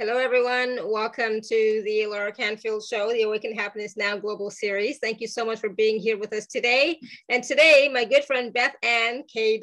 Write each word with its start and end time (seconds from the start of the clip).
Hello, 0.00 0.16
everyone. 0.16 0.78
Welcome 0.84 1.40
to 1.40 1.82
the 1.84 2.04
Alara 2.06 2.32
Canfield 2.32 2.84
Show, 2.84 3.10
the 3.10 3.22
Awaken 3.22 3.52
Happiness 3.52 3.96
Now 3.96 4.16
Global 4.16 4.48
Series. 4.48 4.98
Thank 4.98 5.20
you 5.20 5.26
so 5.26 5.44
much 5.44 5.58
for 5.58 5.70
being 5.70 5.98
here 5.98 6.16
with 6.16 6.32
us 6.32 6.46
today. 6.46 7.00
And 7.28 7.42
today, 7.42 7.90
my 7.92 8.04
good 8.04 8.24
friend 8.24 8.54
BethAnne 8.54 9.26
K. 9.26 9.60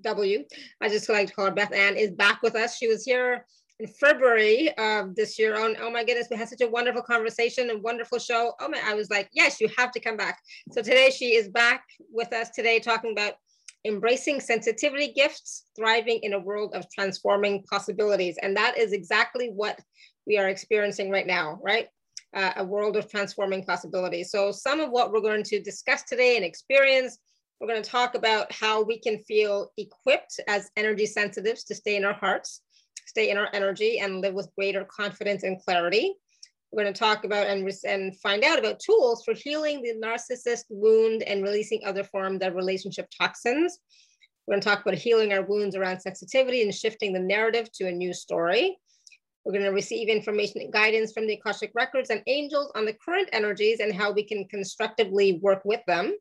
W. 0.00 0.44
I 0.80 0.88
just 0.88 1.10
like 1.10 1.28
to 1.28 1.34
call 1.34 1.44
her 1.44 1.52
BethAnne 1.52 1.96
is 1.96 2.12
back 2.12 2.40
with 2.40 2.54
us. 2.54 2.78
She 2.78 2.88
was 2.88 3.04
here 3.04 3.44
in 3.78 3.88
February 3.88 4.72
of 4.78 5.14
this 5.14 5.38
year. 5.38 5.62
On 5.62 5.76
oh 5.82 5.90
my 5.90 6.02
goodness, 6.02 6.28
we 6.30 6.38
had 6.38 6.48
such 6.48 6.62
a 6.62 6.68
wonderful 6.68 7.02
conversation 7.02 7.68
and 7.68 7.82
wonderful 7.82 8.18
show. 8.18 8.54
Oh 8.62 8.70
my, 8.70 8.80
I 8.82 8.94
was 8.94 9.10
like, 9.10 9.28
yes, 9.34 9.60
you 9.60 9.68
have 9.76 9.92
to 9.92 10.00
come 10.00 10.16
back. 10.16 10.38
So 10.72 10.80
today 10.80 11.10
she 11.10 11.34
is 11.34 11.50
back 11.50 11.84
with 12.10 12.32
us 12.32 12.48
today 12.48 12.78
talking 12.78 13.12
about 13.12 13.34
embracing 13.84 14.40
sensitivity 14.40 15.12
gifts, 15.12 15.66
thriving 15.76 16.20
in 16.22 16.32
a 16.32 16.38
world 16.38 16.74
of 16.74 16.90
transforming 16.90 17.62
possibilities. 17.64 18.36
And 18.42 18.56
that 18.56 18.76
is 18.76 18.92
exactly 18.92 19.48
what 19.48 19.78
we 20.26 20.36
are 20.38 20.48
experiencing 20.48 21.10
right 21.10 21.26
now, 21.26 21.58
right? 21.62 21.88
Uh, 22.34 22.52
a 22.56 22.64
world 22.64 22.96
of 22.96 23.10
transforming 23.10 23.64
possibilities. 23.64 24.30
So 24.30 24.52
some 24.52 24.80
of 24.80 24.90
what 24.90 25.12
we're 25.12 25.20
going 25.20 25.44
to 25.44 25.62
discuss 25.62 26.02
today 26.02 26.36
and 26.36 26.44
experience, 26.44 27.18
we're 27.60 27.68
going 27.68 27.82
to 27.82 27.90
talk 27.90 28.14
about 28.14 28.52
how 28.52 28.82
we 28.82 28.98
can 28.98 29.18
feel 29.20 29.72
equipped 29.78 30.38
as 30.46 30.70
energy 30.76 31.06
sensitives 31.06 31.64
to 31.64 31.74
stay 31.74 31.96
in 31.96 32.04
our 32.04 32.14
hearts, 32.14 32.60
stay 33.06 33.30
in 33.30 33.38
our 33.38 33.48
energy 33.54 33.98
and 34.00 34.20
live 34.20 34.34
with 34.34 34.54
greater 34.54 34.84
confidence 34.84 35.42
and 35.42 35.58
clarity. 35.60 36.14
We're 36.70 36.82
going 36.82 36.92
to 36.92 36.98
talk 36.98 37.24
about 37.24 37.46
and, 37.46 37.70
and 37.86 38.18
find 38.20 38.44
out 38.44 38.58
about 38.58 38.80
tools 38.80 39.22
for 39.24 39.34
healing 39.34 39.82
the 39.82 39.94
narcissist 40.04 40.64
wound 40.68 41.22
and 41.22 41.42
releasing 41.42 41.80
other 41.84 42.04
forms 42.04 42.42
of 42.42 42.54
relationship 42.54 43.08
toxins. 43.18 43.78
We're 44.46 44.54
going 44.54 44.62
to 44.62 44.68
talk 44.68 44.82
about 44.82 44.94
healing 44.94 45.32
our 45.32 45.42
wounds 45.42 45.76
around 45.76 46.00
sensitivity 46.00 46.62
and 46.62 46.74
shifting 46.74 47.12
the 47.12 47.20
narrative 47.20 47.70
to 47.74 47.88
a 47.88 47.92
new 47.92 48.12
story. 48.12 48.78
We're 49.44 49.52
going 49.52 49.64
to 49.64 49.70
receive 49.70 50.08
information 50.08 50.60
and 50.60 50.72
guidance 50.72 51.12
from 51.12 51.26
the 51.26 51.34
Akashic 51.34 51.72
Records 51.74 52.10
and 52.10 52.22
angels 52.26 52.70
on 52.74 52.84
the 52.84 52.96
current 53.02 53.30
energies 53.32 53.80
and 53.80 53.94
how 53.94 54.12
we 54.12 54.22
can 54.22 54.46
constructively 54.48 55.38
work 55.42 55.62
with 55.64 55.80
them. 55.86 56.14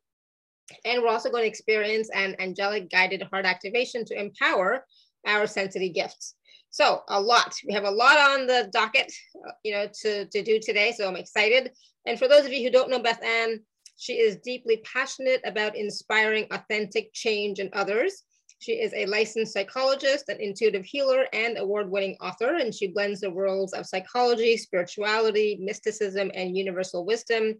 And 0.86 1.02
we're 1.02 1.09
also 1.09 1.30
going 1.30 1.43
to 1.43 1.47
experience 1.49 2.09
an 2.14 2.38
angelic 2.39 2.89
guided 2.89 3.23
heart 3.23 3.45
activation 3.45 4.05
to 4.05 4.19
empower 4.19 4.86
our 5.25 5.45
sensitive 5.45 5.93
gifts. 5.93 6.36
So 6.78 7.02
a 7.08 7.20
lot, 7.20 7.56
we 7.67 7.73
have 7.73 7.86
a 7.86 7.89
lot 7.89 8.20
on 8.20 8.45
the 8.45 8.70
docket, 8.72 9.11
uh, 9.47 9.52
you 9.64 9.73
know, 9.73 9.88
to, 10.02 10.28
to 10.28 10.44
do 10.44 10.59
today. 10.59 10.94
So 10.95 11.08
I'm 11.08 11.16
excited. 11.16 11.72
And 12.06 12.20
for 12.20 12.28
those 12.28 12.45
of 12.45 12.53
you 12.53 12.61
who 12.61 12.70
don't 12.70 12.92
know 12.92 13.00
BethAnne, 13.00 13.61
she 13.95 14.14
is 14.14 14.38
deeply 14.44 14.83
passionate 14.86 15.42
about 15.44 15.75
inspiring 15.75 16.45
authentic 16.52 17.11
change 17.14 17.58
in 17.58 17.72
others. 17.73 18.22
She 18.59 18.73
is 18.73 18.94
a 18.94 19.08
licensed 19.08 19.53
psychologist, 19.53 20.30
an 20.30 20.39
intuitive 20.39 20.86
healer, 20.86 21.25
and 21.33 21.58
award-winning 21.58 22.16
author, 22.22 22.58
and 22.58 22.72
she 22.72 22.89
blends 22.89 23.22
the 23.22 23.31
worlds 23.31 23.73
of 23.73 23.88
psychology, 23.88 24.55
spirituality, 24.55 25.58
mysticism, 25.59 26.30
and 26.36 26.55
universal 26.55 27.03
wisdom 27.08 27.55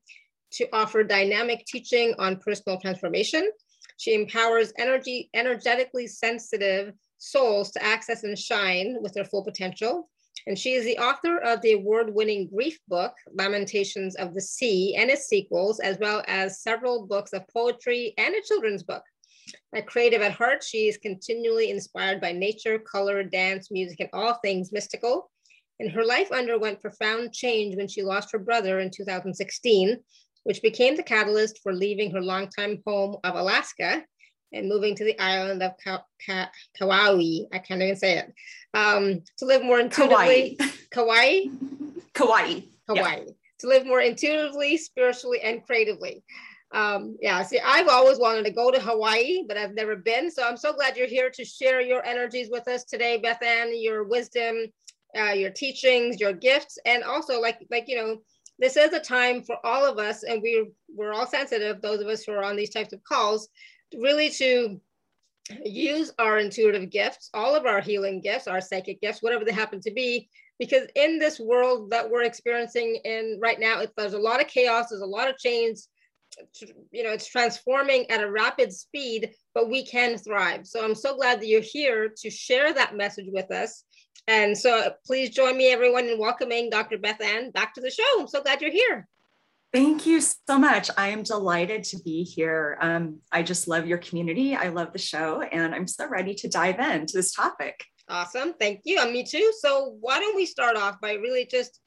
to 0.52 0.68
offer 0.74 1.04
dynamic 1.04 1.66
teaching 1.66 2.14
on 2.20 2.38
personal 2.38 2.80
transformation. 2.80 3.50
She 3.98 4.14
empowers 4.14 4.74
energy, 4.78 5.32
energetically 5.34 6.06
sensitive 6.06 6.94
souls 7.18 7.72
to 7.72 7.84
access 7.84 8.24
and 8.24 8.38
shine 8.38 8.98
with 9.02 9.14
their 9.14 9.26
full 9.26 9.44
potential. 9.44 10.10
And 10.46 10.58
she 10.58 10.74
is 10.74 10.86
the 10.86 10.98
author 10.98 11.40
of 11.40 11.62
the 11.62 11.74
award 11.74 12.14
winning 12.14 12.48
grief 12.48 12.80
book, 12.88 13.14
Lamentations 13.34 14.16
of 14.16 14.34
the 14.34 14.42
Sea, 14.42 14.96
and 14.96 15.10
its 15.10 15.28
sequels, 15.28 15.80
as 15.80 15.98
well 16.00 16.24
as 16.28 16.62
several 16.62 17.06
books 17.06 17.34
of 17.34 17.48
poetry 17.50 18.14
and 18.18 18.34
a 18.36 18.42
children's 18.42 18.84
book. 18.84 19.04
A 19.76 19.82
creative 19.82 20.22
at 20.22 20.34
heart, 20.34 20.64
she 20.64 20.88
is 20.88 20.98
continually 20.98 21.70
inspired 21.70 22.22
by 22.22 22.32
nature, 22.32 22.80
color, 22.80 23.24
dance, 23.24 23.72
music, 23.72 24.00
and 24.00 24.10
all 24.14 24.36
things 24.36 24.72
mystical. 24.72 25.32
And 25.80 25.92
her 25.92 26.06
life 26.06 26.32
underwent 26.32 26.82
profound 26.82 27.34
change 27.34 27.76
when 27.76 27.88
she 27.88 28.02
lost 28.02 28.32
her 28.32 28.40
brother 28.40 28.80
in 28.80 28.90
2016, 28.90 29.98
which 30.44 30.62
became 30.62 30.96
the 30.96 31.04
catalyst 31.04 31.60
for 31.62 31.74
leaving 31.74 32.12
her 32.12 32.22
longtime 32.22 32.82
home 32.86 33.18
of 33.24 33.36
Alaska 33.36 34.04
and 34.54 34.70
moving 34.70 34.96
to 34.96 35.04
the 35.04 35.20
island 35.20 35.62
of 35.62 35.74
Ka- 35.84 36.06
Ka- 36.26 36.52
Kauai. 36.78 37.46
I 37.52 37.60
can't 37.60 37.82
even 37.82 37.96
say 37.96 38.20
it. 38.20 38.34
Um, 38.74 39.22
to 39.38 39.46
live 39.46 39.64
more 39.64 39.80
intuitively. 39.80 40.58
Kauai. 40.92 41.46
Kauai. 42.14 42.62
Hawaii. 42.88 43.20
Yeah. 43.26 43.32
To 43.60 43.68
live 43.68 43.86
more 43.86 44.02
intuitively, 44.02 44.78
spiritually, 44.78 45.42
and 45.42 45.66
creatively. 45.66 46.24
Um, 46.74 47.18
yeah, 47.22 47.42
see, 47.44 47.60
I've 47.64 47.88
always 47.88 48.20
wanted 48.20 48.46
to 48.46 48.52
go 48.52 48.72
to 48.72 48.80
Hawaii, 48.80 49.44
but 49.48 49.58
I've 49.58 49.74
never 49.74 49.96
been. 49.96 50.30
So 50.30 50.44
I'm 50.44 50.58
so 50.58 50.74
glad 50.74 50.98
you're 50.98 51.08
here 51.08 51.30
to 51.30 51.46
share 51.46 51.82
your 51.82 52.06
energies 52.06 52.50
with 52.52 52.68
us 52.68 52.84
today, 52.84 53.22
BethAnne, 53.24 53.82
your 53.82 54.04
wisdom, 54.04 54.66
uh, 55.18 55.32
your 55.32 55.50
teachings, 55.50 56.20
your 56.20 56.34
gifts, 56.34 56.78
and 56.86 57.04
also 57.04 57.40
like 57.40 57.66
like 57.72 57.86
you 57.88 57.96
know, 57.96 58.18
this 58.60 58.76
is 58.76 58.94
a 58.94 59.00
time 59.00 59.44
for 59.44 59.58
all 59.66 59.86
of 59.86 59.98
us, 59.98 60.24
and 60.24 60.42
we 60.42 60.70
we're 60.94 61.14
all 61.14 61.26
sensitive. 61.26 61.82
Those 61.82 62.02
of 62.02 62.08
us 62.08 62.24
who 62.24 62.34
are 62.34 62.44
on 62.44 62.58
these 62.58 62.72
types 62.72 62.94
of 62.94 63.04
calls 63.04 63.48
really 63.96 64.30
to 64.32 64.82
use 65.64 66.12
our 66.20 66.40
intuitive 66.40 66.90
gifts, 66.90 67.30
all 67.34 67.56
of 67.56 67.66
our 67.66 67.80
healing 67.80 68.22
gifts, 68.22 68.48
our 68.48 68.62
psychic 68.62 69.00
gifts, 69.02 69.22
whatever 69.22 69.46
they 69.46 69.54
happen 69.54 69.80
to 69.82 69.92
be, 69.92 70.30
because 70.60 70.88
in 70.96 71.20
this 71.20 71.40
world 71.40 71.92
that 71.92 72.10
we're 72.10 72.24
experiencing 72.24 73.00
in 73.06 73.40
right 73.42 73.60
now, 73.60 73.82
there's 73.96 74.14
a 74.14 74.20
lot 74.20 74.42
of 74.42 74.48
chaos, 74.48 74.88
there's 74.90 75.02
a 75.02 75.06
lot 75.06 75.30
of 75.30 75.38
change, 75.38 75.80
you 76.92 77.04
know, 77.04 77.12
it's 77.12 77.28
transforming 77.28 78.10
at 78.12 78.24
a 78.24 78.30
rapid 78.30 78.74
speed, 78.74 79.32
but 79.54 79.70
we 79.70 79.86
can 79.86 80.18
thrive. 80.18 80.68
So 80.68 80.84
I'm 80.84 80.96
so 80.96 81.16
glad 81.16 81.40
that 81.40 81.48
you're 81.48 81.62
here 81.62 82.10
to 82.18 82.30
share 82.30 82.74
that 82.74 82.98
message 82.98 83.28
with 83.32 83.52
us. 83.52 83.84
And 84.28 84.58
so 84.58 84.92
please 85.06 85.30
join 85.30 85.56
me, 85.56 85.72
everyone, 85.72 86.06
in 86.06 86.20
welcoming 86.20 86.70
Dr. 86.70 86.98
BethAnne 86.98 87.54
back 87.54 87.74
to 87.76 87.82
the 87.82 87.90
show. 87.90 88.04
I'm 88.20 88.28
so 88.28 88.42
glad 88.42 88.62
you're 88.62 88.72
here. 88.72 89.08
Thank 89.74 90.06
you 90.06 90.22
so 90.22 90.58
much. 90.58 90.90
I 90.98 91.10
am 91.10 91.24
delighted 91.24 91.84
to 91.86 92.00
be 92.00 92.24
here. 92.24 92.78
Um, 92.82 93.20
I 93.32 93.44
just 93.44 93.68
love 93.68 93.86
your 93.86 93.98
community. 93.98 94.56
I 94.56 94.70
love 94.70 94.94
the 94.94 95.00
show, 95.00 95.42
and 95.42 95.76
I'm 95.76 95.88
so 95.88 96.08
ready 96.08 96.34
to 96.36 96.48
dive 96.48 96.80
into 96.80 97.18
this 97.18 97.34
topic. 97.34 97.84
Awesome. 98.10 98.54
Thank 98.54 98.82
you. 98.86 99.00
And 99.00 99.12
me 99.12 99.26
too. 99.26 99.52
So, 99.60 99.98
why 100.00 100.20
don't 100.20 100.36
we 100.36 100.46
start 100.46 100.78
off 100.78 101.02
by 101.02 101.14
really 101.14 101.46
just, 101.46 101.82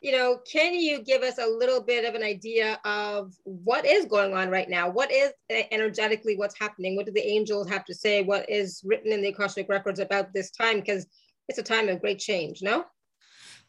you 0.00 0.12
know, 0.12 0.38
can 0.50 0.74
you 0.74 1.02
give 1.02 1.22
us 1.22 1.38
a 1.38 1.46
little 1.46 1.82
bit 1.82 2.04
of 2.04 2.14
an 2.14 2.22
idea 2.22 2.78
of 2.84 3.32
what 3.42 3.84
is 3.84 4.06
going 4.06 4.34
on 4.34 4.48
right 4.50 4.70
now? 4.70 4.88
What 4.88 5.10
is 5.10 5.32
energetically 5.50 6.36
what's 6.36 6.58
happening? 6.58 6.94
What 6.94 7.06
do 7.06 7.12
the 7.12 7.26
angels 7.26 7.68
have 7.68 7.84
to 7.86 7.94
say? 7.94 8.22
What 8.22 8.48
is 8.48 8.80
written 8.84 9.12
in 9.12 9.22
the 9.22 9.28
Akashic 9.28 9.68
Records 9.68 9.98
about 9.98 10.32
this 10.32 10.52
time? 10.52 10.78
Because 10.78 11.04
it's 11.48 11.58
a 11.58 11.64
time 11.64 11.88
of 11.88 12.00
great 12.00 12.20
change, 12.20 12.62
no? 12.62 12.84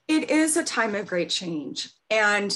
It 0.07 0.29
is 0.29 0.55
a 0.55 0.63
time 0.63 0.93
of 0.93 1.07
great 1.07 1.31
change. 1.31 1.89
And 2.11 2.55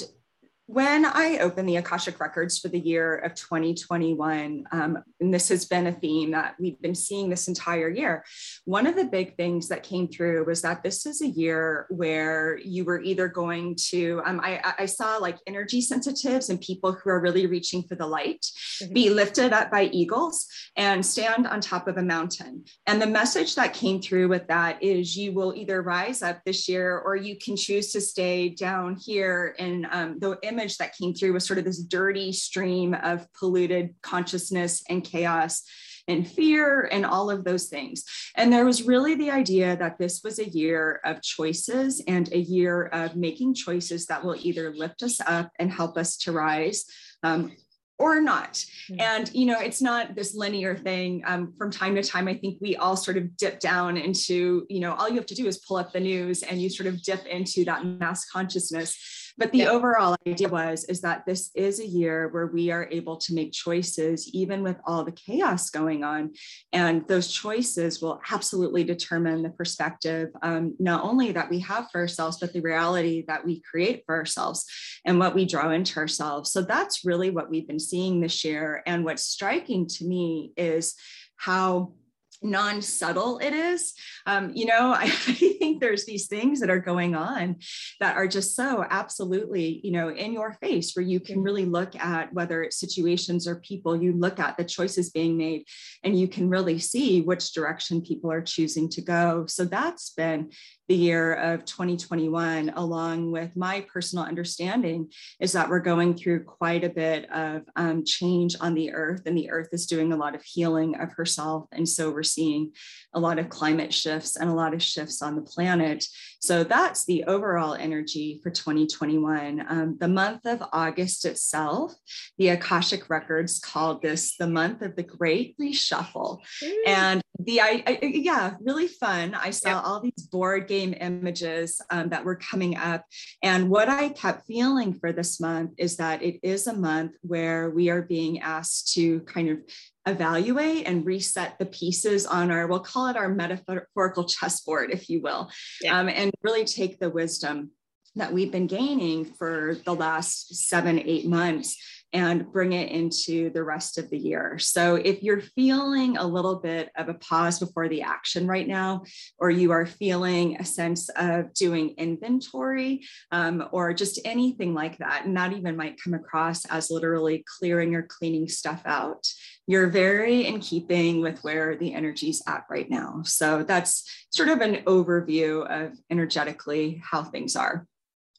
when 0.72 1.04
I 1.04 1.38
opened 1.38 1.68
the 1.68 1.78
Akashic 1.78 2.20
Records 2.20 2.60
for 2.60 2.68
the 2.68 2.78
year 2.78 3.16
of 3.16 3.34
2021, 3.34 4.66
um, 4.70 5.02
and 5.18 5.34
this 5.34 5.48
has 5.48 5.64
been 5.64 5.88
a 5.88 5.92
theme 5.92 6.30
that 6.30 6.54
we've 6.60 6.80
been 6.80 6.94
seeing 6.94 7.28
this 7.28 7.48
entire 7.48 7.88
year, 7.88 8.24
one 8.66 8.86
of 8.86 8.94
the 8.94 9.06
big 9.06 9.36
things 9.36 9.66
that 9.66 9.82
came 9.82 10.06
through 10.06 10.44
was 10.44 10.62
that 10.62 10.84
this 10.84 11.06
is 11.06 11.22
a 11.22 11.26
year 11.26 11.86
where 11.90 12.56
you 12.58 12.84
were 12.84 13.02
either 13.02 13.26
going 13.26 13.74
to, 13.88 14.22
um, 14.24 14.40
I, 14.44 14.74
I, 14.78 14.86
saw 14.86 15.16
like 15.16 15.38
energy 15.48 15.80
sensitives 15.80 16.50
and 16.50 16.60
people 16.60 16.92
who 16.92 17.10
are 17.10 17.20
really 17.20 17.48
reaching 17.48 17.82
for 17.82 17.96
the 17.96 18.06
light 18.06 18.46
mm-hmm. 18.80 18.92
be 18.92 19.10
lifted 19.10 19.52
up 19.52 19.72
by 19.72 19.86
eagles 19.86 20.46
and 20.76 21.04
stand 21.04 21.48
on 21.48 21.60
top 21.60 21.88
of 21.88 21.96
a 21.96 22.02
mountain. 22.02 22.64
And 22.86 23.02
the 23.02 23.08
message 23.08 23.56
that 23.56 23.74
came 23.74 24.00
through 24.00 24.28
with 24.28 24.46
that 24.46 24.80
is 24.80 25.16
you 25.16 25.32
will 25.32 25.52
either 25.52 25.82
rise 25.82 26.22
up 26.22 26.44
this 26.44 26.68
year 26.68 26.96
or 26.96 27.16
you 27.16 27.36
can 27.36 27.56
choose 27.56 27.90
to 27.90 28.00
stay 28.00 28.50
down 28.50 28.94
here. 28.94 29.56
And 29.58 29.88
um, 29.90 30.18
the 30.20 30.38
image 30.44 30.59
image 30.60 30.76
that 30.78 30.96
came 30.96 31.14
through 31.14 31.32
was 31.32 31.46
sort 31.46 31.58
of 31.58 31.64
this 31.64 31.82
dirty 31.82 32.32
stream 32.32 32.94
of 32.94 33.26
polluted 33.32 33.94
consciousness 34.02 34.82
and 34.88 35.02
chaos 35.02 35.62
and 36.06 36.28
fear 36.28 36.88
and 36.92 37.06
all 37.06 37.30
of 37.30 37.44
those 37.44 37.68
things. 37.68 38.04
And 38.36 38.52
there 38.52 38.64
was 38.64 38.82
really 38.82 39.14
the 39.14 39.30
idea 39.30 39.76
that 39.76 39.98
this 39.98 40.22
was 40.24 40.38
a 40.38 40.48
year 40.48 41.00
of 41.04 41.22
choices 41.22 42.02
and 42.06 42.30
a 42.32 42.38
year 42.38 42.86
of 42.86 43.16
making 43.16 43.54
choices 43.54 44.06
that 44.06 44.24
will 44.24 44.36
either 44.38 44.74
lift 44.74 45.02
us 45.02 45.20
up 45.26 45.50
and 45.58 45.70
help 45.70 45.96
us 45.96 46.16
to 46.18 46.32
rise. 46.32 46.84
Um, 47.22 47.52
or 47.98 48.18
not. 48.18 48.64
And, 48.98 49.30
you 49.34 49.44
know, 49.44 49.60
it's 49.60 49.82
not 49.82 50.14
this 50.14 50.34
linear 50.34 50.74
thing. 50.74 51.22
Um, 51.26 51.52
from 51.58 51.70
time 51.70 51.94
to 51.96 52.02
time, 52.02 52.28
I 52.28 52.34
think 52.34 52.56
we 52.58 52.74
all 52.74 52.96
sort 52.96 53.18
of 53.18 53.36
dip 53.36 53.60
down 53.60 53.98
into, 53.98 54.64
you 54.70 54.80
know, 54.80 54.94
all 54.94 55.06
you 55.06 55.16
have 55.16 55.26
to 55.26 55.34
do 55.34 55.46
is 55.46 55.58
pull 55.58 55.76
up 55.76 55.92
the 55.92 56.00
news 56.00 56.42
and 56.42 56.62
you 56.62 56.70
sort 56.70 56.86
of 56.86 57.02
dip 57.02 57.26
into 57.26 57.62
that 57.66 57.84
mass 57.84 58.24
consciousness 58.24 59.19
but 59.40 59.52
the 59.52 59.60
yeah. 59.60 59.70
overall 59.70 60.14
idea 60.28 60.48
was 60.48 60.84
is 60.84 61.00
that 61.00 61.24
this 61.26 61.50
is 61.54 61.80
a 61.80 61.86
year 61.86 62.28
where 62.28 62.46
we 62.46 62.70
are 62.70 62.86
able 62.90 63.16
to 63.16 63.34
make 63.34 63.52
choices 63.52 64.28
even 64.34 64.62
with 64.62 64.76
all 64.86 65.02
the 65.02 65.12
chaos 65.12 65.70
going 65.70 66.04
on. 66.04 66.34
And 66.74 67.08
those 67.08 67.32
choices 67.32 68.02
will 68.02 68.20
absolutely 68.30 68.84
determine 68.84 69.42
the 69.42 69.48
perspective 69.48 70.28
um, 70.42 70.76
not 70.78 71.04
only 71.04 71.32
that 71.32 71.48
we 71.48 71.58
have 71.60 71.90
for 71.90 72.02
ourselves 72.02 72.38
but 72.38 72.52
the 72.52 72.60
reality 72.60 73.24
that 73.28 73.44
we 73.44 73.62
create 73.62 74.02
for 74.04 74.14
ourselves 74.14 74.66
and 75.06 75.18
what 75.18 75.34
we 75.34 75.46
draw 75.46 75.70
into 75.70 75.98
ourselves. 75.98 76.52
So 76.52 76.60
that's 76.60 77.06
really 77.06 77.30
what 77.30 77.48
we've 77.48 77.66
been 77.66 77.80
seeing 77.80 78.20
this 78.20 78.44
year. 78.44 78.82
And 78.86 79.06
what's 79.06 79.22
striking 79.24 79.86
to 79.86 80.04
me 80.04 80.52
is 80.58 80.94
how 81.36 81.94
non-subtle 82.42 83.38
it 83.38 83.52
is. 83.52 83.94
Um, 84.26 84.50
you 84.54 84.66
know 84.66 84.92
I, 84.92 85.04
I, 85.26 85.56
think 85.60 85.80
there's 85.80 86.06
these 86.06 86.26
things 86.26 86.60
that 86.60 86.70
are 86.70 86.80
going 86.80 87.14
on 87.14 87.56
that 88.00 88.16
are 88.16 88.26
just 88.26 88.56
so 88.56 88.84
absolutely 88.88 89.80
you 89.84 89.92
know 89.92 90.08
in 90.08 90.32
your 90.32 90.54
face 90.54 90.94
where 90.94 91.04
you 91.04 91.20
can 91.20 91.42
really 91.42 91.64
look 91.64 91.94
at 91.96 92.32
whether 92.32 92.62
it's 92.62 92.80
situations 92.80 93.46
or 93.46 93.56
people 93.56 94.00
you 94.00 94.12
look 94.12 94.38
at 94.38 94.56
the 94.56 94.64
choices 94.64 95.10
being 95.10 95.36
made 95.36 95.64
and 96.02 96.18
you 96.18 96.28
can 96.28 96.48
really 96.48 96.78
see 96.78 97.20
which 97.20 97.52
direction 97.52 98.02
people 98.02 98.30
are 98.30 98.42
choosing 98.42 98.88
to 98.90 99.02
go. 99.02 99.46
So 99.46 99.64
that's 99.64 100.10
been 100.10 100.50
the 100.90 100.96
year 100.96 101.34
of 101.34 101.64
2021, 101.66 102.72
along 102.74 103.30
with 103.30 103.54
my 103.54 103.80
personal 103.82 104.24
understanding, 104.24 105.08
is 105.38 105.52
that 105.52 105.68
we're 105.68 105.78
going 105.78 106.16
through 106.16 106.42
quite 106.42 106.82
a 106.82 106.88
bit 106.88 107.30
of 107.30 107.62
um, 107.76 108.04
change 108.04 108.56
on 108.60 108.74
the 108.74 108.92
earth, 108.92 109.22
and 109.24 109.38
the 109.38 109.52
earth 109.52 109.68
is 109.70 109.86
doing 109.86 110.12
a 110.12 110.16
lot 110.16 110.34
of 110.34 110.42
healing 110.42 110.96
of 110.96 111.12
herself. 111.12 111.68
And 111.70 111.88
so 111.88 112.10
we're 112.10 112.24
seeing 112.24 112.72
a 113.14 113.20
lot 113.20 113.38
of 113.38 113.48
climate 113.48 113.94
shifts 113.94 114.34
and 114.34 114.50
a 114.50 114.52
lot 114.52 114.74
of 114.74 114.82
shifts 114.82 115.22
on 115.22 115.36
the 115.36 115.42
planet. 115.42 116.04
So 116.40 116.64
that's 116.64 117.04
the 117.04 117.22
overall 117.22 117.74
energy 117.74 118.40
for 118.42 118.50
2021. 118.50 119.64
Um, 119.68 119.96
the 120.00 120.08
month 120.08 120.44
of 120.44 120.60
August 120.72 121.24
itself, 121.24 121.94
the 122.36 122.48
Akashic 122.48 123.08
Records 123.08 123.60
called 123.60 124.02
this 124.02 124.36
the 124.36 124.48
month 124.48 124.82
of 124.82 124.96
the 124.96 125.04
Great 125.04 125.56
Reshuffle. 125.56 126.40
Mm. 126.60 126.74
And 126.86 127.22
the 127.44 127.60
I, 127.60 127.82
I, 127.86 127.98
yeah 128.02 128.54
really 128.60 128.86
fun 128.86 129.34
i 129.34 129.50
saw 129.50 129.70
yep. 129.70 129.82
all 129.84 130.00
these 130.00 130.26
board 130.30 130.66
game 130.80 130.94
images 131.00 131.80
um, 131.90 132.08
that 132.08 132.24
were 132.24 132.36
coming 132.36 132.76
up 132.76 133.04
and 133.42 133.68
what 133.68 133.88
i 133.88 134.08
kept 134.08 134.46
feeling 134.46 134.92
for 134.94 135.12
this 135.12 135.40
month 135.40 135.72
is 135.78 135.96
that 135.96 136.22
it 136.22 136.38
is 136.42 136.66
a 136.66 136.72
month 136.72 137.12
where 137.22 137.70
we 137.70 137.90
are 137.90 138.02
being 138.02 138.40
asked 138.40 138.92
to 138.94 139.20
kind 139.20 139.48
of 139.50 139.58
evaluate 140.06 140.86
and 140.86 141.04
reset 141.04 141.58
the 141.58 141.66
pieces 141.66 142.26
on 142.26 142.50
our 142.50 142.66
we'll 142.66 142.80
call 142.80 143.08
it 143.08 143.16
our 143.16 143.28
metaphorical 143.28 144.24
chessboard 144.24 144.90
if 144.90 145.08
you 145.10 145.20
will 145.20 145.50
yeah. 145.82 145.98
um, 145.98 146.08
and 146.08 146.30
really 146.42 146.64
take 146.64 146.98
the 146.98 147.10
wisdom 147.10 147.70
that 148.16 148.32
we've 148.32 148.50
been 148.50 148.66
gaining 148.66 149.24
for 149.24 149.76
the 149.84 149.94
last 149.94 150.54
seven 150.68 150.98
eight 150.98 151.26
months 151.26 151.76
and 152.12 152.50
bring 152.52 152.72
it 152.72 152.90
into 152.90 153.50
the 153.50 153.62
rest 153.62 153.98
of 153.98 154.10
the 154.10 154.18
year. 154.18 154.58
So 154.58 154.96
if 154.96 155.22
you're 155.22 155.40
feeling 155.40 156.16
a 156.16 156.26
little 156.26 156.56
bit 156.56 156.90
of 156.96 157.08
a 157.08 157.14
pause 157.14 157.58
before 157.58 157.88
the 157.88 158.02
action 158.02 158.46
right 158.46 158.66
now, 158.66 159.04
or 159.38 159.50
you 159.50 159.70
are 159.70 159.86
feeling 159.86 160.56
a 160.56 160.64
sense 160.64 161.08
of 161.10 161.54
doing 161.54 161.94
inventory 161.98 163.06
um, 163.30 163.68
or 163.72 163.94
just 163.94 164.20
anything 164.24 164.74
like 164.74 164.98
that, 164.98 165.24
and 165.24 165.36
that 165.36 165.52
even 165.52 165.76
might 165.76 166.00
come 166.02 166.14
across 166.14 166.64
as 166.66 166.90
literally 166.90 167.44
clearing 167.58 167.94
or 167.94 168.02
cleaning 168.02 168.48
stuff 168.48 168.82
out, 168.84 169.26
you're 169.66 169.88
very 169.88 170.46
in 170.46 170.58
keeping 170.60 171.20
with 171.20 171.44
where 171.44 171.76
the 171.76 171.94
energy's 171.94 172.42
at 172.48 172.64
right 172.68 172.90
now. 172.90 173.22
So 173.24 173.62
that's 173.62 174.26
sort 174.30 174.48
of 174.48 174.60
an 174.60 174.82
overview 174.84 175.64
of 175.68 175.96
energetically 176.10 177.00
how 177.04 177.22
things 177.22 177.54
are. 177.54 177.86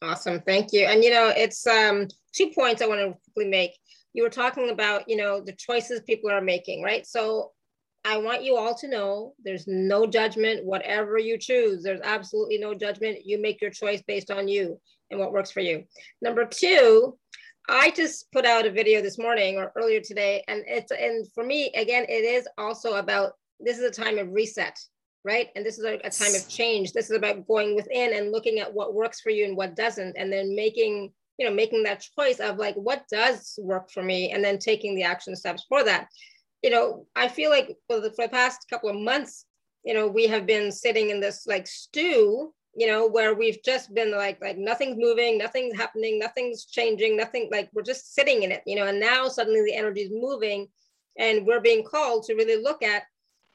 Awesome. 0.02 0.40
Thank 0.40 0.72
you. 0.72 0.86
And, 0.86 1.04
you 1.04 1.10
know, 1.10 1.32
it's 1.34 1.64
um, 1.66 2.08
two 2.32 2.50
points 2.50 2.82
I 2.82 2.86
want 2.86 3.00
to 3.00 3.16
quickly 3.32 3.48
make. 3.48 3.78
You 4.14 4.24
were 4.24 4.30
talking 4.30 4.70
about, 4.70 5.08
you 5.08 5.16
know, 5.16 5.40
the 5.40 5.52
choices 5.52 6.00
people 6.00 6.30
are 6.30 6.40
making, 6.40 6.82
right? 6.82 7.06
So 7.06 7.52
I 8.04 8.18
want 8.18 8.42
you 8.42 8.56
all 8.56 8.74
to 8.74 8.88
know 8.88 9.34
there's 9.44 9.68
no 9.68 10.06
judgment, 10.06 10.64
whatever 10.64 11.18
you 11.18 11.38
choose, 11.38 11.84
there's 11.84 12.00
absolutely 12.02 12.58
no 12.58 12.74
judgment. 12.74 13.24
You 13.24 13.40
make 13.40 13.62
your 13.62 13.70
choice 13.70 14.02
based 14.02 14.30
on 14.30 14.48
you 14.48 14.80
and 15.10 15.20
what 15.20 15.32
works 15.32 15.52
for 15.52 15.60
you. 15.60 15.84
Number 16.20 16.44
two, 16.44 17.16
I 17.68 17.92
just 17.92 18.30
put 18.32 18.44
out 18.44 18.66
a 18.66 18.72
video 18.72 19.02
this 19.02 19.18
morning 19.18 19.56
or 19.56 19.72
earlier 19.76 20.00
today, 20.00 20.42
and 20.48 20.64
it's, 20.66 20.90
and 20.90 21.30
for 21.32 21.44
me, 21.44 21.70
again, 21.76 22.04
it 22.08 22.24
is 22.24 22.48
also 22.58 22.94
about 22.94 23.34
this 23.60 23.78
is 23.78 23.84
a 23.84 24.02
time 24.02 24.18
of 24.18 24.32
reset 24.32 24.76
right? 25.24 25.48
And 25.54 25.64
this 25.64 25.78
is 25.78 25.84
a, 25.84 25.94
a, 26.04 26.10
time 26.10 26.34
of 26.34 26.48
change. 26.48 26.92
This 26.92 27.10
is 27.10 27.16
about 27.16 27.46
going 27.46 27.76
within 27.76 28.14
and 28.14 28.32
looking 28.32 28.58
at 28.58 28.72
what 28.72 28.94
works 28.94 29.20
for 29.20 29.30
you 29.30 29.44
and 29.44 29.56
what 29.56 29.76
doesn't, 29.76 30.16
and 30.16 30.32
then 30.32 30.54
making, 30.54 31.12
you 31.38 31.48
know, 31.48 31.54
making 31.54 31.84
that 31.84 32.04
choice 32.18 32.40
of 32.40 32.56
like 32.56 32.74
what 32.74 33.04
does 33.10 33.58
work 33.62 33.90
for 33.90 34.02
me, 34.02 34.32
and 34.32 34.44
then 34.44 34.58
taking 34.58 34.94
the 34.94 35.04
action 35.04 35.36
steps 35.36 35.64
for 35.68 35.84
that. 35.84 36.08
You 36.62 36.70
know, 36.70 37.06
I 37.16 37.28
feel 37.28 37.50
like 37.50 37.76
for 37.88 38.00
the, 38.00 38.10
for 38.10 38.26
the 38.26 38.30
past 38.30 38.68
couple 38.68 38.88
of 38.88 38.96
months, 38.96 39.46
you 39.84 39.94
know, 39.94 40.06
we 40.06 40.26
have 40.28 40.46
been 40.46 40.70
sitting 40.70 41.10
in 41.10 41.20
this 41.20 41.46
like 41.46 41.66
stew, 41.66 42.52
you 42.74 42.86
know, 42.86 43.06
where 43.06 43.34
we've 43.34 43.62
just 43.64 43.94
been 43.94 44.12
like 44.12 44.40
like 44.40 44.58
nothing's 44.58 44.96
moving, 44.96 45.38
nothing's 45.38 45.76
happening, 45.76 46.18
nothing's 46.18 46.64
changing, 46.66 47.16
nothing 47.16 47.48
like 47.52 47.68
we're 47.72 47.82
just 47.82 48.14
sitting 48.14 48.42
in 48.42 48.52
it, 48.52 48.62
you 48.66 48.76
know, 48.76 48.86
and 48.86 48.98
now 48.98 49.28
suddenly 49.28 49.62
the 49.64 49.74
energy 49.74 50.02
is 50.02 50.10
moving, 50.12 50.68
and 51.18 51.46
we're 51.46 51.60
being 51.60 51.84
called 51.84 52.24
to 52.24 52.34
really 52.34 52.60
look 52.62 52.82
at 52.82 53.04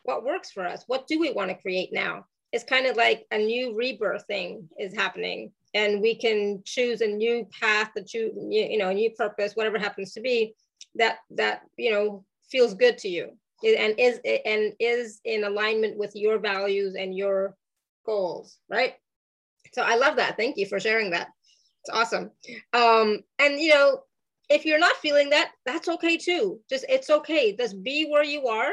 what 0.07 0.23
works 0.23 0.51
for 0.51 0.65
us. 0.65 0.83
What 0.87 1.05
do 1.05 1.19
we 1.19 1.31
want 1.31 1.49
to 1.49 1.61
create 1.61 1.91
now? 1.91 2.25
It's 2.53 2.63
kind 2.63 2.87
of 2.87 2.95
like 2.95 3.25
a 3.31 3.37
new 3.37 3.75
rebirth 3.75 4.25
thing 4.25 4.67
is 4.79 4.95
happening 4.95 5.51
and 5.73 6.01
we 6.01 6.15
can 6.15 6.61
choose 6.65 7.01
a 7.01 7.07
new 7.07 7.45
path 7.59 7.91
that 7.93 8.13
you 8.13 8.31
you 8.49 8.77
know 8.77 8.89
a 8.89 8.93
new 8.93 9.11
purpose 9.11 9.55
whatever 9.55 9.77
happens 9.77 10.13
to 10.13 10.21
be 10.21 10.53
that 10.95 11.17
that 11.29 11.63
you 11.77 11.91
know 11.91 12.23
feels 12.49 12.73
good 12.73 12.97
to 12.99 13.09
you. 13.09 13.31
And 13.63 13.95
is 13.99 14.19
and 14.45 14.73
is 14.79 15.19
in 15.25 15.43
alignment 15.43 15.97
with 15.97 16.15
your 16.15 16.39
values 16.39 16.95
and 16.95 17.15
your 17.15 17.55
goals 18.05 18.59
right? 18.69 18.93
So 19.73 19.81
i 19.81 19.95
love 19.95 20.15
that. 20.15 20.37
Thank 20.37 20.57
you 20.57 20.65
for 20.65 20.79
sharing 20.79 21.11
that. 21.11 21.27
It's 21.83 21.93
awesome. 21.93 22.31
Um 22.71 23.19
and 23.39 23.59
you 23.59 23.73
know 23.73 24.03
if 24.49 24.65
you're 24.65 24.79
not 24.79 24.95
feeling 24.97 25.29
that 25.31 25.51
that's 25.65 25.89
okay 25.89 26.15
too. 26.15 26.61
Just 26.69 26.85
it's 26.87 27.09
okay. 27.09 27.53
Just 27.53 27.83
be 27.83 28.07
where 28.09 28.23
you 28.23 28.47
are 28.47 28.71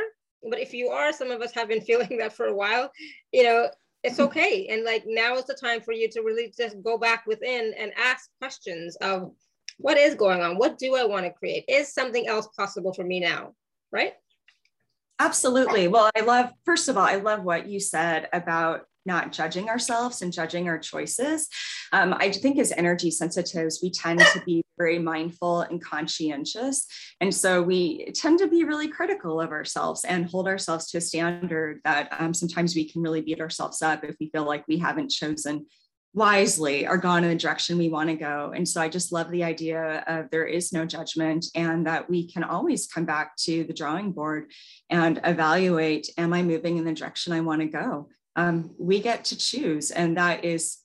but 0.50 0.60
if 0.60 0.72
you 0.72 0.88
are 0.88 1.12
some 1.12 1.30
of 1.30 1.40
us 1.40 1.52
have 1.52 1.68
been 1.68 1.80
feeling 1.88 2.18
that 2.18 2.32
for 2.32 2.46
a 2.46 2.54
while 2.54 2.90
you 3.32 3.42
know 3.42 3.68
it's 4.04 4.18
mm-hmm. 4.18 4.24
okay. 4.24 4.66
And 4.70 4.84
like 4.84 5.04
now 5.06 5.34
is 5.34 5.46
the 5.46 5.54
time 5.54 5.80
for 5.80 5.92
you 5.92 6.08
to 6.10 6.20
really 6.20 6.52
just 6.56 6.80
go 6.82 6.98
back 6.98 7.26
within 7.26 7.74
and 7.76 7.90
ask 7.96 8.28
questions 8.38 8.96
of 8.96 9.32
what 9.78 9.96
is 9.96 10.14
going 10.14 10.40
on? 10.40 10.56
What 10.56 10.78
do 10.78 10.94
i 10.94 11.04
want 11.04 11.24
to 11.24 11.32
create? 11.32 11.64
Is 11.66 11.92
something 11.92 12.28
else 12.28 12.46
possible 12.56 12.92
for 12.92 13.02
me 13.02 13.18
now? 13.18 13.54
Right? 13.90 14.12
Absolutely. 15.18 15.88
Well 15.88 16.10
i 16.14 16.20
love 16.20 16.52
first 16.64 16.88
of 16.88 16.96
all 16.96 17.04
i 17.04 17.16
love 17.16 17.42
what 17.42 17.66
you 17.66 17.80
said 17.80 18.28
about 18.32 18.82
not 19.06 19.32
judging 19.32 19.68
ourselves 19.68 20.22
and 20.22 20.32
judging 20.32 20.66
our 20.66 20.78
choices. 20.78 21.48
Um, 21.92 22.14
I 22.14 22.30
think 22.30 22.58
as 22.58 22.72
energy 22.72 23.10
sensitives, 23.10 23.80
we 23.82 23.90
tend 23.90 24.20
to 24.20 24.42
be 24.46 24.63
very 24.76 24.98
mindful 24.98 25.60
and 25.60 25.82
conscientious. 25.82 26.86
And 27.20 27.34
so 27.34 27.62
we 27.62 28.06
tend 28.12 28.38
to 28.40 28.48
be 28.48 28.64
really 28.64 28.88
critical 28.88 29.40
of 29.40 29.50
ourselves 29.50 30.04
and 30.04 30.26
hold 30.26 30.48
ourselves 30.48 30.90
to 30.90 30.98
a 30.98 31.00
standard 31.00 31.80
that 31.84 32.08
um, 32.18 32.34
sometimes 32.34 32.74
we 32.74 32.88
can 32.88 33.02
really 33.02 33.20
beat 33.20 33.40
ourselves 33.40 33.82
up 33.82 34.04
if 34.04 34.16
we 34.20 34.30
feel 34.30 34.44
like 34.44 34.64
we 34.68 34.78
haven't 34.78 35.10
chosen 35.10 35.66
wisely 36.16 36.86
or 36.86 36.96
gone 36.96 37.24
in 37.24 37.30
the 37.30 37.36
direction 37.36 37.76
we 37.76 37.88
want 37.88 38.08
to 38.08 38.14
go. 38.14 38.52
And 38.54 38.68
so 38.68 38.80
I 38.80 38.88
just 38.88 39.10
love 39.10 39.30
the 39.30 39.42
idea 39.42 40.04
of 40.06 40.30
there 40.30 40.46
is 40.46 40.72
no 40.72 40.86
judgment 40.86 41.46
and 41.56 41.86
that 41.88 42.08
we 42.08 42.30
can 42.30 42.44
always 42.44 42.86
come 42.86 43.04
back 43.04 43.34
to 43.38 43.64
the 43.64 43.72
drawing 43.72 44.12
board 44.12 44.52
and 44.90 45.20
evaluate 45.24 46.08
Am 46.16 46.32
I 46.32 46.42
moving 46.42 46.76
in 46.76 46.84
the 46.84 46.92
direction 46.92 47.32
I 47.32 47.40
want 47.40 47.62
to 47.62 47.66
go? 47.66 48.08
um, 48.36 48.74
we 48.78 49.00
get 49.00 49.24
to 49.26 49.38
choose 49.38 49.90
and 49.90 50.16
that 50.16 50.44
is 50.44 50.78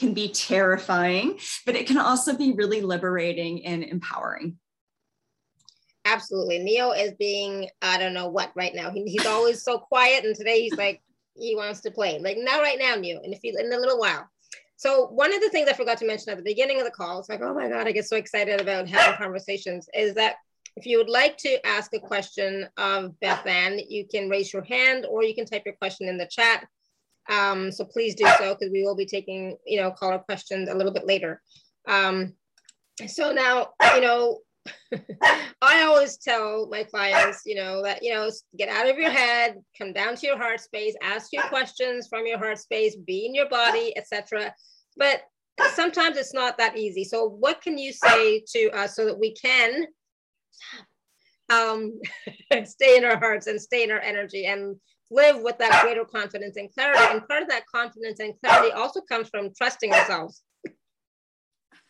can 0.00 0.14
be 0.14 0.30
terrifying 0.30 1.38
but 1.64 1.76
it 1.76 1.86
can 1.86 1.98
also 1.98 2.36
be 2.36 2.52
really 2.52 2.80
liberating 2.80 3.64
and 3.64 3.84
empowering. 3.84 4.58
Absolutely. 6.04 6.58
Neo 6.58 6.92
is 6.92 7.12
being 7.18 7.68
i 7.82 7.98
don't 7.98 8.14
know 8.14 8.28
what 8.28 8.50
right 8.56 8.74
now. 8.74 8.90
He, 8.90 9.04
he's 9.04 9.26
always 9.26 9.62
so 9.62 9.78
quiet 9.78 10.24
and 10.24 10.34
today 10.34 10.62
he's 10.62 10.76
like 10.76 11.02
he 11.36 11.54
wants 11.54 11.80
to 11.82 11.90
play. 11.90 12.18
Like 12.18 12.36
not 12.38 12.62
right 12.62 12.78
now 12.78 12.96
neo 12.96 13.20
in 13.22 13.32
a 13.32 13.36
few 13.36 13.56
in 13.58 13.72
a 13.72 13.78
little 13.78 13.98
while. 13.98 14.28
So 14.76 15.08
one 15.08 15.32
of 15.32 15.40
the 15.42 15.50
things 15.50 15.68
i 15.68 15.74
forgot 15.74 15.98
to 15.98 16.06
mention 16.06 16.30
at 16.30 16.38
the 16.38 16.42
beginning 16.42 16.78
of 16.78 16.84
the 16.84 16.90
call 16.90 17.20
it's 17.20 17.28
like 17.28 17.42
oh 17.42 17.54
my 17.54 17.68
god 17.68 17.86
i 17.86 17.92
get 17.92 18.08
so 18.08 18.16
excited 18.16 18.60
about 18.60 18.88
having 18.88 19.18
conversations 19.18 19.88
is 19.94 20.14
that 20.14 20.36
if 20.76 20.86
you 20.86 20.98
would 20.98 21.10
like 21.10 21.36
to 21.38 21.66
ask 21.66 21.92
a 21.94 22.00
question 22.00 22.66
of 22.76 23.14
BethAnne, 23.22 23.84
you 23.88 24.06
can 24.06 24.28
raise 24.28 24.52
your 24.52 24.62
hand 24.62 25.06
or 25.06 25.22
you 25.22 25.34
can 25.34 25.44
type 25.44 25.62
your 25.64 25.74
question 25.74 26.08
in 26.08 26.16
the 26.16 26.26
chat. 26.26 26.66
Um, 27.28 27.70
so 27.70 27.84
please 27.84 28.14
do 28.14 28.26
so 28.38 28.54
because 28.54 28.72
we 28.72 28.82
will 28.82 28.96
be 28.96 29.06
taking, 29.06 29.56
you 29.66 29.80
know, 29.80 29.90
caller 29.90 30.18
questions 30.18 30.68
a 30.68 30.74
little 30.74 30.92
bit 30.92 31.06
later. 31.06 31.40
Um, 31.88 32.34
so 33.06 33.32
now, 33.32 33.68
you 33.94 34.00
know, 34.00 34.40
I 35.62 35.82
always 35.82 36.16
tell 36.18 36.68
my 36.68 36.84
clients, 36.84 37.42
you 37.46 37.54
know, 37.54 37.82
that, 37.82 38.02
you 38.02 38.12
know, 38.12 38.30
get 38.58 38.68
out 38.68 38.88
of 38.88 38.98
your 38.98 39.10
head, 39.10 39.56
come 39.78 39.92
down 39.92 40.16
to 40.16 40.26
your 40.26 40.36
heart 40.36 40.60
space, 40.60 40.94
ask 41.02 41.32
your 41.32 41.44
questions 41.44 42.08
from 42.08 42.26
your 42.26 42.38
heart 42.38 42.58
space, 42.58 42.96
be 42.96 43.26
in 43.26 43.34
your 43.34 43.48
body, 43.48 43.96
etc. 43.96 44.52
But 44.96 45.22
sometimes 45.74 46.16
it's 46.16 46.34
not 46.34 46.58
that 46.58 46.76
easy. 46.76 47.04
So 47.04 47.28
what 47.28 47.62
can 47.62 47.78
you 47.78 47.92
say 47.92 48.44
to 48.54 48.70
us 48.70 48.96
so 48.96 49.06
that 49.06 49.18
we 49.18 49.34
can 49.34 49.86
um, 51.50 51.98
stay 52.64 52.96
in 52.96 53.04
our 53.04 53.18
hearts 53.18 53.46
and 53.46 53.60
stay 53.60 53.82
in 53.82 53.90
our 53.90 54.00
energy 54.00 54.46
and 54.46 54.76
live 55.10 55.42
with 55.42 55.58
that 55.58 55.82
greater 55.82 56.04
confidence 56.04 56.56
and 56.56 56.72
clarity. 56.72 57.02
And 57.10 57.26
part 57.26 57.42
of 57.42 57.48
that 57.48 57.64
confidence 57.66 58.20
and 58.20 58.34
clarity 58.42 58.72
also 58.72 59.00
comes 59.00 59.28
from 59.28 59.50
trusting 59.56 59.92
ourselves. 59.92 60.42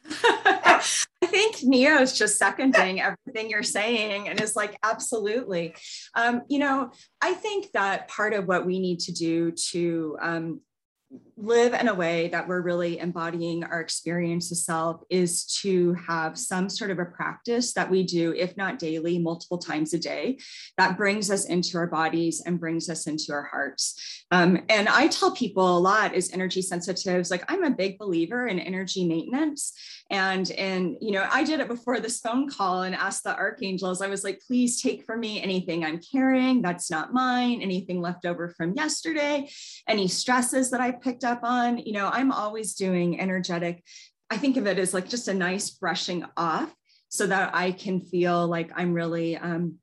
I 0.24 0.82
think 1.26 1.62
Neo 1.62 1.98
is 2.00 2.16
just 2.16 2.38
seconding 2.38 3.00
everything 3.00 3.50
you're 3.50 3.62
saying 3.62 4.28
and 4.28 4.40
is 4.40 4.56
like, 4.56 4.78
absolutely. 4.82 5.74
Um, 6.14 6.42
you 6.48 6.58
know, 6.58 6.90
I 7.20 7.34
think 7.34 7.70
that 7.72 8.08
part 8.08 8.32
of 8.32 8.46
what 8.46 8.64
we 8.66 8.78
need 8.78 9.00
to 9.00 9.12
do 9.12 9.52
to 9.70 10.16
um, 10.22 10.60
live 11.36 11.72
in 11.72 11.88
a 11.88 11.94
way 11.94 12.28
that 12.28 12.46
we're 12.46 12.60
really 12.60 12.98
embodying 12.98 13.64
our 13.64 13.80
experience 13.80 14.52
of 14.52 14.58
self 14.58 15.02
is 15.10 15.44
to 15.62 15.94
have 15.94 16.38
some 16.38 16.68
sort 16.68 16.90
of 16.90 16.98
a 16.98 17.04
practice 17.04 17.72
that 17.72 17.90
we 17.90 18.02
do, 18.02 18.32
if 18.34 18.56
not 18.56 18.78
daily, 18.78 19.18
multiple 19.18 19.58
times 19.58 19.94
a 19.94 19.98
day, 19.98 20.38
that 20.76 20.96
brings 20.96 21.30
us 21.30 21.46
into 21.46 21.78
our 21.78 21.86
bodies 21.86 22.42
and 22.44 22.60
brings 22.60 22.88
us 22.88 23.06
into 23.06 23.32
our 23.32 23.44
hearts. 23.44 24.24
Um, 24.30 24.60
and 24.68 24.88
I 24.88 25.08
tell 25.08 25.34
people 25.34 25.76
a 25.76 25.80
lot 25.80 26.14
as 26.14 26.30
energy 26.32 26.62
sensitives, 26.62 27.30
like 27.30 27.44
I'm 27.50 27.64
a 27.64 27.70
big 27.70 27.98
believer 27.98 28.46
in 28.46 28.60
energy 28.60 29.06
maintenance. 29.06 29.72
And 30.10 30.50
and 30.52 30.96
you 31.00 31.12
know, 31.12 31.26
I 31.30 31.44
did 31.44 31.60
it 31.60 31.68
before 31.68 32.00
this 32.00 32.18
phone 32.18 32.48
call 32.48 32.82
and 32.82 32.94
asked 32.94 33.24
the 33.24 33.34
archangels. 33.34 34.02
I 34.02 34.08
was 34.08 34.24
like, 34.24 34.40
please 34.44 34.82
take 34.82 35.04
for 35.04 35.16
me 35.16 35.40
anything 35.40 35.84
I'm 35.84 36.00
carrying 36.00 36.62
that's 36.62 36.90
not 36.90 37.12
mine, 37.12 37.62
anything 37.62 38.00
left 38.00 38.26
over 38.26 38.48
from 38.48 38.74
yesterday, 38.74 39.48
any 39.86 40.08
stresses 40.08 40.70
that 40.72 40.80
I 40.80 40.92
picked 41.02 41.24
up 41.24 41.40
on. 41.42 41.78
You 41.78 41.92
know, 41.92 42.08
I'm 42.12 42.32
always 42.32 42.74
doing 42.74 43.20
energetic. 43.20 43.82
I 44.30 44.36
think 44.36 44.56
of 44.56 44.66
it 44.66 44.78
as 44.78 44.94
like 44.94 45.08
just 45.08 45.28
a 45.28 45.34
nice 45.34 45.70
brushing 45.70 46.24
off 46.36 46.72
so 47.08 47.26
that 47.26 47.54
I 47.54 47.72
can 47.72 48.00
feel 48.00 48.46
like 48.46 48.70
I'm 48.76 48.94
really 48.94 49.36
um, 49.36 49.78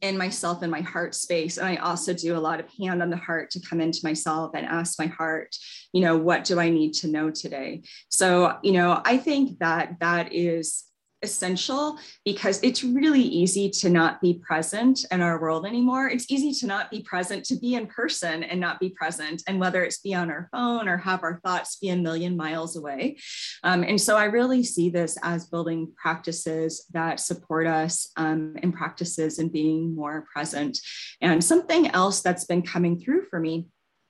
in 0.00 0.18
myself 0.18 0.62
and 0.62 0.70
my 0.70 0.80
heart 0.80 1.14
space. 1.14 1.56
And 1.56 1.66
I 1.66 1.76
also 1.76 2.12
do 2.12 2.36
a 2.36 2.38
lot 2.38 2.60
of 2.60 2.66
hand 2.78 3.02
on 3.02 3.10
the 3.10 3.16
heart 3.16 3.50
to 3.50 3.60
come 3.60 3.80
into 3.80 4.00
myself 4.02 4.52
and 4.54 4.66
ask 4.66 4.98
my 4.98 5.06
heart, 5.06 5.56
you 5.92 6.02
know, 6.02 6.16
what 6.16 6.44
do 6.44 6.60
I 6.60 6.68
need 6.68 6.92
to 6.94 7.08
know 7.08 7.30
today? 7.30 7.82
So, 8.10 8.58
you 8.62 8.72
know, 8.72 9.00
I 9.04 9.16
think 9.16 9.58
that 9.60 9.96
that 10.00 10.32
is 10.32 10.84
essential 11.26 11.98
because 12.24 12.62
it's 12.62 12.82
really 12.82 13.26
easy 13.42 13.68
to 13.68 13.90
not 13.90 14.20
be 14.20 14.40
present 14.48 15.04
in 15.10 15.20
our 15.20 15.40
world 15.40 15.66
anymore. 15.66 16.08
It's 16.08 16.30
easy 16.30 16.52
to 16.60 16.66
not 16.66 16.90
be 16.90 17.02
present, 17.02 17.44
to 17.46 17.56
be 17.56 17.74
in 17.74 17.86
person 17.88 18.42
and 18.44 18.60
not 18.60 18.78
be 18.78 18.90
present, 18.90 19.42
and 19.46 19.60
whether 19.60 19.84
it's 19.84 19.98
be 19.98 20.14
on 20.14 20.30
our 20.30 20.48
phone 20.52 20.88
or 20.88 20.96
have 20.96 21.22
our 21.22 21.40
thoughts 21.44 21.76
be 21.76 21.88
a 21.90 21.96
million 21.96 22.36
miles 22.36 22.76
away. 22.76 23.18
Um, 23.64 23.82
and 23.82 24.00
so 24.00 24.16
I 24.16 24.24
really 24.24 24.62
see 24.62 24.88
this 24.88 25.18
as 25.22 25.46
building 25.46 25.92
practices 26.00 26.86
that 26.92 27.20
support 27.20 27.66
us 27.66 28.10
um, 28.16 28.54
in 28.62 28.72
practices 28.72 29.38
and 29.40 29.52
being 29.52 29.94
more 29.94 30.26
present. 30.32 30.78
And 31.20 31.42
something 31.42 31.88
else 31.88 32.22
that's 32.22 32.44
been 32.44 32.62
coming 32.62 33.00
through 33.00 33.26
for 33.30 33.40
me 33.40 33.66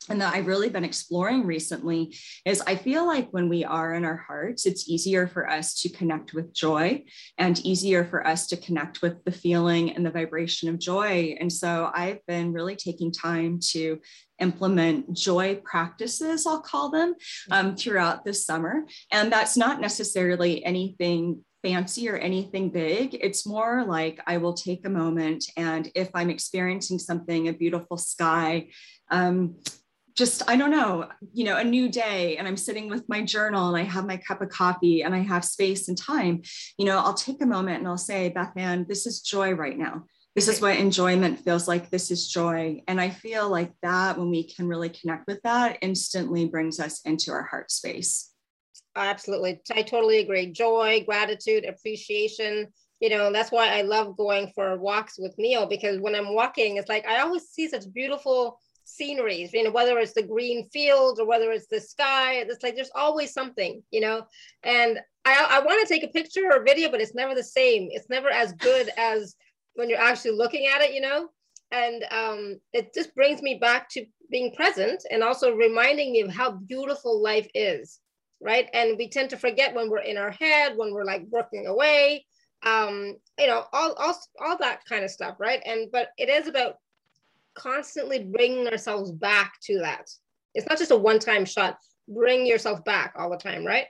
and 0.08 0.20
that 0.20 0.34
I've 0.34 0.46
really 0.46 0.68
been 0.68 0.84
exploring 0.84 1.44
recently 1.44 2.16
is 2.44 2.62
I 2.66 2.76
feel 2.76 3.06
like 3.06 3.28
when 3.30 3.48
we 3.48 3.64
are 3.64 3.94
in 3.94 4.04
our 4.04 4.16
hearts, 4.16 4.66
it's 4.66 4.88
easier 4.88 5.26
for 5.26 5.48
us 5.48 5.80
to 5.82 5.88
connect 5.88 6.34
with 6.34 6.54
joy 6.54 7.04
and 7.38 7.58
easier 7.64 8.04
for 8.04 8.26
us 8.26 8.46
to 8.48 8.56
connect 8.56 9.02
with 9.02 9.24
the 9.24 9.32
feeling 9.32 9.92
and 9.92 10.04
the 10.04 10.10
vibration 10.10 10.68
of 10.68 10.78
joy. 10.78 11.36
And 11.40 11.52
so 11.52 11.90
I've 11.94 12.24
been 12.26 12.52
really 12.52 12.76
taking 12.76 13.12
time 13.12 13.60
to 13.70 14.00
implement 14.38 15.12
joy 15.14 15.56
practices, 15.64 16.46
I'll 16.46 16.60
call 16.60 16.90
them, 16.90 17.14
um, 17.50 17.76
throughout 17.76 18.24
this 18.24 18.44
summer. 18.44 18.86
And 19.10 19.32
that's 19.32 19.56
not 19.56 19.80
necessarily 19.80 20.64
anything 20.64 21.44
fancy 21.62 22.08
or 22.08 22.16
anything 22.16 22.70
big. 22.70 23.14
It's 23.14 23.46
more 23.46 23.84
like 23.84 24.20
I 24.26 24.36
will 24.36 24.54
take 24.54 24.86
a 24.86 24.90
moment 24.90 25.46
and 25.56 25.90
if 25.94 26.10
I'm 26.14 26.30
experiencing 26.30 26.98
something, 26.98 27.48
a 27.48 27.52
beautiful 27.52 27.96
sky, 27.96 28.68
um, 29.10 29.56
just 30.16 30.42
i 30.48 30.56
don't 30.56 30.70
know 30.70 31.08
you 31.32 31.44
know 31.44 31.56
a 31.56 31.64
new 31.64 31.88
day 31.88 32.36
and 32.36 32.48
i'm 32.48 32.56
sitting 32.56 32.88
with 32.88 33.08
my 33.08 33.22
journal 33.22 33.68
and 33.68 33.76
i 33.76 33.82
have 33.82 34.06
my 34.06 34.16
cup 34.16 34.40
of 34.40 34.48
coffee 34.48 35.02
and 35.02 35.14
i 35.14 35.18
have 35.18 35.44
space 35.44 35.88
and 35.88 35.98
time 35.98 36.42
you 36.78 36.86
know 36.86 36.98
i'll 36.98 37.14
take 37.14 37.40
a 37.42 37.46
moment 37.46 37.78
and 37.78 37.86
i'll 37.86 37.98
say 37.98 38.32
BethAnne 38.34 38.88
this 38.88 39.06
is 39.06 39.20
joy 39.20 39.52
right 39.52 39.78
now. 39.78 40.04
This 40.34 40.48
is 40.48 40.60
what 40.60 40.76
enjoyment 40.76 41.40
feels 41.40 41.66
like. 41.66 41.88
This 41.88 42.10
is 42.10 42.28
joy. 42.28 42.82
And 42.88 43.00
i 43.00 43.08
feel 43.10 43.48
like 43.48 43.72
that 43.82 44.18
when 44.18 44.30
we 44.30 44.44
can 44.44 44.68
really 44.68 44.90
connect 44.90 45.26
with 45.26 45.40
that 45.42 45.78
instantly 45.80 46.46
brings 46.46 46.78
us 46.78 47.00
into 47.02 47.32
our 47.32 47.42
heart 47.42 47.70
space. 47.70 48.32
Absolutely. 48.94 49.60
I 49.74 49.82
totally 49.82 50.18
agree. 50.18 50.52
Joy 50.52 51.04
gratitude 51.06 51.64
appreciation 51.64 52.68
you 53.00 53.10
know 53.10 53.30
that's 53.30 53.52
why 53.52 53.68
i 53.68 53.82
love 53.82 54.16
going 54.16 54.50
for 54.54 54.78
walks 54.78 55.18
with 55.18 55.34
Neo 55.36 55.66
because 55.66 56.00
when 56.00 56.14
i'm 56.14 56.34
walking 56.34 56.78
it's 56.78 56.88
like 56.88 57.06
i 57.06 57.20
always 57.20 57.42
see 57.42 57.68
such 57.68 57.92
beautiful 57.92 58.58
sceneries, 58.86 59.52
you 59.52 59.64
know, 59.64 59.70
whether 59.70 59.98
it's 59.98 60.14
the 60.14 60.22
green 60.22 60.68
fields 60.70 61.20
or 61.20 61.26
whether 61.26 61.50
it's 61.50 61.66
the 61.66 61.80
sky, 61.80 62.34
it's 62.34 62.62
like 62.62 62.74
there's 62.74 62.90
always 62.94 63.32
something, 63.32 63.82
you 63.90 64.00
know. 64.00 64.24
And 64.62 64.98
I, 65.24 65.46
I 65.50 65.58
want 65.60 65.86
to 65.86 65.92
take 65.92 66.04
a 66.04 66.12
picture 66.12 66.50
or 66.52 66.64
video, 66.64 66.90
but 66.90 67.00
it's 67.00 67.14
never 67.14 67.34
the 67.34 67.42
same. 67.42 67.88
It's 67.90 68.08
never 68.08 68.30
as 68.30 68.52
good 68.54 68.90
as 68.96 69.34
when 69.74 69.90
you're 69.90 70.00
actually 70.00 70.36
looking 70.36 70.66
at 70.66 70.80
it, 70.80 70.94
you 70.94 71.00
know. 71.00 71.28
And 71.72 72.04
um, 72.12 72.60
it 72.72 72.94
just 72.94 73.14
brings 73.14 73.42
me 73.42 73.58
back 73.60 73.90
to 73.90 74.06
being 74.30 74.54
present 74.54 75.02
and 75.10 75.22
also 75.22 75.52
reminding 75.52 76.12
me 76.12 76.20
of 76.20 76.32
how 76.32 76.52
beautiful 76.52 77.20
life 77.20 77.48
is, 77.54 77.98
right? 78.40 78.68
And 78.72 78.96
we 78.96 79.08
tend 79.08 79.30
to 79.30 79.36
forget 79.36 79.74
when 79.74 79.90
we're 79.90 79.98
in 79.98 80.16
our 80.16 80.30
head, 80.30 80.76
when 80.76 80.92
we're 80.92 81.04
like 81.04 81.24
working 81.28 81.66
away, 81.66 82.24
um, 82.64 83.16
you 83.38 83.48
know, 83.48 83.64
all, 83.72 83.94
all, 83.94 84.16
all 84.40 84.56
that 84.58 84.84
kind 84.88 85.04
of 85.04 85.10
stuff, 85.10 85.36
right? 85.40 85.60
And 85.66 85.90
but 85.90 86.10
it 86.18 86.28
is 86.28 86.46
about 86.46 86.76
constantly 87.56 88.24
bringing 88.24 88.68
ourselves 88.68 89.10
back 89.10 89.54
to 89.64 89.78
that. 89.78 90.08
It's 90.54 90.68
not 90.68 90.78
just 90.78 90.90
a 90.90 90.96
one 90.96 91.18
time 91.18 91.44
shot, 91.44 91.78
bring 92.08 92.46
yourself 92.46 92.84
back 92.84 93.14
all 93.16 93.30
the 93.30 93.36
time, 93.36 93.64
right? 93.64 93.86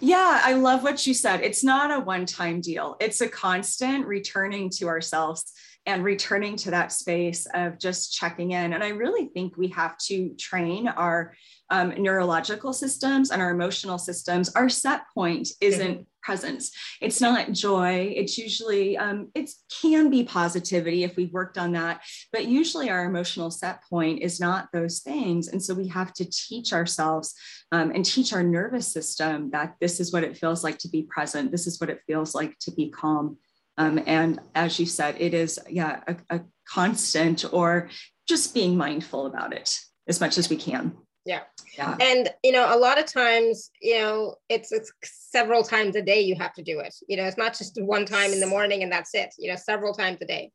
Yeah, 0.00 0.40
I 0.42 0.54
love 0.54 0.82
what 0.82 1.06
you 1.06 1.14
said. 1.14 1.42
It's 1.42 1.62
not 1.62 1.90
a 1.90 2.00
one 2.00 2.26
time 2.26 2.60
deal, 2.60 2.96
it's 3.00 3.20
a 3.20 3.28
constant 3.28 4.06
returning 4.06 4.70
to 4.70 4.88
ourselves 4.88 5.52
and 5.90 6.04
returning 6.04 6.54
to 6.56 6.70
that 6.70 6.92
space 6.92 7.46
of 7.52 7.78
just 7.78 8.14
checking 8.14 8.52
in. 8.52 8.72
And 8.72 8.82
I 8.82 8.90
really 8.90 9.26
think 9.26 9.56
we 9.56 9.68
have 9.68 9.98
to 9.98 10.30
train 10.36 10.86
our 10.86 11.34
um, 11.70 11.90
neurological 11.98 12.72
systems 12.72 13.30
and 13.30 13.42
our 13.42 13.50
emotional 13.50 13.98
systems. 13.98 14.54
Our 14.54 14.68
set 14.68 15.02
point 15.14 15.48
isn't 15.60 15.92
mm-hmm. 15.92 16.02
presence. 16.22 16.70
It's 17.00 17.20
not 17.20 17.52
joy. 17.52 18.12
It's 18.16 18.38
usually 18.38 18.96
um, 18.96 19.30
it 19.34 19.50
can 19.80 20.10
be 20.10 20.24
positivity 20.24 21.04
if 21.04 21.16
we've 21.16 21.32
worked 21.32 21.58
on 21.58 21.72
that, 21.72 22.02
but 22.32 22.46
usually 22.46 22.88
our 22.88 23.04
emotional 23.04 23.50
set 23.50 23.82
point 23.88 24.22
is 24.22 24.40
not 24.40 24.68
those 24.72 25.00
things. 25.00 25.48
And 25.48 25.62
so 25.62 25.74
we 25.74 25.88
have 25.88 26.12
to 26.14 26.28
teach 26.30 26.72
ourselves 26.72 27.34
um, 27.72 27.90
and 27.92 28.04
teach 28.04 28.32
our 28.32 28.42
nervous 28.42 28.86
system 28.92 29.50
that 29.50 29.74
this 29.80 30.00
is 30.00 30.12
what 30.12 30.24
it 30.24 30.36
feels 30.36 30.62
like 30.62 30.78
to 30.78 30.88
be 30.88 31.02
present. 31.02 31.50
This 31.50 31.66
is 31.66 31.80
what 31.80 31.90
it 31.90 32.02
feels 32.06 32.34
like 32.34 32.58
to 32.60 32.72
be 32.72 32.90
calm. 32.90 33.38
Um, 33.80 33.98
and 34.06 34.40
as 34.54 34.78
you 34.78 34.84
said, 34.84 35.16
it 35.18 35.32
is, 35.32 35.58
yeah, 35.66 36.00
a, 36.06 36.16
a 36.28 36.40
constant 36.68 37.50
or 37.50 37.88
just 38.28 38.52
being 38.52 38.76
mindful 38.76 39.24
about 39.24 39.54
it 39.54 39.74
as 40.06 40.20
much 40.20 40.36
as 40.36 40.50
we 40.50 40.56
can. 40.56 40.94
Yeah. 41.24 41.40
Yeah. 41.78 41.96
And 41.98 42.28
you 42.44 42.52
know, 42.52 42.74
a 42.74 42.76
lot 42.76 42.98
of 42.98 43.06
times, 43.06 43.70
you 43.80 43.98
know, 43.98 44.34
it's 44.50 44.70
it's 44.70 44.92
several 45.02 45.62
times 45.62 45.96
a 45.96 46.02
day 46.02 46.20
you 46.20 46.34
have 46.34 46.52
to 46.54 46.62
do 46.62 46.80
it. 46.80 46.94
You 47.08 47.16
know, 47.16 47.24
it's 47.24 47.38
not 47.38 47.56
just 47.56 47.80
one 47.80 48.04
time 48.04 48.32
in 48.32 48.40
the 48.40 48.46
morning 48.46 48.82
and 48.82 48.92
that's 48.92 49.14
it. 49.14 49.34
You 49.38 49.50
know, 49.50 49.56
several 49.56 49.94
times 49.94 50.18
a 50.20 50.26
day. 50.26 50.50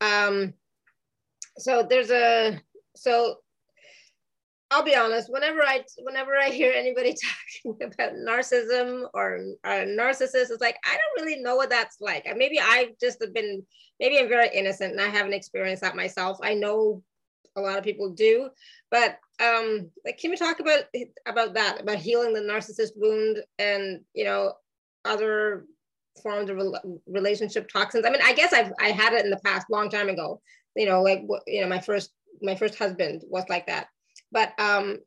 Um 0.00 0.54
so 1.58 1.84
there's 1.88 2.10
a 2.10 2.60
so 2.94 3.38
I'll 4.72 4.82
be 4.82 4.96
honest. 4.96 5.30
Whenever 5.30 5.62
I 5.62 5.84
whenever 5.98 6.34
I 6.34 6.48
hear 6.48 6.72
anybody 6.72 7.14
talking 7.62 7.78
about 7.82 8.14
narcissism 8.14 9.06
or 9.12 9.36
a 9.64 9.86
narcissist, 9.86 10.50
it's 10.50 10.60
like 10.62 10.78
I 10.84 10.96
don't 10.96 11.26
really 11.26 11.42
know 11.42 11.56
what 11.56 11.68
that's 11.68 12.00
like. 12.00 12.26
Maybe 12.36 12.58
I've 12.58 12.98
just 12.98 13.22
been 13.34 13.62
maybe 14.00 14.18
I'm 14.18 14.28
very 14.28 14.48
innocent 14.54 14.92
and 14.92 15.00
I 15.00 15.08
haven't 15.08 15.34
experienced 15.34 15.82
that 15.82 15.94
myself. 15.94 16.38
I 16.42 16.54
know 16.54 17.02
a 17.54 17.60
lot 17.60 17.76
of 17.76 17.84
people 17.84 18.10
do, 18.10 18.48
but 18.90 19.18
um, 19.44 19.90
like 20.06 20.16
can 20.16 20.30
we 20.30 20.36
talk 20.36 20.60
about 20.60 20.84
about 21.26 21.52
that 21.52 21.82
about 21.82 21.98
healing 21.98 22.32
the 22.32 22.40
narcissist 22.40 22.92
wound 22.96 23.42
and 23.58 24.00
you 24.14 24.24
know 24.24 24.54
other 25.04 25.66
forms 26.22 26.48
of 26.48 26.58
relationship 27.06 27.68
toxins? 27.68 28.06
I 28.06 28.10
mean, 28.10 28.22
I 28.24 28.32
guess 28.32 28.54
I've 28.54 28.72
I 28.80 28.88
had 28.88 29.12
it 29.12 29.26
in 29.26 29.30
the 29.30 29.40
past, 29.44 29.68
long 29.68 29.90
time 29.90 30.08
ago. 30.08 30.40
You 30.74 30.86
know, 30.86 31.02
like 31.02 31.24
you 31.46 31.60
know, 31.60 31.68
my 31.68 31.80
first 31.80 32.10
my 32.40 32.56
first 32.56 32.76
husband 32.76 33.22
was 33.28 33.44
like 33.50 33.66
that 33.66 33.88
but 34.32 34.58
um, 34.58 34.98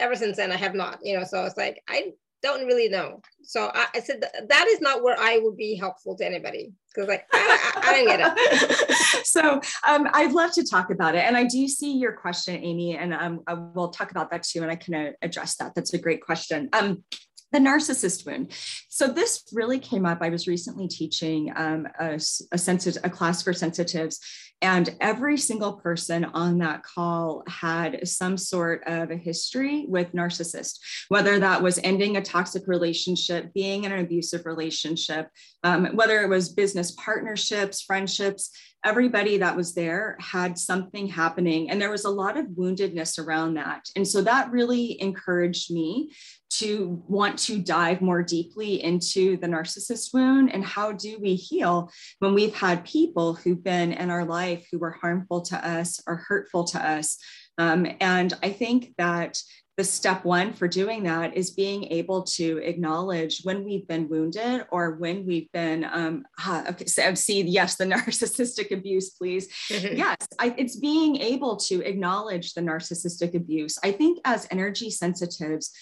ever 0.00 0.16
since 0.16 0.36
then, 0.36 0.50
I 0.50 0.56
have 0.56 0.74
not, 0.74 0.98
you 1.02 1.16
know, 1.16 1.24
so 1.24 1.44
it's 1.44 1.56
like, 1.56 1.82
I 1.88 2.12
don't 2.42 2.66
really 2.66 2.88
know. 2.88 3.20
So 3.42 3.70
I, 3.72 3.86
I 3.94 4.00
said, 4.00 4.24
that 4.48 4.66
is 4.66 4.80
not 4.80 5.02
where 5.02 5.16
I 5.18 5.38
would 5.38 5.56
be 5.56 5.76
helpful 5.76 6.16
to 6.16 6.26
anybody 6.26 6.72
because 6.92 7.08
like, 7.08 7.24
I, 7.32 7.72
I, 7.76 7.88
I 7.88 7.94
didn't 7.94 8.08
get 8.08 8.34
it. 8.36 9.26
so 9.26 9.60
um, 9.86 10.08
I'd 10.12 10.32
love 10.32 10.52
to 10.54 10.64
talk 10.64 10.90
about 10.90 11.14
it. 11.14 11.24
And 11.24 11.36
I 11.36 11.44
do 11.44 11.68
see 11.68 11.96
your 11.96 12.12
question, 12.12 12.56
Amy, 12.56 12.96
and 12.96 13.14
um, 13.14 13.42
I 13.46 13.54
will 13.54 13.90
talk 13.90 14.10
about 14.10 14.30
that 14.32 14.42
too. 14.42 14.62
And 14.62 14.70
I 14.70 14.76
can 14.76 14.94
uh, 14.94 15.10
address 15.22 15.56
that. 15.56 15.74
That's 15.74 15.94
a 15.94 15.98
great 15.98 16.20
question. 16.20 16.68
Um, 16.72 17.04
the 17.52 17.58
narcissist 17.58 18.26
wound. 18.26 18.50
So 18.88 19.08
this 19.08 19.44
really 19.52 19.78
came 19.78 20.06
up. 20.06 20.18
I 20.22 20.30
was 20.30 20.48
recently 20.48 20.88
teaching 20.88 21.52
um, 21.54 21.86
a, 22.00 22.14
a, 22.50 22.58
sensitive, 22.58 23.04
a 23.04 23.10
class 23.10 23.42
for 23.42 23.52
sensitives, 23.52 24.18
And 24.62 24.96
every 25.00 25.36
single 25.36 25.72
person 25.74 26.24
on 26.24 26.58
that 26.58 26.84
call 26.84 27.42
had 27.48 28.06
some 28.06 28.38
sort 28.38 28.84
of 28.86 29.10
a 29.10 29.16
history 29.16 29.84
with 29.88 30.12
narcissist, 30.12 30.78
whether 31.08 31.40
that 31.40 31.60
was 31.60 31.80
ending 31.82 32.16
a 32.16 32.22
toxic 32.22 32.68
relationship, 32.68 33.52
being 33.52 33.84
in 33.84 33.92
an 33.92 33.98
abusive 33.98 34.46
relationship, 34.46 35.28
um, 35.64 35.86
whether 35.94 36.22
it 36.22 36.28
was 36.28 36.54
business 36.54 36.92
partnerships, 36.92 37.82
friendships, 37.82 38.50
everybody 38.84 39.38
that 39.38 39.56
was 39.56 39.74
there 39.74 40.16
had 40.20 40.58
something 40.58 41.06
happening. 41.06 41.70
And 41.70 41.80
there 41.80 41.90
was 41.90 42.04
a 42.04 42.10
lot 42.10 42.36
of 42.36 42.46
woundedness 42.46 43.18
around 43.18 43.54
that. 43.54 43.88
And 43.96 44.06
so 44.06 44.22
that 44.22 44.50
really 44.50 45.00
encouraged 45.00 45.72
me 45.72 46.12
to 46.58 47.02
want 47.08 47.38
to 47.38 47.58
dive 47.58 48.00
more 48.00 48.22
deeply 48.22 48.82
into 48.82 49.36
the 49.38 49.46
narcissist 49.46 50.12
wound 50.12 50.52
and 50.52 50.64
how 50.64 50.92
do 50.92 51.18
we 51.20 51.34
heal 51.34 51.90
when 52.18 52.34
we've 52.34 52.54
had 52.54 52.84
people 52.84 53.34
who've 53.34 53.62
been 53.62 53.92
in 53.92 54.10
our 54.10 54.24
life 54.24 54.66
who 54.70 54.78
were 54.78 54.90
harmful 54.90 55.40
to 55.40 55.56
us 55.68 56.00
or 56.06 56.16
hurtful 56.16 56.64
to 56.64 56.78
us. 56.78 57.18
Um, 57.58 57.86
and 58.00 58.32
I 58.42 58.50
think 58.50 58.94
that 58.98 59.40
the 59.78 59.84
step 59.84 60.24
one 60.24 60.52
for 60.52 60.68
doing 60.68 61.04
that 61.04 61.34
is 61.34 61.50
being 61.50 61.84
able 61.84 62.22
to 62.22 62.58
acknowledge 62.58 63.40
when 63.42 63.64
we've 63.64 63.88
been 63.88 64.08
wounded 64.08 64.66
or 64.70 64.96
when 64.96 65.24
we've 65.24 65.50
been 65.52 65.84
um 65.90 66.24
okay 66.68 66.84
so 66.84 67.14
see 67.14 67.40
yes 67.42 67.76
the 67.76 67.84
narcissistic 67.94 68.70
abuse 68.70 69.10
please 69.10 69.48
mm-hmm. 69.70 69.96
yes 69.96 70.16
I, 70.38 70.54
it's 70.58 70.76
being 70.76 71.16
able 71.16 71.56
to 71.68 71.82
acknowledge 71.86 72.52
the 72.52 72.60
narcissistic 72.60 73.34
abuse 73.34 73.78
i 73.82 73.92
think 73.92 74.18
as 74.26 74.46
energy 74.50 74.90
sensitives 74.90 75.72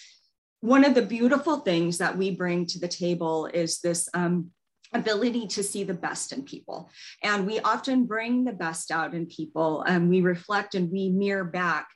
one 0.60 0.84
of 0.84 0.94
the 0.94 1.02
beautiful 1.02 1.58
things 1.58 1.98
that 1.98 2.16
we 2.16 2.30
bring 2.30 2.66
to 2.66 2.78
the 2.78 2.88
table 2.88 3.46
is 3.46 3.80
this 3.80 4.08
um, 4.14 4.50
ability 4.92 5.46
to 5.46 5.62
see 5.62 5.84
the 5.84 5.94
best 5.94 6.32
in 6.32 6.42
people. 6.42 6.90
And 7.22 7.46
we 7.46 7.60
often 7.60 8.06
bring 8.06 8.44
the 8.44 8.52
best 8.52 8.90
out 8.90 9.14
in 9.14 9.26
people 9.26 9.82
and 9.82 10.08
we 10.08 10.20
reflect 10.20 10.74
and 10.74 10.90
we 10.90 11.08
mirror 11.08 11.44
back 11.44 11.88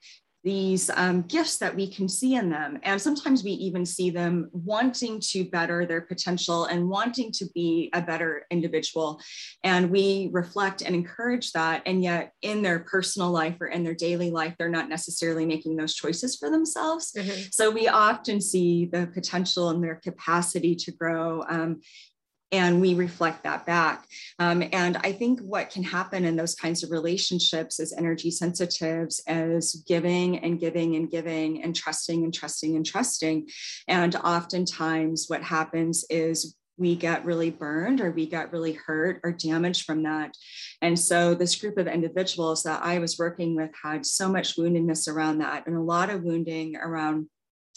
these 0.44 0.90
um, 0.90 1.22
gifts 1.22 1.56
that 1.56 1.74
we 1.74 1.90
can 1.90 2.06
see 2.06 2.34
in 2.34 2.50
them. 2.50 2.78
And 2.82 3.00
sometimes 3.00 3.42
we 3.42 3.52
even 3.52 3.86
see 3.86 4.10
them 4.10 4.50
wanting 4.52 5.18
to 5.30 5.44
better 5.48 5.86
their 5.86 6.02
potential 6.02 6.66
and 6.66 6.88
wanting 6.88 7.32
to 7.32 7.46
be 7.54 7.90
a 7.94 8.02
better 8.02 8.44
individual. 8.50 9.20
And 9.64 9.90
we 9.90 10.28
reflect 10.32 10.82
and 10.82 10.94
encourage 10.94 11.52
that. 11.52 11.82
And 11.86 12.02
yet, 12.02 12.32
in 12.42 12.62
their 12.62 12.80
personal 12.80 13.30
life 13.30 13.56
or 13.60 13.68
in 13.68 13.82
their 13.82 13.94
daily 13.94 14.30
life, 14.30 14.54
they're 14.58 14.68
not 14.68 14.90
necessarily 14.90 15.46
making 15.46 15.76
those 15.76 15.94
choices 15.94 16.36
for 16.36 16.50
themselves. 16.50 17.12
Mm-hmm. 17.16 17.48
So 17.50 17.70
we 17.70 17.88
often 17.88 18.40
see 18.40 18.84
the 18.84 19.06
potential 19.06 19.70
and 19.70 19.82
their 19.82 19.96
capacity 19.96 20.76
to 20.76 20.92
grow 20.92 21.42
um, 21.48 21.80
and 22.54 22.80
we 22.80 22.94
reflect 22.94 23.42
that 23.42 23.66
back. 23.66 24.06
Um, 24.38 24.62
and 24.73 24.96
I 24.99 25.11
think 25.11 25.40
what 25.40 25.70
can 25.70 25.82
happen 25.82 26.25
in 26.25 26.37
those 26.37 26.54
kinds 26.54 26.84
of 26.84 26.92
relationships 26.92 27.80
as 27.80 27.92
energy 27.92 28.30
sensitives 28.30 29.20
is 29.26 29.82
giving 29.88 30.38
and 30.38 30.61
giving 30.61 30.94
and 30.94 31.11
giving 31.11 31.64
and 31.64 31.75
trusting 31.75 32.23
and 32.23 32.32
trusting 32.32 32.76
and 32.76 32.87
trusting. 32.87 33.49
And 33.88 34.14
oftentimes, 34.14 35.25
what 35.26 35.42
happens 35.42 36.04
is 36.08 36.54
we 36.76 36.94
get 36.94 37.25
really 37.25 37.50
burned 37.50 38.00
or 38.00 38.12
we 38.12 38.26
get 38.26 38.52
really 38.52 38.73
hurt 38.73 39.20
or 39.25 39.32
damaged 39.32 39.84
from 39.84 40.04
that. 40.04 40.37
And 40.80 40.96
so, 40.96 41.34
this 41.34 41.56
group 41.56 41.76
of 41.76 41.88
individuals 41.88 42.62
that 42.62 42.84
I 42.84 43.00
was 43.00 43.18
working 43.18 43.56
with 43.56 43.70
had 43.82 44.06
so 44.06 44.28
much 44.28 44.56
woundedness 44.56 45.08
around 45.08 45.38
that 45.38 45.66
and 45.66 45.76
a 45.76 45.80
lot 45.80 46.08
of 46.08 46.23
wounding 46.23 46.76
around 46.76 47.26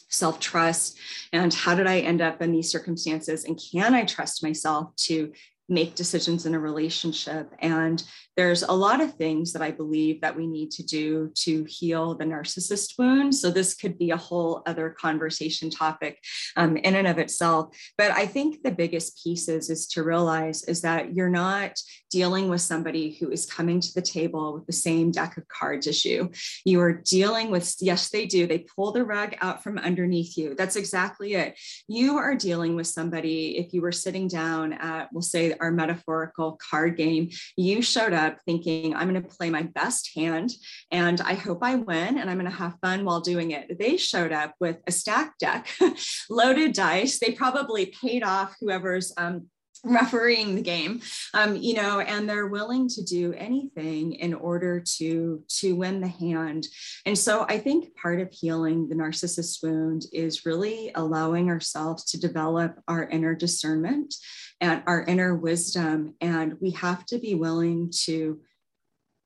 self 0.09 0.39
trust 0.39 0.97
and 1.33 1.53
how 1.53 1.75
did 1.75 1.87
I 1.87 1.99
end 1.99 2.21
up 2.21 2.41
in 2.41 2.51
these 2.51 2.71
circumstances 2.71 3.43
and 3.43 3.59
can 3.71 3.93
I 3.93 4.05
trust 4.05 4.43
myself 4.43 4.95
to 5.07 5.33
make 5.69 5.95
decisions 5.95 6.45
in 6.45 6.53
a 6.53 6.59
relationship 6.59 7.53
and 7.59 8.03
there's 8.37 8.61
a 8.61 8.71
lot 8.71 9.01
of 9.01 9.15
things 9.15 9.51
that 9.51 9.63
I 9.63 9.71
believe 9.71 10.21
that 10.21 10.37
we 10.37 10.45
need 10.45 10.69
to 10.71 10.83
do 10.83 11.31
to 11.37 11.65
heal 11.65 12.13
the 12.13 12.23
narcissist 12.23 12.93
wound. 12.97 13.33
So 13.33 13.49
this 13.49 13.73
could 13.73 13.97
be 13.97 14.11
a 14.11 14.17
whole 14.17 14.61
other 14.67 14.91
conversation 14.91 15.71
topic 15.71 16.19
um, 16.55 16.77
in 16.77 16.95
and 16.95 17.07
of 17.07 17.17
itself. 17.17 17.75
But 17.97 18.11
I 18.11 18.27
think 18.27 18.61
the 18.61 18.71
biggest 18.71 19.23
pieces 19.23 19.71
is 19.71 19.87
to 19.87 20.03
realize 20.03 20.63
is 20.63 20.81
that 20.81 21.15
you're 21.15 21.29
not 21.29 21.81
dealing 22.11 22.47
with 22.47 22.61
somebody 22.61 23.17
who 23.19 23.31
is 23.31 23.47
coming 23.47 23.79
to 23.79 23.93
the 23.93 24.03
table 24.03 24.53
with 24.53 24.67
the 24.67 24.73
same 24.73 25.09
deck 25.09 25.35
of 25.37 25.47
cards 25.47 25.87
as 25.87 26.05
you. 26.05 26.31
You 26.63 26.79
are 26.81 26.93
dealing 26.93 27.49
with, 27.49 27.75
yes, 27.81 28.09
they 28.09 28.27
do. 28.27 28.45
They 28.45 28.59
pull 28.59 28.91
the 28.91 29.03
rug 29.03 29.35
out 29.41 29.63
from 29.63 29.79
underneath 29.79 30.37
you. 30.37 30.53
That's 30.53 30.75
exactly 30.75 31.33
it. 31.33 31.57
You 31.87 32.17
are 32.17 32.35
dealing 32.35 32.75
with 32.75 32.85
somebody, 32.85 33.57
if 33.57 33.73
you 33.73 33.81
were 33.81 33.91
sitting 33.91 34.27
down 34.27 34.73
at, 34.73 35.11
we'll 35.11 35.23
say, 35.23 35.55
our 35.59 35.71
metaphorical 35.71 36.59
card 36.69 36.97
game, 36.97 37.29
you 37.55 37.81
showed 37.81 38.13
up 38.13 38.37
thinking, 38.45 38.95
I'm 38.95 39.09
going 39.09 39.21
to 39.21 39.27
play 39.27 39.49
my 39.49 39.63
best 39.63 40.11
hand 40.15 40.51
and 40.91 41.19
I 41.21 41.33
hope 41.33 41.59
I 41.61 41.75
win 41.75 42.17
and 42.17 42.29
I'm 42.29 42.37
going 42.37 42.51
to 42.51 42.57
have 42.57 42.77
fun 42.81 43.05
while 43.05 43.21
doing 43.21 43.51
it. 43.51 43.77
They 43.79 43.97
showed 43.97 44.31
up 44.31 44.53
with 44.59 44.77
a 44.87 44.91
stack 44.91 45.37
deck, 45.37 45.69
loaded 46.29 46.73
dice. 46.73 47.19
They 47.19 47.31
probably 47.31 47.87
paid 47.87 48.23
off 48.23 48.55
whoever's 48.59 49.13
um, 49.17 49.47
refereeing 49.83 50.55
the 50.55 50.61
game 50.61 51.01
um, 51.33 51.55
you 51.55 51.73
know 51.73 51.99
and 51.99 52.29
they're 52.29 52.47
willing 52.47 52.87
to 52.87 53.03
do 53.03 53.33
anything 53.33 54.13
in 54.13 54.33
order 54.33 54.79
to 54.79 55.43
to 55.47 55.75
win 55.75 56.01
the 56.01 56.07
hand 56.07 56.67
and 57.05 57.17
so 57.17 57.45
i 57.49 57.57
think 57.57 57.95
part 57.95 58.19
of 58.19 58.31
healing 58.31 58.87
the 58.87 58.95
narcissist 58.95 59.63
wound 59.63 60.05
is 60.11 60.45
really 60.45 60.91
allowing 60.95 61.49
ourselves 61.49 62.03
to 62.03 62.19
develop 62.19 62.79
our 62.87 63.03
inner 63.03 63.35
discernment 63.35 64.13
and 64.61 64.83
our 64.87 65.03
inner 65.03 65.35
wisdom. 65.35 66.15
And 66.21 66.55
we 66.59 66.71
have 66.71 67.05
to 67.07 67.19
be 67.19 67.35
willing 67.35 67.91
to 68.05 68.39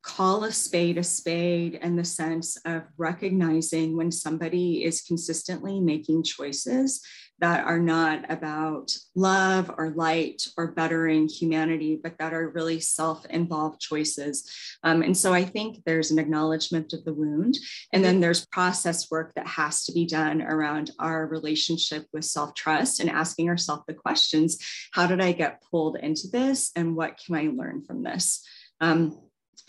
call 0.04 0.44
a 0.44 0.52
spade 0.52 0.98
a 0.98 1.04
spade 1.04 1.76
in 1.76 1.96
the 1.96 2.04
sense 2.04 2.58
of 2.66 2.84
recognizing 2.98 3.96
when 3.96 4.12
somebody 4.12 4.84
is 4.84 5.02
consistently 5.02 5.80
making 5.80 6.24
choices 6.24 7.02
that 7.42 7.66
are 7.66 7.80
not 7.80 8.24
about 8.30 8.96
love 9.16 9.72
or 9.78 9.90
light 9.90 10.44
or 10.58 10.74
bettering 10.74 11.28
humanity, 11.28 12.00
but 12.02 12.18
that 12.20 12.34
are 12.34 12.50
really 12.50 12.80
self 12.80 13.26
involved 13.26 13.82
choices. 13.82 14.48
Um, 14.84 15.02
and 15.02 15.18
so 15.18 15.34
I 15.34 15.44
think 15.44 15.84
there's 15.84 16.12
an 16.12 16.20
acknowledgement 16.20 16.94
of 16.94 17.04
the 17.04 17.14
wound. 17.14 17.58
And 17.92 18.04
then 18.04 18.20
there's 18.20 18.46
process 18.46 19.10
work 19.10 19.34
that 19.36 19.48
has 19.48 19.86
to 19.86 19.92
be 19.92 20.06
done 20.06 20.44
around 20.44 20.92
our 21.00 21.26
relationship 21.26 22.06
with 22.14 22.26
self 22.26 22.54
trust 22.54 23.00
and 23.00 23.10
asking 23.10 23.50
ourselves 23.50 23.84
the 23.88 23.96
questions 23.96 24.60
how 24.94 25.08
did 25.08 25.20
I 25.20 25.32
get 25.32 25.64
pulled 25.70 25.98
into 25.98 26.28
this? 26.28 26.72
And 26.76 26.96
what 26.96 27.20
can 27.26 27.36
I 27.36 27.52
learn 27.52 27.84
from 27.84 28.04
this? 28.04 28.46
Um, 28.80 29.18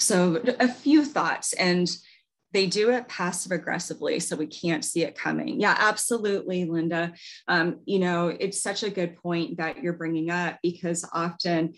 so, 0.03 0.43
a 0.61 0.69
few 0.69 1.05
thoughts. 1.05 1.53
And 1.55 1.89
they 2.53 2.67
do 2.67 2.91
it 2.91 3.09
passive 3.09 3.53
aggressively 3.53 4.21
so 4.21 4.37
we 4.37 4.47
can't 4.47 4.85
see 4.85 5.03
it 5.03 5.15
coming 5.15 5.59
yeah 5.61 5.75
absolutely 5.79 6.65
linda 6.67 7.13
um, 7.49 7.81
you 7.87 7.99
know 7.99 8.29
it's 8.29 8.63
such 8.63 8.83
a 8.83 8.91
good 8.91 9.17
point 9.17 9.57
that 9.57 9.83
you're 9.83 9.95
bringing 9.95 10.31
up 10.31 10.59
because 10.63 11.09
often 11.13 11.73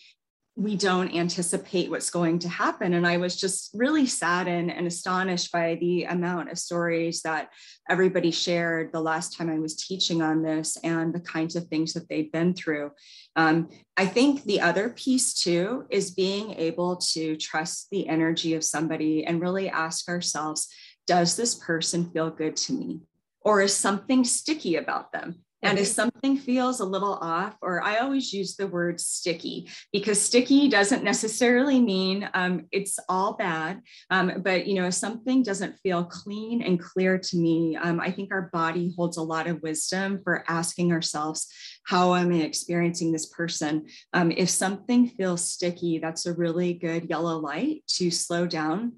we 0.57 0.77
don't 0.77 1.13
anticipate 1.13 1.91
what's 1.91 2.11
going 2.11 2.39
to 2.39 2.49
happen. 2.49 2.95
And 2.95 3.05
I 3.05 3.17
was 3.17 3.35
just 3.35 3.71
really 3.75 4.07
saddened 4.07 4.71
and 4.71 4.87
astonished 4.87 5.51
by 5.51 5.75
the 5.81 6.05
amount 6.05 6.53
of 6.53 6.59
stories 6.59 7.23
that 7.23 7.51
everybody 7.91 8.31
shared 8.31 8.93
the 8.93 9.01
last 9.01 9.37
time 9.37 9.51
I 9.51 9.59
was 9.59 9.75
teaching 9.75 10.23
on 10.23 10.43
this 10.43 10.77
and 10.85 11.13
the 11.13 11.21
kinds 11.21 11.57
of 11.57 11.67
things 11.67 11.93
that 11.95 12.09
they've 12.09 12.31
been 12.31 12.55
through. 12.55 12.93
Um, 13.35 13.69
I 13.97 14.07
think 14.07 14.45
the 14.45 14.61
other 14.61 14.91
piece 14.91 15.35
too 15.35 15.87
is 15.91 16.13
being 16.13 16.53
able 16.53 16.97
to 17.13 17.37
trust 17.37 17.89
the 17.91 18.09
energy 18.09 18.55
of 18.55 18.63
somebody 18.63 19.25
and 19.25 19.41
really 19.41 19.69
ask 19.69 20.09
ourselves 20.09 20.69
does 21.07 21.37
this 21.37 21.55
person 21.55 22.11
feel 22.13 22.31
good 22.31 22.57
to 22.57 22.73
me? 22.73 23.01
Or 23.43 23.61
is 23.61 23.77
something 23.77 24.25
sticky 24.25 24.77
about 24.77 25.13
them? 25.13 25.44
And 25.65 25.79
if 25.79 25.87
something 25.87 26.37
feels 26.37 26.81
a 26.81 26.85
little 26.85 27.15
off, 27.15 27.57
or 27.63 27.83
I 27.83 27.99
always 27.99 28.33
use 28.33 28.55
the 28.55 28.67
word 28.67 29.01
sticky 29.01 29.71
because 29.93 30.21
sticky 30.21 30.69
doesn't 30.69 31.03
necessarily 31.03 31.81
mean 31.81 32.29
um, 32.35 32.67
it's 32.71 32.99
all 33.09 33.35
bad. 33.35 33.81
Um, 34.11 34.43
but, 34.43 34.67
you 34.67 34.75
know, 34.75 34.87
if 34.87 34.95
something 34.95 35.43
doesn't 35.43 35.79
feel 35.83 36.05
clean 36.05 36.63
and 36.63 36.79
clear 36.79 37.19
to 37.19 37.37
me, 37.37 37.77
um, 37.77 37.99
I 37.99 38.11
think 38.11 38.33
our 38.33 38.51
body 38.53 38.93
holds 38.97 39.17
a 39.17 39.23
lot 39.23 39.47
of 39.47 39.63
wisdom 39.63 40.21
for 40.23 40.45
asking 40.49 40.93
ourselves, 40.93 41.49
how 41.85 42.15
am 42.15 42.33
I 42.33 42.43
experiencing 42.43 43.13
this 43.13 43.27
person? 43.27 43.87
Um, 44.13 44.31
if 44.31 44.51
something 44.51 45.09
feels 45.09 45.49
sticky, 45.49 45.99
that's 45.99 46.27
a 46.27 46.35
really 46.35 46.75
good 46.75 47.09
yellow 47.09 47.39
light 47.39 47.83
to 47.97 48.11
slow 48.11 48.47
down 48.47 48.93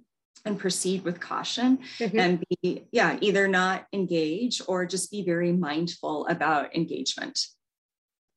and 0.47 0.59
proceed 0.59 1.05
with 1.05 1.21
caution 1.21 1.79
mm-hmm. 1.99 2.19
and 2.19 2.45
be 2.63 2.87
yeah 2.93 3.19
either 3.21 3.49
not 3.49 3.87
engage 3.93 4.63
or 4.67 4.87
just 4.87 5.11
be 5.11 5.23
very 5.23 5.53
mindful 5.53 6.27
about 6.29 6.75
engagement. 6.75 7.39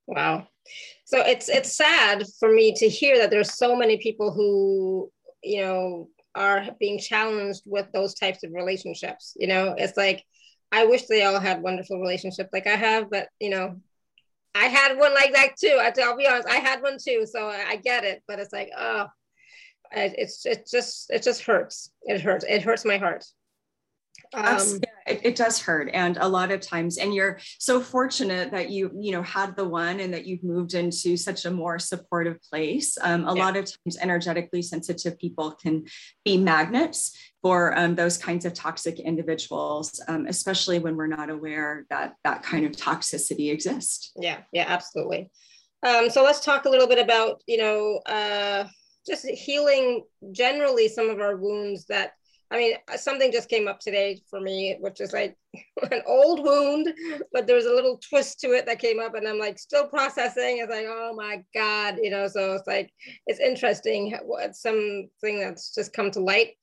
Wow. 0.07 0.47
So 1.05 1.19
it's 1.21 1.49
it's 1.49 1.75
sad 1.75 2.23
for 2.39 2.51
me 2.51 2.73
to 2.77 2.89
hear 2.89 3.19
that 3.19 3.29
there's 3.29 3.55
so 3.55 3.75
many 3.75 3.97
people 3.97 4.33
who 4.33 5.11
you 5.43 5.61
know 5.61 6.09
are 6.35 6.67
being 6.79 6.99
challenged 6.99 7.61
with 7.65 7.87
those 7.93 8.13
types 8.13 8.43
of 8.43 8.51
relationships 8.53 9.33
you 9.37 9.47
know? 9.47 9.75
It's 9.77 9.97
like 9.97 10.23
i 10.71 10.85
wish 10.85 11.07
they 11.07 11.23
all 11.23 11.39
had 11.39 11.63
wonderful 11.63 11.99
relationships 11.99 12.49
like 12.53 12.67
i 12.67 12.75
have 12.75 13.09
but 13.09 13.27
you 13.39 13.49
know 13.49 13.79
i 14.53 14.65
had 14.65 14.97
one 14.99 15.13
like 15.15 15.33
that 15.33 15.55
too. 15.59 15.79
I'll 15.81 16.17
be 16.17 16.27
honest 16.27 16.47
i 16.47 16.57
had 16.57 16.83
one 16.83 16.97
too 17.03 17.25
so 17.25 17.47
i 17.47 17.75
get 17.77 18.03
it 18.03 18.21
but 18.27 18.39
it's 18.39 18.53
like 18.53 18.69
oh 18.77 19.07
it's 19.91 20.45
it 20.45 20.67
just 20.69 21.09
it 21.09 21.23
just 21.23 21.43
hurts. 21.43 21.91
It 22.03 22.21
hurts. 22.21 22.45
It 22.47 22.61
hurts 22.61 22.85
my 22.85 22.97
heart. 22.97 23.25
Um, 24.33 24.79
it, 25.07 25.21
it, 25.23 25.35
does 25.35 25.59
hurt 25.59 25.89
and 25.91 26.17
a 26.17 26.27
lot 26.27 26.51
of 26.51 26.61
times 26.61 26.99
and 26.99 27.15
you're 27.15 27.39
so 27.57 27.81
fortunate 27.81 28.51
that 28.51 28.69
you 28.69 28.91
you 28.95 29.11
know 29.11 29.23
had 29.23 29.55
the 29.55 29.67
one 29.67 29.99
and 29.99 30.13
that 30.13 30.27
you've 30.27 30.43
moved 30.43 30.75
into 30.75 31.17
such 31.17 31.45
a 31.45 31.51
more 31.51 31.79
supportive 31.79 32.37
place 32.43 32.95
um, 33.01 33.27
a 33.27 33.35
yeah. 33.35 33.43
lot 33.43 33.57
of 33.57 33.65
times 33.65 33.97
energetically 33.99 34.61
sensitive 34.61 35.17
people 35.17 35.51
can 35.51 35.83
be 36.23 36.37
magnets 36.37 37.17
for 37.41 37.75
um, 37.75 37.95
those 37.95 38.19
kinds 38.19 38.45
of 38.45 38.53
toxic 38.53 38.99
individuals 38.99 39.99
um, 40.07 40.27
especially 40.27 40.77
when 40.77 40.95
we're 40.95 41.07
not 41.07 41.31
aware 41.31 41.87
that 41.89 42.13
that 42.23 42.43
kind 42.43 42.65
of 42.65 42.73
toxicity 42.73 43.51
exists 43.51 44.11
yeah 44.15 44.41
yeah 44.51 44.65
absolutely 44.67 45.31
um, 45.81 46.09
so 46.09 46.23
let's 46.23 46.41
talk 46.41 46.65
a 46.65 46.69
little 46.69 46.87
bit 46.87 46.99
about 46.99 47.41
you 47.47 47.57
know 47.57 47.99
uh, 48.05 48.65
just 49.09 49.25
healing 49.25 50.03
generally 50.31 50.87
some 50.87 51.09
of 51.09 51.19
our 51.19 51.35
wounds 51.35 51.85
that 51.87 52.13
I 52.51 52.57
mean, 52.57 52.73
something 52.95 53.31
just 53.31 53.47
came 53.47 53.67
up 53.67 53.79
today 53.79 54.21
for 54.27 54.41
me, 54.41 54.75
which 54.79 55.01
is 55.01 55.13
like 55.13 55.37
an 55.91 56.01
old 56.07 56.43
wound, 56.43 56.91
but 57.31 57.45
there 57.45 57.55
was 57.55 57.67
a 57.67 57.73
little 57.73 57.97
twist 57.97 58.39
to 58.39 58.53
it 58.53 58.65
that 58.65 58.79
came 58.79 58.99
up, 58.99 59.13
and 59.13 59.27
I'm 59.27 59.37
like 59.37 59.59
still 59.59 59.87
processing. 59.87 60.57
It's 60.57 60.71
like, 60.71 60.87
oh 60.87 61.13
my 61.15 61.43
God, 61.53 61.97
you 62.01 62.09
know. 62.09 62.27
So 62.27 62.53
it's 62.53 62.65
like 62.65 62.91
it's 63.27 63.39
interesting. 63.39 64.17
It's 64.39 64.61
something 64.61 65.39
that's 65.39 65.75
just 65.75 65.93
come 65.93 66.09
to 66.11 66.19
light 66.19 66.53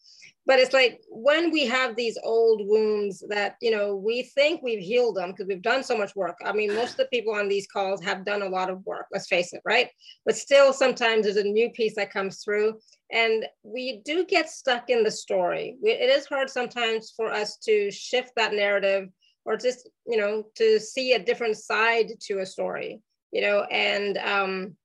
but 0.47 0.59
it's 0.61 0.73
like 0.73 1.01
when 1.11 1.51
we 1.51 1.67
have 1.67 1.97
these 1.97 2.17
old 2.23 2.63
wounds 2.67 3.23
that 3.29 3.57
you 3.61 3.71
know 3.71 3.97
we 3.97 4.23
think 4.23 4.63
we've 4.63 4.83
healed 4.83 5.17
them 5.17 5.31
because 5.31 5.47
we've 5.47 5.63
done 5.63 5.83
so 5.83 5.97
much 5.97 6.15
work. 6.15 6.37
I 6.45 6.53
mean 6.53 6.75
most 6.75 6.93
of 6.93 6.97
the 6.99 7.09
people 7.13 7.35
on 7.35 7.49
these 7.49 7.67
calls 7.67 8.03
have 8.05 8.25
done 8.25 8.43
a 8.43 8.49
lot 8.49 8.71
of 8.71 8.85
work 8.87 9.07
let's 9.13 9.29
face 9.29 9.53
it 9.53 9.63
right? 9.65 9.89
But 10.25 10.37
still 10.37 10.73
sometimes 10.73 11.25
there's 11.25 11.37
a 11.37 11.45
new 11.45 11.71
piece 11.71 11.97
that 11.97 12.13
comes 12.13 12.43
through 12.43 12.79
and 13.13 13.45
we 13.63 14.01
do 14.05 14.25
get 14.25 14.51
stuck 14.51 14.91
in 14.91 15.03
the 15.03 15.11
story. 15.11 15.77
It 15.83 16.11
is 16.11 16.27
hard 16.27 16.51
sometimes 16.51 17.13
for 17.17 17.33
us 17.33 17.57
to 17.59 17.91
shift 17.91 18.33
that 18.37 18.53
narrative 18.53 19.09
or 19.45 19.57
just 19.57 19.89
you 20.07 20.17
know 20.17 20.45
to 20.57 20.79
see 20.79 21.13
a 21.13 21.25
different 21.25 21.57
side 21.57 22.09
to 22.21 22.41
a 22.41 22.47
story 22.47 23.01
you 23.33 23.41
know 23.41 23.63
and 23.71 24.19
um 24.19 24.77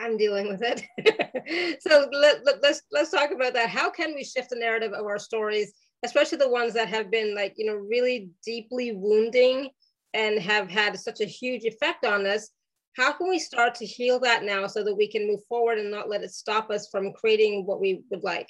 I'm 0.00 0.16
dealing 0.16 0.48
with 0.48 0.62
it. 0.62 1.80
so 1.82 2.08
let, 2.12 2.44
let, 2.44 2.62
let's 2.62 2.82
let's 2.90 3.10
talk 3.10 3.30
about 3.30 3.52
that. 3.54 3.68
How 3.68 3.90
can 3.90 4.14
we 4.14 4.24
shift 4.24 4.50
the 4.50 4.56
narrative 4.56 4.92
of 4.92 5.06
our 5.06 5.18
stories, 5.18 5.72
especially 6.04 6.38
the 6.38 6.48
ones 6.48 6.72
that 6.74 6.88
have 6.88 7.10
been 7.10 7.34
like 7.34 7.54
you 7.56 7.66
know 7.66 7.74
really 7.74 8.30
deeply 8.44 8.92
wounding 8.92 9.70
and 10.14 10.40
have 10.40 10.68
had 10.68 10.98
such 10.98 11.20
a 11.20 11.26
huge 11.26 11.64
effect 11.64 12.04
on 12.04 12.26
us? 12.26 12.50
How 12.96 13.12
can 13.12 13.28
we 13.28 13.38
start 13.38 13.74
to 13.76 13.86
heal 13.86 14.18
that 14.20 14.42
now 14.42 14.66
so 14.66 14.82
that 14.82 14.96
we 14.96 15.08
can 15.08 15.26
move 15.26 15.40
forward 15.48 15.78
and 15.78 15.90
not 15.90 16.08
let 16.08 16.22
it 16.22 16.32
stop 16.32 16.70
us 16.70 16.88
from 16.90 17.12
creating 17.12 17.66
what 17.66 17.80
we 17.80 18.02
would 18.10 18.24
like? 18.24 18.48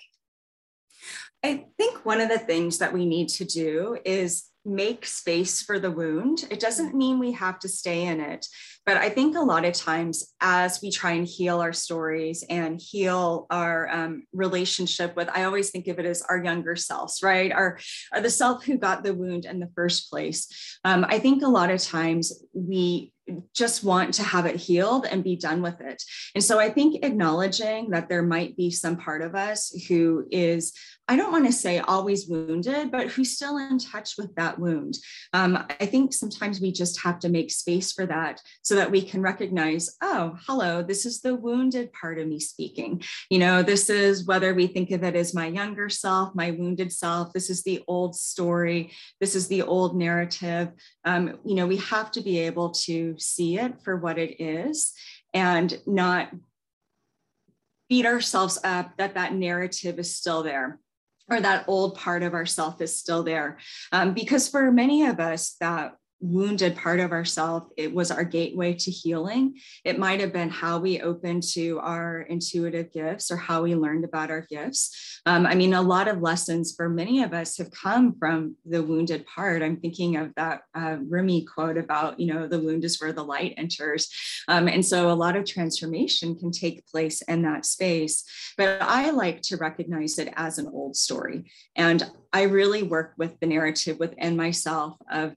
I 1.42 1.66
think 1.78 2.04
one 2.04 2.20
of 2.20 2.28
the 2.28 2.38
things 2.38 2.78
that 2.78 2.92
we 2.92 3.06
need 3.06 3.28
to 3.30 3.44
do 3.44 3.98
is 4.04 4.49
make 4.70 5.04
space 5.04 5.61
for 5.61 5.78
the 5.78 5.90
wound. 5.90 6.46
It 6.50 6.61
doesn't 6.61 6.94
mean 6.94 7.18
we 7.18 7.33
have 7.33 7.59
to 7.61 7.68
stay 7.68 8.06
in 8.06 8.20
it, 8.20 8.46
but 8.87 8.96
I 8.96 9.11
think 9.11 9.37
a 9.37 9.40
lot 9.40 9.64
of 9.64 9.74
times 9.74 10.33
as 10.40 10.80
we 10.80 10.90
try 10.90 11.12
and 11.12 11.26
heal 11.26 11.61
our 11.61 11.72
stories 11.72 12.44
and 12.48 12.80
heal 12.80 13.46
our 13.50 13.88
um, 13.88 14.24
relationship 14.33 15.16
with, 15.16 15.28
I 15.28 15.44
always 15.44 15.70
think 15.70 15.87
of 15.88 15.98
it 15.98 16.06
as 16.06 16.22
our 16.22 16.42
younger 16.42 16.76
selves, 16.76 17.22
right? 17.22 17.52
Our, 17.52 17.78
our 18.12 18.20
the 18.20 18.30
self 18.30 18.64
who 18.64 18.78
got 18.78 19.04
the 19.04 19.14
wound 19.14 19.44
in 19.44 19.61
the 19.61 19.70
first 19.74 20.11
place. 20.11 20.78
Um, 20.85 21.04
I 21.09 21.18
think 21.18 21.42
a 21.42 21.48
lot 21.48 21.70
of 21.70 21.83
times 21.83 22.42
we 22.52 23.12
just 23.54 23.85
want 23.85 24.14
to 24.14 24.22
have 24.22 24.46
it 24.46 24.56
healed 24.56 25.06
and 25.06 25.22
be 25.22 25.37
done 25.37 25.62
with 25.62 25.80
it. 25.80 26.02
And 26.35 26.42
so 26.42 26.59
I 26.59 26.70
think 26.70 27.04
acknowledging 27.04 27.90
that 27.90 28.09
there 28.09 28.22
might 28.22 28.56
be 28.56 28.70
some 28.70 28.96
part 28.96 29.22
of 29.22 29.35
us 29.35 29.70
who 29.88 30.26
is, 30.30 30.72
I 31.10 31.16
don't 31.16 31.32
want 31.32 31.46
to 31.46 31.52
say 31.52 31.80
always 31.80 32.28
wounded, 32.28 32.92
but 32.92 33.08
who's 33.08 33.34
still 33.34 33.58
in 33.58 33.80
touch 33.80 34.16
with 34.16 34.32
that 34.36 34.60
wound. 34.60 34.96
Um, 35.32 35.66
I 35.80 35.86
think 35.86 36.12
sometimes 36.12 36.60
we 36.60 36.70
just 36.70 37.00
have 37.00 37.18
to 37.20 37.28
make 37.28 37.50
space 37.50 37.90
for 37.90 38.06
that 38.06 38.40
so 38.62 38.76
that 38.76 38.92
we 38.92 39.02
can 39.02 39.20
recognize, 39.20 39.96
oh, 40.00 40.38
hello, 40.46 40.84
this 40.84 41.06
is 41.06 41.20
the 41.20 41.34
wounded 41.34 41.92
part 41.92 42.20
of 42.20 42.28
me 42.28 42.38
speaking. 42.38 43.02
You 43.28 43.40
know, 43.40 43.64
this 43.64 43.90
is 43.90 44.24
whether 44.24 44.54
we 44.54 44.68
think 44.68 44.92
of 44.92 45.02
it 45.02 45.16
as 45.16 45.34
my 45.34 45.48
younger 45.48 45.88
self, 45.88 46.32
my 46.36 46.52
wounded 46.52 46.92
self, 46.92 47.32
this 47.32 47.50
is 47.50 47.64
the 47.64 47.82
old 47.88 48.14
story, 48.14 48.92
this 49.18 49.34
is 49.34 49.48
the 49.48 49.62
old 49.62 49.96
narrative. 49.96 50.70
Um, 51.04 51.40
you 51.44 51.56
know, 51.56 51.66
we 51.66 51.78
have 51.78 52.12
to 52.12 52.20
be 52.20 52.38
able 52.38 52.70
to 52.84 53.16
see 53.18 53.58
it 53.58 53.82
for 53.82 53.96
what 53.96 54.16
it 54.16 54.40
is 54.40 54.92
and 55.34 55.76
not 55.86 56.30
beat 57.88 58.06
ourselves 58.06 58.60
up 58.62 58.96
that 58.98 59.14
that 59.14 59.34
narrative 59.34 59.98
is 59.98 60.14
still 60.14 60.44
there 60.44 60.78
or 61.30 61.40
that 61.40 61.64
old 61.68 61.96
part 61.96 62.22
of 62.22 62.34
ourself 62.34 62.80
is 62.80 62.96
still 62.96 63.22
there. 63.22 63.58
Um, 63.92 64.12
because 64.14 64.48
for 64.48 64.70
many 64.72 65.06
of 65.06 65.20
us 65.20 65.56
that 65.60 65.94
wounded 66.20 66.76
part 66.76 67.00
of 67.00 67.12
ourself 67.12 67.66
it 67.76 67.94
was 67.94 68.11
our 68.11 68.24
gateway 68.24 68.74
to 68.74 68.90
healing. 68.90 69.59
It 69.85 69.98
might 69.98 70.20
have 70.20 70.33
been 70.33 70.50
how 70.50 70.78
we 70.78 71.00
opened 71.00 71.42
to 71.54 71.78
our 71.80 72.22
intuitive 72.22 72.92
gifts 72.92 73.30
or 73.30 73.37
how 73.37 73.62
we 73.62 73.74
learned 73.74 74.04
about 74.04 74.30
our 74.30 74.42
gifts. 74.42 75.20
Um, 75.26 75.46
i 75.46 75.54
mean 75.54 75.74
a 75.74 75.83
lot 75.83 76.09
of 76.09 76.20
lessons 76.20 76.74
for 76.74 76.88
many 76.88 77.22
of 77.22 77.33
us 77.33 77.56
have 77.59 77.70
come 77.70 78.14
from 78.18 78.56
the 78.66 78.83
wounded 78.83 79.26
part. 79.26 79.62
I'm 79.62 79.78
thinking 79.78 80.16
of 80.16 80.35
that 80.37 80.62
uh, 80.74 80.96
rumi 81.09 81.44
quote 81.44 81.78
about 81.78 82.20
you 82.20 82.33
know 82.33 82.46
the 82.46 82.61
wound 82.61 82.85
is 82.85 83.00
where 83.00 83.12
the 83.12 83.24
light 83.24 83.54
enters. 83.56 84.09
Um, 84.48 84.68
and 84.68 84.85
so 84.85 85.11
a 85.11 85.12
lot 85.12 85.37
of 85.37 85.44
transformation 85.44 86.37
can 86.37 86.50
take 86.50 86.87
place 86.87 87.22
in 87.22 87.42
that 87.42 87.64
space 87.64 88.24
but 88.56 88.83
i 88.83 89.11
like 89.11 89.40
to 89.42 89.56
recognize 89.56 90.18
it 90.18 90.33
as 90.37 90.59
an 90.59 90.68
old 90.72 90.96
story. 90.96 91.50
And 91.76 92.02
i 92.33 92.42
really 92.42 92.83
work 92.83 93.14
with 93.16 93.38
the 93.40 93.46
narrative 93.46 93.98
within 93.98 94.37
myself 94.37 94.96
of 95.11 95.35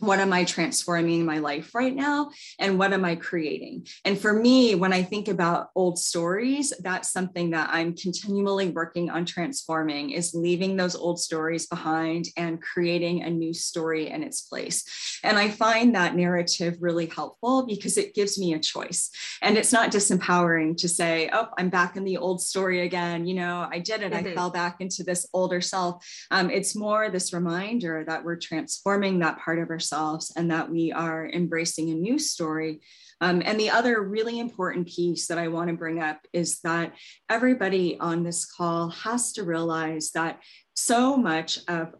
what 0.00 0.18
am 0.18 0.32
I 0.32 0.44
transforming 0.44 1.20
in 1.20 1.26
my 1.26 1.38
life 1.38 1.74
right 1.74 1.94
now? 1.94 2.30
And 2.58 2.78
what 2.78 2.92
am 2.92 3.04
I 3.04 3.16
creating? 3.16 3.86
And 4.04 4.18
for 4.18 4.32
me, 4.32 4.74
when 4.74 4.92
I 4.92 5.02
think 5.02 5.28
about 5.28 5.70
old 5.74 5.98
stories, 5.98 6.72
that's 6.80 7.10
something 7.10 7.50
that 7.50 7.70
I'm 7.72 7.96
continually 7.96 8.68
working 8.68 9.10
on 9.10 9.24
transforming 9.24 10.10
is 10.10 10.34
leaving 10.34 10.76
those 10.76 10.94
old 10.94 11.20
stories 11.20 11.66
behind 11.66 12.26
and 12.36 12.60
creating 12.60 13.22
a 13.22 13.30
new 13.30 13.54
story 13.54 14.08
in 14.10 14.22
its 14.22 14.42
place. 14.42 14.84
And 15.24 15.38
I 15.38 15.48
find 15.48 15.94
that 15.94 16.14
narrative 16.14 16.76
really 16.80 17.06
helpful 17.06 17.66
because 17.66 17.96
it 17.96 18.14
gives 18.14 18.38
me 18.38 18.54
a 18.54 18.58
choice. 18.58 19.10
And 19.42 19.56
it's 19.56 19.72
not 19.72 19.90
disempowering 19.90 20.76
to 20.78 20.88
say, 20.88 21.30
oh, 21.32 21.48
I'm 21.58 21.70
back 21.70 21.96
in 21.96 22.04
the 22.04 22.18
old 22.18 22.40
story 22.40 22.82
again. 22.82 23.26
You 23.26 23.34
know, 23.34 23.66
I 23.70 23.78
did 23.78 24.02
it. 24.02 24.12
Mm-hmm. 24.12 24.28
I 24.28 24.34
fell 24.34 24.50
back 24.50 24.80
into 24.80 25.02
this 25.02 25.26
older 25.32 25.60
self. 25.60 26.06
Um, 26.30 26.50
it's 26.50 26.76
more 26.76 27.10
this 27.10 27.32
reminder 27.32 28.04
that 28.06 28.24
we're 28.24 28.36
transforming 28.36 29.20
that 29.20 29.38
part 29.38 29.58
of 29.58 29.70
our 29.70 29.77
ourselves 29.78 30.32
and 30.34 30.50
that 30.50 30.68
we 30.68 30.90
are 30.90 31.30
embracing 31.30 31.90
a 31.90 31.94
new 31.94 32.18
story. 32.18 32.80
Um, 33.20 33.42
and 33.44 33.58
the 33.58 33.70
other 33.70 34.02
really 34.02 34.40
important 34.40 34.88
piece 34.88 35.28
that 35.28 35.38
I 35.38 35.46
want 35.46 35.70
to 35.70 35.76
bring 35.76 36.02
up 36.02 36.18
is 36.32 36.58
that 36.64 36.94
everybody 37.30 37.96
on 38.00 38.24
this 38.24 38.44
call 38.44 38.90
has 38.90 39.32
to 39.34 39.44
realize 39.44 40.10
that 40.12 40.40
so 40.74 41.16
much 41.16 41.60
of 41.68 41.94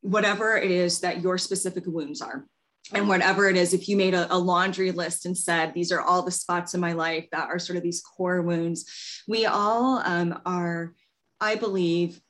whatever 0.00 0.56
it 0.56 0.68
is 0.70 1.00
that 1.00 1.22
your 1.22 1.38
specific 1.38 1.84
wounds 1.86 2.20
are, 2.20 2.46
and 2.92 3.08
whatever 3.08 3.48
it 3.48 3.56
is, 3.56 3.72
if 3.72 3.88
you 3.88 3.96
made 3.96 4.14
a, 4.14 4.32
a, 4.34 4.36
laundry 4.36 4.90
list 4.90 5.24
and 5.24 5.38
said, 5.38 5.72
these 5.72 5.90
are 5.90 6.02
all 6.02 6.22
the 6.22 6.30
spots 6.30 6.74
in 6.74 6.80
my 6.80 6.92
life 6.92 7.26
that 7.32 7.48
are 7.48 7.58
sort 7.58 7.78
of 7.78 7.82
these 7.82 8.02
core 8.02 8.42
wounds, 8.42 8.84
we 9.26 9.46
all 9.46 10.02
um, 10.04 10.38
are, 10.44 10.92
I 11.40 11.54
believe, 11.54 12.20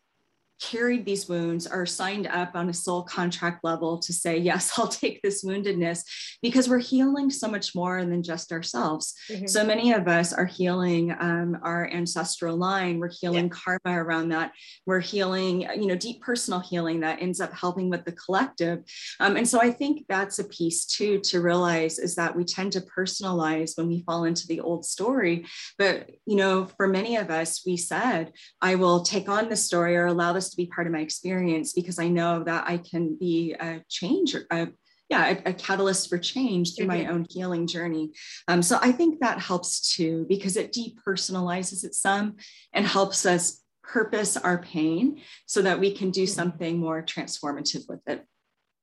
carried 0.71 1.05
these 1.05 1.29
wounds 1.29 1.67
are 1.67 1.85
signed 1.85 2.27
up 2.27 2.53
on 2.55 2.71
a 2.71 2.73
soul 2.73 3.03
contract 3.03 3.63
level 3.65 3.99
to 3.99 4.13
say, 4.13 4.39
yes, 4.39 4.73
I'll 4.79 4.89
take 4.89 5.21
this 5.23 5.45
woundedness 5.45 6.03
because 6.43 6.69
we're 6.69 6.79
healing 6.79 7.31
so 7.31 7.49
much 7.49 7.75
more 7.75 8.05
than 8.05 8.23
just 8.23 8.51
ourselves. 8.51 9.15
Mm-hmm. 9.31 9.47
So 9.47 9.65
many 9.65 9.93
of 9.93 10.09
us 10.09 10.33
are 10.33 10.47
healing 10.47 11.15
um, 11.19 11.59
our 11.63 11.89
ancestral 11.91 12.57
line. 12.57 12.99
We're 12.99 13.11
healing 13.11 13.47
yeah. 13.53 13.79
karma 13.83 14.03
around 14.03 14.31
that. 14.31 14.53
We're 14.87 15.01
healing, 15.01 15.63
you 15.63 15.87
know, 15.87 15.97
deep 15.97 16.23
personal 16.23 16.61
healing 16.61 17.01
that 17.01 17.21
ends 17.21 17.41
up 17.41 17.53
helping 17.53 17.91
with 17.91 18.05
the 18.05 18.13
collective. 18.13 18.85
Um, 19.21 19.37
and 19.37 19.47
so 19.47 19.61
I 19.61 19.71
think 19.71 20.07
that's 20.09 20.39
a 20.39 20.45
piece 20.45 20.87
too 20.87 21.21
to 21.21 21.41
realize 21.41 21.99
is 21.99 22.15
that 22.15 22.35
we 22.35 22.45
tend 22.45 22.73
to 22.73 22.81
personalize 22.81 23.77
when 23.77 23.89
we 23.89 24.03
fall 24.07 24.25
into 24.25 24.47
the 24.47 24.61
old 24.61 24.87
story. 24.87 25.47
But, 25.79 26.11
you 26.27 26.37
know, 26.37 26.67
for 26.77 26.87
many 26.87 27.17
of 27.17 27.31
us, 27.31 27.63
we 27.67 27.77
said, 27.77 28.33
I 28.63 28.77
will 28.77 29.03
take 29.03 29.29
on 29.29 29.49
the 29.49 29.57
story 29.57 29.97
or 29.97 30.07
allow 30.07 30.33
this 30.33 30.54
to 30.55 30.63
be 30.63 30.67
part 30.67 30.87
of 30.87 30.93
my 30.93 31.01
experience 31.01 31.73
because 31.73 31.99
I 31.99 32.09
know 32.09 32.45
that 32.45 32.65
I 32.67 32.79
can 32.79 33.17
be 33.19 33.55
a 33.59 33.83
change, 33.89 34.35
a, 34.35 34.69
yeah, 35.09 35.37
a, 35.45 35.51
a 35.51 35.53
catalyst 35.53 36.09
for 36.09 36.19
change 36.19 36.75
through 36.75 36.87
mm-hmm. 36.87 37.05
my 37.07 37.13
own 37.13 37.27
healing 37.29 37.67
journey. 37.67 38.13
Um, 38.49 38.63
so 38.63 38.79
I 38.81 38.93
think 38.93 39.21
that 39.21 39.41
helps 39.41 39.95
too 39.95 40.27
because 40.29 40.57
it 40.57 40.73
depersonalizes 40.73 41.85
it 41.85 41.95
some 41.95 42.37
and 42.73 42.87
helps 42.87 43.27
us 43.27 43.61
purpose 43.83 44.37
our 44.37 44.59
pain 44.59 45.21
so 45.47 45.63
that 45.63 45.79
we 45.79 45.93
can 45.93 46.11
do 46.11 46.25
mm-hmm. 46.25 46.35
something 46.35 46.79
more 46.79 47.03
transformative 47.03 47.89
with 47.89 48.01
it. 48.07 48.25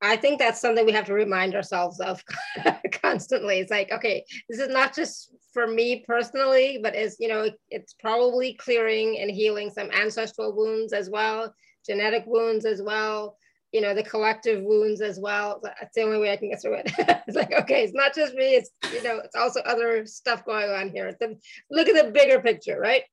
I 0.01 0.15
think 0.15 0.39
that's 0.39 0.59
something 0.59 0.85
we 0.85 0.91
have 0.93 1.05
to 1.05 1.13
remind 1.13 1.53
ourselves 1.53 1.99
of 1.99 2.23
constantly. 2.91 3.59
It's 3.59 3.71
like, 3.71 3.91
okay, 3.91 4.25
this 4.49 4.59
is 4.59 4.69
not 4.69 4.95
just 4.95 5.31
for 5.53 5.67
me 5.67 6.03
personally, 6.07 6.79
but 6.81 6.95
it's 6.95 7.17
you 7.19 7.27
know 7.27 7.49
it's 7.69 7.93
probably 7.93 8.53
clearing 8.55 9.19
and 9.19 9.29
healing 9.29 9.69
some 9.69 9.91
ancestral 9.91 10.55
wounds 10.55 10.93
as 10.93 11.09
well, 11.09 11.53
genetic 11.85 12.23
wounds 12.25 12.65
as 12.65 12.81
well. 12.81 13.37
You 13.71 13.81
know 13.81 13.93
the 13.93 14.03
collective 14.03 14.63
wounds 14.63 15.01
as 15.01 15.19
well. 15.19 15.61
That's 15.63 15.95
the 15.95 16.01
only 16.01 16.19
way 16.19 16.31
I 16.31 16.37
can 16.37 16.49
get 16.49 16.61
through 16.61 16.79
it. 16.79 16.91
it's 17.27 17.37
like 17.37 17.53
okay, 17.53 17.83
it's 17.83 17.93
not 17.93 18.15
just 18.15 18.33
me. 18.33 18.55
It's 18.55 18.71
you 18.91 19.03
know 19.03 19.19
it's 19.23 19.35
also 19.35 19.61
other 19.61 20.05
stuff 20.05 20.45
going 20.45 20.69
on 20.69 20.89
here. 20.89 21.15
The, 21.19 21.37
look 21.69 21.87
at 21.87 22.05
the 22.05 22.11
bigger 22.11 22.41
picture, 22.41 22.79
right? 22.79 23.03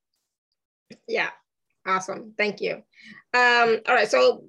Yeah, 1.06 1.30
awesome. 1.86 2.32
Thank 2.38 2.60
you. 2.62 2.82
Um, 3.34 3.80
all 3.86 3.94
right, 3.94 4.10
so 4.10 4.44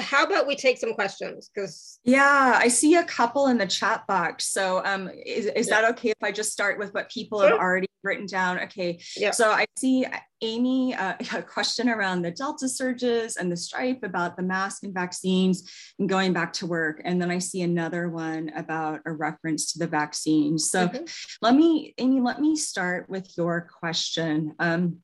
how 0.00 0.24
about 0.24 0.46
we 0.46 0.56
take 0.56 0.78
some 0.78 0.94
questions? 0.94 1.50
Because 1.54 1.98
yeah 2.04 2.58
i 2.62 2.68
see 2.68 2.94
a 2.96 3.04
couple 3.04 3.46
in 3.48 3.58
the 3.58 3.66
chat 3.66 4.06
box. 4.06 4.52
So 4.52 4.82
um 4.84 5.08
is, 5.26 5.46
is 5.46 5.68
yeah. 5.68 5.82
that 5.82 5.90
okay 5.92 6.10
if 6.10 6.22
i 6.22 6.32
just 6.32 6.52
start 6.52 6.78
with 6.78 6.92
what 6.94 7.10
people 7.10 7.40
sure. 7.40 7.50
have 7.50 7.58
already 7.58 7.88
written 8.02 8.26
down? 8.26 8.58
Okay. 8.60 9.00
Yeah. 9.16 9.30
So 9.30 9.50
i 9.50 9.66
see 9.78 10.06
amy 10.42 10.94
uh, 10.94 11.14
a 11.34 11.42
question 11.42 11.88
around 11.88 12.22
the 12.22 12.30
delta 12.30 12.68
surges 12.68 13.36
and 13.36 13.50
the 13.50 13.56
stripe 13.56 14.00
about 14.02 14.36
the 14.36 14.42
mask 14.42 14.82
and 14.84 14.94
vaccines 14.94 15.70
and 15.98 16.08
going 16.08 16.32
back 16.32 16.52
to 16.54 16.66
work. 16.66 17.00
And 17.04 17.20
then 17.20 17.30
i 17.30 17.38
see 17.38 17.62
another 17.62 18.08
one 18.08 18.50
about 18.54 19.00
a 19.06 19.12
reference 19.12 19.72
to 19.72 19.78
the 19.78 19.86
vaccine. 19.86 20.58
So 20.58 20.88
mm-hmm. 20.88 21.04
let 21.42 21.54
me 21.54 21.94
amy 21.98 22.20
let 22.20 22.40
me 22.40 22.56
start 22.56 23.08
with 23.08 23.32
your 23.36 23.68
question. 23.80 24.54
Um, 24.58 24.98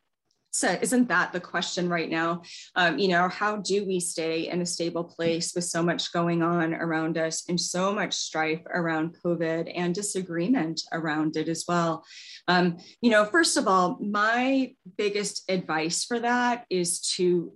so 0.56 0.78
isn't 0.80 1.08
that 1.08 1.32
the 1.32 1.40
question 1.40 1.88
right 1.88 2.08
now? 2.08 2.42
Um, 2.74 2.98
you 2.98 3.08
know, 3.08 3.28
how 3.28 3.56
do 3.56 3.84
we 3.86 4.00
stay 4.00 4.48
in 4.48 4.62
a 4.62 4.66
stable 4.66 5.04
place 5.04 5.54
with 5.54 5.64
so 5.64 5.82
much 5.82 6.12
going 6.12 6.42
on 6.42 6.72
around 6.72 7.18
us 7.18 7.44
and 7.48 7.60
so 7.60 7.92
much 7.92 8.14
strife 8.14 8.62
around 8.72 9.18
COVID 9.22 9.70
and 9.74 9.94
disagreement 9.94 10.80
around 10.92 11.36
it 11.36 11.48
as 11.48 11.64
well? 11.68 12.04
Um, 12.48 12.78
you 13.02 13.10
know, 13.10 13.26
first 13.26 13.58
of 13.58 13.68
all, 13.68 13.98
my 14.00 14.72
biggest 14.96 15.44
advice 15.50 16.04
for 16.04 16.20
that 16.20 16.64
is 16.70 17.00
to 17.16 17.52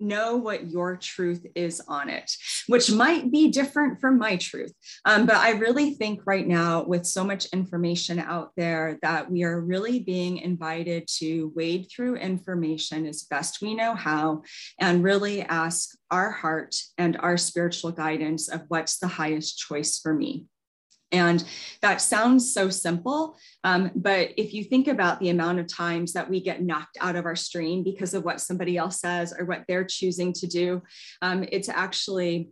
know 0.00 0.36
what 0.36 0.70
your 0.70 0.96
truth 0.96 1.46
is 1.54 1.80
on 1.88 2.08
it, 2.08 2.30
which 2.66 2.90
might 2.90 3.30
be 3.30 3.50
different 3.50 4.00
from 4.00 4.18
my 4.18 4.36
truth. 4.36 4.72
Um, 5.04 5.26
but 5.26 5.36
I 5.36 5.50
really 5.50 5.94
think 5.94 6.20
right 6.26 6.46
now, 6.46 6.84
with 6.84 7.06
so 7.06 7.24
much 7.24 7.46
information 7.46 8.18
out 8.18 8.50
there, 8.56 8.98
that 9.02 9.30
we 9.30 9.44
are 9.44 9.60
really 9.60 10.00
being 10.00 10.38
invited 10.38 11.06
to 11.18 11.52
wade 11.54 11.88
through 11.90 12.16
information 12.16 13.06
as 13.06 13.24
best 13.24 13.60
we 13.62 13.74
know 13.74 13.94
how 13.94 14.42
and 14.80 15.02
really 15.02 15.42
ask 15.42 15.96
our 16.10 16.30
heart 16.30 16.74
and 16.98 17.16
our 17.18 17.36
spiritual 17.36 17.92
guidance 17.92 18.48
of 18.48 18.62
what's 18.68 18.98
the 18.98 19.08
highest 19.08 19.58
choice 19.58 19.98
for 19.98 20.14
me. 20.14 20.46
And 21.12 21.44
that 21.82 22.00
sounds 22.00 22.52
so 22.52 22.68
simple. 22.68 23.36
Um, 23.62 23.92
but 23.94 24.30
if 24.36 24.52
you 24.52 24.64
think 24.64 24.88
about 24.88 25.20
the 25.20 25.30
amount 25.30 25.60
of 25.60 25.68
times 25.68 26.12
that 26.14 26.28
we 26.28 26.42
get 26.42 26.62
knocked 26.62 26.98
out 27.00 27.16
of 27.16 27.26
our 27.26 27.36
stream 27.36 27.84
because 27.84 28.12
of 28.12 28.24
what 28.24 28.40
somebody 28.40 28.76
else 28.76 29.00
says 29.00 29.32
or 29.36 29.44
what 29.44 29.64
they're 29.68 29.84
choosing 29.84 30.32
to 30.34 30.46
do, 30.46 30.82
um, 31.22 31.44
it's 31.52 31.68
actually 31.68 32.50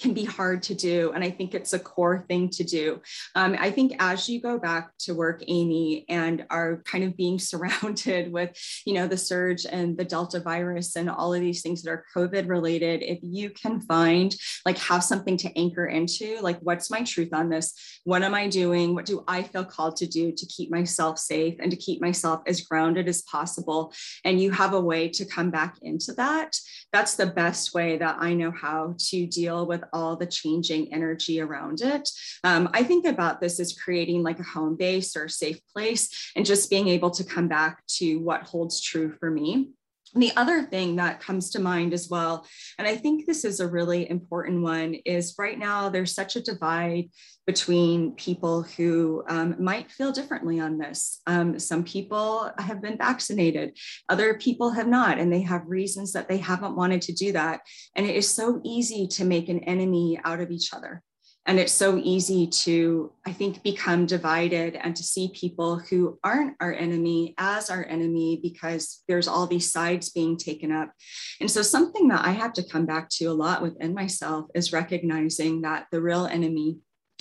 can 0.00 0.14
be 0.14 0.24
hard 0.24 0.62
to 0.64 0.74
do. 0.74 1.12
And 1.12 1.24
I 1.24 1.30
think 1.30 1.54
it's 1.54 1.72
a 1.72 1.78
core 1.78 2.24
thing 2.28 2.48
to 2.50 2.64
do. 2.64 3.00
Um, 3.34 3.56
I 3.58 3.70
think 3.70 3.96
as 3.98 4.28
you 4.28 4.40
go 4.40 4.58
back 4.58 4.90
to 5.00 5.14
work, 5.14 5.42
Amy, 5.48 6.04
and 6.08 6.46
are 6.50 6.82
kind 6.84 7.04
of 7.04 7.16
being 7.16 7.38
surrounded 7.48 8.32
with, 8.32 8.56
you 8.86 8.94
know, 8.94 9.06
the 9.06 9.16
surge 9.16 9.66
and 9.66 9.96
the 9.96 10.04
Delta 10.04 10.40
virus 10.40 10.96
and 10.96 11.10
all 11.10 11.34
of 11.34 11.40
these 11.40 11.62
things 11.62 11.82
that 11.82 11.90
are 11.90 12.04
COVID 12.14 12.48
related, 12.48 13.02
if 13.02 13.18
you 13.22 13.50
can 13.50 13.80
find 13.80 14.34
like 14.64 14.78
have 14.78 15.02
something 15.02 15.36
to 15.38 15.58
anchor 15.58 15.86
into, 15.86 16.38
like 16.40 16.58
what's 16.60 16.90
my 16.90 17.02
truth 17.02 17.32
on 17.32 17.48
this? 17.48 18.00
What 18.04 18.22
am 18.22 18.34
I 18.34 18.48
doing? 18.48 18.94
What 18.94 19.06
do 19.06 19.24
I 19.26 19.42
feel 19.42 19.64
called 19.64 19.96
to 19.96 20.06
do 20.06 20.32
to 20.32 20.46
keep 20.46 20.70
myself 20.70 21.18
safe 21.18 21.56
and 21.58 21.70
to 21.70 21.76
keep 21.76 22.00
myself 22.00 22.42
as 22.46 22.60
grounded 22.60 23.08
as 23.08 23.22
possible? 23.22 23.92
And 24.24 24.40
you 24.40 24.50
have 24.52 24.74
a 24.74 24.80
way 24.80 25.08
to 25.10 25.24
come 25.24 25.50
back 25.50 25.76
into 25.82 26.12
that. 26.14 26.56
That's 26.92 27.16
the 27.16 27.26
best 27.26 27.74
way 27.74 27.98
that 27.98 28.16
I 28.20 28.34
know 28.34 28.50
how 28.50 28.94
to 29.10 29.26
deal 29.26 29.66
with 29.66 29.82
all 29.92 30.16
the 30.16 30.26
changing 30.26 30.92
energy 30.92 31.40
around 31.40 31.80
it. 31.80 32.08
Um, 32.44 32.68
I 32.72 32.82
think 32.82 33.06
about 33.06 33.40
this 33.40 33.60
as 33.60 33.72
creating 33.72 34.22
like 34.22 34.40
a 34.40 34.44
home 34.44 34.76
base 34.76 35.16
or 35.16 35.24
a 35.24 35.30
safe 35.30 35.60
place 35.72 36.32
and 36.36 36.46
just 36.46 36.70
being 36.70 36.88
able 36.88 37.10
to 37.10 37.24
come 37.24 37.48
back 37.48 37.84
to 37.98 38.16
what 38.16 38.42
holds 38.42 38.80
true 38.80 39.14
for 39.18 39.30
me. 39.30 39.70
The 40.14 40.32
other 40.36 40.62
thing 40.62 40.96
that 40.96 41.20
comes 41.20 41.50
to 41.50 41.60
mind 41.60 41.92
as 41.92 42.08
well, 42.10 42.46
and 42.78 42.88
I 42.88 42.96
think 42.96 43.26
this 43.26 43.44
is 43.44 43.60
a 43.60 43.68
really 43.68 44.08
important 44.08 44.62
one, 44.62 44.94
is 44.94 45.34
right 45.38 45.58
now 45.58 45.88
there's 45.88 46.14
such 46.14 46.34
a 46.34 46.40
divide 46.40 47.10
between 47.46 48.12
people 48.12 48.62
who 48.62 49.22
um, 49.28 49.56
might 49.58 49.90
feel 49.90 50.12
differently 50.12 50.60
on 50.60 50.78
this. 50.78 51.20
Um, 51.26 51.58
some 51.58 51.84
people 51.84 52.50
have 52.58 52.80
been 52.80 52.96
vaccinated, 52.96 53.76
other 54.08 54.38
people 54.38 54.70
have 54.70 54.88
not, 54.88 55.18
and 55.18 55.32
they 55.32 55.42
have 55.42 55.62
reasons 55.66 56.12
that 56.12 56.28
they 56.28 56.38
haven't 56.38 56.76
wanted 56.76 57.02
to 57.02 57.12
do 57.12 57.32
that. 57.32 57.60
And 57.94 58.06
it 58.06 58.16
is 58.16 58.28
so 58.28 58.60
easy 58.64 59.06
to 59.08 59.24
make 59.24 59.48
an 59.48 59.60
enemy 59.64 60.18
out 60.24 60.40
of 60.40 60.50
each 60.50 60.72
other. 60.72 61.02
And 61.48 61.58
it's 61.58 61.72
so 61.72 61.96
easy 61.96 62.46
to, 62.46 63.10
I 63.26 63.32
think, 63.32 63.62
become 63.62 64.04
divided 64.04 64.76
and 64.76 64.94
to 64.94 65.02
see 65.02 65.32
people 65.34 65.78
who 65.78 66.18
aren't 66.22 66.56
our 66.60 66.74
enemy 66.74 67.34
as 67.38 67.70
our 67.70 67.86
enemy 67.86 68.38
because 68.42 69.02
there's 69.08 69.26
all 69.26 69.46
these 69.46 69.72
sides 69.72 70.10
being 70.10 70.36
taken 70.36 70.70
up. 70.70 70.92
And 71.40 71.50
so, 71.50 71.62
something 71.62 72.08
that 72.08 72.22
I 72.22 72.32
have 72.32 72.52
to 72.52 72.68
come 72.68 72.84
back 72.84 73.08
to 73.12 73.24
a 73.24 73.32
lot 73.32 73.62
within 73.62 73.94
myself 73.94 74.50
is 74.54 74.74
recognizing 74.74 75.62
that 75.62 75.86
the 75.90 76.02
real 76.02 76.26
enemy 76.26 76.80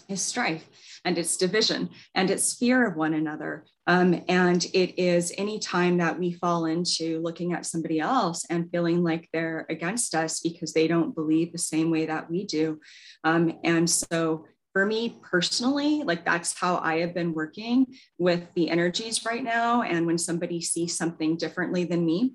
is 0.09 0.21
strife 0.21 0.67
and 1.05 1.17
it's 1.17 1.37
division 1.37 1.89
and 2.15 2.29
it's 2.29 2.55
fear 2.55 2.85
of 2.87 2.95
one 2.95 3.13
another. 3.13 3.65
Um, 3.87 4.21
and 4.27 4.63
it 4.73 5.01
is 5.01 5.33
any 5.37 5.59
time 5.59 5.97
that 5.97 6.19
we 6.19 6.33
fall 6.33 6.65
into 6.65 7.19
looking 7.21 7.53
at 7.53 7.65
somebody 7.65 7.99
else 7.99 8.45
and 8.49 8.69
feeling 8.71 9.03
like 9.03 9.29
they're 9.31 9.65
against 9.69 10.15
us 10.15 10.39
because 10.39 10.73
they 10.73 10.87
don't 10.87 11.15
believe 11.15 11.51
the 11.51 11.57
same 11.57 11.89
way 11.91 12.05
that 12.05 12.29
we 12.29 12.45
do. 12.45 12.79
Um, 13.23 13.53
and 13.63 13.89
so 13.89 14.45
for 14.73 14.85
me 14.85 15.17
personally, 15.23 16.03
like 16.03 16.25
that's 16.25 16.59
how 16.59 16.77
I 16.77 16.99
have 16.99 17.13
been 17.13 17.33
working 17.33 17.87
with 18.17 18.43
the 18.55 18.69
energies 18.69 19.25
right 19.25 19.43
now. 19.43 19.81
And 19.81 20.05
when 20.05 20.17
somebody 20.17 20.61
sees 20.61 20.97
something 20.97 21.37
differently 21.37 21.85
than 21.85 22.05
me, 22.05 22.33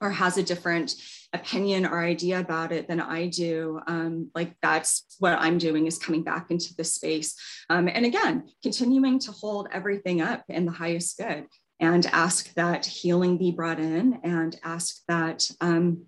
or 0.00 0.10
has 0.10 0.38
a 0.38 0.42
different 0.42 0.94
opinion 1.32 1.86
or 1.86 2.02
idea 2.02 2.40
about 2.40 2.72
it 2.72 2.88
than 2.88 3.00
I 3.00 3.28
do, 3.28 3.80
um, 3.86 4.30
like 4.34 4.54
that's 4.62 5.04
what 5.18 5.38
I'm 5.38 5.58
doing 5.58 5.86
is 5.86 5.98
coming 5.98 6.22
back 6.22 6.50
into 6.50 6.74
the 6.74 6.84
space. 6.84 7.34
Um, 7.68 7.88
and 7.88 8.06
again, 8.06 8.48
continuing 8.62 9.18
to 9.20 9.32
hold 9.32 9.68
everything 9.72 10.20
up 10.20 10.44
in 10.48 10.64
the 10.64 10.72
highest 10.72 11.18
good 11.18 11.46
and 11.80 12.06
ask 12.06 12.52
that 12.54 12.86
healing 12.86 13.38
be 13.38 13.52
brought 13.52 13.78
in 13.78 14.18
and 14.24 14.58
ask 14.64 15.02
that 15.06 15.48
um, 15.60 16.06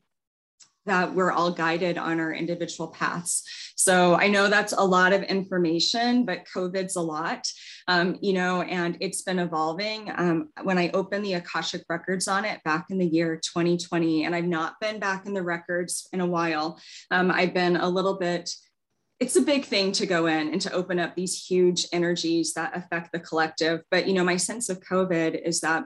that 0.91 1.15
we're 1.15 1.31
all 1.31 1.53
guided 1.53 1.97
on 1.97 2.19
our 2.19 2.35
individual 2.35 2.89
paths. 2.89 3.45
So 3.77 4.17
I 4.17 4.27
know 4.27 4.49
that's 4.49 4.73
a 4.73 4.83
lot 4.83 5.13
of 5.13 5.23
information, 5.23 6.25
but 6.25 6.45
COVID's 6.53 6.97
a 6.97 7.01
lot, 7.01 7.47
um, 7.87 8.19
you 8.21 8.33
know, 8.33 8.63
and 8.63 8.97
it's 9.01 9.23
been 9.23 9.39
evolving. 9.39 10.13
Um, 10.17 10.49
when 10.65 10.79
I 10.79 10.91
opened 10.93 11.25
the 11.25 11.35
Akashic 11.35 11.85
records 11.89 12.27
on 12.27 12.45
it 12.45 12.61
back 12.65 12.87
in 12.91 12.99
the 12.99 13.07
year 13.07 13.37
2020, 13.37 14.25
and 14.25 14.35
I've 14.35 14.45
not 14.45 14.75
been 14.81 14.99
back 14.99 15.27
in 15.27 15.33
the 15.33 15.45
records 15.45 16.09
in 16.13 16.21
a 16.21 16.27
while, 16.27 16.81
um, 17.13 17.31
I've 17.31 17.55
been 17.55 17.77
a 17.77 17.89
little 17.89 18.19
bit 18.19 18.51
it's 19.21 19.37
a 19.37 19.43
big 19.43 19.67
thing 19.67 19.93
to 19.93 20.07
go 20.07 20.25
in 20.25 20.51
and 20.51 20.63
to 20.63 20.73
open 20.73 20.99
up 20.99 21.15
these 21.15 21.45
huge 21.45 21.87
energies 21.93 22.55
that 22.55 22.75
affect 22.75 23.13
the 23.13 23.21
collective. 23.21 23.83
But 23.91 24.09
you 24.09 24.15
know, 24.15 24.25
my 24.25 24.39
sense 24.39 24.71
of 24.71 24.81
COVID 24.81 25.41
is 25.47 25.61
that 25.61 25.85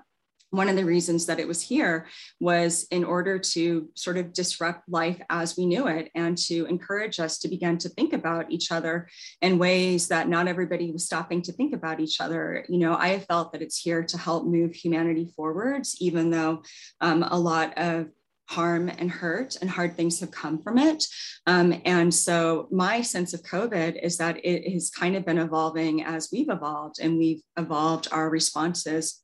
one 0.54 0.68
of 0.68 0.76
the 0.76 0.84
reasons 0.84 1.26
that 1.26 1.40
it 1.40 1.48
was 1.48 1.60
here 1.60 2.06
was 2.40 2.86
in 2.90 3.04
order 3.04 3.38
to 3.38 3.88
sort 3.94 4.16
of 4.16 4.32
disrupt 4.32 4.88
life 4.88 5.20
as 5.30 5.56
we 5.56 5.66
knew 5.66 5.86
it 5.86 6.10
and 6.14 6.36
to 6.38 6.66
encourage 6.66 7.20
us 7.20 7.38
to 7.38 7.48
begin 7.48 7.78
to 7.78 7.88
think 7.88 8.12
about 8.12 8.50
each 8.50 8.70
other 8.70 9.08
in 9.42 9.58
ways 9.58 10.08
that 10.08 10.28
not 10.28 10.48
everybody 10.48 10.90
was 10.90 11.04
stopping 11.04 11.42
to 11.42 11.52
think 11.52 11.74
about 11.74 12.00
each 12.00 12.20
other. 12.20 12.64
You 12.68 12.78
know, 12.78 12.96
I 12.96 13.08
have 13.08 13.26
felt 13.26 13.52
that 13.52 13.62
it's 13.62 13.78
here 13.78 14.02
to 14.04 14.18
help 14.18 14.46
move 14.46 14.74
humanity 14.74 15.32
forwards, 15.36 15.96
even 16.00 16.30
though 16.30 16.62
um, 17.00 17.22
a 17.22 17.38
lot 17.38 17.76
of 17.76 18.08
harm 18.48 18.90
and 18.98 19.10
hurt 19.10 19.56
and 19.60 19.70
hard 19.70 19.96
things 19.96 20.20
have 20.20 20.30
come 20.30 20.60
from 20.60 20.78
it. 20.78 21.04
Um, 21.46 21.80
and 21.84 22.12
so 22.12 22.68
my 22.70 23.00
sense 23.00 23.32
of 23.32 23.42
COVID 23.42 24.02
is 24.02 24.18
that 24.18 24.44
it 24.44 24.70
has 24.72 24.90
kind 24.90 25.16
of 25.16 25.24
been 25.24 25.38
evolving 25.38 26.04
as 26.04 26.28
we've 26.30 26.50
evolved 26.50 26.96
and 27.00 27.18
we've 27.18 27.40
evolved 27.56 28.08
our 28.12 28.28
responses 28.28 29.23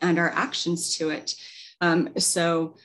and 0.00 0.18
our 0.18 0.30
actions 0.30 0.96
to 0.96 1.10
it. 1.10 1.34
Um, 1.80 2.10
so 2.18 2.76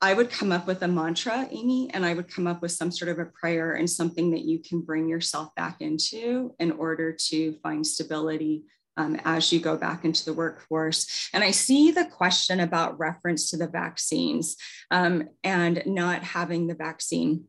I 0.00 0.12
would 0.12 0.30
come 0.30 0.52
up 0.52 0.66
with 0.66 0.82
a 0.82 0.88
mantra, 0.88 1.48
Amy, 1.50 1.90
and 1.94 2.04
I 2.04 2.12
would 2.12 2.28
come 2.28 2.46
up 2.46 2.60
with 2.60 2.72
some 2.72 2.90
sort 2.90 3.10
of 3.10 3.18
a 3.18 3.24
prayer 3.24 3.74
and 3.74 3.88
something 3.88 4.32
that 4.32 4.44
you 4.44 4.58
can 4.58 4.80
bring 4.80 5.08
yourself 5.08 5.54
back 5.54 5.80
into 5.80 6.54
in 6.58 6.72
order 6.72 7.12
to 7.28 7.54
find 7.62 7.86
stability 7.86 8.64
um, 8.96 9.18
as 9.24 9.52
you 9.52 9.60
go 9.60 9.76
back 9.76 10.04
into 10.04 10.24
the 10.24 10.34
workforce. 10.34 11.30
And 11.32 11.42
I 11.42 11.50
see 11.52 11.90
the 11.90 12.04
question 12.04 12.60
about 12.60 12.98
reference 12.98 13.50
to 13.50 13.56
the 13.56 13.66
vaccines 13.66 14.56
um, 14.90 15.28
and 15.42 15.82
not 15.86 16.22
having 16.22 16.66
the 16.66 16.74
vaccine 16.74 17.44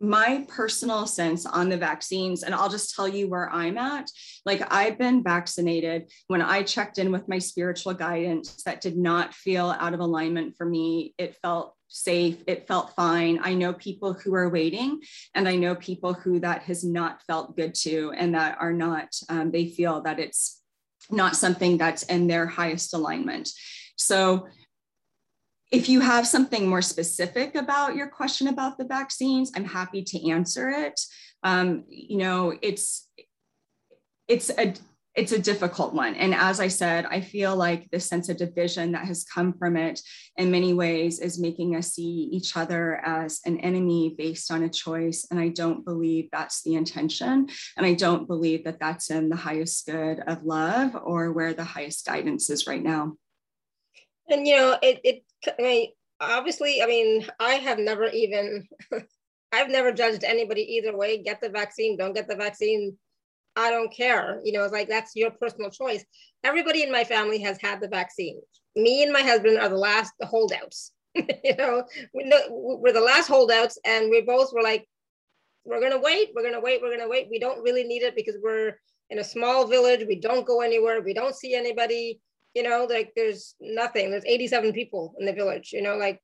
my 0.00 0.44
personal 0.48 1.06
sense 1.06 1.46
on 1.46 1.68
the 1.68 1.76
vaccines, 1.76 2.42
and 2.42 2.54
I'll 2.54 2.68
just 2.68 2.94
tell 2.94 3.08
you 3.08 3.28
where 3.28 3.50
I'm 3.50 3.78
at. 3.78 4.10
Like, 4.44 4.62
I've 4.72 4.98
been 4.98 5.22
vaccinated. 5.22 6.10
When 6.26 6.42
I 6.42 6.62
checked 6.62 6.98
in 6.98 7.10
with 7.12 7.28
my 7.28 7.38
spiritual 7.38 7.94
guidance, 7.94 8.62
that 8.64 8.80
did 8.80 8.96
not 8.96 9.32
feel 9.32 9.74
out 9.78 9.94
of 9.94 10.00
alignment 10.00 10.54
for 10.56 10.66
me. 10.66 11.14
It 11.16 11.36
felt 11.40 11.74
safe. 11.88 12.42
It 12.46 12.66
felt 12.68 12.94
fine. 12.94 13.40
I 13.42 13.54
know 13.54 13.72
people 13.72 14.12
who 14.12 14.34
are 14.34 14.50
waiting, 14.50 15.00
and 15.34 15.48
I 15.48 15.56
know 15.56 15.74
people 15.74 16.12
who 16.12 16.40
that 16.40 16.62
has 16.62 16.84
not 16.84 17.22
felt 17.22 17.56
good 17.56 17.74
to, 17.76 18.12
and 18.16 18.34
that 18.34 18.58
are 18.60 18.72
not, 18.72 19.08
um, 19.28 19.50
they 19.50 19.68
feel 19.68 20.02
that 20.02 20.18
it's 20.18 20.60
not 21.10 21.36
something 21.36 21.78
that's 21.78 22.02
in 22.02 22.26
their 22.26 22.46
highest 22.46 22.92
alignment. 22.92 23.50
So, 23.96 24.48
if 25.72 25.88
you 25.88 26.00
have 26.00 26.26
something 26.26 26.68
more 26.68 26.82
specific 26.82 27.54
about 27.54 27.96
your 27.96 28.08
question 28.08 28.48
about 28.48 28.78
the 28.78 28.84
vaccines, 28.84 29.52
I'm 29.54 29.64
happy 29.64 30.02
to 30.04 30.30
answer 30.30 30.70
it. 30.70 31.00
Um, 31.42 31.84
you 31.88 32.18
know, 32.18 32.56
it's 32.62 33.08
it's 34.28 34.50
a 34.50 34.74
it's 35.16 35.32
a 35.32 35.38
difficult 35.38 35.94
one. 35.94 36.14
And 36.14 36.34
as 36.34 36.60
I 36.60 36.68
said, 36.68 37.06
I 37.06 37.22
feel 37.22 37.56
like 37.56 37.90
the 37.90 37.98
sense 37.98 38.28
of 38.28 38.36
division 38.36 38.92
that 38.92 39.06
has 39.06 39.24
come 39.24 39.54
from 39.54 39.78
it 39.78 40.00
in 40.36 40.50
many 40.50 40.74
ways 40.74 41.20
is 41.20 41.40
making 41.40 41.74
us 41.74 41.94
see 41.94 42.28
each 42.30 42.54
other 42.54 43.00
as 43.02 43.40
an 43.46 43.58
enemy 43.60 44.14
based 44.18 44.52
on 44.52 44.62
a 44.62 44.68
choice. 44.68 45.26
And 45.30 45.40
I 45.40 45.48
don't 45.48 45.86
believe 45.86 46.28
that's 46.30 46.62
the 46.62 46.74
intention. 46.74 47.48
And 47.78 47.86
I 47.86 47.94
don't 47.94 48.28
believe 48.28 48.64
that 48.64 48.78
that's 48.78 49.10
in 49.10 49.30
the 49.30 49.36
highest 49.36 49.86
good 49.86 50.20
of 50.20 50.44
love 50.44 50.94
or 51.02 51.32
where 51.32 51.54
the 51.54 51.64
highest 51.64 52.04
guidance 52.04 52.50
is 52.50 52.66
right 52.66 52.82
now. 52.82 53.16
And, 54.28 54.46
you 54.46 54.56
know, 54.56 54.78
it, 54.82 55.00
it 55.04 55.22
I 55.58 55.62
mean, 55.62 55.90
obviously, 56.20 56.82
I 56.82 56.86
mean, 56.86 57.26
I 57.38 57.54
have 57.54 57.78
never 57.78 58.06
even, 58.06 58.66
I've 59.52 59.70
never 59.70 59.92
judged 59.92 60.24
anybody 60.24 60.62
either 60.76 60.96
way. 60.96 61.22
Get 61.22 61.40
the 61.40 61.48
vaccine, 61.48 61.96
don't 61.96 62.14
get 62.14 62.28
the 62.28 62.36
vaccine. 62.36 62.96
I 63.56 63.70
don't 63.70 63.92
care. 63.92 64.40
You 64.44 64.52
know, 64.52 64.64
it's 64.64 64.72
like 64.72 64.88
that's 64.88 65.16
your 65.16 65.30
personal 65.30 65.70
choice. 65.70 66.04
Everybody 66.44 66.82
in 66.82 66.92
my 66.92 67.04
family 67.04 67.38
has 67.40 67.58
had 67.60 67.80
the 67.80 67.88
vaccine. 67.88 68.40
Me 68.74 69.02
and 69.02 69.12
my 69.12 69.22
husband 69.22 69.58
are 69.58 69.70
the 69.70 69.78
last 69.78 70.12
holdouts. 70.22 70.92
you 71.14 71.56
know, 71.56 71.84
we're 72.12 72.92
the 72.92 73.00
last 73.00 73.28
holdouts, 73.28 73.78
and 73.86 74.10
we 74.10 74.20
both 74.20 74.52
were 74.52 74.62
like, 74.62 74.86
we're 75.64 75.80
gonna 75.80 75.98
wait, 75.98 76.32
we're 76.34 76.42
gonna 76.42 76.60
wait, 76.60 76.80
we're 76.82 76.94
gonna 76.94 77.08
wait. 77.08 77.28
We 77.30 77.38
don't 77.38 77.62
really 77.62 77.84
need 77.84 78.02
it 78.02 78.14
because 78.14 78.36
we're 78.42 78.78
in 79.08 79.18
a 79.18 79.24
small 79.24 79.66
village. 79.66 80.06
We 80.06 80.20
don't 80.20 80.46
go 80.46 80.60
anywhere. 80.60 81.00
We 81.00 81.14
don't 81.14 81.34
see 81.34 81.54
anybody 81.54 82.20
you 82.56 82.62
know, 82.62 82.86
like 82.88 83.12
there's 83.14 83.54
nothing. 83.60 84.10
There's 84.10 84.24
87 84.24 84.72
people 84.72 85.14
in 85.20 85.26
the 85.26 85.34
village, 85.34 85.72
you 85.74 85.82
know, 85.82 85.96
like 85.96 86.22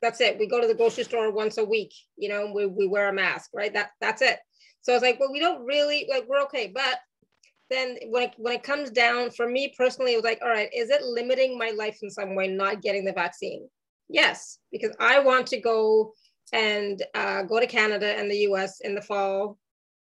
that's 0.00 0.20
it. 0.20 0.38
We 0.38 0.46
go 0.46 0.60
to 0.60 0.68
the 0.68 0.76
grocery 0.76 1.02
store 1.02 1.32
once 1.32 1.58
a 1.58 1.64
week, 1.64 1.92
you 2.16 2.28
know, 2.28 2.52
we, 2.54 2.66
we 2.66 2.86
wear 2.86 3.08
a 3.08 3.12
mask, 3.12 3.50
right? 3.52 3.74
That 3.74 3.90
that's 4.00 4.22
it. 4.22 4.38
So 4.82 4.94
it's 4.94 5.02
like, 5.02 5.18
well, 5.18 5.32
we 5.32 5.40
don't 5.40 5.64
really 5.64 6.06
like 6.08 6.24
we're 6.28 6.42
okay. 6.42 6.70
But 6.72 7.00
then 7.68 7.96
when 8.10 8.22
it 8.22 8.34
when 8.36 8.54
it 8.54 8.62
comes 8.62 8.90
down 8.90 9.32
for 9.32 9.48
me 9.48 9.74
personally, 9.76 10.12
it 10.12 10.16
was 10.16 10.24
like, 10.24 10.38
all 10.40 10.48
right, 10.48 10.70
is 10.72 10.88
it 10.88 11.02
limiting 11.02 11.58
my 11.58 11.70
life 11.70 11.98
in 12.00 12.10
some 12.10 12.36
way 12.36 12.46
not 12.46 12.80
getting 12.80 13.04
the 13.04 13.12
vaccine? 13.12 13.68
Yes, 14.08 14.60
because 14.70 14.94
I 15.00 15.18
want 15.18 15.48
to 15.48 15.60
go 15.60 16.12
and 16.52 17.02
uh, 17.16 17.42
go 17.42 17.58
to 17.58 17.66
Canada 17.66 18.16
and 18.16 18.30
the 18.30 18.46
US 18.50 18.78
in 18.82 18.94
the 18.94 19.02
fall 19.02 19.58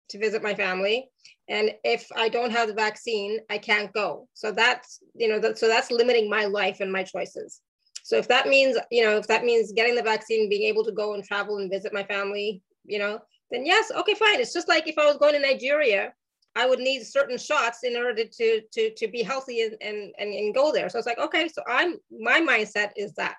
to 0.10 0.20
visit 0.20 0.44
my 0.44 0.56
family 0.56 1.10
and 1.50 1.72
if 1.84 2.08
i 2.16 2.30
don't 2.30 2.52
have 2.52 2.68
the 2.68 2.74
vaccine 2.74 3.40
i 3.50 3.58
can't 3.58 3.92
go. 3.94 4.28
So 4.34 4.52
that's 4.52 5.00
you 5.16 5.28
know 5.28 5.40
that, 5.40 5.58
so 5.58 5.68
that's 5.68 5.92
limiting 5.92 6.30
my 6.30 6.46
life 6.46 6.80
and 6.80 6.92
my 6.92 7.04
choices. 7.04 7.62
So 8.04 8.18
if 8.18 8.28
that 8.28 8.48
means 8.48 8.78
you 8.92 9.04
know 9.04 9.18
if 9.18 9.28
that 9.28 9.44
means 9.44 9.74
getting 9.74 9.96
the 9.96 10.04
vaccine 10.04 10.50
being 10.50 10.64
able 10.64 10.84
to 10.86 10.92
go 10.92 11.14
and 11.14 11.24
travel 11.24 11.58
and 11.58 11.72
visit 11.72 11.94
my 11.94 12.04
family 12.04 12.62
you 12.86 13.00
know 13.00 13.20
then 13.52 13.66
yes 13.66 13.92
okay 13.96 14.14
fine. 14.14 14.40
It's 14.40 14.54
just 14.54 14.68
like 14.68 14.88
if 14.88 14.98
i 14.98 15.06
was 15.06 15.18
going 15.18 15.34
to 15.34 15.40
nigeria 15.40 16.14
i 16.56 16.66
would 16.66 16.80
need 16.80 17.04
certain 17.04 17.38
shots 17.38 17.80
in 17.84 17.96
order 17.98 18.24
to 18.26 18.62
to 18.72 18.94
to 18.96 19.08
be 19.08 19.22
healthy 19.22 19.62
and 19.62 19.76
and 19.82 20.14
and, 20.20 20.34
and 20.34 20.56
go 20.56 20.72
there. 20.72 20.90
So 20.90 20.98
it's 20.98 21.08
like 21.08 21.20
okay 21.20 21.48
so 21.48 21.62
i'm 21.68 21.96
my 22.20 22.40
mindset 22.40 22.92
is 22.96 23.14
that 23.14 23.36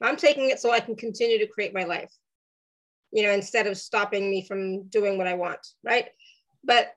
i'm 0.00 0.16
taking 0.16 0.50
it 0.50 0.60
so 0.60 0.72
i 0.72 0.80
can 0.80 0.96
continue 0.96 1.38
to 1.38 1.46
create 1.46 1.74
my 1.74 1.84
life 1.84 2.12
you 3.12 3.22
know 3.22 3.30
instead 3.30 3.66
of 3.66 3.76
stopping 3.76 4.30
me 4.30 4.42
from 4.42 4.84
doing 4.88 5.18
what 5.18 5.26
i 5.26 5.34
want 5.34 5.64
right? 5.84 6.06
But 6.64 6.92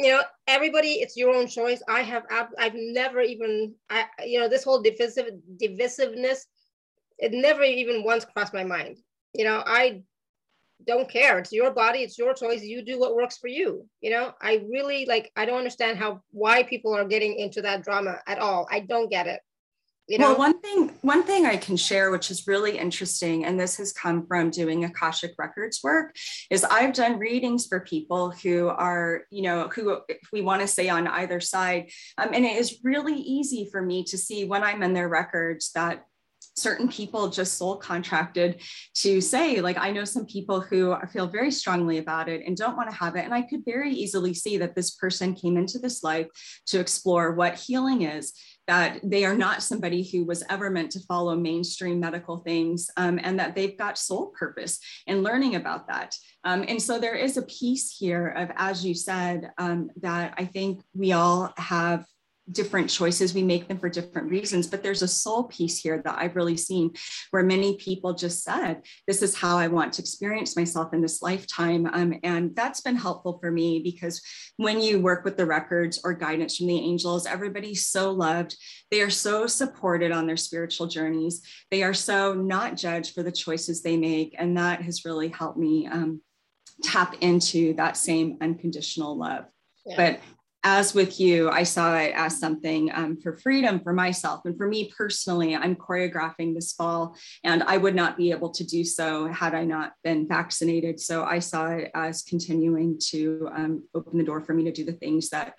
you 0.00 0.10
know 0.10 0.22
everybody 0.46 0.92
it's 1.02 1.16
your 1.16 1.34
own 1.34 1.46
choice. 1.46 1.82
I 1.86 2.00
have 2.00 2.24
i've 2.58 2.74
never 2.74 3.20
even 3.20 3.74
i 3.90 4.06
you 4.24 4.40
know 4.40 4.48
this 4.48 4.64
whole 4.64 4.80
divisive 4.80 5.30
divisiveness 5.62 6.46
it 7.18 7.32
never 7.32 7.62
even 7.62 8.02
once 8.02 8.24
crossed 8.24 8.54
my 8.54 8.64
mind. 8.64 8.96
You 9.34 9.44
know 9.44 9.62
i 9.66 10.02
don't 10.86 11.10
care. 11.10 11.38
It's 11.38 11.52
your 11.52 11.70
body 11.70 11.98
it's 11.98 12.16
your 12.16 12.32
choice. 12.32 12.62
You 12.62 12.82
do 12.82 12.98
what 12.98 13.14
works 13.14 13.36
for 13.36 13.48
you. 13.48 13.86
You 14.00 14.10
know 14.10 14.32
i 14.40 14.64
really 14.70 15.04
like 15.04 15.30
i 15.36 15.44
don't 15.44 15.58
understand 15.58 15.98
how 15.98 16.22
why 16.30 16.62
people 16.62 16.94
are 16.96 17.04
getting 17.04 17.36
into 17.38 17.60
that 17.62 17.84
drama 17.84 18.20
at 18.26 18.38
all. 18.38 18.66
I 18.70 18.80
don't 18.80 19.10
get 19.10 19.26
it 19.26 19.40
you 20.10 20.18
know? 20.18 20.30
Well, 20.30 20.38
one 20.38 20.60
thing, 20.60 20.90
one 21.02 21.22
thing 21.22 21.46
I 21.46 21.56
can 21.56 21.76
share, 21.76 22.10
which 22.10 22.32
is 22.32 22.48
really 22.48 22.76
interesting, 22.76 23.44
and 23.44 23.58
this 23.58 23.76
has 23.76 23.92
come 23.92 24.26
from 24.26 24.50
doing 24.50 24.84
Akashic 24.84 25.34
Records 25.38 25.80
work, 25.84 26.16
is 26.50 26.64
I've 26.64 26.94
done 26.94 27.20
readings 27.20 27.68
for 27.68 27.78
people 27.78 28.32
who 28.32 28.66
are, 28.68 29.22
you 29.30 29.42
know, 29.42 29.68
who 29.68 30.00
we 30.32 30.40
want 30.40 30.62
to 30.62 30.66
say 30.66 30.88
on 30.88 31.06
either 31.06 31.38
side. 31.38 31.90
Um, 32.18 32.30
and 32.34 32.44
it 32.44 32.56
is 32.56 32.80
really 32.82 33.14
easy 33.14 33.68
for 33.70 33.80
me 33.80 34.02
to 34.04 34.18
see 34.18 34.44
when 34.44 34.64
I'm 34.64 34.82
in 34.82 34.94
their 34.94 35.08
records 35.08 35.70
that 35.76 36.04
certain 36.56 36.88
people 36.88 37.28
just 37.28 37.56
soul 37.56 37.76
contracted 37.76 38.60
to 38.92 39.20
say 39.20 39.60
like 39.60 39.78
i 39.78 39.90
know 39.90 40.04
some 40.04 40.26
people 40.26 40.60
who 40.60 40.94
feel 41.12 41.26
very 41.26 41.50
strongly 41.50 41.98
about 41.98 42.28
it 42.28 42.42
and 42.44 42.56
don't 42.56 42.76
want 42.76 42.90
to 42.90 42.94
have 42.94 43.14
it 43.14 43.24
and 43.24 43.32
i 43.32 43.40
could 43.40 43.64
very 43.64 43.92
easily 43.92 44.34
see 44.34 44.58
that 44.58 44.74
this 44.74 44.90
person 44.90 45.34
came 45.34 45.56
into 45.56 45.78
this 45.78 46.02
life 46.02 46.26
to 46.66 46.80
explore 46.80 47.32
what 47.32 47.54
healing 47.54 48.02
is 48.02 48.34
that 48.66 49.00
they 49.02 49.24
are 49.24 49.34
not 49.34 49.62
somebody 49.62 50.02
who 50.02 50.24
was 50.24 50.44
ever 50.48 50.70
meant 50.70 50.90
to 50.92 51.00
follow 51.00 51.34
mainstream 51.34 51.98
medical 51.98 52.38
things 52.38 52.88
um, 52.96 53.18
and 53.22 53.38
that 53.38 53.54
they've 53.54 53.76
got 53.76 53.98
soul 53.98 54.26
purpose 54.38 54.78
in 55.06 55.22
learning 55.22 55.56
about 55.56 55.88
that. 55.88 56.14
Um, 56.44 56.64
and 56.68 56.80
so 56.80 56.98
there 56.98 57.16
is 57.16 57.36
a 57.36 57.42
piece 57.42 57.96
here 57.96 58.28
of, 58.28 58.50
as 58.56 58.84
you 58.84 58.94
said, 58.94 59.50
um, 59.58 59.90
that 60.02 60.34
I 60.38 60.44
think 60.44 60.82
we 60.94 61.12
all 61.12 61.52
have 61.56 62.04
different 62.52 62.90
choices. 62.90 63.34
We 63.34 63.42
make 63.42 63.68
them 63.68 63.78
for 63.78 63.88
different 63.88 64.30
reasons, 64.30 64.66
but 64.66 64.82
there's 64.82 65.02
a 65.02 65.08
soul 65.08 65.44
piece 65.44 65.78
here 65.78 66.00
that 66.04 66.18
I've 66.18 66.36
really 66.36 66.56
seen 66.56 66.92
where 67.30 67.42
many 67.42 67.76
people 67.76 68.14
just 68.14 68.42
said, 68.42 68.82
This 69.06 69.22
is 69.22 69.36
how 69.36 69.56
I 69.56 69.68
want 69.68 69.92
to 69.94 70.02
experience 70.02 70.56
myself 70.56 70.92
in 70.92 71.00
this 71.00 71.22
lifetime. 71.22 71.88
Um, 71.92 72.14
and 72.22 72.54
that's 72.54 72.80
been 72.80 72.96
helpful 72.96 73.38
for 73.40 73.50
me 73.50 73.80
because 73.80 74.20
when 74.56 74.80
you 74.80 75.00
work 75.00 75.24
with 75.24 75.36
the 75.36 75.46
records 75.46 76.00
or 76.04 76.14
guidance 76.14 76.56
from 76.56 76.66
the 76.66 76.78
angels, 76.78 77.26
everybody's 77.26 77.86
so 77.86 78.10
loved. 78.10 78.56
They 78.90 79.00
are 79.02 79.10
so 79.10 79.46
supported 79.46 80.12
on 80.12 80.26
their 80.26 80.36
spiritual 80.36 80.86
journeys. 80.86 81.42
They 81.70 81.82
are 81.82 81.94
so 81.94 82.34
not 82.34 82.76
judged 82.76 83.14
for 83.14 83.22
the 83.22 83.32
choices 83.32 83.82
they 83.82 83.96
make. 83.96 84.34
And 84.38 84.56
that 84.56 84.82
has 84.82 85.04
really 85.04 85.28
helped 85.28 85.58
me 85.58 85.86
um, 85.86 86.20
tap 86.82 87.14
into 87.20 87.74
that 87.74 87.96
same 87.96 88.38
unconditional 88.40 89.16
love. 89.16 89.44
Yeah. 89.86 89.96
But 89.96 90.20
as 90.62 90.94
with 90.94 91.18
you, 91.18 91.48
I 91.48 91.62
saw 91.62 91.96
it 91.96 92.12
as 92.14 92.38
something 92.38 92.90
um, 92.92 93.16
for 93.16 93.38
freedom 93.38 93.80
for 93.80 93.92
myself. 93.92 94.42
And 94.44 94.56
for 94.56 94.68
me 94.68 94.92
personally, 94.96 95.56
I'm 95.56 95.74
choreographing 95.74 96.54
this 96.54 96.72
fall, 96.72 97.16
and 97.44 97.62
I 97.62 97.78
would 97.78 97.94
not 97.94 98.16
be 98.16 98.30
able 98.30 98.50
to 98.50 98.64
do 98.64 98.84
so 98.84 99.26
had 99.28 99.54
I 99.54 99.64
not 99.64 99.92
been 100.04 100.28
vaccinated. 100.28 101.00
So 101.00 101.24
I 101.24 101.38
saw 101.38 101.68
it 101.68 101.90
as 101.94 102.22
continuing 102.22 102.98
to 103.08 103.48
um, 103.54 103.84
open 103.94 104.18
the 104.18 104.24
door 104.24 104.40
for 104.42 104.52
me 104.52 104.64
to 104.64 104.72
do 104.72 104.84
the 104.84 104.92
things 104.92 105.30
that 105.30 105.54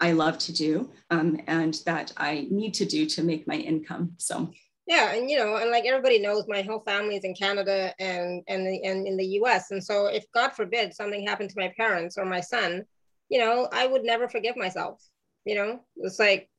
I 0.00 0.12
love 0.12 0.38
to 0.38 0.52
do 0.52 0.90
um, 1.10 1.40
and 1.46 1.74
that 1.86 2.12
I 2.16 2.48
need 2.50 2.74
to 2.74 2.84
do 2.84 3.06
to 3.06 3.22
make 3.22 3.46
my 3.46 3.56
income. 3.56 4.12
So. 4.18 4.50
Yeah, 4.86 5.12
and 5.12 5.30
you 5.30 5.38
know, 5.38 5.56
and 5.56 5.70
like 5.70 5.84
everybody 5.84 6.18
knows, 6.18 6.46
my 6.48 6.62
whole 6.62 6.80
family 6.80 7.14
is 7.14 7.22
in 7.22 7.34
Canada 7.34 7.94
and 8.00 8.42
and, 8.48 8.66
and 8.66 9.06
in 9.06 9.16
the 9.16 9.26
U.S. 9.26 9.70
And 9.70 9.84
so, 9.84 10.06
if 10.06 10.24
God 10.34 10.48
forbid 10.48 10.94
something 10.94 11.24
happened 11.24 11.50
to 11.50 11.60
my 11.60 11.72
parents 11.76 12.18
or 12.18 12.24
my 12.24 12.40
son, 12.40 12.84
you 13.30 13.38
know, 13.38 13.68
I 13.72 13.86
would 13.86 14.04
never 14.04 14.28
forgive 14.28 14.56
myself. 14.56 15.02
You 15.46 15.54
know, 15.54 15.80
it's 15.96 16.18
like, 16.18 16.50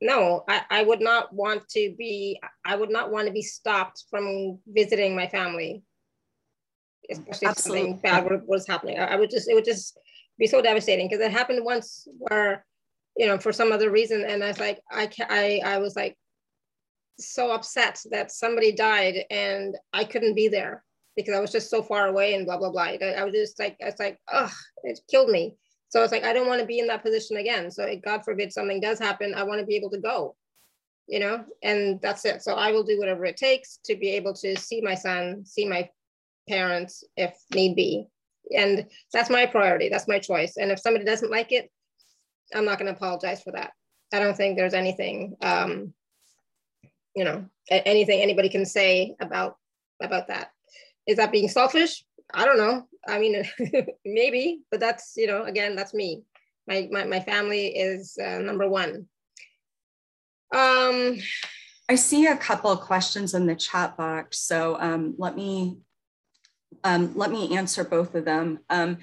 no, 0.00 0.44
I, 0.48 0.62
I 0.70 0.82
would 0.84 1.00
not 1.00 1.32
want 1.34 1.68
to 1.70 1.94
be, 1.98 2.40
I 2.64 2.76
would 2.76 2.90
not 2.90 3.10
want 3.10 3.26
to 3.26 3.32
be 3.32 3.42
stopped 3.42 4.04
from 4.08 4.60
visiting 4.68 5.16
my 5.16 5.26
family, 5.26 5.82
especially 7.10 7.48
if 7.48 7.58
something 7.58 7.96
bad 7.98 8.26
was 8.46 8.66
happening. 8.66 8.98
I, 8.98 9.06
I 9.06 9.16
would 9.16 9.30
just, 9.30 9.48
it 9.48 9.54
would 9.54 9.64
just 9.64 9.98
be 10.38 10.46
so 10.46 10.62
devastating 10.62 11.08
because 11.08 11.24
it 11.24 11.32
happened 11.32 11.64
once 11.64 12.06
where, 12.18 12.64
you 13.16 13.26
know, 13.26 13.38
for 13.38 13.52
some 13.52 13.72
other 13.72 13.90
reason. 13.90 14.24
And 14.24 14.44
I 14.44 14.48
was 14.48 14.60
like, 14.60 14.80
I, 14.90 15.10
I, 15.28 15.60
I 15.64 15.78
was 15.78 15.96
like 15.96 16.16
so 17.18 17.50
upset 17.50 18.00
that 18.10 18.30
somebody 18.30 18.72
died 18.72 19.24
and 19.30 19.76
I 19.92 20.04
couldn't 20.04 20.34
be 20.34 20.48
there 20.48 20.84
because 21.16 21.34
I 21.34 21.40
was 21.40 21.52
just 21.52 21.68
so 21.68 21.82
far 21.82 22.06
away 22.06 22.34
and 22.34 22.46
blah, 22.46 22.56
blah, 22.56 22.70
blah. 22.70 22.82
I, 22.84 23.14
I 23.18 23.24
was 23.24 23.34
just 23.34 23.58
like, 23.58 23.76
it's 23.80 24.00
like, 24.00 24.18
oh, 24.32 24.52
it 24.84 25.00
killed 25.10 25.28
me. 25.28 25.56
So 25.90 26.02
it's 26.02 26.12
like, 26.12 26.24
I 26.24 26.32
don't 26.32 26.46
want 26.46 26.60
to 26.60 26.66
be 26.66 26.78
in 26.78 26.86
that 26.86 27.02
position 27.02 27.36
again. 27.36 27.70
So 27.70 27.86
God 28.04 28.24
forbid 28.24 28.52
something 28.52 28.80
does 28.80 28.98
happen, 28.98 29.34
I 29.34 29.42
want 29.42 29.60
to 29.60 29.66
be 29.66 29.76
able 29.76 29.90
to 29.90 29.98
go, 29.98 30.36
you 31.08 31.18
know, 31.18 31.44
and 31.62 32.00
that's 32.00 32.24
it. 32.24 32.42
So 32.42 32.54
I 32.54 32.70
will 32.70 32.84
do 32.84 32.98
whatever 32.98 33.24
it 33.24 33.36
takes 33.36 33.78
to 33.84 33.96
be 33.96 34.10
able 34.10 34.32
to 34.34 34.56
see 34.56 34.80
my 34.80 34.94
son, 34.94 35.44
see 35.44 35.68
my 35.68 35.88
parents 36.48 37.04
if 37.16 37.36
need 37.52 37.74
be. 37.74 38.06
And 38.56 38.86
that's 39.12 39.30
my 39.30 39.46
priority. 39.46 39.88
That's 39.88 40.08
my 40.08 40.20
choice. 40.20 40.56
And 40.56 40.70
if 40.70 40.78
somebody 40.78 41.04
doesn't 41.04 41.30
like 41.30 41.52
it, 41.52 41.70
I'm 42.54 42.64
not 42.64 42.78
going 42.78 42.90
to 42.90 42.96
apologize 42.96 43.42
for 43.42 43.52
that. 43.52 43.72
I 44.12 44.18
don't 44.18 44.36
think 44.36 44.56
there's 44.56 44.74
anything, 44.74 45.36
um, 45.42 45.92
you 47.14 47.24
know, 47.24 47.46
anything 47.68 48.20
anybody 48.20 48.48
can 48.48 48.64
say 48.64 49.14
about 49.20 49.56
about 50.02 50.28
that. 50.28 50.50
Is 51.06 51.16
that 51.16 51.32
being 51.32 51.48
selfish? 51.48 52.04
I 52.32 52.44
don't 52.44 52.58
know. 52.58 52.86
I 53.08 53.18
mean, 53.18 53.44
maybe, 54.04 54.62
but 54.70 54.80
that's 54.80 55.14
you 55.16 55.26
know, 55.26 55.44
again, 55.44 55.76
that's 55.76 55.94
me. 55.94 56.22
My 56.66 56.88
my, 56.90 57.04
my 57.04 57.20
family 57.20 57.68
is 57.68 58.18
uh, 58.22 58.38
number 58.38 58.68
one. 58.68 59.06
Um, 60.54 61.18
I 61.88 61.94
see 61.94 62.26
a 62.26 62.36
couple 62.36 62.70
of 62.70 62.80
questions 62.80 63.34
in 63.34 63.46
the 63.46 63.56
chat 63.56 63.96
box, 63.96 64.40
so 64.40 64.76
um, 64.80 65.14
let 65.18 65.36
me 65.36 65.78
um, 66.84 67.12
let 67.16 67.30
me 67.30 67.56
answer 67.56 67.84
both 67.84 68.14
of 68.14 68.24
them. 68.24 68.60
Um, 68.68 68.98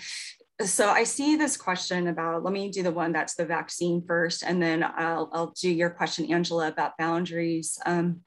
so 0.62 0.90
I 0.90 1.04
see 1.04 1.36
this 1.36 1.56
question 1.56 2.08
about, 2.08 2.44
let 2.44 2.52
me 2.52 2.72
do 2.72 2.82
the 2.82 2.92
one 2.92 3.12
that's 3.12 3.36
the 3.36 3.46
vaccine 3.46 4.04
first, 4.08 4.44
and 4.44 4.62
then 4.62 4.84
I'll, 4.84 5.30
I'll 5.32 5.54
do 5.60 5.70
your 5.70 5.92
question, 5.92 6.32
Angela, 6.32 6.70
about 6.70 6.98
boundaries. 6.98 7.78
Um, 7.86 8.22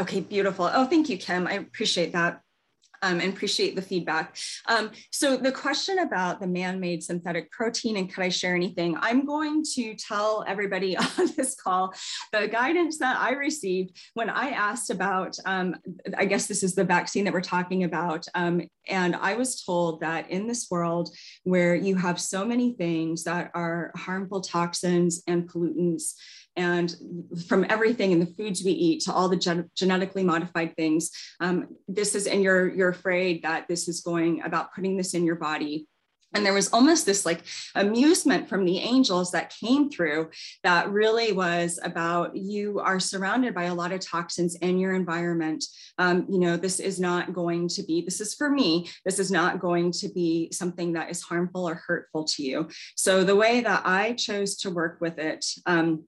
okay, 0.00 0.20
beautiful. 0.20 0.70
Oh, 0.72 0.86
thank 0.86 1.10
you, 1.10 1.18
Kim. 1.18 1.46
I 1.46 1.54
appreciate 1.54 2.12
that 2.12 2.40
um, 3.02 3.20
and 3.20 3.32
appreciate 3.32 3.76
the 3.76 3.82
feedback. 3.82 4.36
Um, 4.66 4.90
so 5.10 5.36
the 5.36 5.52
question 5.52 6.00
about 6.00 6.40
the 6.40 6.46
man-made 6.46 7.02
synthetic 7.02 7.50
protein 7.50 7.96
and 7.96 8.12
could 8.12 8.24
I 8.24 8.28
share 8.28 8.54
anything? 8.54 8.96
I'm 9.00 9.24
going 9.24 9.64
to 9.74 9.94
tell 9.94 10.44
everybody 10.46 10.96
on 11.18 11.30
this 11.36 11.54
call 11.54 11.92
the 12.32 12.48
guidance 12.48 12.98
that 12.98 13.18
I 13.18 13.32
received 13.32 13.96
when 14.14 14.30
I 14.30 14.50
asked 14.50 14.90
about, 14.90 15.36
um, 15.44 15.76
I 16.16 16.24
guess 16.24 16.46
this 16.46 16.62
is 16.62 16.74
the 16.74 16.84
vaccine 16.84 17.24
that 17.24 17.32
we're 17.32 17.40
talking 17.40 17.84
about. 17.84 18.26
Um, 18.34 18.62
and 18.88 19.14
I 19.16 19.34
was 19.34 19.62
told 19.62 20.00
that 20.00 20.30
in 20.30 20.46
this 20.46 20.68
world 20.70 21.10
where 21.44 21.74
you 21.74 21.96
have 21.96 22.20
so 22.20 22.44
many 22.44 22.72
things 22.72 23.24
that 23.24 23.50
are 23.54 23.92
harmful 23.96 24.40
toxins 24.40 25.22
and 25.26 25.48
pollutants, 25.48 26.14
and 26.58 26.94
from 27.46 27.64
everything 27.68 28.12
in 28.12 28.20
the 28.20 28.26
foods 28.26 28.62
we 28.64 28.72
eat 28.72 29.02
to 29.02 29.12
all 29.12 29.28
the 29.28 29.36
gen- 29.36 29.70
genetically 29.74 30.22
modified 30.22 30.74
things 30.76 31.10
um, 31.40 31.68
this 31.86 32.14
is 32.14 32.26
and 32.26 32.42
you're 32.42 32.68
you're 32.74 32.88
afraid 32.88 33.42
that 33.42 33.66
this 33.68 33.88
is 33.88 34.00
going 34.00 34.42
about 34.42 34.74
putting 34.74 34.96
this 34.96 35.14
in 35.14 35.24
your 35.24 35.36
body. 35.36 35.86
And 36.34 36.44
there 36.44 36.52
was 36.52 36.68
almost 36.74 37.06
this 37.06 37.24
like 37.24 37.40
amusement 37.74 38.50
from 38.50 38.66
the 38.66 38.80
angels 38.80 39.32
that 39.32 39.54
came 39.58 39.88
through 39.88 40.28
that 40.62 40.90
really 40.90 41.32
was 41.32 41.80
about 41.82 42.36
you 42.36 42.80
are 42.80 43.00
surrounded 43.00 43.54
by 43.54 43.64
a 43.64 43.74
lot 43.74 43.92
of 43.92 44.00
toxins 44.00 44.54
in 44.56 44.78
your 44.78 44.94
environment. 44.94 45.64
Um, 45.96 46.26
you 46.28 46.38
know 46.38 46.58
this 46.58 46.80
is 46.80 47.00
not 47.00 47.32
going 47.32 47.66
to 47.68 47.82
be 47.82 48.02
this 48.02 48.20
is 48.20 48.34
for 48.34 48.50
me. 48.50 48.90
This 49.06 49.18
is 49.18 49.30
not 49.30 49.58
going 49.58 49.90
to 49.92 50.08
be 50.10 50.50
something 50.52 50.92
that 50.92 51.10
is 51.10 51.22
harmful 51.22 51.66
or 51.66 51.76
hurtful 51.76 52.24
to 52.24 52.42
you. 52.42 52.68
So 52.94 53.24
the 53.24 53.36
way 53.36 53.62
that 53.62 53.82
i 53.86 54.12
chose 54.12 54.56
to 54.56 54.70
work 54.70 55.00
with 55.00 55.18
it 55.18 55.46
um, 55.64 56.04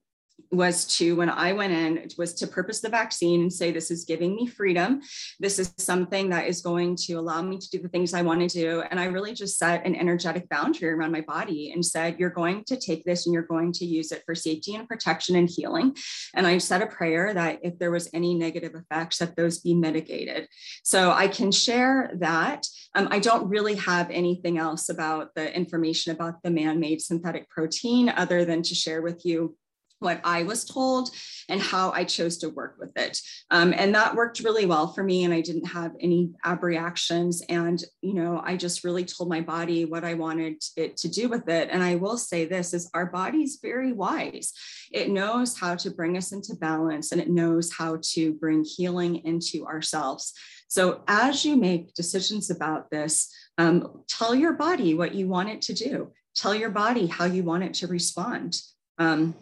was 0.50 0.84
to 0.96 1.14
when 1.14 1.30
i 1.30 1.52
went 1.52 1.72
in 1.72 1.96
it 1.96 2.14
was 2.18 2.34
to 2.34 2.46
purpose 2.46 2.80
the 2.80 2.88
vaccine 2.88 3.42
and 3.42 3.52
say 3.52 3.70
this 3.70 3.90
is 3.90 4.04
giving 4.04 4.34
me 4.34 4.46
freedom. 4.46 5.00
This 5.38 5.58
is 5.58 5.72
something 5.78 6.30
that 6.30 6.46
is 6.46 6.60
going 6.60 6.96
to 7.06 7.14
allow 7.14 7.42
me 7.42 7.58
to 7.58 7.70
do 7.70 7.78
the 7.78 7.88
things 7.88 8.14
i 8.14 8.22
want 8.22 8.40
to 8.40 8.48
do. 8.48 8.82
And 8.90 8.98
i 8.98 9.04
really 9.04 9.32
just 9.32 9.58
set 9.58 9.86
an 9.86 9.94
energetic 9.94 10.48
boundary 10.48 10.90
around 10.90 11.12
my 11.12 11.20
body 11.20 11.70
and 11.72 11.84
said 11.84 12.18
you're 12.18 12.30
going 12.30 12.64
to 12.64 12.76
take 12.76 13.04
this 13.04 13.26
and 13.26 13.32
you're 13.32 13.42
going 13.42 13.72
to 13.72 13.84
use 13.84 14.12
it 14.12 14.22
for 14.26 14.34
safety 14.34 14.74
and 14.74 14.88
protection 14.88 15.36
and 15.36 15.48
healing. 15.48 15.96
And 16.34 16.46
i 16.46 16.58
said 16.58 16.82
a 16.82 16.86
prayer 16.86 17.32
that 17.34 17.60
if 17.62 17.78
there 17.78 17.90
was 17.90 18.10
any 18.12 18.34
negative 18.34 18.74
effects 18.74 19.18
that 19.18 19.36
those 19.36 19.60
be 19.60 19.74
mitigated. 19.74 20.48
So 20.82 21.12
i 21.12 21.28
can 21.28 21.52
share 21.52 22.10
that. 22.18 22.66
Um, 22.94 23.08
i 23.10 23.18
don't 23.20 23.48
really 23.48 23.76
have 23.76 24.10
anything 24.10 24.58
else 24.58 24.88
about 24.88 25.34
the 25.34 25.54
information 25.54 26.12
about 26.12 26.42
the 26.42 26.50
man-made 26.50 27.00
synthetic 27.00 27.48
protein 27.48 28.08
other 28.08 28.44
than 28.44 28.62
to 28.62 28.74
share 28.74 29.02
with 29.02 29.24
you 29.24 29.56
what 30.00 30.20
I 30.24 30.42
was 30.42 30.64
told 30.64 31.10
and 31.48 31.60
how 31.60 31.92
I 31.92 32.04
chose 32.04 32.38
to 32.38 32.48
work 32.48 32.76
with 32.78 32.96
it. 32.96 33.20
Um, 33.50 33.72
and 33.76 33.94
that 33.94 34.16
worked 34.16 34.40
really 34.40 34.66
well 34.66 34.88
for 34.92 35.04
me. 35.04 35.24
And 35.24 35.32
I 35.32 35.42
didn't 35.42 35.66
have 35.66 35.92
any 36.00 36.32
ab 36.44 36.62
reactions. 36.62 37.42
And, 37.48 37.82
you 38.00 38.14
know, 38.14 38.40
I 38.44 38.56
just 38.56 38.82
really 38.82 39.04
told 39.04 39.28
my 39.28 39.40
body 39.40 39.84
what 39.84 40.04
I 40.04 40.14
wanted 40.14 40.62
it 40.76 40.96
to 40.98 41.08
do 41.08 41.28
with 41.28 41.48
it. 41.48 41.68
And 41.70 41.82
I 41.82 41.96
will 41.96 42.16
say 42.16 42.44
this 42.44 42.74
is 42.74 42.90
our 42.94 43.06
body's 43.06 43.58
very 43.62 43.92
wise. 43.92 44.52
It 44.90 45.10
knows 45.10 45.58
how 45.58 45.76
to 45.76 45.90
bring 45.90 46.16
us 46.16 46.32
into 46.32 46.54
balance 46.54 47.12
and 47.12 47.20
it 47.20 47.30
knows 47.30 47.72
how 47.72 47.98
to 48.14 48.32
bring 48.34 48.64
healing 48.64 49.16
into 49.24 49.66
ourselves. 49.66 50.32
So 50.68 51.02
as 51.08 51.44
you 51.44 51.56
make 51.56 51.94
decisions 51.94 52.48
about 52.48 52.90
this, 52.90 53.34
um, 53.58 54.04
tell 54.08 54.34
your 54.34 54.52
body 54.52 54.94
what 54.94 55.14
you 55.14 55.28
want 55.28 55.50
it 55.50 55.62
to 55.62 55.74
do. 55.74 56.12
Tell 56.34 56.54
your 56.54 56.70
body 56.70 57.06
how 57.06 57.24
you 57.24 57.42
want 57.42 57.64
it 57.64 57.74
to 57.74 57.88
respond. 57.88 58.56
Um, 58.96 59.34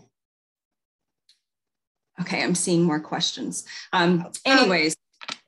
Okay, 2.20 2.42
I'm 2.42 2.54
seeing 2.54 2.82
more 2.82 3.00
questions. 3.00 3.64
Um, 3.92 4.22
um 4.22 4.32
anyways, 4.44 4.96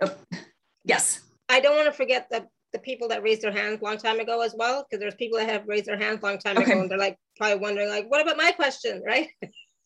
um, 0.03 0.11
oh, 0.11 0.39
yes. 0.85 1.21
I 1.49 1.61
don't 1.61 1.77
want 1.77 1.87
to 1.87 1.93
forget 1.93 2.29
the, 2.31 2.47
the 2.73 2.79
people 2.79 3.09
that 3.09 3.23
raised 3.23 3.43
their 3.43 3.53
hands 3.53 3.81
a 3.81 3.85
long 3.85 3.99
time 3.99 4.21
ago 4.21 4.41
as 4.41 4.55
well, 4.57 4.85
because 4.89 5.01
there's 5.01 5.15
people 5.15 5.39
that 5.39 5.49
have 5.49 5.67
raised 5.67 5.87
their 5.87 5.99
hands 5.99 6.23
long 6.23 6.39
time 6.39 6.57
okay. 6.57 6.73
ago 6.73 6.81
and 6.83 6.91
they're 6.91 6.99
like 6.99 7.17
probably 7.37 7.59
wondering 7.59 7.89
like, 7.89 8.11
what 8.11 8.21
about 8.21 8.37
my 8.37 8.53
question, 8.53 9.03
right? 9.05 9.29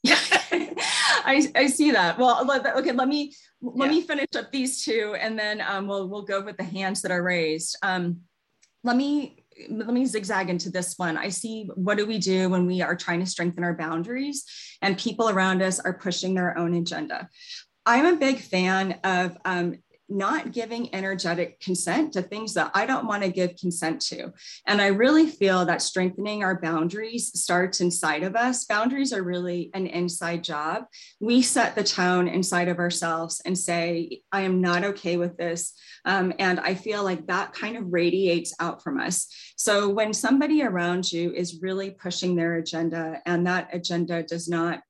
yeah, 0.02 0.18
I, 1.24 1.50
I 1.54 1.66
see 1.66 1.90
that. 1.90 2.18
Well, 2.18 2.48
okay, 2.50 2.92
let 2.92 3.08
me 3.08 3.34
let 3.62 3.86
yeah. 3.86 3.96
me 3.96 4.02
finish 4.02 4.28
up 4.36 4.52
these 4.52 4.84
two, 4.84 5.16
and 5.18 5.38
then 5.38 5.62
um, 5.66 5.86
we'll 5.86 6.08
we'll 6.08 6.24
go 6.24 6.42
with 6.42 6.56
the 6.58 6.64
hands 6.64 7.02
that 7.02 7.10
are 7.10 7.22
raised. 7.22 7.76
Um, 7.82 8.20
let 8.82 8.96
me 8.96 9.43
let 9.68 9.88
me 9.88 10.04
zigzag 10.04 10.50
into 10.50 10.70
this 10.70 10.94
one. 10.96 11.16
I 11.16 11.28
see 11.28 11.68
what 11.74 11.98
do 11.98 12.06
we 12.06 12.18
do 12.18 12.48
when 12.48 12.66
we 12.66 12.82
are 12.82 12.96
trying 12.96 13.20
to 13.20 13.26
strengthen 13.26 13.64
our 13.64 13.74
boundaries 13.74 14.44
and 14.82 14.98
people 14.98 15.28
around 15.28 15.62
us 15.62 15.80
are 15.80 15.94
pushing 15.94 16.34
their 16.34 16.56
own 16.58 16.74
agenda. 16.74 17.28
I'm 17.86 18.06
a 18.06 18.16
big 18.16 18.40
fan 18.40 18.98
of 19.04 19.36
um, 19.44 19.76
not 20.08 20.52
giving 20.52 20.94
energetic 20.94 21.60
consent 21.60 22.12
to 22.12 22.22
things 22.22 22.54
that 22.54 22.70
I 22.74 22.86
don't 22.86 23.06
want 23.06 23.22
to 23.22 23.30
give 23.30 23.56
consent 23.56 24.00
to. 24.02 24.32
And 24.66 24.80
I 24.80 24.88
really 24.88 25.26
feel 25.26 25.64
that 25.64 25.82
strengthening 25.82 26.42
our 26.44 26.60
boundaries 26.60 27.30
starts 27.38 27.80
inside 27.80 28.22
of 28.22 28.36
us. 28.36 28.64
Boundaries 28.64 29.12
are 29.12 29.22
really 29.22 29.70
an 29.74 29.86
inside 29.86 30.44
job. 30.44 30.84
We 31.20 31.42
set 31.42 31.74
the 31.74 31.84
tone 31.84 32.28
inside 32.28 32.68
of 32.68 32.78
ourselves 32.78 33.40
and 33.44 33.56
say, 33.56 34.22
I 34.30 34.42
am 34.42 34.60
not 34.60 34.84
okay 34.84 35.16
with 35.16 35.36
this. 35.36 35.72
Um, 36.04 36.32
and 36.38 36.60
I 36.60 36.74
feel 36.74 37.02
like 37.02 37.26
that 37.26 37.54
kind 37.54 37.76
of 37.76 37.92
radiates 37.92 38.54
out 38.60 38.82
from 38.82 39.00
us. 39.00 39.26
So 39.56 39.88
when 39.88 40.12
somebody 40.12 40.62
around 40.62 41.10
you 41.10 41.32
is 41.32 41.62
really 41.62 41.90
pushing 41.90 42.36
their 42.36 42.56
agenda 42.56 43.20
and 43.24 43.46
that 43.46 43.70
agenda 43.72 44.22
does 44.22 44.48
not 44.48 44.80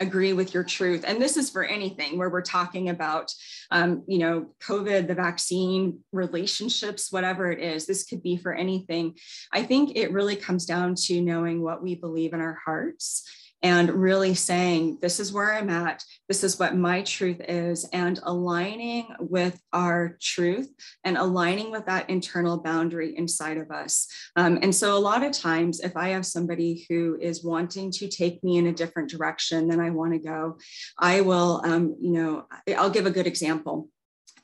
agree 0.00 0.32
with 0.32 0.54
your 0.54 0.64
truth. 0.64 1.04
And 1.06 1.20
this 1.20 1.36
is 1.36 1.50
for 1.50 1.62
anything 1.62 2.16
where 2.18 2.30
we're 2.30 2.42
talking 2.42 2.88
about 2.88 3.32
um, 3.70 4.02
you 4.08 4.18
know 4.18 4.46
covid 4.60 5.06
the 5.06 5.14
vaccine 5.14 6.00
relationships 6.10 7.12
whatever 7.12 7.52
it 7.52 7.60
is 7.60 7.86
this 7.86 8.04
could 8.04 8.22
be 8.22 8.36
for 8.36 8.52
anything. 8.52 9.14
I 9.52 9.62
think 9.62 9.92
it 9.96 10.12
really 10.12 10.36
comes 10.36 10.66
down 10.66 10.94
to 11.06 11.20
knowing 11.20 11.62
what 11.62 11.82
we 11.82 11.94
believe 11.94 12.32
in 12.32 12.40
our 12.40 12.58
hearts 12.64 13.24
and 13.62 13.90
really 13.90 14.34
saying, 14.34 14.98
this 15.00 15.20
is 15.20 15.32
where 15.32 15.54
I'm 15.54 15.68
at, 15.68 16.02
this 16.28 16.42
is 16.42 16.58
what 16.58 16.76
my 16.76 17.02
truth 17.02 17.40
is, 17.46 17.84
and 17.92 18.18
aligning 18.22 19.08
with 19.18 19.60
our 19.72 20.16
truth 20.20 20.72
and 21.04 21.16
aligning 21.16 21.70
with 21.70 21.86
that 21.86 22.08
internal 22.08 22.58
boundary 22.58 23.16
inside 23.16 23.58
of 23.58 23.70
us. 23.70 24.08
Um, 24.36 24.58
and 24.62 24.74
so, 24.74 24.96
a 24.96 24.98
lot 24.98 25.22
of 25.22 25.32
times, 25.32 25.80
if 25.80 25.96
I 25.96 26.08
have 26.10 26.26
somebody 26.26 26.86
who 26.88 27.18
is 27.20 27.44
wanting 27.44 27.90
to 27.92 28.08
take 28.08 28.42
me 28.42 28.58
in 28.58 28.66
a 28.66 28.72
different 28.72 29.10
direction 29.10 29.68
than 29.68 29.80
I 29.80 29.90
want 29.90 30.12
to 30.12 30.18
go, 30.18 30.58
I 30.98 31.20
will, 31.20 31.60
um, 31.64 31.96
you 32.00 32.12
know, 32.12 32.46
I'll 32.76 32.90
give 32.90 33.06
a 33.06 33.10
good 33.10 33.26
example 33.26 33.88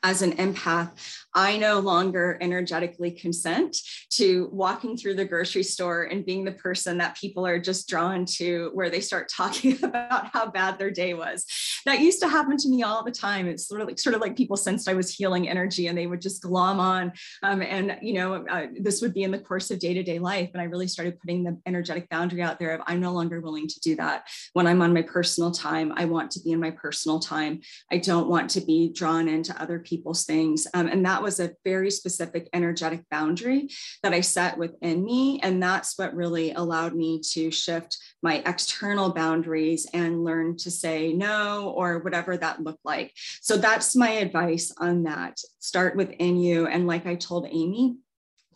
as 0.06 0.22
an 0.22 0.36
empath, 0.36 0.92
I 1.34 1.58
no 1.58 1.80
longer 1.80 2.38
energetically 2.40 3.10
consent 3.10 3.76
to 4.12 4.48
walking 4.52 4.96
through 4.96 5.16
the 5.16 5.24
grocery 5.24 5.64
store 5.64 6.04
and 6.04 6.24
being 6.24 6.44
the 6.44 6.52
person 6.52 6.96
that 6.98 7.16
people 7.16 7.44
are 7.44 7.58
just 7.58 7.88
drawn 7.88 8.24
to 8.36 8.70
where 8.72 8.88
they 8.88 9.00
start 9.00 9.28
talking 9.28 9.76
about 9.82 10.28
how 10.32 10.48
bad 10.48 10.78
their 10.78 10.92
day 10.92 11.12
was. 11.12 11.44
That 11.86 12.00
used 12.00 12.20
to 12.22 12.28
happen 12.28 12.56
to 12.56 12.68
me 12.68 12.84
all 12.84 13.02
the 13.02 13.10
time. 13.10 13.48
It's 13.48 13.66
sort 13.66 13.80
of 13.80 13.88
like 13.88 13.98
sort 13.98 14.14
of 14.14 14.20
like 14.20 14.36
people 14.36 14.56
sensed 14.56 14.88
I 14.88 14.94
was 14.94 15.12
healing 15.12 15.48
energy 15.48 15.88
and 15.88 15.98
they 15.98 16.06
would 16.06 16.20
just 16.20 16.40
glom 16.40 16.78
on. 16.78 17.12
Um, 17.42 17.60
and 17.60 17.98
you 18.00 18.14
know, 18.14 18.46
uh, 18.46 18.68
this 18.80 19.02
would 19.02 19.12
be 19.12 19.24
in 19.24 19.32
the 19.32 19.40
course 19.40 19.72
of 19.72 19.80
day-to-day 19.80 20.20
life. 20.20 20.50
And 20.52 20.62
I 20.62 20.66
really 20.66 20.86
started 20.86 21.18
putting 21.18 21.42
the 21.42 21.58
energetic 21.66 22.08
boundary 22.10 22.42
out 22.42 22.60
there 22.60 22.74
of 22.76 22.82
I'm 22.86 23.00
no 23.00 23.12
longer 23.12 23.40
willing 23.40 23.66
to 23.66 23.80
do 23.80 23.96
that. 23.96 24.28
When 24.52 24.68
I'm 24.68 24.80
on 24.82 24.94
my 24.94 25.02
personal 25.02 25.50
time, 25.50 25.92
I 25.96 26.04
want 26.04 26.30
to 26.32 26.40
be 26.40 26.52
in 26.52 26.60
my 26.60 26.70
personal 26.70 27.18
time. 27.18 27.60
I 27.90 27.98
don't 27.98 28.28
want 28.28 28.50
to 28.50 28.60
be 28.60 28.92
drawn 28.92 29.28
into 29.28 29.60
other 29.60 29.80
people's 29.96 30.24
things. 30.24 30.66
Um, 30.74 30.88
and 30.88 31.04
that 31.06 31.22
was 31.22 31.40
a 31.40 31.52
very 31.64 31.90
specific 31.90 32.48
energetic 32.52 33.08
boundary 33.10 33.70
that 34.02 34.12
I 34.12 34.20
set 34.20 34.58
within 34.58 35.04
me. 35.04 35.40
And 35.42 35.62
that's 35.62 35.98
what 35.98 36.14
really 36.14 36.52
allowed 36.52 36.94
me 36.94 37.20
to 37.32 37.50
shift 37.50 37.96
my 38.22 38.42
external 38.44 39.12
boundaries 39.12 39.86
and 39.94 40.22
learn 40.22 40.56
to 40.58 40.70
say 40.70 41.12
no 41.12 41.72
or 41.76 42.00
whatever 42.00 42.36
that 42.36 42.62
looked 42.62 42.84
like. 42.84 43.12
So 43.40 43.56
that's 43.56 43.96
my 43.96 44.10
advice 44.10 44.72
on 44.78 45.04
that. 45.04 45.38
Start 45.60 45.96
within 45.96 46.36
you. 46.36 46.66
And 46.66 46.86
like 46.86 47.06
I 47.06 47.14
told 47.14 47.46
Amy, 47.48 47.96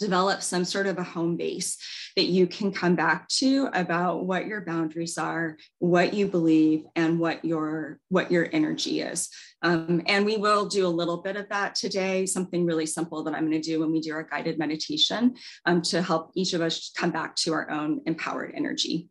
develop 0.01 0.43
some 0.43 0.65
sort 0.65 0.87
of 0.87 0.99
a 0.99 1.03
home 1.05 1.37
base 1.37 1.77
that 2.17 2.25
you 2.25 2.47
can 2.47 2.73
come 2.73 2.97
back 2.97 3.29
to 3.29 3.69
about 3.75 4.25
what 4.25 4.47
your 4.47 4.63
boundaries 4.63 5.19
are 5.19 5.57
what 5.79 6.13
you 6.15 6.27
believe 6.27 6.85
and 6.97 7.21
what 7.21 7.45
your 7.45 8.01
what 8.09 8.33
your 8.33 8.49
energy 8.53 9.01
is. 9.01 9.29
Um, 9.63 10.03
and 10.07 10.25
we 10.25 10.39
will 10.39 10.67
do 10.67 10.87
a 10.87 10.89
little 10.89 11.19
bit 11.19 11.37
of 11.37 11.49
that 11.51 11.75
today 11.75 12.25
something 12.27 12.65
really 12.65 12.87
simple 12.87 13.23
that 13.25 13.35
i'm 13.35 13.49
going 13.49 13.61
to 13.61 13.71
do 13.71 13.81
when 13.81 13.93
we 13.93 14.01
do 14.01 14.15
our 14.15 14.23
guided 14.23 14.59
meditation 14.59 15.35
um, 15.67 15.83
to 15.83 16.01
help 16.01 16.33
each 16.35 16.55
of 16.55 16.63
us 16.63 16.91
come 16.97 17.11
back 17.11 17.37
to 17.37 17.53
our 17.53 17.71
own 17.71 18.01
empowered 18.07 18.53
energy. 18.57 19.09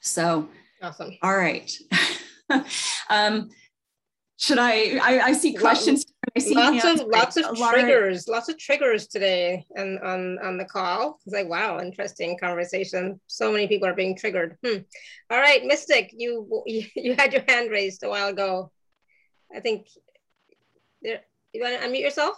So 0.00 0.48
awesome. 0.82 1.12
all 1.22 1.36
right. 1.36 1.72
Um, 3.10 3.50
should 4.38 4.58
I, 4.58 4.98
I, 5.02 5.20
I 5.20 5.32
see 5.32 5.54
questions 5.54 6.04
lots 6.44 6.84
of 6.84 7.06
lots 7.06 7.36
of 7.36 7.56
triggers, 7.56 8.28
lots 8.28 8.48
of 8.48 8.58
triggers 8.58 9.06
today 9.06 9.64
and 9.74 9.98
on 10.00 10.38
on 10.42 10.58
the 10.58 10.64
call. 10.64 11.18
It's 11.24 11.34
like 11.34 11.48
wow, 11.48 11.80
interesting 11.80 12.38
conversation. 12.38 13.20
So 13.26 13.52
many 13.52 13.66
people 13.66 13.88
are 13.88 13.94
being 13.94 14.16
triggered. 14.16 14.56
Hmm. 14.64 14.78
All 15.30 15.38
right, 15.38 15.64
Mystic, 15.64 16.12
you 16.16 16.62
you 16.66 17.14
had 17.18 17.32
your 17.32 17.44
hand 17.48 17.70
raised 17.70 18.02
a 18.02 18.08
while 18.08 18.28
ago. 18.28 18.70
I 19.54 19.60
think 19.60 19.88
there. 21.02 21.20
You 21.52 21.62
want 21.62 21.80
to 21.80 21.88
unmute 21.88 22.02
yourself? 22.02 22.36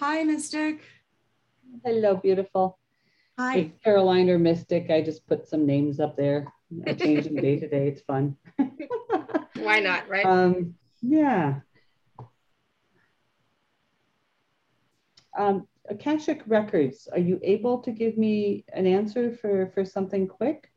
Hi, 0.00 0.24
Mystic. 0.24 0.80
Hello, 1.84 2.16
beautiful. 2.16 2.78
Hi. 3.38 3.56
It's 3.58 3.84
Caroline 3.84 4.28
or 4.30 4.38
Mystic. 4.38 4.90
I 4.90 5.00
just 5.00 5.26
put 5.28 5.48
some 5.48 5.66
names 5.66 6.00
up 6.00 6.16
there. 6.16 6.52
I 6.86 6.94
change 6.94 7.24
them 7.24 7.36
day 7.36 7.58
to 7.58 7.68
day. 7.68 7.88
It's 7.88 8.00
fun. 8.00 8.36
Why 9.56 9.80
not, 9.80 10.08
right? 10.08 10.26
Um, 10.26 10.74
yeah. 11.02 11.60
Um, 15.36 15.66
Akashic 15.88 16.42
Records, 16.46 17.08
are 17.12 17.18
you 17.18 17.38
able 17.42 17.78
to 17.80 17.90
give 17.90 18.16
me 18.16 18.64
an 18.72 18.86
answer 18.86 19.36
for, 19.36 19.70
for 19.74 19.84
something 19.84 20.26
quick? 20.26 20.70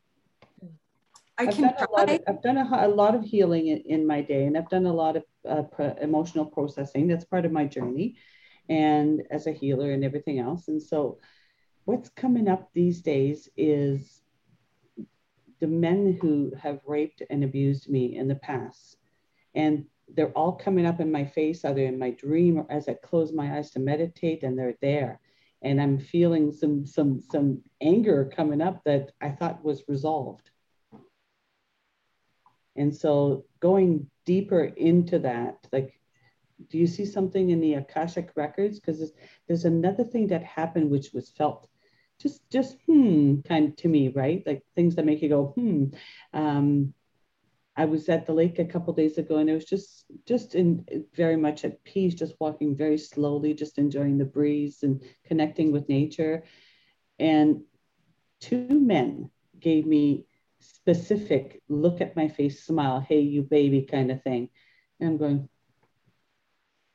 I 1.38 1.43
I've 1.43 1.55
can 1.55 1.64
done 1.66 1.76
a 1.78 1.91
lot 1.91 2.10
of, 2.10 2.20
I've 2.28 2.41
done 2.41 2.58
a, 2.58 2.88
a 2.88 2.88
lot 2.88 3.16
of 3.16 3.24
healing 3.24 3.68
in, 3.68 3.78
in, 3.86 4.08
my 4.08 4.22
day 4.22 4.45
and 4.45 4.58
I've 4.58 4.70
done 4.70 4.88
a 4.88 4.93
lot 4.93 5.16
of 5.18 5.24
uh, 5.47 5.62
pro, 5.62 5.93
emotional 6.01 6.45
processing. 6.45 7.08
That's 7.08 7.26
part 7.26 7.45
of 7.45 7.51
my 7.51 7.66
journey 7.66 8.16
and 8.70 9.22
as 9.30 9.47
a 9.47 9.51
healer 9.51 9.91
and 9.91 10.03
everything 10.03 10.39
else. 10.39 10.68
And 10.68 10.82
so 10.82 11.20
what's 11.86 12.10
coming 12.10 12.49
up 12.49 12.70
these 12.74 13.01
days 13.01 13.49
is 13.55 14.22
the 15.60 15.68
men 15.68 16.18
who 16.22 16.51
have 16.62 16.80
raped 16.86 17.22
and 17.30 17.43
abused 17.43 17.89
me 17.89 18.18
in 18.18 18.28
the 18.28 18.36
past. 18.36 18.97
And 19.55 19.86
they're 20.14 20.32
all 20.32 20.53
coming 20.53 20.86
up 20.86 20.99
in 20.99 21.12
my 21.12 21.26
face, 21.26 21.66
either 21.66 21.84
in 21.84 21.99
my 21.99 22.12
dream 22.12 22.58
or 22.58 22.68
as 22.70 22.88
I 22.88 22.93
close 22.93 23.32
my 23.34 23.58
eyes 23.58 23.72
to 23.72 23.80
meditate, 23.80 24.43
and 24.43 24.58
they're 24.58 24.78
there. 24.82 25.20
And 25.62 25.82
I'm 25.82 25.97
feeling 25.99 26.51
some 26.51 26.86
some 26.86 27.22
some 27.22 27.62
anger 27.82 28.32
coming 28.36 28.62
up 28.62 28.84
that 28.86 29.12
I 29.22 29.30
thought 29.30 29.64
was 29.64 29.84
resolved. 29.88 30.49
And 32.76 32.95
so 32.95 33.45
going 33.60 34.08
deeper 34.26 34.64
into 34.64 35.20
that, 35.20 35.55
like, 35.72 35.99
do 36.70 36.78
you 36.78 36.86
see 36.88 37.05
something 37.05 37.49
in 37.49 37.60
the 37.60 37.76
Akashic 37.76 38.32
records? 38.36 38.80
Because 38.80 38.99
there's, 38.99 39.14
there's 39.47 39.66
another 39.66 40.03
thing 40.03 40.28
that 40.28 40.43
happened 40.43 40.91
which 40.91 41.12
was 41.14 41.30
felt 41.30 41.68
just 42.20 42.49
just 42.49 42.78
hmm 42.86 43.41
kind 43.47 43.78
to 43.78 43.88
me, 43.88 44.10
right? 44.10 44.43
Like 44.45 44.64
things 44.76 44.95
that 44.95 45.05
make 45.05 45.22
you 45.22 45.30
go 45.30 45.53
hmm. 45.55 45.86
Um, 46.34 46.93
I 47.78 47.86
was 47.86 48.10
at 48.10 48.26
the 48.26 48.34
lake 48.34 48.58
a 48.58 48.66
couple 48.66 48.92
days 48.94 49.20
ago 49.20 49.38
and 49.38 49.48
it 49.50 49.54
was 49.54 49.66
just 49.66 50.06
just 50.26 50.56
in 50.56 50.84
very 51.14 51.38
much 51.38 51.64
at 51.64 51.84
peace, 51.84 52.16
just 52.16 52.34
walking 52.40 52.76
very 52.76 52.98
slowly, 52.98 53.54
just 53.54 53.78
enjoying 53.78 54.18
the 54.18 54.26
breeze 54.26 54.82
and 54.82 55.04
connecting 55.26 55.72
with 55.72 55.88
nature. 55.88 56.44
And 57.20 57.62
two 58.42 58.68
men 58.68 59.30
gave 59.60 59.86
me 59.86 60.26
specific 60.60 61.62
look 61.70 62.02
at 62.02 62.16
my 62.16 62.28
face, 62.28 62.64
smile, 62.64 63.00
hey 63.00 63.20
you 63.20 63.44
baby 63.44 63.84
kind 63.84 64.12
of 64.12 64.24
thing. 64.24 64.50
And 65.00 65.10
I'm 65.10 65.18
going, 65.18 65.50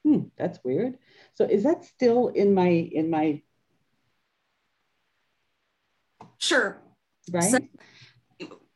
hmm, 0.05 0.23
that's 0.37 0.59
weird. 0.65 0.99
So 1.35 1.45
is 1.45 1.63
that 1.63 1.85
still 1.85 2.27
in 2.29 2.55
my 2.55 2.69
in 2.69 3.09
my 3.09 3.41
Sure. 6.39 6.83
Right. 7.31 7.53
So 7.53 7.59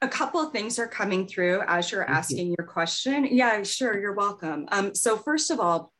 a 0.02 0.08
couple 0.08 0.40
of 0.40 0.52
things 0.52 0.78
are 0.78 0.86
coming 0.86 1.26
through 1.26 1.62
as 1.66 1.90
you're 1.90 2.08
asking 2.08 2.48
you. 2.48 2.54
your 2.58 2.66
question. 2.66 3.26
Yeah, 3.30 3.62
sure, 3.62 3.98
you're 3.98 4.14
welcome. 4.14 4.66
Um, 4.70 4.94
so 4.94 5.16
first 5.16 5.50
of 5.50 5.58
all, 5.60 5.92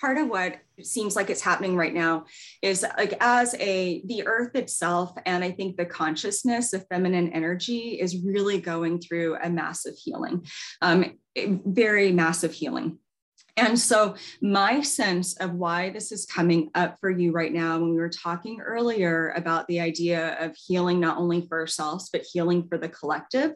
part 0.00 0.18
of 0.18 0.28
what 0.28 0.58
seems 0.82 1.16
like 1.16 1.30
it's 1.30 1.40
happening 1.40 1.76
right 1.76 1.94
now 1.94 2.24
is 2.62 2.84
like 2.98 3.14
as 3.20 3.54
a 3.60 4.02
the 4.06 4.26
earth 4.26 4.56
itself 4.56 5.12
and 5.24 5.44
i 5.44 5.50
think 5.50 5.76
the 5.76 5.84
consciousness 5.84 6.72
of 6.72 6.84
feminine 6.88 7.32
energy 7.32 8.00
is 8.00 8.22
really 8.24 8.60
going 8.60 9.00
through 9.00 9.36
a 9.42 9.48
massive 9.48 9.94
healing 9.96 10.44
um, 10.82 11.16
very 11.36 12.10
massive 12.10 12.52
healing 12.52 12.98
and 13.56 13.78
so, 13.78 14.16
my 14.42 14.80
sense 14.80 15.34
of 15.36 15.54
why 15.54 15.90
this 15.90 16.10
is 16.10 16.26
coming 16.26 16.70
up 16.74 16.98
for 17.00 17.08
you 17.08 17.30
right 17.30 17.52
now, 17.52 17.78
when 17.78 17.90
we 17.90 17.96
were 17.96 18.08
talking 18.08 18.60
earlier 18.60 19.32
about 19.36 19.68
the 19.68 19.78
idea 19.78 20.36
of 20.40 20.56
healing 20.56 20.98
not 20.98 21.18
only 21.18 21.46
for 21.46 21.60
ourselves, 21.60 22.10
but 22.12 22.22
healing 22.22 22.66
for 22.66 22.78
the 22.78 22.88
collective, 22.88 23.52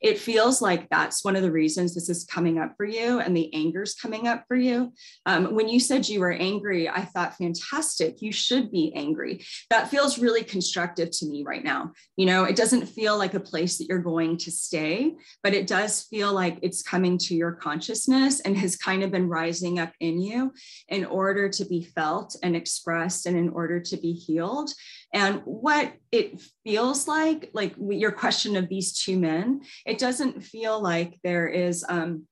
it 0.00 0.18
feels 0.18 0.62
like 0.62 0.88
that's 0.88 1.24
one 1.24 1.34
of 1.34 1.42
the 1.42 1.50
reasons 1.50 1.94
this 1.94 2.08
is 2.08 2.24
coming 2.24 2.60
up 2.60 2.74
for 2.76 2.84
you 2.84 3.18
and 3.18 3.36
the 3.36 3.52
anger's 3.52 3.94
coming 3.94 4.28
up 4.28 4.44
for 4.46 4.56
you. 4.56 4.92
Um, 5.26 5.54
when 5.54 5.68
you 5.68 5.80
said 5.80 6.08
you 6.08 6.20
were 6.20 6.30
angry, 6.30 6.88
I 6.88 7.04
thought, 7.04 7.36
fantastic, 7.36 8.22
you 8.22 8.30
should 8.30 8.70
be 8.70 8.92
angry. 8.94 9.44
That 9.70 9.88
feels 9.88 10.18
really 10.18 10.44
constructive 10.44 11.10
to 11.10 11.26
me 11.26 11.42
right 11.44 11.64
now. 11.64 11.92
You 12.16 12.26
know, 12.26 12.44
it 12.44 12.54
doesn't 12.54 12.86
feel 12.86 13.18
like 13.18 13.34
a 13.34 13.40
place 13.40 13.78
that 13.78 13.88
you're 13.88 13.98
going 13.98 14.36
to 14.38 14.50
stay, 14.52 15.16
but 15.42 15.54
it 15.54 15.66
does 15.66 16.02
feel 16.02 16.32
like 16.32 16.60
it's 16.62 16.82
coming 16.82 17.18
to 17.18 17.34
your 17.34 17.52
consciousness 17.52 18.38
and 18.40 18.56
has 18.56 18.76
kind 18.76 19.02
of 19.02 19.10
been 19.10 19.28
rising 19.40 19.78
up 19.78 19.92
in 20.00 20.20
you 20.20 20.52
in 20.88 21.04
order 21.04 21.48
to 21.48 21.64
be 21.64 21.82
felt 21.82 22.36
and 22.42 22.54
expressed 22.54 23.26
and 23.26 23.36
in 23.36 23.48
order 23.50 23.80
to 23.80 23.96
be 23.96 24.12
healed. 24.12 24.70
And 25.12 25.40
what 25.44 25.92
it 26.12 26.42
feels 26.64 27.08
like, 27.08 27.50
like 27.52 27.74
your 27.78 28.12
question 28.12 28.56
of 28.56 28.68
these 28.68 28.92
two 29.02 29.18
men, 29.18 29.62
it 29.86 29.98
doesn't 29.98 30.42
feel 30.42 30.80
like 30.80 31.18
there 31.24 31.48
is 31.48 31.84
um, 31.88 32.26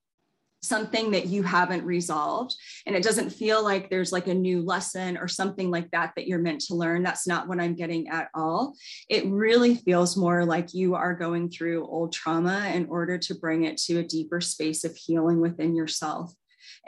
something 0.63 1.13
that 1.13 1.27
you 1.27 1.43
haven't 1.43 1.85
resolved. 1.85 2.55
And 2.87 2.97
it 2.97 3.03
doesn't 3.03 3.31
feel 3.31 3.63
like 3.63 3.89
there's 3.89 4.13
like 4.13 4.27
a 4.27 4.35
new 4.35 4.63
lesson 4.63 5.17
or 5.17 5.29
something 5.29 5.71
like 5.71 5.91
that 5.93 6.13
that 6.17 6.27
you're 6.27 6.41
meant 6.41 6.63
to 6.63 6.75
learn. 6.75 7.03
That's 7.03 7.27
not 7.27 7.49
what 7.49 7.61
i'm 7.61 7.75
getting 7.75 8.09
at 8.09 8.29
all. 8.35 8.75
It 9.09 9.27
really 9.27 9.77
feels 9.77 10.17
more 10.17 10.45
like 10.45 10.75
you 10.75 10.95
are 10.95 11.15
going 11.15 11.51
through 11.51 11.87
old 11.87 12.13
trauma 12.13 12.71
in 12.75 12.87
order 12.87 13.19
to 13.19 13.35
bring 13.35 13.65
it 13.65 13.77
to 13.87 13.99
a 13.99 14.05
deeper 14.05 14.41
space 14.41 14.85
of 14.85 14.97
healing 14.97 15.41
within 15.41 15.75
yourself 15.75 16.33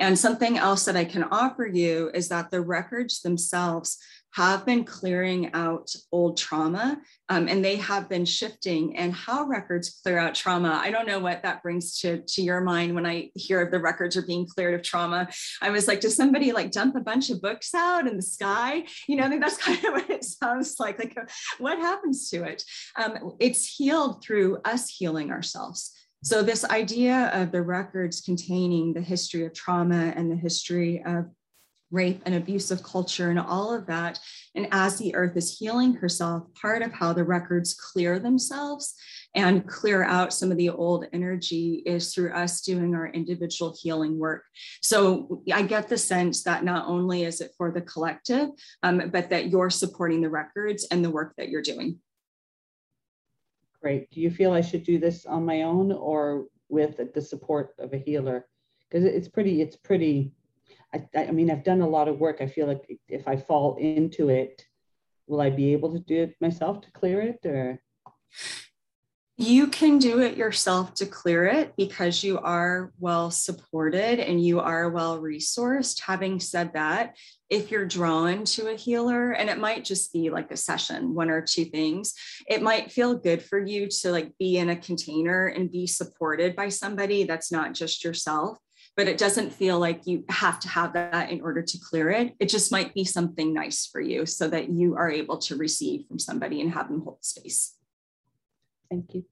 and 0.01 0.19
something 0.19 0.59
else 0.59 0.87
that 0.87 0.97
I 0.97 1.05
can 1.05 1.25
offer 1.25 1.67
you 1.67 2.11
is 2.15 2.29
that 2.31 2.51
the 2.51 2.61
records 2.61 3.21
themselves 3.21 3.99
have 4.35 4.65
been 4.65 4.85
clearing 4.85 5.53
out 5.55 5.93
old 6.13 6.37
trauma 6.37 7.01
um, 7.29 7.49
and 7.49 7.65
they 7.65 7.77
have 7.77 8.09
been 8.09 8.25
shifting. 8.25 8.97
And 8.97 9.13
how 9.13 9.45
records 9.45 10.01
clear 10.03 10.19
out 10.19 10.35
trauma 10.35 10.81
i 10.83 10.91
don't 10.91 11.07
know 11.07 11.19
what 11.19 11.43
that 11.43 11.63
brings 11.63 11.99
to, 12.01 12.23
to 12.23 12.43
your 12.43 12.61
mind 12.61 12.95
when 12.95 13.07
i 13.07 13.31
hear 13.35 13.69
the 13.69 13.79
records 13.79 14.17
are 14.17 14.23
being 14.23 14.47
cleared 14.47 14.75
of 14.75 14.83
trauma. 14.83 15.29
I 15.61 15.71
was 15.71 15.89
like 15.89 16.01
does 16.01 16.17
somebody 16.17 16.53
like 16.53 16.71
dump 16.71 16.97
a 16.97 17.01
bunch 17.01 17.31
of 17.31 17.43
books 17.43 17.75
out 17.75 18.07
in 18.07 18.17
the 18.17 18.23
sky? 18.23 18.85
You 19.09 19.17
know 19.17 19.25
i 19.25 19.39
that's 19.39 19.57
kind 19.67 19.85
of 19.85 19.93
what 19.95 20.11
it 20.11 20.25
sounds 20.25 20.77
like 20.79 20.99
like 20.99 21.17
what 21.59 21.79
happens 21.79 22.31
to 22.31 22.45
it? 22.45 22.65
Um, 22.97 23.33
it's 23.39 23.67
healed 23.67 24.23
through 24.23 24.59
us 24.65 24.89
healing 24.89 25.31
ourselves 25.31 25.93
so, 26.23 26.43
this 26.43 26.65
idea 26.65 27.31
of 27.33 27.51
the 27.51 27.63
records 27.63 28.21
containing 28.21 28.93
the 28.93 29.01
history 29.01 29.45
of 29.47 29.55
trauma 29.55 30.13
and 30.17 30.31
the 30.31 30.37
history 30.37 31.03
of 31.05 31.27
rape 31.91 32.23
and 32.25 32.35
abusive 32.35 32.83
culture 32.83 33.31
and 33.31 33.39
all 33.39 33.75
of 33.75 33.87
that. 33.87 34.19
And 34.55 34.69
as 34.71 34.99
the 34.99 35.15
earth 35.15 35.37
is 35.37 35.59
healing 35.59 35.95
herself, 35.95 36.45
part 36.55 36.83
of 36.83 36.93
how 36.93 37.13
the 37.13 37.25
records 37.25 37.75
clear 37.75 38.19
themselves 38.19 38.95
and 39.35 39.67
clear 39.67 40.03
out 40.03 40.33
some 40.33 40.51
of 40.51 40.57
the 40.57 40.71
old 40.71 41.07
energy 41.13 41.83
is 41.87 42.13
through 42.13 42.33
us 42.33 42.63
doing 42.63 42.95
our 42.95 43.07
individual 43.09 43.77
healing 43.81 44.19
work. 44.19 44.45
So 44.83 45.43
I 45.53 45.63
get 45.63 45.89
the 45.89 45.99
sense 45.99 46.43
that 46.45 46.65
not 46.65 46.87
only 46.87 47.25
is 47.25 47.41
it 47.41 47.53
for 47.57 47.71
the 47.71 47.81
collective, 47.81 48.49
um, 48.83 49.11
but 49.13 49.31
that 49.31 49.49
you're 49.49 49.71
supporting 49.71 50.21
the 50.21 50.31
records 50.31 50.87
and 50.91 51.05
the 51.05 51.11
work 51.11 51.35
that 51.39 51.49
you're 51.49 51.63
doing. 51.63 52.01
Great. 53.81 54.11
Do 54.11 54.21
you 54.21 54.31
feel 54.31 54.53
I 54.53 54.61
should 54.61 54.85
do 54.85 54.99
this 54.99 55.25
on 55.25 55.45
my 55.45 55.63
own 55.63 55.91
or 55.93 56.47
with 56.69 57.01
the 57.15 57.21
support 57.21 57.75
of 57.79 57.93
a 57.93 57.99
healer? 57.99 58.47
Because 58.89 59.05
it's 59.05 59.29
pretty, 59.29 59.63
it's 59.63 59.77
pretty, 59.77 60.33
I, 60.93 61.07
I 61.17 61.31
mean, 61.31 61.51
I've 61.51 61.65
done 61.65 61.81
a 61.81 61.89
lot 61.89 62.09
of 62.09 62.19
work. 62.19 62.39
I 62.41 62.47
feel 62.47 62.67
like 62.67 62.99
if 63.09 63.27
I 63.27 63.37
fall 63.37 63.77
into 63.77 64.29
it, 64.29 64.67
will 65.27 65.41
I 65.41 65.49
be 65.49 65.73
able 65.73 65.93
to 65.93 66.01
do 66.01 66.23
it 66.25 66.37
myself 66.41 66.81
to 66.83 66.93
clear 66.93 67.23
it 67.23 67.41
or? 67.47 67.81
You 69.43 69.69
can 69.69 69.97
do 69.97 70.21
it 70.21 70.37
yourself 70.37 70.93
to 70.97 71.07
clear 71.07 71.47
it 71.47 71.73
because 71.75 72.23
you 72.23 72.39
are 72.41 72.93
well 72.99 73.31
supported 73.31 74.21
and 74.21 74.45
you 74.45 74.61
are 74.61 74.91
well 74.91 75.19
resourced. 75.19 76.03
Having 76.03 76.41
said 76.41 76.75
that, 76.75 77.17
if 77.49 77.71
you're 77.71 77.87
drawn 77.87 78.45
to 78.45 78.71
a 78.71 78.77
healer, 78.77 79.33
and 79.33 79.49
it 79.49 79.57
might 79.57 79.83
just 79.83 80.13
be 80.13 80.29
like 80.29 80.51
a 80.51 80.59
session, 80.59 81.15
one 81.15 81.31
or 81.31 81.41
two 81.41 81.65
things, 81.65 82.13
it 82.47 82.61
might 82.61 82.93
feel 82.93 83.15
good 83.15 83.43
for 83.43 83.59
you 83.59 83.89
to 83.89 84.13
like 84.13 84.37
be 84.37 84.59
in 84.59 84.69
a 84.69 84.77
container 84.77 85.47
and 85.47 85.73
be 85.73 85.87
supported 85.87 86.55
by 86.55 86.69
somebody 86.69 87.25
that's 87.25 87.51
not 87.51 87.73
just 87.73 88.05
yourself 88.05 88.59
but 88.97 89.09
it 89.09 89.17
doesn't 89.17 89.55
feel 89.55 89.79
like 89.79 90.07
you 90.07 90.25
have 90.29 90.59
to 90.61 90.69
have 90.69 90.93
that 90.93 91.31
in 91.31 91.41
order 91.41 91.63
to 91.63 91.79
clear 91.79 92.11
it. 92.11 92.35
It 92.39 92.51
just 92.51 92.73
might 92.73 92.93
be 92.93 93.05
something 93.05 93.55
nice 93.55 93.87
for 93.87 94.01
you 94.01 94.27
so 94.27 94.49
that 94.49 94.69
you 94.69 94.97
are 94.97 95.11
able 95.11 95.39
to 95.39 95.57
receive 95.57 96.07
from 96.07 96.19
somebody 96.19 96.61
and 96.61 96.73
have 96.73 96.89
them 96.89 97.01
hold 97.03 97.25
space. 97.25 97.77
Thank 98.91 99.15
you. 99.15 99.25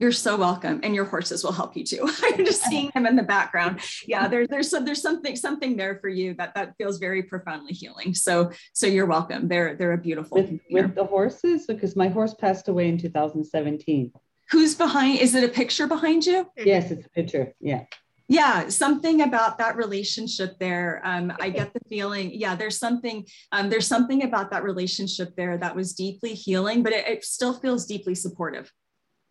You're 0.00 0.12
so 0.12 0.36
welcome, 0.36 0.80
and 0.84 0.94
your 0.94 1.04
horses 1.04 1.42
will 1.42 1.52
help 1.52 1.76
you 1.76 1.84
too. 1.84 2.08
I'm 2.22 2.44
just 2.44 2.62
seeing 2.70 2.90
them 2.94 3.06
in 3.06 3.16
the 3.16 3.22
background. 3.22 3.80
Yeah, 4.06 4.28
there's 4.28 4.48
there's 4.48 4.70
some, 4.70 4.84
there's 4.84 5.02
something 5.02 5.34
something 5.34 5.76
there 5.76 5.98
for 6.00 6.08
you 6.08 6.34
that 6.34 6.54
that 6.54 6.74
feels 6.78 6.98
very 6.98 7.22
profoundly 7.22 7.72
healing. 7.72 8.14
So 8.14 8.52
so 8.72 8.86
you're 8.86 9.06
welcome. 9.06 9.48
They're 9.48 9.74
they're 9.74 9.92
a 9.92 9.98
beautiful 9.98 10.38
with, 10.38 10.60
with 10.70 10.94
the 10.94 11.04
horses 11.04 11.66
because 11.66 11.96
my 11.96 12.08
horse 12.08 12.34
passed 12.34 12.68
away 12.68 12.88
in 12.88 12.98
2017. 12.98 14.12
Who's 14.50 14.74
behind? 14.74 15.18
Is 15.18 15.34
it 15.34 15.44
a 15.44 15.48
picture 15.48 15.86
behind 15.86 16.24
you? 16.26 16.48
Yes, 16.56 16.90
it's 16.90 17.06
a 17.06 17.10
picture. 17.10 17.54
Yeah 17.60 17.84
yeah 18.28 18.68
something 18.68 19.22
about 19.22 19.58
that 19.58 19.76
relationship 19.76 20.58
there 20.58 21.00
um, 21.02 21.32
i 21.40 21.48
get 21.48 21.72
the 21.72 21.80
feeling 21.88 22.30
yeah 22.32 22.54
there's 22.54 22.78
something 22.78 23.26
um, 23.52 23.70
there's 23.70 23.86
something 23.86 24.22
about 24.22 24.50
that 24.50 24.62
relationship 24.62 25.34
there 25.36 25.56
that 25.56 25.74
was 25.74 25.94
deeply 25.94 26.34
healing 26.34 26.82
but 26.82 26.92
it, 26.92 27.08
it, 27.08 27.24
still 27.24 27.54
feels 27.54 27.86
deeply 27.86 28.14
supportive 28.14 28.70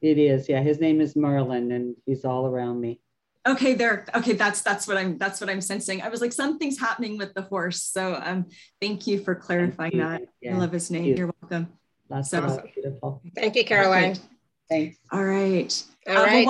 it 0.02 0.18
is 0.18 0.48
yeah 0.48 0.62
his 0.62 0.80
name 0.80 1.02
is 1.02 1.16
merlin 1.16 1.72
and 1.72 1.96
he's 2.06 2.26
all 2.26 2.46
around 2.46 2.80
me 2.80 3.00
okay 3.48 3.74
there 3.74 4.06
okay 4.16 4.34
that's 4.34 4.62
that's 4.62 4.88
what 4.88 4.98
i'm 4.98 5.18
that's 5.18 5.40
what 5.40 5.50
i'm 5.50 5.62
sensing 5.62 6.02
i 6.02 6.10
was 6.10 6.22
like 6.22 6.34
something's 6.34 6.80
happening 6.80 7.18
with 7.18 7.34
the 7.34 7.42
horse 7.44 7.82
so 7.82 8.20
um 8.24 8.46
thank 8.82 9.08
you 9.08 9.20
for 9.20 9.36
clarifying 9.36 9.94
you. 9.94 10.02
that 10.02 10.22
yeah. 10.42 10.56
i 10.56 10.58
love 10.58 10.72
his 10.72 10.92
name 10.92 11.06
you. 11.06 11.26
are 11.26 11.34
welcome 11.42 11.68
that's 12.10 12.30
so 12.30 12.62
beautiful 12.74 13.22
thank 13.36 13.56
you 13.56 13.64
caroline 13.64 14.12
okay. 14.12 14.20
thanks 14.70 14.98
all 15.12 15.24
right 15.24 15.84
all 16.08 16.18
uh, 16.18 16.26
right. 16.26 16.48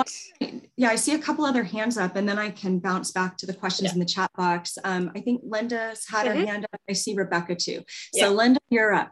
yeah, 0.76 0.90
I 0.90 0.94
see 0.94 1.14
a 1.14 1.18
couple 1.18 1.44
other 1.44 1.64
hands 1.64 1.98
up, 1.98 2.14
and 2.14 2.28
then 2.28 2.38
I 2.38 2.50
can 2.50 2.78
bounce 2.78 3.10
back 3.10 3.36
to 3.38 3.46
the 3.46 3.54
questions 3.54 3.88
yeah. 3.88 3.94
in 3.94 3.98
the 3.98 4.06
chat 4.06 4.30
box. 4.36 4.78
Um, 4.84 5.10
I 5.16 5.20
think 5.20 5.42
Linda's 5.44 6.06
had 6.08 6.26
mm-hmm. 6.26 6.38
her 6.38 6.46
hand 6.46 6.64
up. 6.72 6.80
I 6.88 6.92
see 6.92 7.14
Rebecca 7.14 7.56
too. 7.56 7.82
So, 8.14 8.26
yeah. 8.26 8.28
Linda, 8.28 8.60
you're 8.70 8.94
up. 8.94 9.10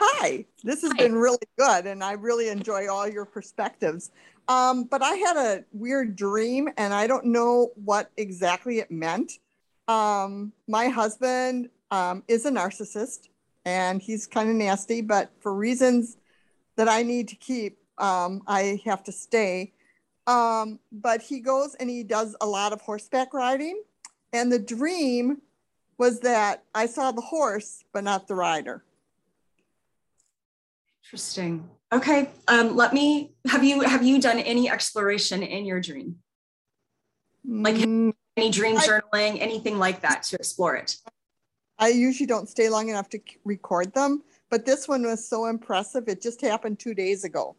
Hi, 0.00 0.44
this 0.62 0.82
has 0.82 0.92
Hi. 0.92 0.98
been 0.98 1.16
really 1.16 1.38
good, 1.58 1.86
and 1.86 2.04
I 2.04 2.12
really 2.12 2.50
enjoy 2.50 2.88
all 2.88 3.08
your 3.08 3.24
perspectives. 3.24 4.12
Um, 4.46 4.84
but 4.84 5.02
I 5.02 5.16
had 5.16 5.36
a 5.36 5.64
weird 5.72 6.14
dream, 6.14 6.68
and 6.76 6.94
I 6.94 7.08
don't 7.08 7.24
know 7.24 7.72
what 7.74 8.12
exactly 8.16 8.78
it 8.78 8.92
meant. 8.92 9.40
Um, 9.88 10.52
my 10.68 10.86
husband 10.86 11.70
um, 11.90 12.22
is 12.28 12.46
a 12.46 12.50
narcissist, 12.52 13.28
and 13.64 14.00
he's 14.00 14.28
kind 14.28 14.48
of 14.48 14.54
nasty, 14.54 15.00
but 15.00 15.32
for 15.40 15.52
reasons 15.52 16.16
that 16.76 16.88
I 16.88 17.02
need 17.02 17.26
to 17.28 17.36
keep, 17.36 17.78
um, 17.98 18.42
I 18.46 18.80
have 18.84 19.02
to 19.04 19.12
stay. 19.12 19.72
Um, 20.28 20.78
but 20.92 21.22
he 21.22 21.40
goes 21.40 21.74
and 21.74 21.90
he 21.90 22.04
does 22.04 22.36
a 22.40 22.46
lot 22.46 22.72
of 22.72 22.80
horseback 22.82 23.34
riding. 23.34 23.82
And 24.32 24.52
the 24.52 24.60
dream 24.60 25.42
was 25.96 26.20
that 26.20 26.62
I 26.72 26.86
saw 26.86 27.10
the 27.10 27.20
horse, 27.20 27.82
but 27.92 28.04
not 28.04 28.28
the 28.28 28.36
rider. 28.36 28.84
Interesting. 31.08 31.66
Okay. 31.90 32.28
Um, 32.48 32.76
let 32.76 32.92
me 32.92 33.32
have 33.46 33.64
you 33.64 33.80
have 33.80 34.04
you 34.04 34.20
done 34.20 34.38
any 34.40 34.68
exploration 34.68 35.42
in 35.42 35.64
your 35.64 35.80
dream? 35.80 36.16
Like 37.46 37.76
mm, 37.76 38.12
any 38.36 38.50
dream 38.50 38.76
I, 38.76 38.86
journaling, 38.86 39.40
anything 39.40 39.78
like 39.78 40.02
that 40.02 40.22
to 40.24 40.36
explore 40.36 40.76
it? 40.76 40.96
I 41.78 41.88
usually 41.88 42.26
don't 42.26 42.46
stay 42.46 42.68
long 42.68 42.90
enough 42.90 43.08
to 43.10 43.20
record 43.46 43.94
them, 43.94 44.22
but 44.50 44.66
this 44.66 44.86
one 44.86 45.02
was 45.02 45.26
so 45.26 45.46
impressive. 45.46 46.08
It 46.08 46.20
just 46.20 46.42
happened 46.42 46.78
two 46.78 46.92
days 46.92 47.24
ago. 47.24 47.56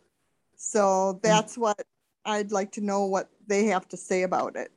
So 0.56 0.80
mm. 1.16 1.22
that's 1.24 1.58
what 1.58 1.82
I'd 2.26 2.52
like 2.52 2.72
to 2.74 2.82
know 2.82 3.06
what 3.06 3.32
they 3.48 3.66
have 3.66 3.88
to 3.88 3.98
say 3.98 4.22
about 4.22 4.58
it. 4.58 4.72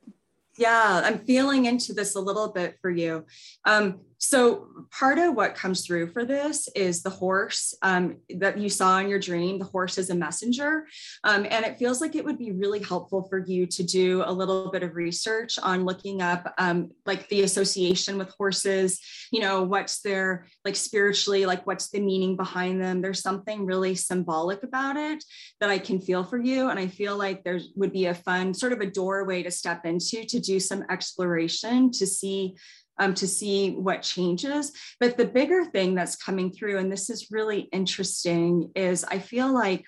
Yeah, 0.57 1.01
I'm 1.03 1.19
feeling 1.19 1.65
into 1.65 1.93
this 1.93 2.15
a 2.15 2.19
little 2.19 2.47
bit 2.47 2.77
for 2.81 2.89
you. 2.89 3.25
Um, 3.65 4.01
so 4.23 4.69
part 4.89 5.19
of 5.19 5.35
what 5.35 5.53
comes 5.53 5.85
through 5.85 6.07
for 6.07 6.23
this 6.23 6.69
is 6.77 7.03
the 7.03 7.09
horse 7.09 7.75
um, 7.81 8.15
that 8.37 8.57
you 8.57 8.69
saw 8.69 8.99
in 8.99 9.09
your 9.09 9.19
dream. 9.19 9.59
The 9.59 9.65
horse 9.65 9.97
is 9.97 10.09
a 10.09 10.15
messenger. 10.15 10.87
Um, 11.25 11.45
and 11.49 11.65
it 11.65 11.77
feels 11.77 11.99
like 11.99 12.15
it 12.15 12.23
would 12.23 12.37
be 12.37 12.53
really 12.53 12.81
helpful 12.81 13.27
for 13.27 13.39
you 13.39 13.65
to 13.67 13.83
do 13.83 14.23
a 14.25 14.31
little 14.31 14.71
bit 14.71 14.81
of 14.81 14.95
research 14.95 15.59
on 15.61 15.83
looking 15.83 16.21
up 16.21 16.53
um, 16.57 16.91
like 17.05 17.27
the 17.27 17.41
association 17.41 18.17
with 18.17 18.33
horses, 18.37 19.01
you 19.33 19.41
know, 19.41 19.63
what's 19.63 19.99
their 19.99 20.47
like 20.63 20.77
spiritually, 20.77 21.45
like 21.45 21.67
what's 21.67 21.89
the 21.89 21.99
meaning 21.99 22.37
behind 22.37 22.81
them. 22.81 23.01
There's 23.01 23.21
something 23.21 23.65
really 23.65 23.93
symbolic 23.93 24.63
about 24.63 24.95
it 24.95 25.21
that 25.59 25.69
I 25.69 25.79
can 25.79 25.99
feel 25.99 26.23
for 26.23 26.37
you. 26.37 26.69
And 26.69 26.79
I 26.79 26.87
feel 26.87 27.17
like 27.17 27.43
there 27.43 27.59
would 27.75 27.91
be 27.91 28.05
a 28.05 28.15
fun 28.15 28.53
sort 28.53 28.71
of 28.71 28.79
a 28.79 28.85
doorway 28.85 29.43
to 29.43 29.51
step 29.51 29.85
into 29.85 30.23
to 30.23 30.39
do 30.39 30.61
some 30.61 30.85
exploration 30.89 31.91
to 31.91 32.07
see 32.07 32.55
um, 32.99 33.13
to 33.15 33.27
see 33.27 33.71
what 33.71 34.01
changes. 34.01 34.71
But 34.99 35.17
the 35.17 35.25
bigger 35.25 35.65
thing 35.65 35.95
that's 35.95 36.15
coming 36.15 36.51
through, 36.51 36.77
and 36.77 36.91
this 36.91 37.09
is 37.09 37.31
really 37.31 37.61
interesting, 37.71 38.71
is 38.75 39.03
I 39.03 39.19
feel 39.19 39.53
like 39.53 39.85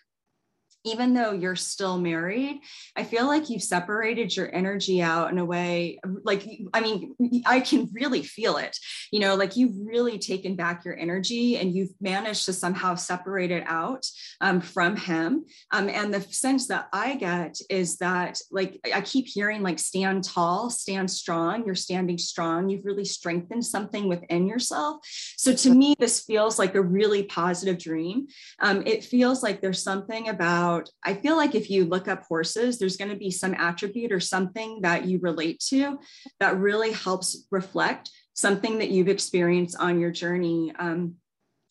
even 0.86 1.14
though 1.14 1.32
you're 1.32 1.56
still 1.56 1.98
married, 1.98 2.62
I 2.96 3.04
feel 3.04 3.28
like 3.28 3.50
you've 3.50 3.64
separated 3.64 4.36
your 4.36 4.54
energy 4.54 5.02
out 5.02 5.32
in 5.32 5.38
a 5.38 5.46
way 5.46 6.00
like, 6.24 6.48
I 6.74 6.82
mean, 6.82 7.16
I 7.46 7.60
can 7.60 7.90
really 7.94 8.24
feel 8.24 8.58
it, 8.58 8.78
you 9.12 9.20
know, 9.20 9.36
like 9.36 9.56
you've 9.56 9.76
really 9.78 10.18
taken 10.18 10.56
back 10.56 10.86
your 10.86 10.98
energy 10.98 11.58
and 11.58 11.74
you've 11.74 11.94
managed 12.02 12.46
to 12.46 12.54
somehow 12.54 12.96
separate 12.96 13.52
it 13.52 13.64
out 13.68 14.06
um, 14.42 14.62
from 14.62 14.96
him. 14.96 15.46
Um, 15.72 15.90
and 15.90 16.14
the 16.14 16.22
sense 16.22 16.68
that 16.68 16.88
I 16.94 17.16
get 17.16 17.58
is 17.70 17.98
that, 17.98 18.40
like, 18.52 18.80
I 18.94 19.02
keep 19.02 19.28
hearing, 19.28 19.62
like, 19.62 19.80
stand 19.80 20.24
tall, 20.24 20.70
stand 20.70 21.10
strong, 21.10 21.66
you're 21.66 21.76
standing 21.76 22.18
strong, 22.18 22.70
you've 22.70 22.86
really 22.86 23.06
strengthened 23.06 23.66
something 23.66 24.08
within 24.08 24.48
yourself. 24.48 24.98
So 25.38 25.54
to 25.54 25.70
me, 25.70 25.96
this 26.00 26.22
feels 26.22 26.60
like 26.60 26.76
a 26.76 26.82
really 26.82 27.24
positive 27.24 27.78
dream. 27.78 28.28
Um, 28.60 28.84
it 28.86 29.04
feels 29.04 29.44
like 29.44 29.62
there's 29.62 29.84
something 29.84 30.30
about 30.30 30.75
about, 30.76 30.90
I 31.04 31.14
feel 31.14 31.36
like 31.36 31.56
if 31.56 31.70
you 31.70 31.86
look 31.86 32.08
up 32.08 32.24
horses, 32.24 32.78
there's 32.78 32.98
going 32.98 33.12
to 33.12 33.18
be 33.18 33.32
some 33.32 33.54
attribute 33.54 34.12
or 34.12 34.20
something 34.20 34.82
that 34.82 35.06
you 35.06 35.20
relate 35.20 35.60
to 35.70 36.00
that 36.40 36.58
really 36.58 36.92
helps 36.92 37.46
reflect 37.52 38.10
something 38.34 38.80
that 38.80 38.90
you've 38.90 39.08
experienced 39.08 39.78
on 39.80 40.00
your 40.00 40.12
journey. 40.12 40.74
Um, 40.78 41.16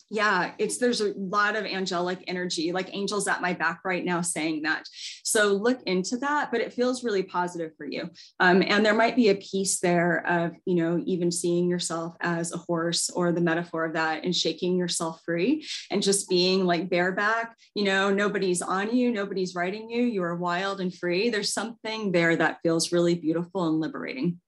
yeah 0.09 0.51
it's 0.59 0.77
there's 0.77 1.01
a 1.01 1.13
lot 1.17 1.55
of 1.55 1.65
angelic 1.65 2.23
energy 2.27 2.71
like 2.71 2.93
angels 2.93 3.27
at 3.27 3.41
my 3.41 3.53
back 3.53 3.79
right 3.83 4.05
now 4.05 4.21
saying 4.21 4.61
that. 4.63 4.85
So 5.23 5.53
look 5.53 5.81
into 5.83 6.17
that 6.17 6.51
but 6.51 6.61
it 6.61 6.73
feels 6.73 7.03
really 7.03 7.23
positive 7.23 7.71
for 7.77 7.85
you. 7.85 8.09
Um, 8.39 8.63
and 8.65 8.85
there 8.85 8.93
might 8.93 9.15
be 9.15 9.29
a 9.29 9.35
piece 9.35 9.79
there 9.79 10.25
of 10.27 10.51
you 10.65 10.75
know 10.75 11.01
even 11.05 11.31
seeing 11.31 11.69
yourself 11.69 12.15
as 12.21 12.53
a 12.53 12.57
horse 12.57 13.09
or 13.09 13.31
the 13.31 13.41
metaphor 13.41 13.85
of 13.85 13.93
that 13.93 14.23
and 14.23 14.35
shaking 14.35 14.77
yourself 14.77 15.21
free 15.25 15.65
and 15.89 16.03
just 16.03 16.29
being 16.29 16.65
like 16.65 16.89
bareback 16.89 17.55
you 17.73 17.83
know 17.83 18.13
nobody's 18.13 18.61
on 18.61 18.95
you 18.95 19.11
nobody's 19.11 19.55
riding 19.55 19.89
you 19.89 20.03
you 20.03 20.23
are 20.23 20.35
wild 20.35 20.81
and 20.81 20.93
free. 20.93 21.29
There's 21.29 21.53
something 21.53 22.11
there 22.11 22.35
that 22.35 22.59
feels 22.61 22.91
really 22.91 23.15
beautiful 23.15 23.67
and 23.67 23.79
liberating. 23.79 24.39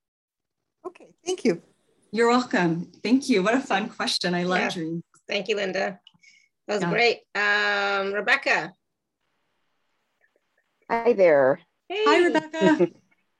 Okay 0.86 1.08
thank 1.26 1.44
you. 1.44 1.62
You're 2.12 2.30
welcome. 2.30 2.90
Thank 3.04 3.28
you. 3.28 3.44
What 3.44 3.54
a 3.54 3.60
fun 3.60 3.90
question. 3.90 4.34
I 4.34 4.44
love 4.44 4.60
yeah. 4.60 4.70
dreams 4.70 5.04
Thank 5.28 5.50
you, 5.50 5.56
Linda. 5.56 6.00
That 6.68 6.74
was 6.74 6.84
yeah. 6.84 6.90
great. 6.90 7.20
Um, 7.36 8.14
Rebecca. 8.14 8.74
Hi 10.90 11.14
there. 11.14 11.60
Hey. 11.90 12.04
Hi, 12.06 12.26
Rebecca. 12.26 12.90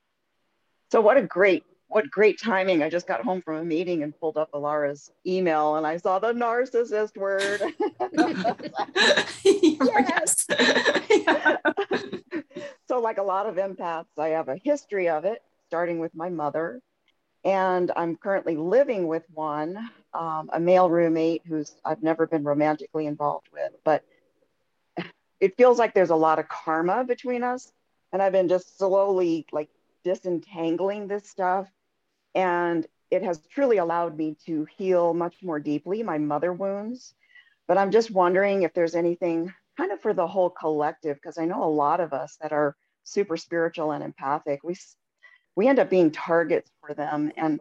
so 0.92 1.00
what 1.00 1.16
a 1.18 1.22
great, 1.22 1.64
what 1.88 2.10
great 2.12 2.40
timing. 2.42 2.84
I 2.84 2.90
just 2.90 3.08
got 3.08 3.24
home 3.24 3.42
from 3.42 3.56
a 3.56 3.64
meeting 3.64 4.04
and 4.04 4.18
pulled 4.18 4.38
up 4.38 4.52
Alara's 4.54 5.10
email 5.26 5.78
and 5.78 5.88
I 5.88 5.96
saw 5.98 6.20
the 6.20 6.34
narcissist 6.34 7.16
word. 7.16 7.62
yes. 9.46 10.46
so 12.90 13.00
like 13.00 13.18
a 13.18 13.24
lot 13.24 13.48
of 13.48 13.56
empaths, 13.56 14.06
I 14.18 14.30
have 14.30 14.50
a 14.50 14.58
history 14.62 15.08
of 15.08 15.24
it, 15.24 15.42
starting 15.68 16.00
with 16.00 16.14
my 16.14 16.30
mother. 16.30 16.82
And 17.46 17.92
I'm 17.96 18.18
currently 18.18 18.58
living 18.58 19.08
with 19.08 19.24
one 19.34 19.90
um, 20.18 20.50
a 20.52 20.60
male 20.60 20.90
roommate 20.90 21.44
who's 21.48 21.76
I've 21.86 22.02
never 22.02 22.26
been 22.26 22.44
romantically 22.44 23.06
involved 23.06 23.48
with, 23.54 23.72
but 23.84 24.04
it 25.40 25.56
feels 25.56 25.78
like 25.78 25.94
there's 25.94 26.10
a 26.10 26.16
lot 26.16 26.40
of 26.40 26.48
karma 26.48 27.04
between 27.04 27.44
us. 27.44 27.72
And 28.12 28.22
I've 28.22 28.32
been 28.32 28.48
just 28.48 28.78
slowly 28.78 29.46
like 29.52 29.70
disentangling 30.04 31.08
this 31.08 31.30
stuff. 31.30 31.68
And 32.34 32.88
it 33.12 33.22
has 33.24 33.40
truly 33.48 33.78
allowed 33.78 34.18
me 34.18 34.36
to 34.46 34.66
heal 34.78 35.14
much 35.14 35.36
more 35.44 35.60
deeply 35.60 36.04
my 36.04 36.18
mother 36.18 36.52
wounds. 36.52 37.14
But 37.68 37.78
I'm 37.78 37.92
just 37.92 38.10
wondering 38.10 38.64
if 38.64 38.74
there's 38.74 38.96
anything 38.96 39.54
kind 39.78 39.92
of 39.92 40.02
for 40.02 40.14
the 40.14 40.26
whole 40.26 40.50
collective, 40.50 41.18
because 41.18 41.38
I 41.38 41.46
know 41.46 41.64
a 41.64 41.70
lot 41.70 42.00
of 42.00 42.14
us 42.14 42.38
that 42.42 42.52
are 42.52 42.76
super 43.04 43.38
spiritual 43.38 43.92
and 43.92 44.04
empathic, 44.04 44.64
we, 44.64 44.76
we 45.56 45.68
end 45.68 45.80
up 45.80 45.90
being 45.90 46.12
targets 46.12 46.72
for 46.82 46.96
them. 46.96 47.32
And 47.38 47.60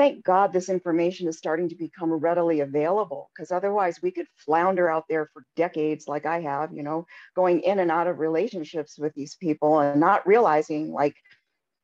thank 0.00 0.24
God 0.24 0.50
this 0.50 0.70
information 0.70 1.28
is 1.28 1.36
starting 1.36 1.68
to 1.68 1.74
become 1.74 2.10
readily 2.10 2.60
available 2.60 3.30
because 3.34 3.52
otherwise 3.52 4.00
we 4.00 4.10
could 4.10 4.24
flounder 4.34 4.88
out 4.88 5.04
there 5.10 5.28
for 5.30 5.44
decades, 5.56 6.08
like 6.08 6.24
I 6.24 6.40
have, 6.40 6.72
you 6.72 6.82
know, 6.82 7.06
going 7.36 7.60
in 7.60 7.78
and 7.80 7.90
out 7.90 8.06
of 8.06 8.18
relationships 8.18 8.98
with 8.98 9.12
these 9.12 9.34
people 9.34 9.78
and 9.78 10.00
not 10.00 10.26
realizing 10.26 10.90
like 10.90 11.16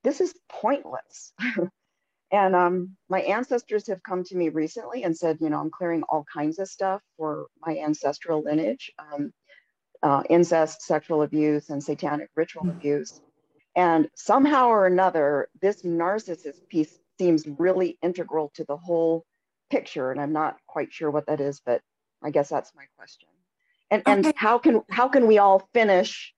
this 0.03 0.23
is 0.23 0.35
pointless. 0.49 1.35
and 2.33 2.57
um, 2.57 2.97
my 3.11 3.21
ancestors 3.21 3.87
have 3.89 4.03
come 4.03 4.25
to 4.25 4.35
me 4.35 4.49
recently 4.49 5.03
and 5.03 5.15
said, 5.15 5.37
you 5.43 5.51
know, 5.51 5.61
I'm 5.61 5.71
clearing 5.71 6.03
all 6.05 6.25
kinds 6.33 6.59
of 6.59 6.69
stuff 6.69 7.03
for 7.19 7.49
my 7.61 7.77
ancestral 7.77 8.43
lineage 8.43 8.93
um, 8.99 9.31
uh, 10.03 10.23
incest, 10.31 10.81
sexual 10.81 11.21
abuse, 11.21 11.69
and 11.69 11.85
satanic 11.85 12.31
ritual 12.35 12.63
mm-hmm. 12.63 12.79
abuse. 12.79 13.21
And 13.75 14.09
somehow 14.15 14.69
or 14.69 14.87
another, 14.87 15.51
this 15.61 15.83
narcissist 15.83 16.67
piece 16.71 16.99
seems 17.19 17.47
really 17.59 17.99
integral 18.03 18.51
to 18.55 18.65
the 18.65 18.77
whole 18.77 19.25
picture. 19.71 20.11
And 20.11 20.21
I'm 20.21 20.33
not 20.33 20.57
quite 20.67 20.93
sure 20.93 21.11
what 21.11 21.27
that 21.27 21.41
is, 21.41 21.61
but 21.65 21.81
I 22.23 22.31
guess 22.31 22.49
that's 22.49 22.73
my 22.75 22.85
question. 22.97 23.29
And, 23.91 24.03
okay. 24.03 24.13
and 24.13 24.33
how 24.37 24.59
can 24.59 24.83
how 24.91 25.09
can 25.09 25.27
we 25.27 25.39
all 25.39 25.69
finish 25.73 26.35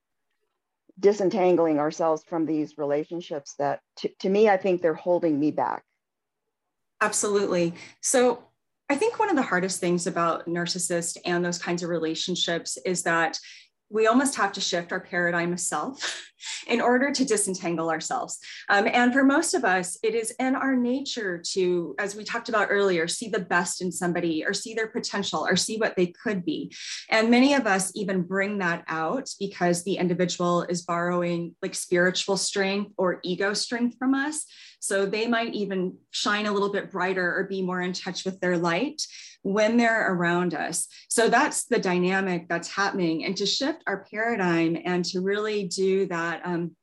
disentangling 1.01 1.79
ourselves 1.79 2.23
from 2.25 2.45
these 2.45 2.77
relationships 2.77 3.55
that 3.59 3.81
to, 3.97 4.11
to 4.21 4.29
me, 4.29 4.49
I 4.49 4.57
think 4.57 4.83
they're 4.83 4.95
holding 4.95 5.39
me 5.39 5.51
back. 5.51 5.85
Absolutely. 7.01 7.75
So 8.03 8.43
I 8.91 8.97
think 8.97 9.19
one 9.19 9.31
of 9.31 9.37
the 9.37 9.43
hardest 9.43 9.81
things 9.81 10.07
about 10.07 10.47
narcissists 10.47 11.17
and 11.25 11.45
those 11.45 11.59
kinds 11.59 11.83
of 11.83 11.91
relationships 11.91 12.77
is 12.85 13.03
that 13.05 13.39
we 13.91 14.07
almost 14.07 14.37
have 14.37 14.53
to 14.53 14.61
shift 14.61 14.93
our 14.93 15.01
paradigm 15.01 15.53
of 15.53 15.61
self 15.61 16.31
in 16.67 16.81
order 16.81 17.11
to 17.11 17.25
disentangle 17.25 17.91
ourselves. 17.91 18.39
Um, 18.69 18.87
and 18.93 19.13
for 19.13 19.25
most 19.25 19.55
of 19.55 19.65
us, 19.65 19.99
it 20.03 20.15
is 20.15 20.31
in 20.39 20.55
our 20.55 20.77
nature 20.77 21.43
to, 21.53 21.95
as 21.99 22.15
we 22.15 22.25
talked 22.25 22.49
about 22.49 22.69
earlier, 22.71 23.09
see 23.09 23.29
the 23.29 23.41
best 23.41 23.81
in 23.81 23.91
somebody 23.91 24.45
or 24.45 24.53
see 24.53 24.75
their 24.75 24.89
potential 24.89 25.47
or 25.47 25.57
see 25.57 25.79
what 25.79 25.97
they 25.97 26.07
could 26.07 26.45
be. 26.45 26.73
And 27.09 27.31
many 27.31 27.55
of 27.55 27.67
us 27.67 27.91
even 27.95 28.23
bring 28.23 28.59
that 28.59 28.85
out 28.89 29.31
because 29.41 29.85
the 29.85 29.97
individual 29.97 30.63
is 30.65 30.83
borrowing 30.83 31.55
like 31.63 31.75
spiritual 31.75 32.37
strength 32.37 32.93
or 32.99 33.21
ego 33.25 33.55
strength 33.55 33.97
from 33.99 34.15
us. 34.15 34.45
So 34.81 35.07
they 35.07 35.27
might 35.27 35.55
even 35.55 35.97
shine 36.11 36.47
a 36.47 36.53
little 36.53 36.71
bit 36.71 36.91
brighter 36.91 37.37
or 37.37 37.45
be 37.45 37.63
more 37.63 37.81
in 37.81 37.93
touch 37.93 38.25
with 38.25 38.39
their 38.41 38.57
light 38.57 39.03
when 39.49 39.79
they're 39.79 40.13
around 40.13 40.53
us. 40.53 40.87
So 41.09 41.29
that's 41.29 41.65
the 41.65 41.79
dynamic 41.79 42.49
that's 42.49 42.69
happening. 42.69 43.25
And 43.25 43.37
to 43.39 43.47
shift 43.47 43.83
our 43.87 44.05
paradigm 44.11 44.77
and 44.85 45.05
to 45.07 45.21
really 45.21 45.65
do 45.65 46.07
that 46.07 46.43
um, 46.45 46.77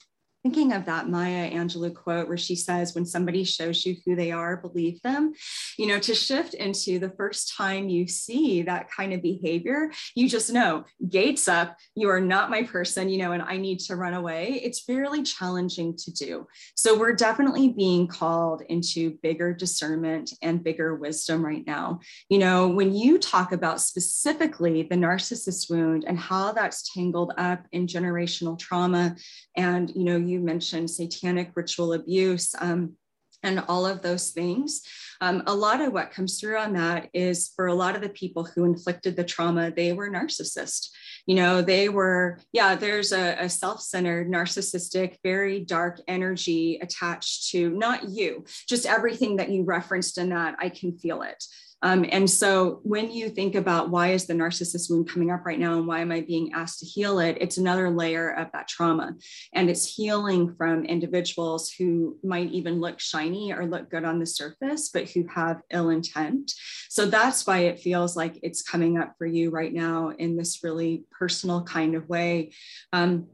thinking 0.46 0.74
of 0.74 0.86
that 0.86 1.10
Maya 1.10 1.50
Angelou 1.50 1.92
quote 1.92 2.28
where 2.28 2.38
she 2.38 2.56
says, 2.56 2.94
when 2.94 3.04
somebody 3.04 3.44
shows 3.44 3.84
you 3.84 3.96
who 4.06 4.16
they 4.16 4.32
are, 4.32 4.58
believe 4.58 5.02
them, 5.02 5.34
you 5.76 5.88
know, 5.88 5.98
to 5.98 6.14
shift 6.14 6.54
into 6.54 7.00
the 7.00 7.10
first 7.10 7.52
time 7.58 7.90
you 7.90 8.08
see 8.08 8.62
that 8.62 8.88
kind 8.92 9.12
of 9.12 9.24
behavior, 9.24 9.90
you 10.14 10.30
just 10.30 10.54
know 10.54 10.86
gates 11.10 11.48
up, 11.48 11.76
you 11.96 12.12
are 12.12 12.22
not 12.22 12.52
my 12.52 12.62
person, 12.62 13.10
you 13.10 13.18
know, 13.18 13.32
and 13.32 13.42
I 13.42 13.58
need 13.58 13.80
to 13.80 13.96
run 13.96 14.14
away. 14.14 14.62
It's 14.64 14.82
fairly 14.82 15.24
challenging 15.24 15.98
to 15.98 16.12
do. 16.12 16.46
So 16.76 16.96
we're 16.96 17.16
definitely 17.16 17.70
being 17.70 18.06
called 18.06 18.62
into 18.70 19.18
bigger 19.24 19.52
discernment 19.52 20.32
and 20.44 20.64
bigger 20.64 20.94
wisdom 20.94 21.44
right 21.44 21.66
now. 21.66 22.02
You 22.30 22.38
know, 22.38 22.68
when 22.68 22.94
you 22.94 23.18
talk 23.18 23.52
about 23.52 23.82
specifically 23.82 24.84
the 24.84 24.96
narcissist 24.96 25.72
wound 25.72 26.04
and 26.08 26.20
how 26.20 26.52
that's 26.52 26.94
tangled 26.94 27.34
up 27.36 27.66
in 27.72 27.88
generational 27.88 28.60
trauma 28.60 29.16
and, 29.58 29.90
you 29.96 30.04
know, 30.04 30.18
you 30.18 30.35
you 30.36 30.42
mentioned 30.42 30.92
satanic 30.92 31.52
ritual 31.56 31.94
abuse 31.94 32.54
um, 32.60 32.94
and 33.42 33.64
all 33.70 33.86
of 33.86 34.02
those 34.02 34.32
things. 34.32 34.82
Um, 35.22 35.44
a 35.48 35.56
lot 35.56 35.80
of 35.80 35.94
what 35.94 36.12
comes 36.12 36.40
through 36.40 36.58
on 36.58 36.74
that 36.74 37.10
is 37.14 37.52
for 37.56 37.68
a 37.68 37.74
lot 37.74 37.96
of 37.96 38.02
the 38.02 38.10
people 38.10 38.44
who 38.44 38.66
inflicted 38.66 39.16
the 39.16 39.24
trauma, 39.24 39.72
they 39.72 39.94
were 39.94 40.10
narcissist. 40.10 40.90
You 41.26 41.36
know, 41.36 41.62
they 41.62 41.88
were, 41.88 42.40
yeah, 42.52 42.76
there's 42.76 43.14
a, 43.14 43.36
a 43.40 43.50
self 43.50 43.82
centered, 43.82 44.30
narcissistic, 44.30 45.16
very 45.24 45.62
dark 45.62 46.02
energy 46.08 46.80
attached 46.82 47.50
to 47.52 47.70
not 47.70 48.10
you, 48.10 48.44
just 48.68 48.86
everything 48.86 49.38
that 49.38 49.50
you 49.50 49.64
referenced 49.64 50.18
in 50.18 50.30
that. 50.30 50.56
I 50.60 50.70
can 50.70 50.98
feel 50.98 51.22
it. 51.22 51.42
Um, 51.86 52.04
and 52.12 52.28
so 52.28 52.80
when 52.82 53.12
you 53.12 53.30
think 53.30 53.54
about 53.54 53.92
why 53.92 54.08
is 54.08 54.26
the 54.26 54.34
narcissist 54.34 54.90
wound 54.90 55.08
coming 55.08 55.30
up 55.30 55.46
right 55.46 55.60
now 55.60 55.78
and 55.78 55.86
why 55.86 56.00
am 56.00 56.12
I 56.12 56.22
being 56.22 56.52
asked 56.52 56.80
to 56.80 56.86
heal 56.88 57.20
it, 57.20 57.38
it's 57.40 57.58
another 57.58 57.92
layer 57.92 58.32
of 58.32 58.48
that 58.54 58.68
trauma. 58.68 59.14
And 59.54 59.70
it's 59.70 59.86
healing 59.86 60.56
from 60.56 60.86
individuals 60.86 61.72
who 61.72 62.18
might 62.24 62.52
even 62.52 62.82
look 62.82 63.00
shiny 63.00 63.54
or 63.54 63.68
look 63.68 63.92
good 63.92 64.04
on 64.04 64.18
the 64.18 64.26
surface, 64.26 64.90
but 64.90 65.12
who 65.12 65.28
have 65.28 65.62
ill 65.70 65.92
intent. 65.92 66.54
So 66.90 67.06
that's 67.06 67.46
why 67.46 67.60
it 67.60 67.80
feels 67.80 68.18
like 68.18 68.40
it's 68.42 68.64
coming 68.64 68.98
up 68.98 69.14
for 69.20 69.28
you 69.28 69.52
right 69.52 69.72
now 69.72 70.10
in 70.10 70.38
this 70.38 70.64
really 70.64 71.04
personal 71.12 71.62
kind 71.62 71.94
of 71.94 72.10
way. 72.10 72.52
Um, 72.94 73.28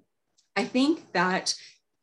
I 0.58 0.66
think 0.66 1.14
that 1.14 1.56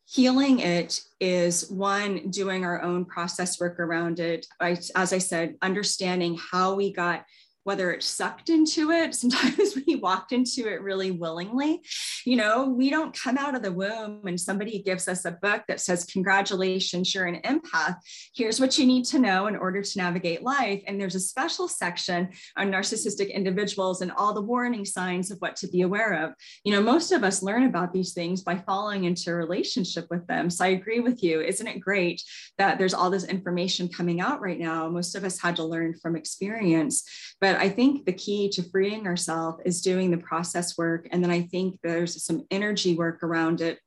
healing 0.09 0.59
it 0.59 1.01
is 1.19 1.69
one 1.69 2.31
doing 2.31 2.65
our 2.65 2.81
own 2.81 3.05
process 3.05 3.59
work 3.59 3.79
around 3.79 4.19
it. 4.19 4.47
I, 4.59 4.77
as 4.95 5.13
i 5.13 5.19
said 5.19 5.55
understanding 5.61 6.37
how 6.51 6.73
we 6.73 6.91
got 6.91 7.25
whether 7.69 7.91
it's 7.91 8.07
sucked 8.07 8.49
into 8.49 8.89
it 8.89 9.13
sometimes 9.19 9.77
we 9.85 9.95
walked 9.97 10.31
into 10.31 10.67
it 10.67 10.81
really 10.81 11.11
willingly. 11.11 11.83
You 12.25 12.35
know 12.35 12.65
we 12.65 12.89
don't 12.89 13.15
come 13.15 13.37
out 13.37 13.53
of 13.53 13.61
the 13.61 13.71
womb 13.71 14.25
and 14.25 14.41
somebody 14.41 14.81
gives 14.81 15.07
us 15.07 15.23
a 15.25 15.33
book 15.33 15.61
that 15.67 15.79
says 15.79 16.03
congratulations 16.03 17.13
you're 17.13 17.27
an 17.27 17.41
empath. 17.43 17.97
Here's 18.33 18.59
what 18.59 18.79
you 18.79 18.87
need 18.87 19.05
to 19.05 19.19
know 19.19 19.45
in 19.45 19.55
order 19.55 19.83
to 19.83 19.97
navigate 19.99 20.41
life. 20.41 20.81
And 20.87 20.99
there's 20.99 21.13
a 21.13 21.19
special 21.19 21.67
section 21.67 22.29
on 22.57 22.71
narcissistic 22.71 23.31
individuals 23.31 24.01
and 24.01 24.11
all 24.13 24.33
the 24.33 24.41
warning 24.41 24.83
signs 24.83 25.29
of 25.29 25.37
what 25.37 25.55
to 25.57 25.67
be 25.67 25.81
aware 25.81 26.23
of. 26.23 26.33
You 26.63 26.73
know 26.73 26.81
most 26.81 27.11
of 27.11 27.23
us 27.23 27.43
learn 27.43 27.65
about 27.65 27.93
these 27.93 28.13
things 28.13 28.41
by 28.41 28.57
falling 28.57 29.03
into 29.03 29.29
a 29.29 29.35
relationship 29.35 30.07
with 30.09 30.25
them. 30.25 30.49
So 30.49 30.65
i 30.65 30.69
agree 30.69 31.01
with 31.01 31.21
you. 31.21 31.39
Isn't 31.41 31.67
it 31.67 31.81
great 31.81 32.23
that 32.57 32.79
there's 32.79 32.95
all 32.95 33.11
this 33.11 33.25
information 33.25 33.89
coming 33.89 34.21
out 34.21 34.41
right 34.41 34.59
now? 34.59 34.89
Most 34.89 35.13
of 35.13 35.23
us 35.23 35.39
had 35.39 35.55
to 35.57 35.63
learn 35.63 35.93
from 36.01 36.15
experience. 36.15 37.03
But 37.39 37.58
I 37.59 37.69
think 37.69 38.05
the 38.05 38.13
key 38.13 38.49
to 38.49 38.63
freeing 38.63 39.05
ourselves 39.05 39.61
is 39.65 39.81
doing 39.81 40.11
the 40.11 40.17
process 40.17 40.77
work. 40.77 41.07
And 41.11 41.23
then 41.23 41.31
I 41.31 41.41
think 41.41 41.77
there's 41.83 42.23
some 42.23 42.45
energy 42.49 42.95
work 42.95 43.21
around 43.21 43.61
it 43.61 43.79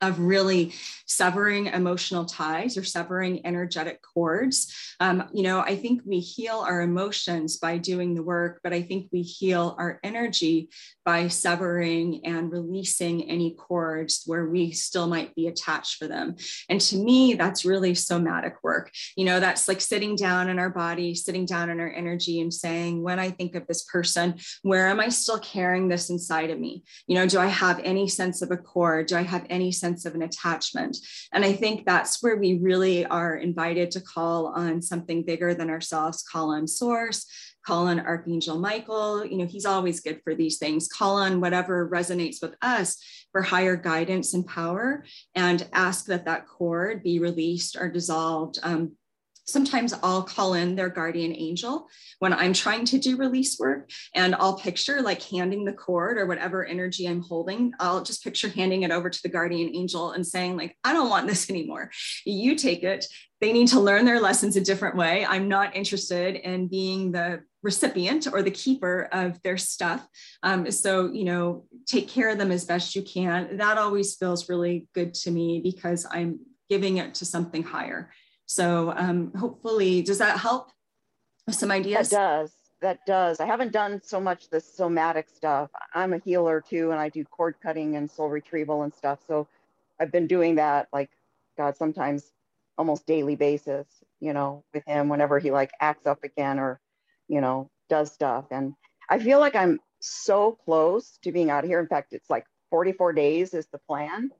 of 0.00 0.20
really 0.20 0.72
severing 1.06 1.66
emotional 1.66 2.24
ties 2.24 2.76
or 2.76 2.84
severing 2.84 3.44
energetic 3.44 4.00
cords. 4.02 4.72
Um, 5.00 5.28
you 5.32 5.42
know, 5.42 5.60
I 5.60 5.76
think 5.76 6.02
we 6.04 6.20
heal 6.20 6.58
our 6.58 6.82
emotions 6.82 7.56
by 7.56 7.78
doing 7.78 8.14
the 8.14 8.22
work, 8.22 8.60
but 8.62 8.72
I 8.72 8.82
think 8.82 9.08
we 9.12 9.22
heal 9.22 9.74
our 9.78 9.98
energy 10.04 10.68
by 11.04 11.28
severing 11.28 12.20
and 12.24 12.52
releasing 12.52 13.28
any 13.28 13.54
cords 13.54 14.22
where 14.26 14.46
we 14.46 14.70
still 14.70 15.06
might 15.06 15.34
be 15.34 15.48
attached 15.48 15.96
for 15.96 16.06
them. 16.06 16.36
And 16.68 16.80
to 16.82 16.96
me, 16.96 17.34
that's 17.34 17.64
really 17.64 17.94
somatic 17.94 18.56
work. 18.62 18.92
You 19.16 19.24
know, 19.24 19.40
that's 19.40 19.66
like 19.66 19.80
sitting 19.80 20.14
down 20.14 20.48
in 20.48 20.58
our 20.58 20.70
body, 20.70 21.14
sitting 21.14 21.46
down 21.46 21.70
in 21.70 21.80
our 21.80 21.90
energy 21.90 22.40
and 22.40 22.52
saying, 22.52 23.02
when 23.02 23.18
I 23.18 23.30
think 23.30 23.54
of 23.54 23.66
this 23.66 23.84
person, 23.84 24.34
where 24.62 24.88
am 24.88 25.00
I 25.00 25.08
still 25.08 25.38
carrying 25.38 25.88
this 25.88 26.10
inside 26.10 26.50
of 26.50 26.60
me? 26.60 26.84
You 27.06 27.14
know, 27.16 27.26
do 27.26 27.40
I 27.40 27.46
have 27.46 27.80
any 27.82 28.06
sense 28.08 28.42
of 28.42 28.50
a 28.50 28.56
cord? 28.56 29.06
Do 29.06 29.16
I 29.16 29.22
have 29.22 29.46
any 29.48 29.72
sense 29.72 29.87
of 30.06 30.14
an 30.14 30.22
attachment? 30.22 30.96
And 31.32 31.44
I 31.44 31.52
think 31.52 31.84
that's 31.84 32.22
where 32.22 32.36
we 32.36 32.58
really 32.58 33.06
are 33.06 33.36
invited 33.36 33.90
to 33.92 34.00
call 34.00 34.46
on 34.48 34.82
something 34.82 35.24
bigger 35.24 35.54
than 35.54 35.70
ourselves, 35.70 36.22
call 36.22 36.50
on 36.50 36.66
source, 36.66 37.26
call 37.66 37.88
on 37.88 38.00
Archangel 38.00 38.58
Michael. 38.58 39.24
You 39.24 39.38
know, 39.38 39.46
he's 39.46 39.66
always 39.66 40.00
good 40.00 40.20
for 40.24 40.34
these 40.34 40.58
things. 40.58 40.88
Call 40.88 41.16
on 41.16 41.40
whatever 41.40 41.88
resonates 41.88 42.40
with 42.40 42.54
us 42.62 42.96
for 43.32 43.42
higher 43.42 43.76
guidance 43.76 44.34
and 44.34 44.46
power 44.46 45.04
and 45.34 45.68
ask 45.72 46.06
that 46.06 46.24
that 46.24 46.46
cord 46.46 47.02
be 47.02 47.18
released 47.18 47.76
or 47.76 47.90
dissolved 47.90 48.58
um, 48.62 48.92
sometimes 49.48 49.94
I'll 50.02 50.22
call 50.22 50.54
in 50.54 50.76
their 50.76 50.90
guardian 50.90 51.34
angel 51.34 51.88
when 52.18 52.32
I'm 52.32 52.52
trying 52.52 52.84
to 52.86 52.98
do 52.98 53.16
release 53.16 53.58
work 53.58 53.90
and 54.14 54.34
I'll 54.34 54.58
picture 54.58 55.00
like 55.00 55.22
handing 55.22 55.64
the 55.64 55.72
cord 55.72 56.18
or 56.18 56.26
whatever 56.26 56.64
energy 56.64 57.08
I'm 57.08 57.22
holding. 57.22 57.72
I'll 57.80 58.02
just 58.02 58.22
picture 58.22 58.48
handing 58.48 58.82
it 58.82 58.90
over 58.90 59.08
to 59.08 59.22
the 59.22 59.28
guardian 59.28 59.74
angel 59.74 60.12
and 60.12 60.26
saying, 60.26 60.56
like, 60.56 60.76
I 60.84 60.92
don't 60.92 61.10
want 61.10 61.26
this 61.26 61.48
anymore. 61.50 61.90
You 62.24 62.54
take 62.54 62.82
it. 62.82 63.06
They 63.40 63.52
need 63.52 63.68
to 63.68 63.80
learn 63.80 64.04
their 64.04 64.20
lessons 64.20 64.56
a 64.56 64.60
different 64.60 64.96
way. 64.96 65.24
I'm 65.24 65.48
not 65.48 65.76
interested 65.76 66.34
in 66.34 66.66
being 66.66 67.12
the 67.12 67.40
recipient 67.62 68.26
or 68.32 68.42
the 68.42 68.50
keeper 68.50 69.08
of 69.12 69.40
their 69.42 69.56
stuff. 69.56 70.06
Um, 70.42 70.70
so, 70.70 71.12
you 71.12 71.24
know, 71.24 71.64
take 71.86 72.08
care 72.08 72.30
of 72.30 72.38
them 72.38 72.50
as 72.50 72.64
best 72.64 72.96
you 72.96 73.02
can. 73.02 73.56
That 73.58 73.78
always 73.78 74.16
feels 74.16 74.48
really 74.48 74.88
good 74.94 75.14
to 75.14 75.30
me 75.30 75.60
because 75.62 76.06
I'm 76.10 76.40
giving 76.68 76.98
it 76.98 77.14
to 77.14 77.24
something 77.24 77.62
higher 77.62 78.10
So 78.48 78.94
um, 78.96 79.32
hopefully, 79.34 80.02
does 80.02 80.18
that 80.18 80.38
help 80.38 80.72
with 81.46 81.54
some 81.54 81.70
ideas? 81.70 82.08
That 82.08 82.16
does. 82.16 82.52
That 82.80 82.98
does. 83.06 83.40
I 83.40 83.46
haven't 83.46 83.72
done 83.72 84.00
so 84.02 84.20
much 84.20 84.48
the 84.48 84.60
somatic 84.60 85.28
stuff. 85.28 85.70
I'm 85.94 86.14
a 86.14 86.18
healer 86.18 86.62
too, 86.66 86.90
and 86.90 86.98
I 86.98 87.10
do 87.10 87.24
cord 87.24 87.56
cutting 87.62 87.96
and 87.96 88.10
soul 88.10 88.28
retrieval 88.28 88.82
and 88.82 88.94
stuff. 88.94 89.18
So 89.26 89.48
I've 90.00 90.10
been 90.10 90.26
doing 90.26 90.54
that 90.54 90.88
like, 90.92 91.10
God, 91.58 91.76
sometimes 91.76 92.32
almost 92.78 93.06
daily 93.06 93.36
basis, 93.36 93.86
you 94.20 94.32
know, 94.32 94.64
with 94.72 94.84
him 94.86 95.08
whenever 95.08 95.38
he 95.38 95.50
like 95.50 95.72
acts 95.80 96.06
up 96.06 96.24
again 96.24 96.58
or, 96.58 96.80
you 97.26 97.40
know, 97.40 97.68
does 97.90 98.12
stuff. 98.12 98.46
And 98.50 98.74
I 99.10 99.18
feel 99.18 99.40
like 99.40 99.56
I'm 99.56 99.80
so 100.00 100.52
close 100.64 101.18
to 101.22 101.32
being 101.32 101.50
out 101.50 101.64
of 101.64 101.70
here. 101.70 101.80
In 101.80 101.88
fact, 101.88 102.12
it's 102.12 102.30
like 102.30 102.46
44 102.70 103.12
days 103.12 103.52
is 103.52 103.66
the 103.66 103.78
plan. 103.78 104.30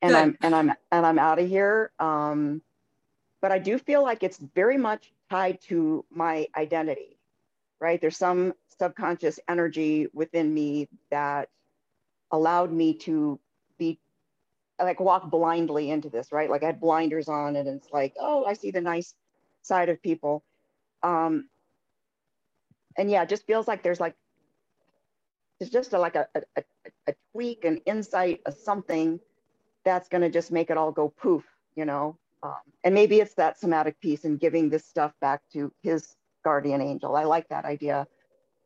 And 0.00 0.12
Good. 0.12 0.16
I'm 0.16 0.38
and 0.40 0.54
I'm 0.54 0.72
and 0.92 1.04
I'm 1.04 1.18
out 1.18 1.38
of 1.38 1.48
here. 1.48 1.90
Um, 1.98 2.62
but 3.40 3.52
I 3.52 3.58
do 3.58 3.78
feel 3.78 4.02
like 4.02 4.22
it's 4.22 4.38
very 4.38 4.76
much 4.76 5.12
tied 5.30 5.60
to 5.62 6.04
my 6.10 6.46
identity, 6.56 7.18
right? 7.80 8.00
There's 8.00 8.16
some 8.16 8.54
subconscious 8.78 9.38
energy 9.48 10.08
within 10.12 10.52
me 10.52 10.88
that 11.10 11.48
allowed 12.30 12.72
me 12.72 12.94
to 12.94 13.38
be 13.78 13.98
like 14.82 15.00
walk 15.00 15.30
blindly 15.30 15.90
into 15.90 16.08
this, 16.08 16.32
right? 16.32 16.50
Like 16.50 16.62
I 16.62 16.66
had 16.66 16.80
blinders 16.80 17.28
on 17.28 17.56
and 17.56 17.68
it's 17.68 17.90
like, 17.92 18.14
oh, 18.18 18.44
I 18.44 18.54
see 18.54 18.70
the 18.70 18.80
nice 18.80 19.14
side 19.62 19.88
of 19.88 20.02
people. 20.02 20.42
Um, 21.02 21.48
and 22.96 23.10
yeah, 23.10 23.22
it 23.22 23.28
just 23.28 23.46
feels 23.46 23.68
like 23.68 23.82
there's 23.82 24.00
like, 24.00 24.14
it's 25.60 25.70
just 25.70 25.92
a, 25.92 25.98
like 25.98 26.16
a, 26.16 26.26
a, 26.56 26.62
a 27.06 27.14
tweak, 27.32 27.64
an 27.64 27.78
insight, 27.86 28.40
a 28.46 28.52
something 28.52 29.20
that's 29.84 30.08
going 30.08 30.22
to 30.22 30.30
just 30.30 30.50
make 30.50 30.70
it 30.70 30.78
all 30.78 30.92
go 30.92 31.08
poof, 31.10 31.44
you 31.76 31.84
know? 31.84 32.16
Um, 32.42 32.54
and 32.84 32.94
maybe 32.94 33.20
it's 33.20 33.34
that 33.34 33.58
somatic 33.58 34.00
piece 34.00 34.24
and 34.24 34.40
giving 34.40 34.70
this 34.70 34.84
stuff 34.84 35.12
back 35.20 35.42
to 35.52 35.72
his 35.82 36.14
guardian 36.44 36.80
angel. 36.80 37.16
I 37.16 37.24
like 37.24 37.48
that 37.48 37.64
idea. 37.64 38.06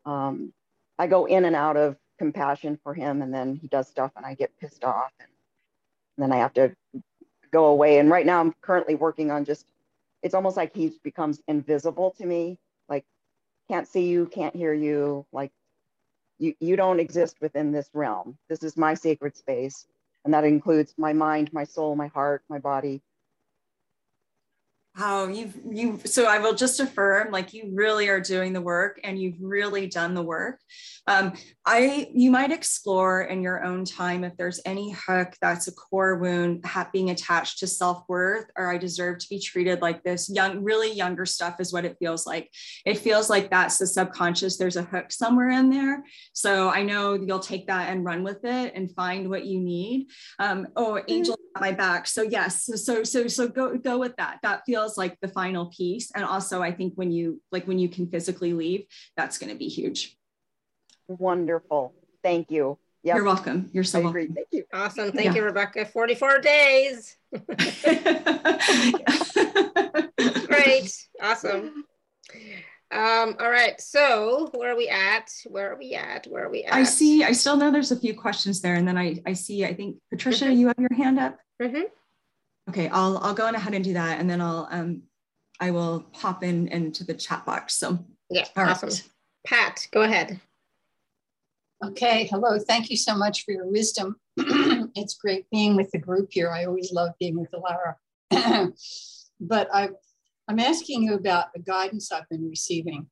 Um, 0.04 0.52
I 0.98 1.06
go 1.06 1.24
in 1.26 1.44
and 1.44 1.56
out 1.56 1.76
of 1.76 1.96
compassion 2.18 2.78
for 2.82 2.94
him, 2.94 3.22
and 3.22 3.34
then 3.34 3.56
he 3.56 3.66
does 3.66 3.88
stuff, 3.88 4.12
and 4.16 4.24
I 4.24 4.34
get 4.34 4.56
pissed 4.60 4.84
off, 4.84 5.10
and, 5.18 5.28
then 6.16 6.30
I 6.30 6.36
have 6.36 6.54
to 6.54 6.72
go 7.50 7.66
away. 7.66 7.98
And 7.98 8.08
right 8.08 8.24
now, 8.24 8.38
I'm 8.40 8.54
currently 8.60 8.94
working 8.94 9.30
on 9.32 9.44
just. 9.44 9.66
It's 10.22 10.34
almost 10.34 10.56
like 10.56 10.74
he 10.74 10.92
becomes 11.02 11.42
invisible 11.48 12.12
to 12.12 12.24
me, 12.24 12.58
like 12.88 13.04
can't 13.68 13.86
see 13.88 14.06
you, 14.08 14.26
can't 14.26 14.56
hear 14.56 14.72
you, 14.72 15.26
like 15.32 15.50
you 16.38 16.54
you 16.60 16.76
don't 16.76 17.00
exist 17.00 17.36
within 17.40 17.72
this 17.72 17.90
realm. 17.92 18.38
This 18.48 18.62
is 18.62 18.76
my 18.76 18.94
sacred 18.94 19.36
space, 19.36 19.86
and 20.24 20.32
that 20.32 20.44
includes 20.44 20.94
my 20.96 21.12
mind, 21.12 21.52
my 21.52 21.64
soul, 21.64 21.96
my 21.96 22.06
heart, 22.06 22.42
my 22.48 22.58
body, 22.58 23.02
how 24.94 25.26
you've 25.26 25.58
you 25.72 26.00
so 26.04 26.24
i 26.26 26.38
will 26.38 26.54
just 26.54 26.78
affirm 26.78 27.32
like 27.32 27.52
you 27.52 27.70
really 27.74 28.08
are 28.08 28.20
doing 28.20 28.52
the 28.52 28.60
work 28.60 29.00
and 29.02 29.18
you've 29.18 29.40
really 29.40 29.88
done 29.88 30.14
the 30.14 30.22
work. 30.22 30.60
Um, 31.06 31.32
i 31.66 32.08
you 32.14 32.30
might 32.30 32.52
explore 32.52 33.22
in 33.22 33.42
your 33.42 33.64
own 33.64 33.84
time 33.84 34.22
if 34.22 34.36
there's 34.36 34.60
any 34.64 34.92
hook 34.92 35.34
that's 35.40 35.66
a 35.66 35.72
core 35.72 36.16
wound 36.16 36.64
being 36.92 37.10
attached 37.10 37.58
to 37.58 37.66
self-worth 37.66 38.46
or 38.56 38.72
i 38.72 38.78
deserve 38.78 39.18
to 39.18 39.26
be 39.28 39.40
treated 39.40 39.82
like 39.82 40.02
this. 40.04 40.30
Young 40.30 40.62
really 40.62 40.92
younger 40.92 41.26
stuff 41.26 41.56
is 41.58 41.72
what 41.72 41.84
it 41.84 41.96
feels 41.98 42.24
like. 42.24 42.50
It 42.86 42.98
feels 42.98 43.28
like 43.28 43.50
that's 43.50 43.78
the 43.78 43.86
subconscious. 43.86 44.56
There's 44.56 44.76
a 44.76 44.82
hook 44.82 45.10
somewhere 45.10 45.50
in 45.50 45.70
there. 45.70 46.04
So 46.32 46.70
i 46.70 46.82
know 46.82 47.14
you'll 47.14 47.40
take 47.40 47.66
that 47.66 47.90
and 47.90 48.04
run 48.04 48.22
with 48.22 48.44
it 48.44 48.72
and 48.76 48.94
find 48.94 49.28
what 49.28 49.44
you 49.44 49.58
need. 49.58 50.06
Um, 50.38 50.68
oh 50.76 51.02
angel 51.08 51.36
my 51.60 51.72
back. 51.72 52.06
So 52.06 52.22
yes 52.22 52.64
so 52.84 53.04
so 53.04 53.26
so 53.28 53.48
go 53.48 53.76
go 53.76 53.98
with 53.98 54.14
that. 54.16 54.38
That 54.42 54.62
feels 54.66 54.83
feels 54.84 54.98
like 54.98 55.18
the 55.20 55.28
final 55.28 55.66
piece. 55.66 56.10
And 56.14 56.24
also, 56.24 56.62
I 56.62 56.72
think 56.72 56.94
when 56.96 57.10
you 57.10 57.40
like 57.50 57.66
when 57.66 57.78
you 57.78 57.88
can 57.88 58.06
physically 58.08 58.52
leave, 58.52 58.84
that's 59.16 59.38
going 59.38 59.50
to 59.50 59.58
be 59.58 59.68
huge. 59.68 60.16
Wonderful. 61.08 61.94
Thank 62.22 62.50
you. 62.50 62.78
Yep. 63.02 63.16
You're 63.16 63.24
welcome. 63.24 63.70
You're 63.72 63.84
so 63.84 64.00
welcome. 64.00 64.34
Thank 64.34 64.48
you. 64.50 64.64
Awesome. 64.72 65.12
Thank 65.12 65.26
yeah. 65.26 65.34
you, 65.34 65.42
Rebecca. 65.44 65.84
44 65.84 66.38
days. 66.38 67.16
Great. 70.46 70.90
Awesome. 71.22 71.84
Um, 72.90 73.36
all 73.40 73.50
right. 73.50 73.78
So 73.78 74.50
where 74.54 74.72
are 74.72 74.76
we 74.76 74.88
at? 74.88 75.30
Where 75.46 75.72
are 75.72 75.76
we 75.76 75.94
at? 75.94 76.26
Where 76.26 76.46
are 76.46 76.50
we 76.50 76.64
at? 76.64 76.72
I 76.72 76.84
see, 76.84 77.24
I 77.24 77.32
still 77.32 77.56
know 77.58 77.70
there's 77.70 77.92
a 77.92 78.00
few 78.00 78.14
questions 78.14 78.62
there. 78.62 78.76
And 78.76 78.88
then 78.88 78.96
I, 78.96 79.16
I 79.26 79.34
see, 79.34 79.66
I 79.66 79.74
think 79.74 79.96
Patricia, 80.10 80.46
mm-hmm. 80.46 80.54
you 80.54 80.66
have 80.68 80.78
your 80.78 80.94
hand 80.94 81.18
up. 81.18 81.38
Mm-hmm. 81.60 81.82
Okay, 82.68 82.88
I'll 82.88 83.18
I'll 83.18 83.34
go 83.34 83.46
on 83.46 83.54
ahead 83.54 83.74
and 83.74 83.84
do 83.84 83.92
that, 83.94 84.20
and 84.20 84.28
then 84.28 84.40
I'll 84.40 84.68
um 84.70 85.02
I 85.60 85.70
will 85.70 86.00
pop 86.12 86.42
in 86.42 86.68
into 86.68 87.04
the 87.04 87.14
chat 87.14 87.44
box. 87.44 87.74
So 87.74 87.98
yeah, 88.30 88.46
awesome. 88.56 88.88
Right. 88.88 89.02
Pat, 89.46 89.86
go 89.92 90.02
ahead. 90.02 90.40
Okay, 91.84 92.24
hello. 92.30 92.58
Thank 92.58 92.88
you 92.88 92.96
so 92.96 93.14
much 93.14 93.44
for 93.44 93.52
your 93.52 93.66
wisdom. 93.66 94.16
it's 94.38 95.14
great 95.14 95.44
being 95.50 95.76
with 95.76 95.90
the 95.90 95.98
group 95.98 96.28
here. 96.30 96.50
I 96.50 96.64
always 96.64 96.92
love 96.92 97.10
being 97.20 97.38
with 97.38 97.50
Alara. 97.52 97.96
but 99.40 99.68
I, 99.74 99.90
I'm 100.48 100.58
asking 100.58 101.02
you 101.02 101.14
about 101.14 101.52
the 101.52 101.60
guidance 101.60 102.10
I've 102.10 102.28
been 102.30 102.48
receiving 102.48 103.06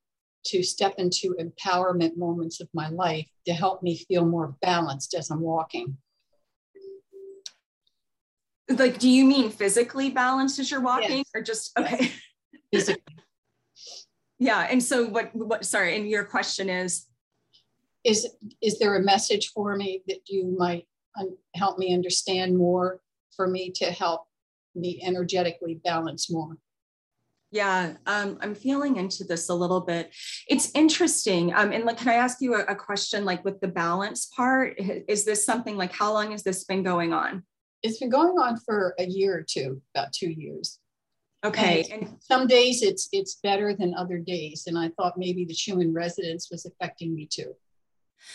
to 0.46 0.62
step 0.62 0.94
into 0.96 1.36
empowerment 1.38 2.16
moments 2.16 2.60
of 2.60 2.68
my 2.72 2.88
life 2.88 3.28
to 3.46 3.52
help 3.52 3.82
me 3.82 4.04
feel 4.08 4.24
more 4.24 4.56
balanced 4.62 5.14
as 5.14 5.30
I'm 5.30 5.40
walking 5.40 5.98
like 8.68 8.98
do 8.98 9.08
you 9.08 9.24
mean 9.24 9.50
physically 9.50 10.10
balanced 10.10 10.58
as 10.58 10.70
you're 10.70 10.80
walking 10.80 11.18
yes. 11.18 11.30
or 11.34 11.42
just 11.42 11.76
okay 11.78 12.12
physically 12.72 13.16
yeah 14.38 14.66
and 14.70 14.82
so 14.82 15.06
what 15.06 15.34
what 15.34 15.64
sorry 15.64 15.96
and 15.96 16.08
your 16.08 16.24
question 16.24 16.68
is 16.68 17.06
is 18.04 18.28
is 18.60 18.78
there 18.78 18.96
a 18.96 19.02
message 19.02 19.50
for 19.50 19.76
me 19.76 20.02
that 20.06 20.20
you 20.26 20.54
might 20.58 20.86
un- 21.18 21.36
help 21.54 21.78
me 21.78 21.94
understand 21.94 22.56
more 22.56 23.00
for 23.34 23.46
me 23.46 23.70
to 23.70 23.86
help 23.86 24.22
me 24.74 25.00
energetically 25.04 25.80
balance 25.84 26.30
more 26.30 26.56
yeah, 27.52 27.96
um, 28.06 28.38
I'm 28.40 28.54
feeling 28.54 28.96
into 28.96 29.24
this 29.24 29.50
a 29.50 29.54
little 29.54 29.82
bit. 29.82 30.10
It's 30.48 30.72
interesting. 30.74 31.52
Um, 31.52 31.70
and 31.70 31.84
like, 31.84 31.98
can 31.98 32.08
I 32.08 32.14
ask 32.14 32.40
you 32.40 32.54
a, 32.54 32.60
a, 32.60 32.74
question? 32.74 33.26
Like, 33.26 33.44
with 33.44 33.60
the 33.60 33.68
balance 33.68 34.24
part, 34.34 34.78
is 34.78 35.26
this 35.26 35.44
something 35.44 35.76
like 35.76 35.92
how 35.92 36.14
long 36.14 36.30
has 36.30 36.42
this 36.42 36.64
been 36.64 36.82
going 36.82 37.12
on? 37.12 37.44
It's 37.82 37.98
been 37.98 38.10
going 38.10 38.38
on 38.38 38.58
for 38.58 38.94
a 38.98 39.04
year 39.04 39.36
or 39.36 39.42
two, 39.42 39.82
about 39.94 40.12
two 40.12 40.30
years. 40.30 40.78
Okay. 41.44 41.84
And, 41.90 42.02
and 42.02 42.16
some 42.20 42.46
days 42.46 42.82
it's 42.82 43.08
it's 43.12 43.40
better 43.42 43.74
than 43.74 43.94
other 43.94 44.18
days. 44.18 44.64
And 44.66 44.78
I 44.78 44.90
thought 44.90 45.18
maybe 45.18 45.44
the 45.44 45.54
Schumann 45.54 45.92
resonance 45.92 46.48
was 46.50 46.66
affecting 46.66 47.14
me 47.14 47.26
too. 47.26 47.54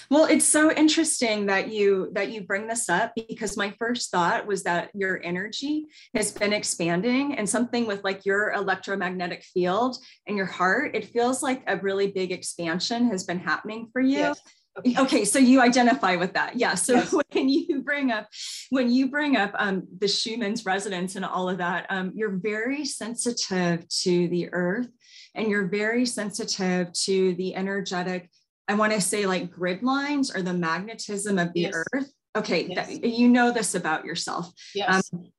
Well, 0.09 0.25
it's 0.25 0.45
so 0.45 0.71
interesting 0.71 1.45
that 1.45 1.69
you 1.69 2.09
that 2.13 2.31
you 2.31 2.41
bring 2.41 2.67
this 2.67 2.89
up 2.89 3.13
because 3.15 3.55
my 3.55 3.73
first 3.79 4.11
thought 4.11 4.45
was 4.45 4.63
that 4.63 4.89
your 4.93 5.21
energy 5.23 5.87
has 6.13 6.31
been 6.31 6.53
expanding 6.53 7.35
and 7.37 7.49
something 7.49 7.87
with 7.87 8.03
like 8.03 8.25
your 8.25 8.51
electromagnetic 8.51 9.43
field 9.43 9.97
and 10.27 10.35
your 10.35 10.45
heart, 10.45 10.95
it 10.95 11.05
feels 11.05 11.41
like 11.41 11.63
a 11.67 11.77
really 11.77 12.11
big 12.11 12.31
expansion 12.31 13.09
has 13.09 13.23
been 13.23 13.39
happening 13.39 13.87
for 13.93 14.01
you. 14.01 14.19
Yes. 14.19 14.41
Okay. 14.79 14.95
okay. 14.99 15.25
so 15.25 15.39
you 15.39 15.61
identify 15.61 16.15
with 16.15 16.33
that. 16.33 16.55
Yeah. 16.55 16.75
So 16.75 16.95
yes. 16.95 17.13
when 17.31 17.49
you 17.49 17.81
bring 17.81 18.11
up 18.11 18.27
when 18.69 18.91
you 18.91 19.09
bring 19.09 19.37
up 19.37 19.51
um, 19.57 19.87
the 19.99 20.07
Schumann's 20.07 20.65
resonance 20.65 21.15
and 21.15 21.25
all 21.25 21.49
of 21.49 21.57
that, 21.57 21.87
um, 21.89 22.11
you're 22.15 22.37
very 22.37 22.85
sensitive 22.85 23.87
to 23.87 24.27
the 24.27 24.49
earth 24.51 24.87
and 25.35 25.49
you're 25.49 25.67
very 25.67 26.05
sensitive 26.05 26.91
to 26.93 27.33
the 27.35 27.55
energetic, 27.55 28.29
I 28.67 28.73
want 28.73 28.93
to 28.93 29.01
say 29.01 29.25
like 29.25 29.51
grid 29.51 29.83
lines 29.83 30.35
or 30.35 30.41
the 30.41 30.53
magnetism 30.53 31.37
of 31.37 31.53
the 31.53 31.61
yes. 31.61 31.73
earth. 31.93 32.11
Okay, 32.35 32.67
yes. 32.69 32.87
that, 32.87 33.03
you 33.03 33.29
know 33.29 33.51
this 33.51 33.73
about 33.73 34.05
yourself. 34.05 34.51
Yes. 34.75 35.11
Um, 35.13 35.31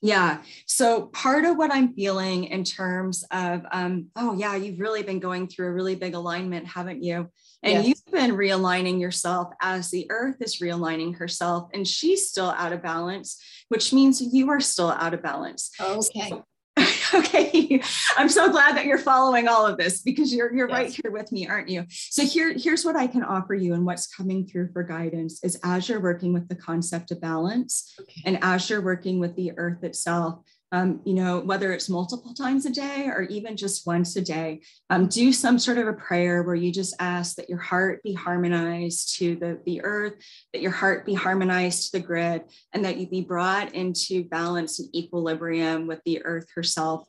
yeah. 0.00 0.42
So 0.66 1.06
part 1.06 1.44
of 1.44 1.56
what 1.56 1.72
I'm 1.72 1.92
feeling 1.94 2.44
in 2.44 2.62
terms 2.62 3.24
of, 3.32 3.62
um, 3.72 4.08
oh 4.14 4.34
yeah, 4.34 4.54
you've 4.54 4.78
really 4.78 5.02
been 5.02 5.18
going 5.18 5.48
through 5.48 5.66
a 5.66 5.72
really 5.72 5.96
big 5.96 6.14
alignment, 6.14 6.66
haven't 6.66 7.02
you? 7.02 7.30
And 7.62 7.84
yes. 7.84 7.86
you've 7.86 8.12
been 8.12 8.32
realigning 8.32 9.00
yourself 9.00 9.52
as 9.60 9.90
the 9.90 10.06
earth 10.10 10.36
is 10.40 10.60
realigning 10.60 11.16
herself, 11.16 11.68
and 11.74 11.86
she's 11.86 12.28
still 12.28 12.50
out 12.50 12.72
of 12.72 12.82
balance, 12.82 13.42
which 13.68 13.92
means 13.92 14.20
you 14.20 14.48
are 14.50 14.60
still 14.60 14.90
out 14.90 15.14
of 15.14 15.22
balance. 15.22 15.70
Okay. 15.80 16.28
So, 16.28 16.44
okay. 17.14 17.82
I'm 18.16 18.28
so 18.28 18.50
glad 18.50 18.76
that 18.76 18.86
you're 18.86 18.98
following 18.98 19.48
all 19.48 19.66
of 19.66 19.76
this 19.76 20.02
because 20.02 20.32
you're 20.32 20.54
you're 20.54 20.68
yes. 20.68 20.76
right 20.76 21.00
here 21.02 21.10
with 21.10 21.32
me, 21.32 21.48
aren't 21.48 21.68
you? 21.68 21.84
So 21.88 22.24
here, 22.24 22.54
here's 22.56 22.84
what 22.84 22.94
I 22.94 23.08
can 23.08 23.24
offer 23.24 23.54
you 23.54 23.74
and 23.74 23.84
what's 23.84 24.06
coming 24.06 24.46
through 24.46 24.72
for 24.72 24.84
guidance 24.84 25.42
is 25.42 25.58
as 25.64 25.88
you're 25.88 26.00
working 26.00 26.32
with 26.32 26.48
the 26.48 26.54
concept 26.54 27.10
of 27.10 27.20
balance 27.20 27.94
okay. 28.00 28.22
and 28.24 28.38
as 28.42 28.70
you're 28.70 28.80
working 28.80 29.18
with 29.18 29.34
the 29.34 29.52
earth 29.56 29.82
itself, 29.82 30.44
um, 30.72 31.00
you 31.04 31.14
know, 31.14 31.40
whether 31.40 31.72
it's 31.72 31.88
multiple 31.88 32.34
times 32.34 32.66
a 32.66 32.70
day 32.70 33.06
or 33.06 33.22
even 33.22 33.56
just 33.56 33.86
once 33.86 34.16
a 34.16 34.20
day, 34.20 34.60
um, 34.90 35.06
do 35.06 35.32
some 35.32 35.58
sort 35.58 35.78
of 35.78 35.88
a 35.88 35.94
prayer 35.94 36.42
where 36.42 36.54
you 36.54 36.70
just 36.70 36.94
ask 36.98 37.36
that 37.36 37.48
your 37.48 37.58
heart 37.58 38.02
be 38.02 38.12
harmonized 38.12 39.16
to 39.18 39.36
the, 39.36 39.60
the 39.64 39.82
earth, 39.82 40.14
that 40.52 40.60
your 40.60 40.70
heart 40.70 41.06
be 41.06 41.14
harmonized 41.14 41.86
to 41.86 41.98
the 41.98 42.06
grid, 42.06 42.42
and 42.72 42.84
that 42.84 42.98
you 42.98 43.08
be 43.08 43.22
brought 43.22 43.74
into 43.74 44.24
balance 44.24 44.78
and 44.78 44.94
equilibrium 44.94 45.86
with 45.86 46.00
the 46.04 46.22
earth 46.24 46.48
herself. 46.54 47.06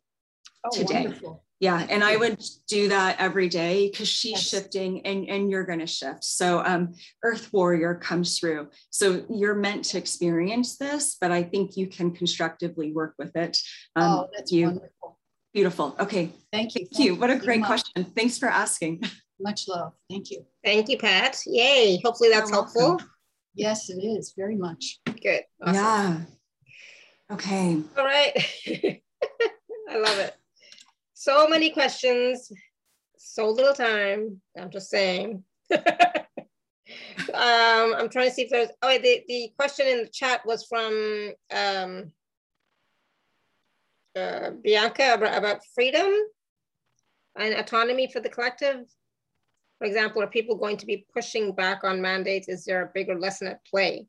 oh, 0.64 0.70
today. 0.72 1.04
Wonderful. 1.04 1.44
Yeah, 1.60 1.86
and 1.90 2.06
I 2.06 2.16
would 2.16 2.42
do 2.70 2.88
that 2.88 3.18
every 3.20 3.50
day 3.50 3.90
because 3.90 4.08
she's 4.08 4.32
yes. 4.32 4.48
shifting 4.48 5.06
and, 5.06 5.28
and 5.28 5.52
you're 5.52 5.66
going 5.66 5.80
to 5.80 5.88
shift. 5.88 6.24
So 6.24 6.64
um, 6.64 6.94
Earth 7.22 7.52
Warrior 7.52 7.96
comes 7.96 8.40
through. 8.40 8.70
So 8.92 9.26
you're 9.30 9.56
meant 9.56 9.84
to 9.86 9.98
experience 9.98 10.78
this, 10.78 11.18
but 11.20 11.32
I 11.32 11.44
think 11.44 11.76
you 11.76 11.88
can 11.88 12.12
constructively 12.12 12.94
work 12.94 13.16
with 13.20 13.36
it. 13.36 13.58
Um, 13.98 14.12
oh, 14.12 14.30
that's 14.34 14.54
you, 14.54 14.68
wonderful. 14.68 15.20
Beautiful. 15.54 15.96
Okay. 16.00 16.32
Thank 16.54 16.76
you. 16.76 16.86
Thank 16.86 17.06
you. 17.06 17.16
What 17.16 17.30
a 17.30 17.36
great 17.36 17.66
question. 17.66 18.06
Thanks 18.06 18.38
for 18.38 18.48
asking. 18.48 19.04
Much 19.42 19.68
love. 19.68 19.94
Thank 20.10 20.32
you. 20.32 20.46
Thank 20.64 20.88
you, 20.88 20.98
Pat. 20.98 21.42
Yay. 21.46 22.00
Hopefully 22.04 22.30
that's 22.30 22.50
You're 22.50 22.62
helpful. 22.62 22.82
Welcome. 22.82 23.10
Yes, 23.56 23.90
it 23.90 24.02
is 24.02 24.34
very 24.38 24.56
much. 24.56 25.00
Good. 25.06 25.42
Awesome. 25.62 25.76
Yeah. 25.76 26.18
Okay. 27.34 27.82
All 27.98 28.06
right. 28.06 28.32
I 29.90 29.98
love 29.98 30.20
it. 30.20 30.39
So 31.20 31.50
many 31.50 31.70
questions, 31.72 32.50
so 33.18 33.50
little 33.50 33.74
time. 33.74 34.40
I'm 34.58 34.72
just 34.72 34.90
saying. 34.90 35.44
um, 35.74 35.84
I'm 37.34 38.08
trying 38.08 38.30
to 38.30 38.32
see 38.32 38.44
if 38.44 38.50
there's, 38.50 38.70
oh, 38.82 38.98
the, 38.98 39.22
the 39.28 39.52
question 39.58 39.86
in 39.86 39.98
the 40.04 40.08
chat 40.08 40.46
was 40.46 40.64
from 40.64 41.34
um, 41.54 42.14
uh, 44.18 44.52
Bianca 44.64 45.16
about, 45.16 45.38
about 45.38 45.60
freedom 45.76 46.10
and 47.38 47.54
autonomy 47.54 48.10
for 48.10 48.22
the 48.22 48.30
collective. 48.30 48.86
For 49.78 49.88
example, 49.88 50.24
are 50.24 50.28
people 50.28 50.56
going 50.56 50.78
to 50.78 50.86
be 50.86 51.06
pushing 51.14 51.52
back 51.52 51.84
on 51.84 52.02
mandates? 52.02 52.48
Is 52.48 52.64
there 52.64 52.84
a 52.84 52.92
bigger 52.94 53.20
lesson 53.20 53.48
at 53.48 53.66
play? 53.66 54.08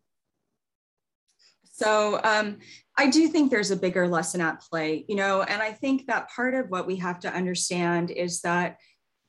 So 1.80 2.20
um, 2.24 2.58
I 2.98 3.08
do 3.08 3.28
think 3.28 3.50
there's 3.50 3.70
a 3.70 3.76
bigger 3.76 4.06
lesson 4.06 4.42
at 4.42 4.60
play, 4.60 5.06
you 5.08 5.16
know, 5.16 5.40
and 5.40 5.62
I 5.62 5.72
think 5.72 6.06
that 6.08 6.28
part 6.28 6.52
of 6.54 6.68
what 6.68 6.86
we 6.86 6.96
have 6.96 7.20
to 7.20 7.32
understand 7.32 8.10
is 8.10 8.42
that 8.42 8.76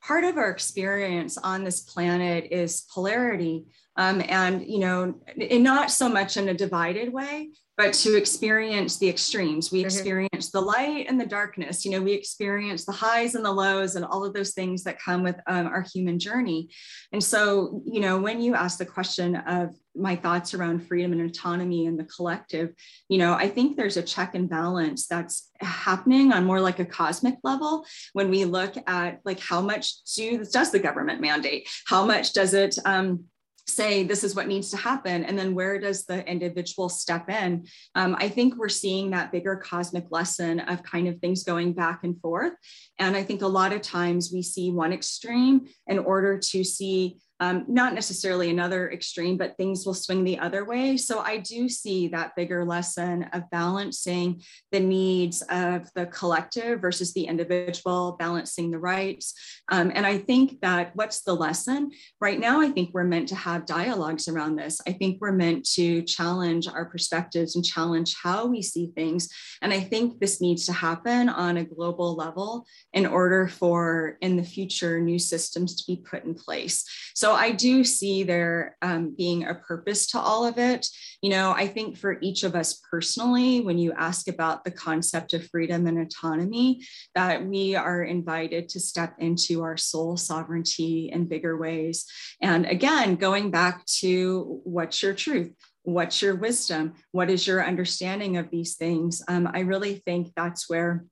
part 0.04 0.26
of 0.26 0.36
our 0.36 0.50
experience 0.50 1.38
on 1.38 1.64
this 1.64 1.80
planet 1.80 2.50
is 2.52 2.86
polarity. 2.94 3.68
Um, 3.96 4.22
and, 4.28 4.68
you 4.68 4.80
know, 4.80 5.22
not 5.38 5.92
so 5.92 6.10
much 6.10 6.36
in 6.36 6.50
a 6.50 6.54
divided 6.54 7.14
way, 7.14 7.52
but 7.78 7.94
to 7.94 8.16
experience 8.16 8.98
the 8.98 9.10
extremes. 9.10 9.72
We 9.72 9.80
mm-hmm. 9.80 9.86
experience 9.88 10.52
the 10.52 10.62
light 10.62 11.06
and 11.08 11.20
the 11.20 11.26
darkness. 11.26 11.86
You 11.86 11.92
know, 11.92 12.02
we 12.02 12.12
experience 12.12 12.86
the 12.86 12.92
highs 12.92 13.36
and 13.36 13.46
the 13.46 13.52
lows 13.52 13.96
and 13.96 14.06
all 14.06 14.26
of 14.26 14.34
those 14.34 14.52
things 14.52 14.84
that 14.84 15.00
come 15.00 15.24
with 15.24 15.38
um, 15.48 15.68
our 15.68 15.86
human 15.94 16.20
journey. 16.20 16.70
And 17.12 17.24
so, 17.24 17.82
you 17.86 18.02
know, 18.02 18.20
when 18.20 18.42
you 18.42 18.56
ask 18.56 18.78
the 18.78 18.86
question 18.86 19.36
of 19.36 19.70
my 19.96 20.16
thoughts 20.16 20.54
around 20.54 20.88
freedom 20.88 21.12
and 21.12 21.22
autonomy 21.22 21.86
and 21.86 22.00
the 22.00 22.06
collective, 22.06 22.74
you 23.10 23.18
know, 23.18 23.34
I 23.34 23.48
think 23.48 23.78
there's 23.78 23.98
a 23.98 24.04
check 24.04 24.36
and 24.36 24.50
balance 24.50 25.08
that's 25.08 25.50
happening 25.60 26.34
on 26.34 26.46
more 26.46 26.62
like 26.62 26.80
a 26.80 26.86
cosmic 26.86 27.36
level 27.44 27.86
when 28.14 28.30
we 28.30 28.46
look 28.46 28.74
at 28.88 29.20
like 29.26 29.40
how 29.40 29.62
much 29.62 30.04
do, 30.16 30.46
does 30.46 30.72
the 30.72 30.80
government 30.80 31.22
mandate? 31.22 31.70
How 31.88 32.06
much 32.06 32.34
does 32.34 32.54
it 32.54 32.78
um, 32.86 33.26
say 33.68 34.04
this 34.04 34.24
is 34.24 34.36
what 34.36 34.48
needs 34.48 34.70
to 34.72 34.78
happen 34.78 35.24
and 35.24 35.38
then 35.38 35.56
where 35.56 35.80
does 35.80 36.06
the 36.06 36.28
individual 36.28 36.90
step 36.90 37.30
in? 37.30 37.66
Um, 37.96 38.16
i 38.20 38.28
think 38.30 38.58
we're 38.58 38.70
seeing 38.70 39.12
that 39.12 39.32
bigger 39.32 39.56
cosmic 39.56 40.06
lesson 40.12 40.60
of 40.62 40.84
kind 40.84 41.08
of 41.08 41.20
things 41.20 41.44
going 41.44 41.74
back 41.74 42.04
and 42.04 42.20
forth. 42.20 42.54
And 43.00 43.16
i 43.16 43.24
think 43.24 43.42
a 43.42 43.48
lot 43.48 43.74
of 43.74 43.82
times 43.82 44.32
we 44.34 44.42
see 44.42 44.72
one 44.72 44.94
extreme 44.94 45.68
in 45.88 46.00
order 46.00 46.38
to 46.38 46.64
see 46.64 47.18
um, 47.42 47.66
not 47.68 47.96
necessarily 47.96 48.52
another 48.52 48.92
extreme, 48.92 49.36
but 49.36 49.58
things 49.58 49.84
will 49.84 49.96
swing 49.96 50.24
the 50.24 50.38
other 50.38 50.64
way. 50.64 50.96
So 50.96 51.22
I 51.22 51.38
do 51.38 51.68
see 51.68 52.08
that 52.10 52.36
bigger 52.36 52.64
lesson 52.64 53.24
of 53.34 53.50
balancing 53.50 54.44
the 54.72 54.80
needs 54.80 55.42
of 55.50 55.90
the 55.96 56.06
collective 56.06 56.80
versus 56.80 57.14
the 57.14 57.24
individual, 57.24 58.16
balancing 58.20 58.70
the 58.70 58.78
rights. 58.78 59.34
Um, 59.70 59.92
and 59.96 60.06
I 60.06 60.20
think 60.20 60.62
that 60.62 60.96
what's 60.96 61.24
the 61.24 61.34
lesson? 61.34 61.90
Right 62.20 62.40
now, 62.40 62.62
I 62.62 62.70
think 62.70 62.92
we're 62.94 63.06
meant 63.06 63.30
to 63.30 63.36
have 63.36 63.66
dialogues 63.66 64.28
around 64.28 64.58
this. 64.58 64.80
I 64.88 64.92
think 64.94 65.18
we're 65.20 65.32
meant 65.32 65.68
to 65.74 66.04
challenge 66.04 66.68
our 66.68 66.86
perspectives 66.86 67.56
and 67.56 67.66
challenge 67.66 68.16
how 68.22 68.46
we 68.46 68.62
see 68.62 68.92
things. 68.94 69.30
And 69.64 69.74
I 69.74 69.80
think 69.80 70.20
this 70.20 70.42
needs 70.42 70.68
to 70.68 70.74
happen 70.74 71.28
on 71.28 71.58
a 71.58 71.66
global 71.66 72.16
level 72.16 72.68
in 72.94 73.08
order 73.08 73.48
for 73.48 74.18
in 74.22 74.38
the 74.38 74.44
future 74.44 75.00
new 75.00 75.18
systems 75.18 75.76
to 75.78 75.84
be 75.88 76.04
put 76.04 76.24
in 76.24 76.36
place. 76.36 76.86
So 77.16 77.31
I 77.34 77.52
do 77.52 77.84
see 77.84 78.24
there 78.24 78.78
um, 78.82 79.14
being 79.18 79.46
a 79.46 79.56
purpose 79.56 80.08
to 80.08 80.20
all 80.20 80.46
of 80.46 80.58
it. 80.58 80.88
You 81.22 81.30
know, 81.30 81.52
I 81.52 81.68
think 81.68 81.98
for 81.98 82.18
each 82.22 82.44
of 82.44 82.56
us 82.56 82.82
personally, 82.90 83.62
when 83.62 83.78
you 83.78 83.94
ask 83.94 84.28
about 84.28 84.64
the 84.64 84.72
concept 84.72 85.34
of 85.34 85.48
freedom 85.48 85.88
and 85.88 86.00
autonomy, 86.00 86.86
that 87.16 87.46
we 87.46 87.76
are 87.76 88.04
invited 88.04 88.70
to 88.70 88.80
step 88.80 89.16
into 89.20 89.64
our 89.64 89.78
soul 89.78 90.18
sovereignty 90.18 91.10
in 91.12 91.26
bigger 91.26 91.58
ways. 91.58 92.06
And 92.42 92.66
again, 92.66 93.16
going 93.16 93.52
back 93.52 93.86
to 94.00 94.62
what's 94.64 95.02
your 95.04 95.14
truth? 95.14 95.54
What's 95.84 96.22
your 96.22 96.36
wisdom? 96.36 96.94
What 97.12 97.30
is 97.30 97.48
your 97.48 97.66
understanding 97.66 98.38
of 98.38 98.52
these 98.52 98.76
things? 98.76 99.24
Um, 99.28 99.50
I 99.52 99.62
really 99.62 99.96
think 99.96 100.32
that's 100.36 100.70
where 100.70 101.06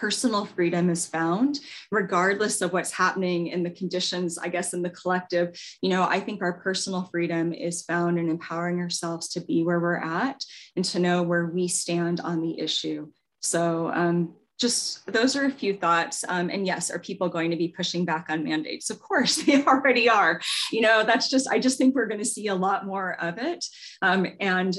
personal 0.00 0.46
freedom 0.46 0.88
is 0.88 1.06
found, 1.06 1.60
regardless 1.90 2.62
of 2.62 2.72
what's 2.72 2.90
happening 2.90 3.48
in 3.48 3.62
the 3.62 3.70
conditions, 3.70 4.38
I 4.38 4.48
guess, 4.48 4.72
in 4.72 4.80
the 4.80 4.90
collective. 4.90 5.60
You 5.82 5.90
know, 5.90 6.04
I 6.04 6.20
think 6.20 6.40
our 6.40 6.54
personal 6.54 7.04
freedom 7.12 7.52
is 7.52 7.82
found 7.82 8.18
in 8.18 8.30
empowering 8.30 8.80
ourselves 8.80 9.28
to 9.30 9.40
be 9.40 9.62
where 9.62 9.78
we're 9.78 9.96
at 9.96 10.42
and 10.74 10.84
to 10.86 10.98
know 10.98 11.22
where 11.22 11.46
we 11.46 11.68
stand 11.68 12.20
on 12.20 12.40
the 12.40 12.58
issue. 12.58 13.08
So, 13.40 13.90
um, 13.92 14.34
just 14.58 15.06
those 15.10 15.36
are 15.36 15.46
a 15.46 15.50
few 15.50 15.74
thoughts. 15.74 16.22
Um, 16.28 16.50
and 16.50 16.66
yes, 16.66 16.90
are 16.90 16.98
people 16.98 17.30
going 17.30 17.50
to 17.50 17.56
be 17.56 17.68
pushing 17.68 18.04
back 18.04 18.26
on 18.28 18.44
mandates? 18.44 18.90
Of 18.90 19.00
course, 19.00 19.36
they 19.42 19.64
already 19.64 20.08
are. 20.08 20.40
You 20.70 20.82
know, 20.82 21.04
that's 21.04 21.28
just, 21.28 21.48
I 21.48 21.58
just 21.58 21.78
think 21.78 21.94
we're 21.94 22.06
going 22.06 22.20
to 22.20 22.26
see 22.26 22.48
a 22.48 22.54
lot 22.54 22.86
more 22.86 23.18
of 23.20 23.38
it. 23.38 23.64
Um, 24.02 24.26
and 24.38 24.76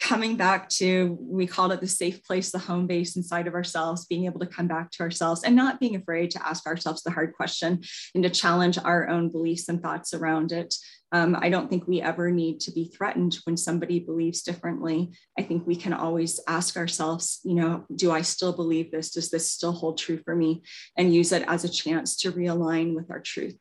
coming 0.00 0.36
back 0.36 0.68
to 0.68 1.16
we 1.20 1.46
called 1.46 1.72
it 1.72 1.80
the 1.80 1.86
safe 1.86 2.22
place 2.24 2.50
the 2.50 2.58
home 2.58 2.86
base 2.86 3.16
inside 3.16 3.46
of 3.46 3.54
ourselves 3.54 4.06
being 4.06 4.24
able 4.24 4.40
to 4.40 4.46
come 4.46 4.66
back 4.66 4.90
to 4.90 5.02
ourselves 5.02 5.42
and 5.42 5.54
not 5.54 5.80
being 5.80 5.96
afraid 5.96 6.30
to 6.30 6.46
ask 6.46 6.66
ourselves 6.66 7.02
the 7.02 7.10
hard 7.10 7.34
question 7.34 7.80
and 8.14 8.24
to 8.24 8.30
challenge 8.30 8.78
our 8.78 9.08
own 9.08 9.30
beliefs 9.30 9.68
and 9.68 9.82
thoughts 9.82 10.14
around 10.14 10.52
it. 10.52 10.74
Um, 11.10 11.36
i 11.40 11.48
don't 11.48 11.70
think 11.70 11.88
we 11.88 12.02
ever 12.02 12.30
need 12.30 12.60
to 12.60 12.70
be 12.70 12.84
threatened 12.94 13.38
when 13.44 13.56
somebody 13.56 13.98
believes 13.98 14.42
differently. 14.42 15.10
I 15.38 15.42
think 15.42 15.66
we 15.66 15.76
can 15.76 15.94
always 15.94 16.38
ask 16.46 16.76
ourselves 16.76 17.40
you 17.44 17.54
know 17.54 17.84
do 17.94 18.10
i 18.10 18.22
still 18.22 18.52
believe 18.52 18.90
this? 18.90 19.10
Does 19.10 19.30
this 19.30 19.50
still 19.50 19.72
hold 19.72 19.98
true 19.98 20.20
for 20.24 20.36
me? 20.36 20.62
And 20.96 21.14
use 21.14 21.32
it 21.32 21.44
as 21.48 21.64
a 21.64 21.68
chance 21.68 22.16
to 22.18 22.32
realign 22.32 22.94
with 22.94 23.10
our 23.10 23.20
truth. 23.20 23.56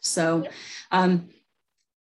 So 0.00 0.46
um, 0.90 1.28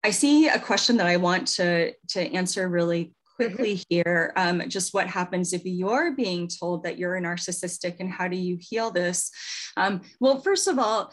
I 0.03 0.11
see 0.11 0.47
a 0.47 0.59
question 0.59 0.97
that 0.97 1.07
I 1.07 1.17
want 1.17 1.47
to, 1.55 1.93
to 2.09 2.33
answer 2.33 2.67
really 2.67 3.13
quickly 3.35 3.75
mm-hmm. 3.75 3.83
here. 3.89 4.33
Um, 4.35 4.69
just 4.69 4.93
what 4.93 5.07
happens 5.07 5.53
if 5.53 5.61
you're 5.65 6.11
being 6.11 6.47
told 6.47 6.83
that 6.83 6.97
you're 6.97 7.15
a 7.15 7.21
narcissistic 7.21 7.95
and 7.99 8.11
how 8.11 8.27
do 8.27 8.35
you 8.35 8.57
heal 8.59 8.91
this? 8.91 9.31
Um, 9.77 10.01
well, 10.19 10.39
first 10.41 10.67
of 10.67 10.77
all, 10.77 11.11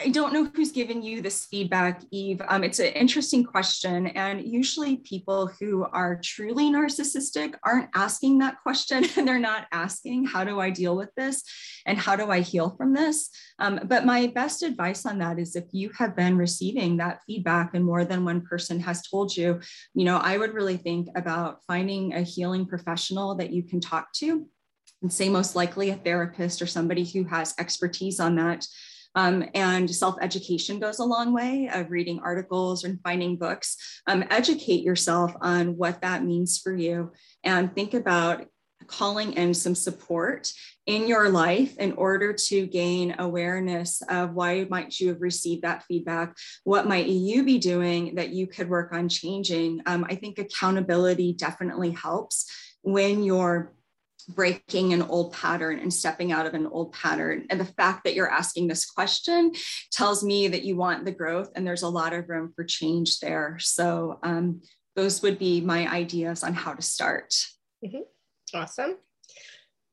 I 0.00 0.08
don't 0.08 0.32
know 0.32 0.50
who's 0.54 0.72
given 0.72 1.02
you 1.02 1.20
this 1.20 1.44
feedback, 1.44 2.02
Eve. 2.10 2.40
Um, 2.48 2.64
it's 2.64 2.78
an 2.78 2.86
interesting 2.86 3.44
question. 3.44 4.06
And 4.08 4.42
usually, 4.42 4.96
people 4.96 5.50
who 5.60 5.84
are 5.84 6.18
truly 6.22 6.70
narcissistic 6.70 7.54
aren't 7.62 7.90
asking 7.94 8.38
that 8.38 8.56
question 8.62 9.04
and 9.16 9.28
they're 9.28 9.38
not 9.38 9.66
asking, 9.70 10.26
How 10.26 10.44
do 10.44 10.60
I 10.60 10.70
deal 10.70 10.96
with 10.96 11.10
this? 11.16 11.42
And 11.84 11.98
how 11.98 12.16
do 12.16 12.30
I 12.30 12.40
heal 12.40 12.74
from 12.76 12.94
this? 12.94 13.28
Um, 13.58 13.80
but 13.84 14.06
my 14.06 14.28
best 14.28 14.62
advice 14.62 15.04
on 15.04 15.18
that 15.18 15.38
is 15.38 15.56
if 15.56 15.66
you 15.72 15.90
have 15.98 16.16
been 16.16 16.36
receiving 16.36 16.96
that 16.96 17.20
feedback 17.26 17.74
and 17.74 17.84
more 17.84 18.04
than 18.04 18.24
one 18.24 18.40
person 18.40 18.80
has 18.80 19.02
told 19.02 19.36
you, 19.36 19.60
you 19.94 20.04
know, 20.04 20.16
I 20.16 20.38
would 20.38 20.54
really 20.54 20.78
think 20.78 21.08
about 21.16 21.58
finding 21.66 22.14
a 22.14 22.22
healing 22.22 22.66
professional 22.66 23.34
that 23.36 23.52
you 23.52 23.62
can 23.62 23.80
talk 23.80 24.12
to 24.14 24.48
and 25.02 25.12
say 25.12 25.28
most 25.28 25.54
likely 25.54 25.90
a 25.90 25.96
therapist 25.96 26.62
or 26.62 26.66
somebody 26.66 27.04
who 27.04 27.24
has 27.24 27.54
expertise 27.58 28.20
on 28.20 28.36
that 28.36 28.66
um, 29.14 29.44
and 29.54 29.90
self 29.90 30.16
education 30.20 30.78
goes 30.78 30.98
a 30.98 31.04
long 31.04 31.32
way 31.32 31.68
of 31.72 31.90
reading 31.90 32.20
articles 32.20 32.84
and 32.84 33.00
finding 33.02 33.36
books. 33.36 33.76
Um, 34.06 34.24
educate 34.30 34.82
yourself 34.82 35.32
on 35.40 35.76
what 35.76 36.02
that 36.02 36.24
means 36.24 36.58
for 36.58 36.74
you 36.74 37.12
and 37.44 37.74
think 37.74 37.94
about 37.94 38.46
calling 38.86 39.32
in 39.34 39.54
some 39.54 39.74
support 39.74 40.52
in 40.86 41.06
your 41.06 41.28
life 41.28 41.76
in 41.78 41.92
order 41.92 42.32
to 42.32 42.66
gain 42.66 43.14
awareness 43.18 44.02
of 44.08 44.34
why 44.34 44.66
might 44.68 44.98
you 44.98 45.08
have 45.08 45.20
received 45.20 45.62
that 45.62 45.84
feedback 45.84 46.36
what 46.64 46.88
might 46.88 47.06
you 47.06 47.44
be 47.44 47.58
doing 47.58 48.16
that 48.16 48.30
you 48.30 48.46
could 48.46 48.68
work 48.68 48.92
on 48.92 49.08
changing 49.08 49.80
um, 49.86 50.04
i 50.08 50.14
think 50.16 50.38
accountability 50.38 51.32
definitely 51.32 51.90
helps 51.92 52.50
when 52.82 53.22
you're 53.22 53.72
breaking 54.28 54.92
an 54.92 55.02
old 55.02 55.32
pattern 55.32 55.78
and 55.78 55.92
stepping 55.92 56.32
out 56.32 56.46
of 56.46 56.54
an 56.54 56.66
old 56.66 56.92
pattern. 56.92 57.46
And 57.50 57.60
the 57.60 57.64
fact 57.64 58.04
that 58.04 58.14
you're 58.14 58.30
asking 58.30 58.68
this 58.68 58.84
question 58.84 59.52
tells 59.90 60.22
me 60.22 60.48
that 60.48 60.64
you 60.64 60.76
want 60.76 61.04
the 61.04 61.12
growth 61.12 61.50
and 61.54 61.66
there's 61.66 61.82
a 61.82 61.88
lot 61.88 62.12
of 62.12 62.28
room 62.28 62.52
for 62.54 62.64
change 62.64 63.20
there. 63.20 63.56
So 63.60 64.18
um, 64.22 64.62
those 64.96 65.22
would 65.22 65.38
be 65.38 65.60
my 65.60 65.90
ideas 65.90 66.42
on 66.42 66.54
how 66.54 66.72
to 66.74 66.82
start. 66.82 67.34
Mm-hmm. 67.84 68.56
Awesome. 68.56 68.96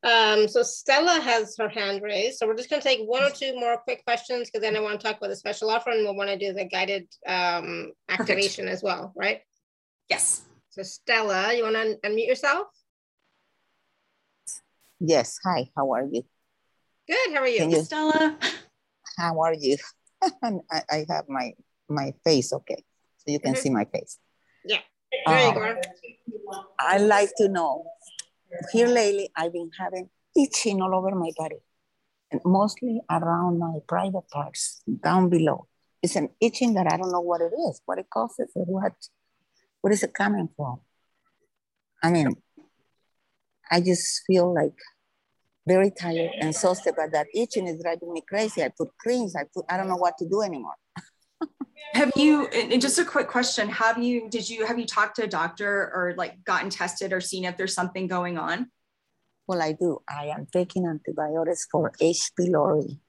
Um, 0.01 0.47
so 0.47 0.63
Stella 0.63 1.19
has 1.19 1.55
her 1.57 1.67
hand 1.67 2.01
raised. 2.01 2.38
So 2.38 2.47
we're 2.47 2.55
just 2.55 2.69
going 2.69 2.82
to 2.82 2.88
take 2.88 3.01
one 3.01 3.23
or 3.23 3.30
two 3.30 3.53
more 3.59 3.77
quick 3.77 4.03
questions 4.05 4.49
because 4.49 4.61
then 4.61 4.75
I 4.77 4.80
want 4.80 4.99
to 4.99 5.05
talk 5.05 5.17
about 5.17 5.30
the 5.30 5.36
special 5.36 5.69
offer 5.69 5.89
and 5.89 6.03
we'll 6.03 6.15
want 6.15 6.30
to 6.30 6.38
do 6.38 6.53
the 6.53 6.65
guided 6.65 7.07
um, 7.27 7.91
activation 8.07 8.65
Perfect. 8.65 8.77
as 8.77 8.84
well, 8.84 9.13
right? 9.15 9.41
Yes. 10.09 10.43
So 10.69 10.84
Stella, 10.84 11.53
you 11.53 11.63
want 11.63 11.75
to 11.75 11.97
unmute 12.05 12.27
yourself? 12.27 12.67
Yes. 15.00 15.39
Hi, 15.45 15.70
how 15.76 15.91
are 15.93 16.06
you? 16.12 16.24
Good. 17.08 17.34
How 17.34 17.41
are 17.41 17.47
you? 17.47 17.70
you 17.70 17.84
Stella. 17.84 18.38
How 19.18 19.39
are 19.41 19.54
you? 19.54 19.78
I, 20.22 20.82
I, 20.89 21.06
have 21.10 21.30
my 21.30 21.54
my 21.88 22.14
face 22.24 22.52
okay, 22.54 22.84
so 23.18 23.32
you 23.32 23.39
can 23.39 23.52
mm 23.52 23.56
-hmm. 23.56 23.62
see 23.62 23.72
my 23.72 23.86
face. 23.86 24.20
Yeah. 24.64 24.84
There 25.26 25.47
um, 25.47 25.56
you 25.56 25.74
go. 25.74 26.62
I 26.80 27.00
like 27.00 27.32
to 27.38 27.47
know 27.47 27.86
here 28.72 28.88
lately, 28.88 29.32
I've 29.36 29.54
been 29.54 29.72
having 29.78 30.10
itching 30.36 30.82
all 30.82 30.93
over 30.95 31.16
my 31.16 31.32
body, 31.38 31.62
and 32.32 32.41
mostly 32.45 33.02
around 33.10 33.60
my 33.60 33.80
private 33.88 34.28
parts, 34.30 34.82
down 35.04 35.30
below. 35.30 35.68
It's 36.02 36.16
an 36.16 36.30
itching 36.39 36.76
that 36.76 36.88
I 36.91 36.97
don't 36.97 37.12
know 37.12 37.22
what 37.22 37.41
it 37.41 37.54
is, 37.70 37.82
what 37.86 38.00
it 38.00 38.10
causes, 38.10 38.52
or 38.56 38.66
what, 38.66 38.93
what 39.82 39.93
is 39.93 40.04
it 40.04 40.14
coming 40.14 40.50
from? 40.56 40.82
I 42.02 42.12
mean, 42.12 42.36
I 43.72 43.82
just 43.82 44.24
feel 44.26 44.53
like 44.53 44.78
very 45.67 45.91
tired 45.91 46.32
and 46.39 46.49
exhausted, 46.49 46.95
but 46.97 47.11
that 47.11 47.28
itching 47.34 47.67
is 47.67 47.82
driving 47.82 48.11
me 48.11 48.24
crazy. 48.28 48.63
I 48.63 48.72
put 48.76 48.89
creams, 48.97 49.36
I 49.36 49.43
put, 49.53 49.65
I 49.70 49.78
don't 49.78 49.88
know 49.88 49.97
what 49.97 50.17
to 50.17 50.28
do 50.28 50.41
anymore. 50.41 50.74
have 51.93 52.11
you 52.15 52.47
and 52.47 52.82
just 52.82 52.99
a 52.99 53.05
quick 53.05 53.28
question 53.28 53.70
have 53.70 53.97
you 53.97 54.30
did 54.30 54.49
you 54.49 54.65
have 54.65 54.78
you 54.78 54.86
talked 54.86 55.15
to 55.15 55.24
a 55.24 55.28
doctor 55.28 55.91
or 55.95 56.13
like 56.17 56.43
gotten 56.43 56.70
tested 56.70 57.13
or 57.13 57.22
seen 57.22 57.45
if 57.45 57.55
there's 57.55 57.74
something 57.74 58.07
going 58.07 58.38
on 58.38 58.70
well 59.47 59.61
i 59.61 59.72
do 59.72 59.97
i 60.09 60.26
am 60.26 60.45
taking 60.51 60.86
antibiotics 60.86 61.65
for 61.72 61.91
h 62.01 62.32
pylori 62.38 62.99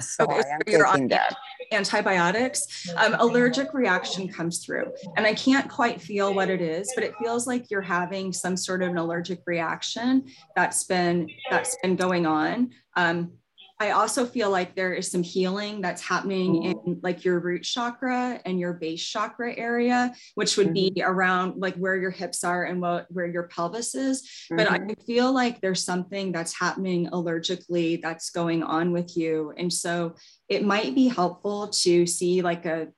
so 0.00 0.24
okay, 0.24 0.36
I 0.36 0.54
am 0.54 0.60
taking 0.66 1.08
that. 1.08 1.36
Antibiotics, 1.72 2.88
um, 2.96 3.16
allergic 3.18 3.74
reaction 3.74 4.28
comes 4.28 4.64
through, 4.64 4.92
and 5.16 5.26
I 5.26 5.34
can't 5.34 5.68
quite 5.68 6.00
feel 6.00 6.32
what 6.32 6.48
it 6.48 6.60
is, 6.60 6.92
but 6.94 7.02
it 7.02 7.14
feels 7.22 7.46
like 7.46 7.70
you're 7.70 7.82
having 7.82 8.32
some 8.32 8.56
sort 8.56 8.82
of 8.82 8.90
an 8.90 8.98
allergic 8.98 9.40
reaction 9.46 10.26
that's 10.54 10.84
been 10.84 11.28
that's 11.50 11.76
been 11.82 11.96
going 11.96 12.26
on. 12.26 12.70
Um, 12.94 13.32
I 13.78 13.90
also 13.90 14.24
feel 14.24 14.50
like 14.50 14.74
there 14.74 14.94
is 14.94 15.10
some 15.10 15.22
healing 15.22 15.82
that's 15.82 16.00
happening 16.00 16.54
mm-hmm. 16.54 16.90
in 16.90 17.00
like 17.02 17.24
your 17.24 17.40
root 17.40 17.62
chakra 17.62 18.40
and 18.46 18.58
your 18.58 18.72
base 18.72 19.04
chakra 19.04 19.54
area, 19.54 20.14
which 20.34 20.56
would 20.56 20.68
mm-hmm. 20.68 20.94
be 20.94 21.02
around 21.04 21.60
like 21.60 21.76
where 21.76 21.96
your 21.96 22.10
hips 22.10 22.42
are 22.42 22.64
and 22.64 22.80
what, 22.80 23.06
where 23.10 23.26
your 23.26 23.44
pelvis 23.44 23.94
is. 23.94 24.22
Mm-hmm. 24.22 24.56
But 24.56 24.70
I 24.70 24.94
feel 25.06 25.30
like 25.32 25.60
there's 25.60 25.84
something 25.84 26.32
that's 26.32 26.58
happening 26.58 27.08
allergically 27.08 28.00
that's 28.00 28.30
going 28.30 28.62
on 28.62 28.92
with 28.92 29.14
you. 29.16 29.52
And 29.58 29.70
so 29.70 30.14
it 30.48 30.64
might 30.64 30.94
be 30.94 31.08
helpful 31.08 31.68
to 31.68 32.06
see 32.06 32.40
like 32.40 32.64
a 32.64 32.88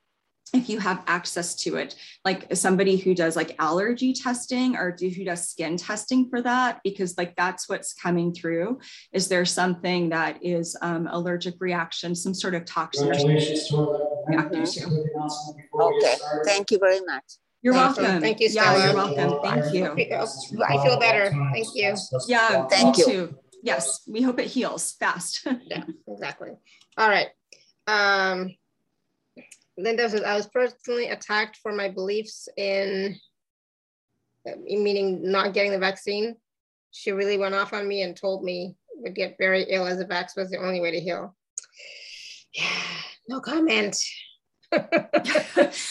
if 0.54 0.68
you 0.68 0.78
have 0.78 1.02
access 1.06 1.54
to 1.54 1.76
it, 1.76 1.94
like 2.24 2.54
somebody 2.54 2.96
who 2.96 3.14
does 3.14 3.36
like 3.36 3.54
allergy 3.58 4.12
testing 4.12 4.76
or 4.76 4.90
do, 4.92 5.08
who 5.08 5.24
does 5.24 5.48
skin 5.48 5.76
testing 5.76 6.28
for 6.28 6.42
that, 6.42 6.80
because 6.84 7.16
like 7.18 7.36
that's 7.36 7.68
what's 7.68 7.94
coming 7.94 8.32
through. 8.32 8.78
Is 9.12 9.28
there 9.28 9.44
something 9.44 10.10
that 10.10 10.38
is 10.42 10.76
um, 10.82 11.08
allergic 11.10 11.54
reaction, 11.60 12.14
some 12.14 12.34
sort 12.34 12.54
of 12.54 12.64
toxin? 12.64 13.08
Okay, 13.08 13.34
thank 16.44 16.70
you 16.70 16.78
very 16.78 17.00
much. 17.06 17.24
You're 17.62 17.74
welcome. 17.74 18.20
Thank 18.20 18.40
you, 18.40 18.48
Stella. 18.48 18.78
Yeah, 18.78 18.86
you're 18.86 18.94
welcome. 18.94 19.40
Thank 19.42 19.74
you. 19.74 19.86
I 20.62 20.84
feel 20.84 20.98
better. 20.98 21.30
Thank 21.52 21.68
you. 21.74 21.94
Yeah, 22.28 22.66
thank 22.68 22.98
you. 22.98 23.04
Too. 23.04 23.38
Yes, 23.62 24.02
we 24.06 24.22
hope 24.22 24.38
it 24.38 24.46
heals 24.46 24.92
fast. 24.92 25.46
yeah, 25.64 25.84
exactly. 26.06 26.50
All 26.96 27.08
right. 27.08 27.28
Um, 27.88 28.54
Linda 29.78 30.10
says, 30.10 30.22
I 30.22 30.34
was 30.34 30.48
personally 30.48 31.08
attacked 31.08 31.58
for 31.62 31.72
my 31.72 31.88
beliefs 31.88 32.48
in, 32.56 33.16
meaning 34.44 35.30
not 35.30 35.54
getting 35.54 35.70
the 35.70 35.78
vaccine. 35.78 36.34
She 36.90 37.12
really 37.12 37.38
went 37.38 37.54
off 37.54 37.72
on 37.72 37.86
me 37.86 38.02
and 38.02 38.16
told 38.16 38.42
me 38.42 38.74
would 39.00 39.14
get 39.14 39.36
very 39.38 39.64
ill 39.68 39.86
as 39.86 40.00
a 40.00 40.04
vax 40.04 40.36
was 40.36 40.50
the 40.50 40.58
only 40.58 40.80
way 40.80 40.90
to 40.90 41.00
heal. 41.00 41.36
Yeah, 42.52 42.64
no 43.28 43.40
comment. 43.40 43.96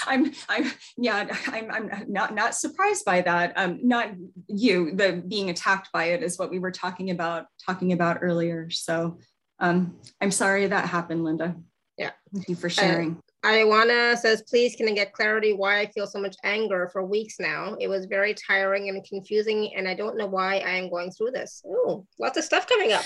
I'm, 0.06 0.34
I'm, 0.50 0.72
yeah, 0.98 1.28
I'm, 1.48 1.72
I'm 1.72 2.06
not, 2.08 2.36
not 2.36 2.54
surprised 2.54 3.06
by 3.06 3.22
that. 3.22 3.54
Um, 3.56 3.80
not 3.82 4.12
you, 4.48 4.94
the 4.94 5.24
being 5.26 5.50
attacked 5.50 5.90
by 5.94 6.06
it 6.06 6.22
is 6.22 6.38
what 6.38 6.52
we 6.52 6.60
were 6.60 6.72
talking 6.72 7.10
about, 7.10 7.46
talking 7.66 7.94
about 7.94 8.20
earlier. 8.22 8.70
So, 8.70 9.20
um, 9.60 9.96
I'm 10.22 10.32
sorry 10.32 10.68
that 10.68 10.90
happened, 10.90 11.24
Linda. 11.24 11.56
Yeah. 11.98 12.12
Thank 12.34 12.50
you 12.50 12.56
for 12.56 12.70
sharing. 12.70 13.14
Uh, 13.14 13.27
Ioana 13.46 14.18
says, 14.18 14.44
please 14.48 14.76
can 14.76 14.90
I 14.90 14.94
get 14.94 15.14
clarity 15.14 15.54
why 15.54 15.80
I 15.80 15.86
feel 15.88 16.08
so 16.08 16.20
much 16.20 16.36
anger 16.44 16.90
for 16.92 17.06
weeks 17.06 17.36
now? 17.40 17.76
It 17.80 17.88
was 17.88 18.06
very 18.06 18.34
tiring 18.34 18.90
and 18.90 19.04
confusing 19.04 19.74
and 19.76 19.88
I 19.88 19.94
don't 19.94 20.18
know 20.18 20.28
why 20.28 20.58
I 20.58 20.72
am 20.72 20.90
going 20.90 21.12
through 21.12 21.32
this. 21.32 21.64
Oh, 21.66 22.06
lots 22.20 22.38
of 22.38 22.44
stuff 22.44 22.68
coming 22.68 22.94
up. 22.94 23.06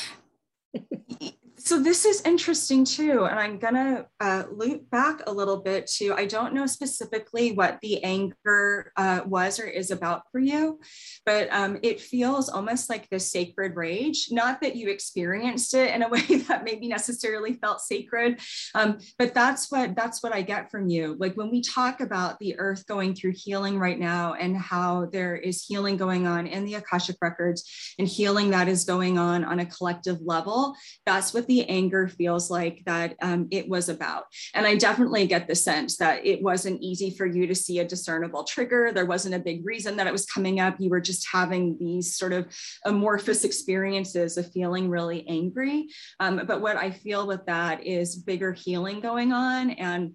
So 1.64 1.82
this 1.82 2.05
is 2.05 2.22
interesting 2.22 2.84
too 2.84 3.26
and 3.26 3.39
i'm 3.39 3.57
going 3.57 3.74
to 3.74 4.05
uh, 4.20 4.43
loop 4.51 4.89
back 4.89 5.22
a 5.28 5.32
little 5.32 5.57
bit 5.57 5.88
to 5.88 6.14
i 6.14 6.26
don't 6.26 6.53
know 6.53 6.66
specifically 6.66 7.51
what 7.51 7.78
the 7.82 8.03
anger 8.03 8.91
uh, 8.97 9.22
was 9.26 9.59
or 9.59 9.66
is 9.66 9.91
about 9.91 10.24
for 10.32 10.39
you 10.39 10.80
but 11.26 11.47
um, 11.51 11.78
it 11.84 12.01
feels 12.01 12.49
almost 12.49 12.89
like 12.89 13.07
this 13.09 13.32
sacred 13.32 13.76
rage. 13.76 14.28
Not 14.32 14.62
that 14.62 14.76
you 14.76 14.89
experienced 14.89 15.74
it 15.74 15.93
in 15.93 16.03
a 16.03 16.09
way 16.16 16.22
that 16.22 16.64
maybe 16.64 16.88
necessarily 16.88 17.53
felt 17.53 17.82
sacred 17.82 18.39
um, 18.76 18.99
but 19.18 19.34
that's 19.34 19.72
what 19.72 19.95
that's 19.95 20.24
what 20.24 20.34
i 20.34 20.41
get 20.41 20.72
from 20.72 20.89
you. 20.89 21.16
Like 21.20 21.36
when 21.36 21.51
we 21.51 21.62
talk 21.62 22.01
about 22.01 22.39
the 22.39 22.57
earth 22.59 22.86
going 22.88 23.16
through 23.16 23.34
healing 23.36 23.80
right 23.80 23.99
now 23.99 24.34
and 24.34 24.57
how 24.57 25.07
there 25.12 25.36
is 25.36 25.64
healing 25.64 25.97
going 25.97 26.28
on 26.28 26.47
in 26.47 26.66
the 26.66 26.76
akashic 26.76 27.18
records 27.22 27.70
and 27.99 28.07
healing 28.07 28.51
that 28.51 28.68
is 28.68 28.86
going 28.86 29.18
on 29.18 29.43
on 29.43 29.59
a 29.59 29.66
collective 29.66 30.20
level 30.22 30.76
that's 31.05 31.34
what 31.34 31.47
the 31.52 31.68
anger 31.68 32.08
feels 32.08 32.49
like 32.49 32.82
that 32.86 33.18
um, 33.22 33.45
it 33.52 33.68
was 33.68 33.89
about. 33.89 34.24
And 34.54 34.66
I 34.66 34.78
definitely 34.78 35.28
get 35.28 35.49
the 35.49 35.56
sense 35.56 35.97
that 35.97 36.26
it 36.26 36.41
wasn't 36.41 36.82
easy 36.82 37.10
for 37.10 37.26
you 37.26 37.45
to 37.45 37.54
see 37.54 37.80
a 37.80 37.86
discernible 37.86 38.45
trigger. 38.45 38.93
There 38.93 39.06
wasn't 39.06 39.36
a 39.36 39.39
big 39.39 39.66
reason 39.66 39.97
that 39.97 40.08
it 40.08 40.14
was 40.14 40.26
coming 40.26 40.62
up. 40.62 40.78
You 40.80 40.89
were 40.89 41.02
just 41.02 41.28
having 41.30 41.78
these 41.78 42.16
sort 42.16 42.32
of 42.32 42.47
amorphous 42.86 43.43
experiences 43.43 44.38
of 44.38 44.49
feeling 44.54 44.89
really 44.89 45.28
angry. 45.28 45.89
Um, 46.22 46.43
but 46.47 46.62
what 46.62 46.78
I 46.78 46.89
feel 46.89 47.28
with 47.28 47.45
that 47.47 47.86
is 47.86 48.16
bigger 48.16 48.54
healing 48.54 49.02
going 49.02 49.34
on. 49.34 49.72
And 49.72 50.14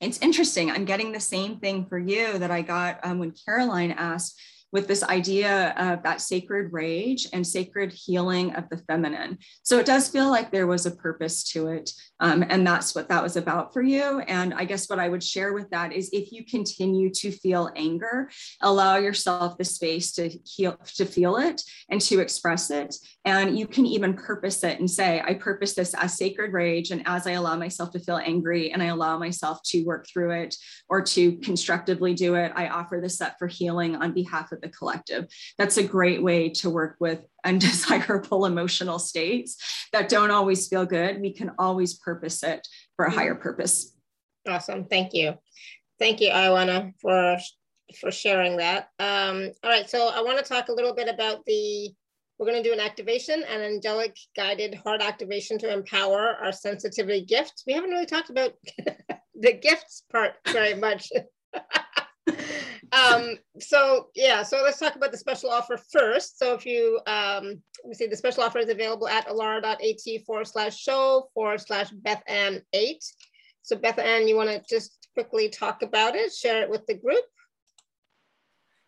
it's 0.00 0.22
interesting. 0.22 0.70
I'm 0.70 0.86
getting 0.86 1.12
the 1.12 1.20
same 1.20 1.58
thing 1.58 1.84
for 1.84 1.98
you 1.98 2.38
that 2.38 2.50
I 2.50 2.62
got 2.62 3.00
um, 3.02 3.18
when 3.18 3.34
Caroline 3.44 3.90
asked 3.90 4.40
with 4.72 4.86
this 4.86 5.02
idea 5.02 5.74
of 5.78 6.02
that 6.02 6.20
sacred 6.20 6.72
rage 6.72 7.26
and 7.32 7.46
sacred 7.46 7.92
healing 7.92 8.54
of 8.54 8.68
the 8.68 8.78
feminine. 8.78 9.38
So 9.62 9.78
it 9.78 9.86
does 9.86 10.08
feel 10.08 10.30
like 10.30 10.50
there 10.50 10.66
was 10.66 10.86
a 10.86 10.90
purpose 10.90 11.42
to 11.52 11.68
it. 11.68 11.90
Um, 12.20 12.44
and 12.48 12.66
that's 12.66 12.94
what 12.94 13.08
that 13.08 13.22
was 13.22 13.36
about 13.36 13.72
for 13.72 13.82
you. 13.82 14.20
And 14.20 14.52
I 14.52 14.64
guess 14.64 14.88
what 14.88 14.98
I 14.98 15.08
would 15.08 15.22
share 15.22 15.52
with 15.52 15.70
that 15.70 15.92
is 15.92 16.10
if 16.12 16.32
you 16.32 16.44
continue 16.44 17.10
to 17.14 17.30
feel 17.30 17.70
anger, 17.76 18.30
allow 18.60 18.96
yourself 18.96 19.56
the 19.56 19.64
space 19.64 20.12
to 20.12 20.28
heal, 20.44 20.76
to 20.96 21.06
feel 21.06 21.36
it 21.36 21.62
and 21.88 22.00
to 22.02 22.20
express 22.20 22.70
it. 22.70 22.96
And 23.24 23.58
you 23.58 23.66
can 23.66 23.86
even 23.86 24.14
purpose 24.14 24.64
it 24.64 24.80
and 24.80 24.90
say, 24.90 25.22
I 25.24 25.34
purpose 25.34 25.74
this 25.74 25.94
as 25.94 26.16
sacred 26.16 26.52
rage. 26.52 26.90
And 26.90 27.02
as 27.06 27.26
I 27.26 27.32
allow 27.32 27.56
myself 27.56 27.92
to 27.92 28.00
feel 28.00 28.16
angry 28.16 28.72
and 28.72 28.82
I 28.82 28.86
allow 28.86 29.18
myself 29.18 29.62
to 29.66 29.84
work 29.84 30.06
through 30.08 30.32
it 30.32 30.56
or 30.88 31.02
to 31.02 31.36
constructively 31.36 32.14
do 32.14 32.34
it, 32.34 32.52
I 32.54 32.68
offer 32.68 33.00
this 33.00 33.20
up 33.20 33.36
for 33.38 33.46
healing 33.46 33.96
on 33.96 34.12
behalf 34.12 34.52
of 34.52 34.57
the 34.60 34.68
collective. 34.68 35.26
That's 35.58 35.76
a 35.76 35.82
great 35.82 36.22
way 36.22 36.50
to 36.50 36.70
work 36.70 36.96
with 37.00 37.24
undesirable 37.44 38.46
emotional 38.46 38.98
states 38.98 39.86
that 39.92 40.08
don't 40.08 40.30
always 40.30 40.68
feel 40.68 40.86
good. 40.86 41.20
We 41.20 41.32
can 41.32 41.52
always 41.58 41.94
purpose 41.94 42.42
it 42.42 42.66
for 42.96 43.06
a 43.06 43.10
higher 43.10 43.34
purpose. 43.34 43.94
Awesome. 44.46 44.86
Thank 44.86 45.14
you. 45.14 45.34
Thank 45.98 46.20
you, 46.20 46.30
Ioana, 46.30 46.92
for 47.00 47.38
for 47.96 48.10
sharing 48.10 48.56
that. 48.58 48.90
Um, 48.98 49.50
all 49.62 49.70
right, 49.70 49.88
so 49.88 50.08
I 50.08 50.20
want 50.20 50.38
to 50.38 50.44
talk 50.44 50.68
a 50.68 50.72
little 50.72 50.94
bit 50.94 51.08
about 51.08 51.44
the, 51.46 51.90
we're 52.38 52.46
going 52.46 52.62
to 52.62 52.68
do 52.68 52.72
an 52.72 52.80
activation, 52.80 53.42
an 53.44 53.62
angelic 53.62 54.16
guided 54.36 54.74
heart 54.74 55.00
activation 55.00 55.58
to 55.58 55.72
empower 55.72 56.36
our 56.42 56.52
sensitivity 56.52 57.24
gifts. 57.24 57.64
We 57.66 57.72
haven't 57.72 57.90
really 57.90 58.06
talked 58.06 58.30
about 58.30 58.52
the 59.34 59.52
gifts 59.54 60.04
part 60.12 60.34
very 60.52 60.74
much. 60.74 61.10
um, 62.92 63.36
so 63.60 64.08
yeah, 64.14 64.42
so 64.42 64.62
let's 64.62 64.78
talk 64.78 64.96
about 64.96 65.12
the 65.12 65.18
special 65.18 65.50
offer 65.50 65.78
first. 65.92 66.38
So 66.38 66.54
if 66.54 66.64
you, 66.64 67.00
um, 67.06 67.62
let 67.82 67.88
me 67.88 67.94
see, 67.94 68.06
the 68.06 68.16
special 68.16 68.42
offer 68.42 68.58
is 68.58 68.68
available 68.68 69.08
at 69.08 69.26
alara.at 69.28 70.24
forward 70.24 70.46
slash 70.46 70.78
show 70.78 71.28
forward 71.34 71.60
slash 71.60 71.90
BethAnne 71.90 72.62
8. 72.72 73.04
So 73.62 73.76
BethAnne, 73.76 74.28
you 74.28 74.36
want 74.36 74.50
to 74.50 74.62
just 74.68 75.08
quickly 75.14 75.48
talk 75.48 75.82
about 75.82 76.14
it, 76.14 76.32
share 76.32 76.62
it 76.62 76.70
with 76.70 76.86
the 76.86 76.94
group? 76.94 77.24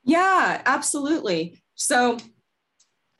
Yeah, 0.05 0.63
absolutely. 0.65 1.63
So 1.75 2.19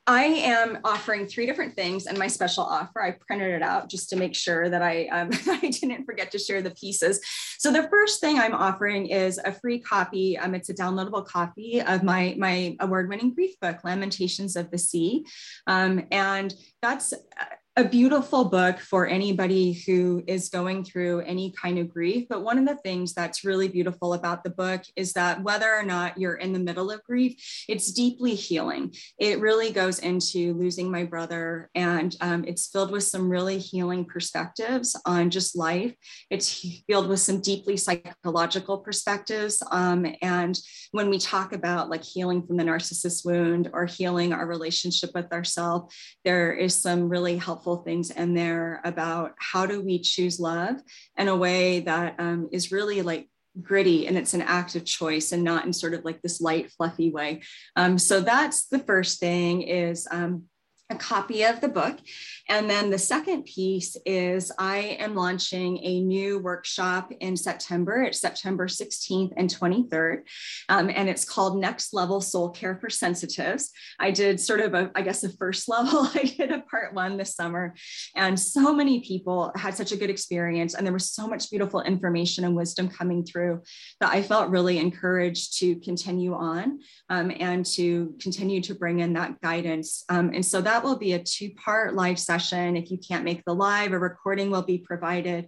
I 0.07 0.23
am 0.23 0.79
offering 0.83 1.27
three 1.27 1.45
different 1.45 1.75
things 1.75 2.07
and 2.07 2.17
my 2.17 2.27
special 2.27 2.63
offer. 2.63 3.03
I 3.03 3.11
printed 3.11 3.53
it 3.53 3.61
out 3.61 3.87
just 3.87 4.09
to 4.09 4.15
make 4.15 4.33
sure 4.33 4.67
that 4.67 4.81
I, 4.81 5.05
um, 5.07 5.29
I 5.47 5.59
didn't 5.69 6.05
forget 6.05 6.31
to 6.31 6.39
share 6.39 6.61
the 6.61 6.71
pieces. 6.71 7.21
So 7.59 7.71
the 7.71 7.87
first 7.89 8.19
thing 8.19 8.39
I'm 8.39 8.55
offering 8.55 9.07
is 9.07 9.39
a 9.43 9.51
free 9.51 9.79
copy. 9.79 10.37
Um, 10.39 10.55
it's 10.55 10.69
a 10.69 10.73
downloadable 10.73 11.25
copy 11.25 11.81
of 11.81 12.01
my, 12.01 12.35
my 12.39 12.75
award-winning 12.79 13.35
grief 13.35 13.59
book, 13.59 13.83
Lamentations 13.83 14.55
of 14.55 14.71
the 14.71 14.79
Sea. 14.79 15.23
Um, 15.67 16.07
and 16.11 16.53
that's 16.81 17.13
a 17.77 17.85
beautiful 17.85 18.43
book 18.43 18.79
for 18.79 19.07
anybody 19.07 19.71
who 19.71 20.21
is 20.27 20.49
going 20.49 20.83
through 20.83 21.21
any 21.21 21.53
kind 21.53 21.79
of 21.79 21.87
grief. 21.87 22.27
But 22.29 22.43
one 22.43 22.57
of 22.57 22.67
the 22.67 22.75
things 22.75 23.13
that's 23.13 23.45
really 23.45 23.69
beautiful 23.69 24.13
about 24.13 24.43
the 24.43 24.49
book 24.49 24.81
is 24.97 25.13
that 25.13 25.41
whether 25.41 25.73
or 25.73 25.83
not 25.83 26.17
you're 26.17 26.35
in 26.35 26.51
the 26.51 26.59
middle 26.59 26.91
of 26.91 27.01
grief, 27.03 27.41
it's 27.69 27.93
deeply 27.93 28.35
healing. 28.35 28.93
It 29.17 29.39
really 29.39 29.71
goes 29.71 29.99
into 29.99 30.53
losing 30.53 30.91
my 30.91 31.05
brother, 31.05 31.69
and 31.73 32.13
um, 32.19 32.43
it's 32.45 32.67
filled 32.67 32.91
with 32.91 33.05
some 33.05 33.29
really 33.29 33.57
healing 33.57 34.03
perspectives 34.03 34.99
on 35.05 35.29
just 35.29 35.55
life. 35.55 35.95
It's 36.29 36.83
filled 36.89 37.07
with 37.07 37.21
some 37.21 37.39
deeply 37.39 37.77
psychological 37.77 38.79
perspectives. 38.79 39.63
Um, 39.71 40.13
and 40.21 40.59
when 40.91 41.09
we 41.09 41.19
talk 41.19 41.53
about 41.53 41.89
like 41.89 42.03
healing 42.03 42.45
from 42.45 42.57
the 42.57 42.65
narcissist 42.65 43.25
wound 43.25 43.69
or 43.71 43.85
healing 43.85 44.33
our 44.33 44.45
relationship 44.45 45.11
with 45.15 45.31
ourselves, 45.31 45.95
there 46.25 46.51
is 46.51 46.75
some 46.75 47.07
really 47.07 47.37
helpful 47.37 47.60
helpful 47.61 47.83
things 47.83 48.09
in 48.09 48.33
there 48.33 48.81
about 48.83 49.33
how 49.37 49.67
do 49.67 49.81
we 49.81 49.99
choose 49.99 50.39
love 50.39 50.77
in 51.15 51.27
a 51.27 51.35
way 51.35 51.81
that 51.81 52.15
um, 52.17 52.49
is 52.51 52.71
really 52.71 53.03
like 53.03 53.29
gritty 53.61 54.07
and 54.07 54.17
it's 54.17 54.33
an 54.33 54.41
act 54.41 54.75
of 54.75 54.83
choice 54.83 55.31
and 55.31 55.43
not 55.43 55.63
in 55.65 55.71
sort 55.71 55.93
of 55.93 56.03
like 56.03 56.19
this 56.23 56.41
light 56.41 56.71
fluffy 56.71 57.11
way. 57.11 57.41
Um, 57.75 57.99
so 57.99 58.19
that's 58.19 58.65
the 58.65 58.79
first 58.79 59.19
thing 59.19 59.61
is 59.61 60.07
um, 60.09 60.45
a 60.91 60.95
copy 60.95 61.43
of 61.43 61.61
the 61.61 61.67
book. 61.67 61.97
And 62.49 62.69
then 62.69 62.89
the 62.89 62.97
second 62.97 63.45
piece 63.45 63.95
is 64.05 64.51
I 64.59 64.97
am 64.99 65.15
launching 65.15 65.77
a 65.83 66.01
new 66.01 66.39
workshop 66.39 67.11
in 67.19 67.37
September. 67.37 68.03
It's 68.03 68.19
September 68.19 68.67
16th 68.67 69.31
and 69.37 69.49
23rd. 69.49 70.23
Um, 70.67 70.91
and 70.93 71.07
it's 71.07 71.23
called 71.23 71.59
Next 71.59 71.93
Level 71.93 72.19
Soul 72.19 72.49
Care 72.49 72.77
for 72.77 72.89
Sensitives. 72.89 73.71
I 73.99 74.11
did 74.11 74.39
sort 74.39 74.59
of 74.59 74.73
a, 74.73 74.91
I 74.95 75.01
guess, 75.01 75.23
a 75.23 75.29
first 75.29 75.69
level. 75.69 76.09
I 76.13 76.23
did 76.37 76.51
a 76.51 76.59
part 76.61 76.93
one 76.93 77.15
this 77.17 77.35
summer. 77.35 77.73
And 78.15 78.37
so 78.37 78.73
many 78.73 78.99
people 78.99 79.51
had 79.55 79.75
such 79.75 79.93
a 79.93 79.97
good 79.97 80.09
experience. 80.09 80.73
And 80.73 80.85
there 80.85 80.93
was 80.93 81.09
so 81.09 81.27
much 81.27 81.49
beautiful 81.49 81.81
information 81.81 82.43
and 82.43 82.55
wisdom 82.55 82.89
coming 82.89 83.23
through 83.23 83.61
that 84.01 84.11
I 84.11 84.21
felt 84.21 84.49
really 84.49 84.77
encouraged 84.77 85.57
to 85.59 85.75
continue 85.75 86.33
on 86.33 86.79
um, 87.09 87.31
and 87.39 87.65
to 87.67 88.13
continue 88.19 88.59
to 88.61 88.75
bring 88.75 88.99
in 88.99 89.13
that 89.13 89.39
guidance. 89.39 90.03
Um, 90.09 90.31
and 90.33 90.45
so 90.45 90.59
that 90.61 90.80
that 90.81 90.87
will 90.87 90.97
be 90.97 91.13
a 91.13 91.19
two 91.19 91.51
part 91.51 91.93
live 91.93 92.17
session. 92.17 92.75
If 92.75 92.89
you 92.89 92.97
can't 92.97 93.23
make 93.23 93.45
the 93.45 93.53
live, 93.53 93.91
a 93.91 93.99
recording 93.99 94.49
will 94.49 94.63
be 94.63 94.79
provided. 94.79 95.47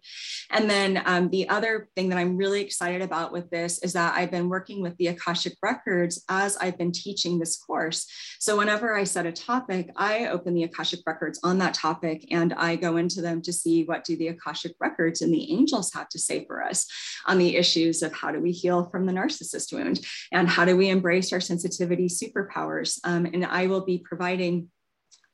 And 0.52 0.70
then 0.70 1.02
um, 1.06 1.30
the 1.30 1.50
other 1.50 1.90
thing 1.96 2.10
that 2.10 2.20
I'm 2.20 2.38
really 2.38 2.62
excited 2.62 3.02
about 3.02 3.34
with 3.34 3.50
this 3.50 3.82
is 3.84 3.94
that 3.94 4.14
I've 4.16 4.30
been 4.30 4.48
working 4.48 4.84
with 4.84 4.96
the 4.98 5.08
Akashic 5.08 5.54
Records 5.64 6.24
as 6.30 6.56
I've 6.58 6.78
been 6.78 6.92
teaching 6.92 7.40
this 7.40 7.58
course. 7.58 8.06
So 8.40 8.58
whenever 8.58 8.96
I 8.96 9.06
set 9.06 9.26
a 9.26 9.32
topic, 9.32 9.90
I 9.96 10.28
open 10.28 10.54
the 10.54 10.66
Akashic 10.66 11.00
Records 11.08 11.40
on 11.42 11.58
that 11.58 11.74
topic 11.74 12.28
and 12.30 12.54
I 12.54 12.76
go 12.76 12.98
into 12.98 13.22
them 13.22 13.42
to 13.42 13.54
see 13.54 13.86
what 13.86 14.04
do 14.04 14.16
the 14.16 14.28
Akashic 14.28 14.74
Records 14.80 15.24
and 15.24 15.34
the 15.34 15.52
angels 15.52 15.94
have 15.94 16.10
to 16.10 16.20
say 16.20 16.46
for 16.46 16.64
us 16.64 16.86
on 17.26 17.40
the 17.40 17.56
issues 17.56 18.04
of 18.04 18.14
how 18.14 18.32
do 18.32 18.40
we 18.40 18.52
heal 18.52 18.88
from 18.92 19.08
the 19.08 19.14
narcissist 19.14 19.74
wound 19.74 20.00
and 20.32 20.48
how 20.48 20.64
do 20.64 20.78
we 20.78 20.90
embrace 20.90 21.34
our 21.34 21.42
sensitivity 21.42 22.08
superpowers. 22.08 23.00
Um, 23.04 23.26
and 23.26 23.44
I 23.44 23.66
will 23.66 23.84
be 23.84 23.98
providing 23.98 24.70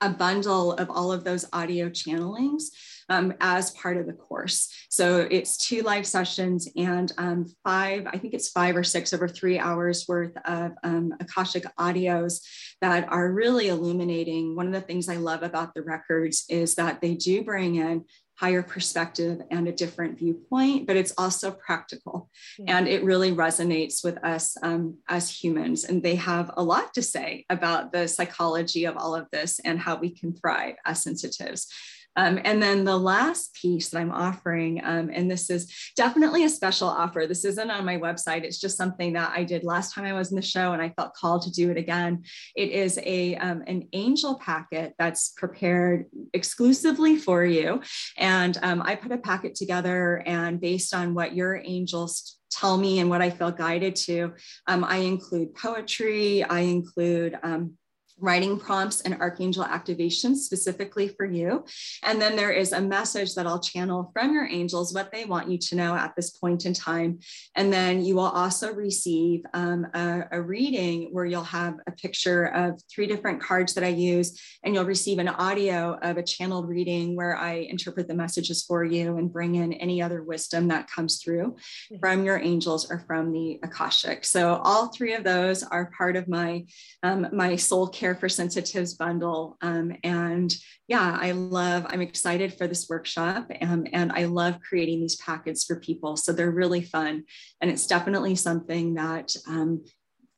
a 0.02 0.10
bundle 0.10 0.74
of 0.74 0.90
all 0.90 1.12
of 1.12 1.24
those 1.24 1.46
audio 1.54 1.90
channelings 1.90 2.66
um, 3.10 3.34
as 3.42 3.72
part 3.72 3.98
of 3.98 4.06
the 4.06 4.14
course. 4.14 4.72
So 4.90 5.28
it's 5.30 5.58
two 5.58 5.82
live 5.82 6.06
sessions 6.06 6.70
and 6.76 7.12
um, 7.18 7.46
five, 7.64 8.08
I 8.08 8.18
think 8.18 8.34
it's 8.34 8.50
five 8.50 8.76
or 8.76 8.84
six 8.84 9.14
over 9.14 9.28
three 9.28 9.60
hours 9.60 10.06
worth 10.08 10.38
of 10.46 10.72
um, 10.84 11.14
Akashic 11.20 11.66
audios 11.78 12.42
that 12.82 13.08
are 13.10 13.32
really 13.32 13.68
illuminating. 13.68 14.56
One 14.56 14.68
of 14.68 14.74
the 14.74 14.82
things 14.82 15.10
I 15.10 15.18
love 15.18 15.44
about 15.44 15.74
the 15.74 15.82
records 15.82 16.46
is 16.50 16.76
that 16.76 17.02
they 17.02 17.16
do 17.16 17.44
bring 17.44 17.76
in 17.76 18.06
higher 18.40 18.64
perspective 18.64 19.42
and 19.52 19.68
a 19.68 19.72
different 19.72 20.18
viewpoint, 20.18 20.88
but 20.88 20.96
it's 20.96 21.14
also 21.18 21.52
practical. 21.52 22.30
Mm-hmm. 22.60 22.70
And 22.70 22.88
it 22.88 23.04
really 23.04 23.34
resonates 23.34 24.02
with 24.02 24.24
us 24.24 24.56
um, 24.64 24.98
as 25.10 25.30
humans. 25.30 25.84
And 25.84 26.02
they 26.02 26.16
have 26.16 26.50
a 26.56 26.64
lot 26.64 26.94
to 26.94 27.02
say 27.02 27.46
about 27.50 27.92
the 27.92 28.08
psychology 28.08 28.86
of 28.86 28.96
all 28.96 29.14
of 29.14 29.28
this 29.32 29.60
and 29.66 29.78
how 29.78 29.98
we 29.98 30.12
can 30.12 30.34
thrive 30.34 30.76
as 30.86 31.04
sensitives. 31.04 31.68
Um, 32.16 32.40
and 32.44 32.62
then 32.62 32.84
the 32.84 32.98
last 32.98 33.54
piece 33.54 33.90
that 33.90 34.00
I'm 34.00 34.12
offering, 34.12 34.82
um, 34.84 35.10
and 35.14 35.30
this 35.30 35.50
is 35.50 35.74
definitely 35.96 36.44
a 36.44 36.50
special 36.50 36.88
offer. 36.88 37.26
This 37.28 37.46
isn't 37.46 37.72
on 37.72 37.86
my 37.86 37.98
website. 37.98 38.44
It's 38.44 38.60
just 38.60 38.78
something 38.78 39.14
that 39.14 39.32
I 39.36 39.44
did 39.44 39.64
last 39.64 39.94
time 39.94 40.06
I 40.06 40.14
was 40.14 40.32
in 40.32 40.36
the 40.36 40.42
show, 40.42 40.74
and 40.74 40.82
I 40.82 40.90
felt 40.90 41.14
called 41.14 41.44
to 41.44 41.52
do 41.52 41.72
it 41.72 41.78
again. 41.78 42.24
It 42.56 42.72
is 42.72 43.00
a 43.04 43.36
um, 43.36 43.64
an 43.68 43.88
angel 43.94 44.38
packet 44.40 44.96
that's 44.98 45.30
prepared 45.30 46.06
exclusively 46.34 47.16
for 47.16 47.46
you, 47.46 47.82
and 48.18 48.58
um, 48.64 48.82
I 48.82 48.96
put 48.96 49.12
a 49.12 49.18
packet 49.18 49.56
together, 49.56 50.24
and 50.26 50.60
based 50.60 50.94
on 50.94 51.14
what 51.14 51.36
your 51.36 51.62
angels 51.64 52.40
tell 52.52 52.78
me 52.78 53.00
and 53.00 53.10
what 53.10 53.22
I 53.22 53.30
feel 53.30 53.52
guided 53.52 53.96
to, 53.96 54.34
um, 54.68 54.84
I 54.84 54.98
include 54.98 55.54
poetry. 55.56 56.44
I 56.44 56.62
include 56.62 57.38
um, 57.44 57.76
writing 58.22 58.60
prompts 58.60 59.02
and 59.02 59.16
archangel 59.16 59.64
activations 59.64 60.38
specifically 60.38 61.08
for 61.08 61.26
you. 61.26 61.66
And 62.04 62.22
then 62.22 62.36
there 62.36 62.52
is 62.52 62.72
a 62.72 62.82
message 62.82 63.36
that 63.36 63.48
I'll 63.48 63.60
channel 63.60 64.12
from 64.14 64.34
your 64.34 64.46
angels, 64.46 64.94
what 64.94 65.12
they 65.12 65.26
want 65.26 65.50
you 65.50 65.58
to 65.58 65.76
know 65.76 65.96
at 65.96 66.16
this 66.16 66.32
point 66.32 66.66
in 66.66 66.74
time. 66.74 67.20
And 67.56 67.72
then 67.72 68.04
you 68.04 68.16
will 68.16 68.30
also 68.30 68.74
receive 68.74 69.44
um, 69.54 69.88
a, 69.94 70.24
a, 70.32 70.42
reading 70.42 71.10
where 71.12 71.26
you'll 71.26 71.44
have 71.44 71.76
a 71.88 71.92
picture 71.92 72.46
of 72.46 72.82
three 72.92 73.06
different 73.06 73.42
cards 73.42 73.74
that 73.76 73.84
I 73.84 73.90
use, 73.90 74.40
and 74.64 74.74
you'll 74.74 74.86
receive 74.86 75.20
an 75.20 75.28
audio 75.28 76.00
of 76.02 76.18
a 76.18 76.24
channeled 76.24 76.68
reading 76.68 77.16
where 77.16 77.36
I 77.36 77.68
interpret 77.70 78.08
the 78.08 78.16
messages 78.16 78.64
for 78.64 78.84
you 78.84 79.18
and 79.18 79.32
bring 79.32 79.56
in 79.56 79.74
any 79.74 80.02
other 80.02 80.24
wisdom 80.24 80.70
that 80.70 80.90
comes 80.90 81.22
through 81.22 81.52
mm-hmm. 81.52 82.00
from 82.00 82.24
your 82.24 82.40
angels 82.40 82.90
or 82.90 83.00
from 83.06 83.32
the 83.32 83.60
Akashic. 83.64 84.26
So 84.26 84.56
all 84.64 84.88
three 84.88 85.14
of 85.14 85.24
those 85.24 85.64
are 85.64 85.92
part 85.98 86.16
of 86.16 86.28
my 86.28 86.66
um, 87.04 87.28
my 87.32 87.56
soul 87.56 87.88
care 87.88 88.09
Care 88.10 88.16
for 88.16 88.28
Sensitives 88.28 88.96
bundle. 88.96 89.56
Um, 89.62 89.96
and 90.04 90.52
yeah, 90.88 91.16
I 91.22 91.32
love, 91.32 91.86
I'm 91.90 92.02
excited 92.02 92.52
for 92.56 92.66
this 92.66 92.90
workshop 92.90 93.52
um, 93.62 93.86
and 93.94 94.12
I 94.12 94.26
love 94.26 94.62
creating 94.68 95.00
these 95.00 95.16
packets 95.18 95.64
for 95.64 95.80
people. 95.80 96.18
So 96.18 96.32
they're 96.32 96.50
really 96.50 96.82
fun. 96.82 97.26
And 97.62 97.70
it's 97.70 97.86
definitely 97.86 98.36
something 98.36 98.96
that 98.96 99.36
um, 99.48 99.86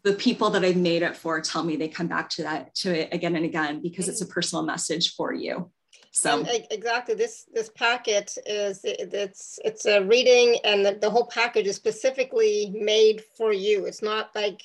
the 0.03 0.11
people 0.11 0.49
that 0.49 0.65
I've 0.65 0.75
made 0.75 1.01
it 1.01 1.15
for 1.15 1.39
tell 1.39 1.63
me 1.63 1.77
they 1.77 1.87
come 1.87 2.07
back 2.07 2.27
to 2.31 2.43
that, 2.43 2.75
to 2.75 3.03
it 3.03 3.13
again 3.13 3.37
and 3.37 3.45
again, 3.45 3.81
because 3.81 4.09
it's 4.09 4.21
a 4.21 4.27
personal 4.27 4.65
message 4.65 5.15
for 5.15 5.33
you. 5.33 5.71
So 6.11 6.39
and 6.39 6.65
exactly 6.71 7.15
this 7.15 7.45
this 7.53 7.69
packet 7.69 8.37
is 8.45 8.81
it's 8.83 9.59
it's 9.63 9.85
a 9.85 10.03
reading 10.03 10.57
and 10.65 10.85
the, 10.85 10.97
the 10.99 11.09
whole 11.09 11.27
package 11.27 11.67
is 11.67 11.77
specifically 11.77 12.73
made 12.75 13.23
for 13.37 13.53
you. 13.53 13.85
It's 13.85 14.01
not 14.01 14.35
like 14.35 14.61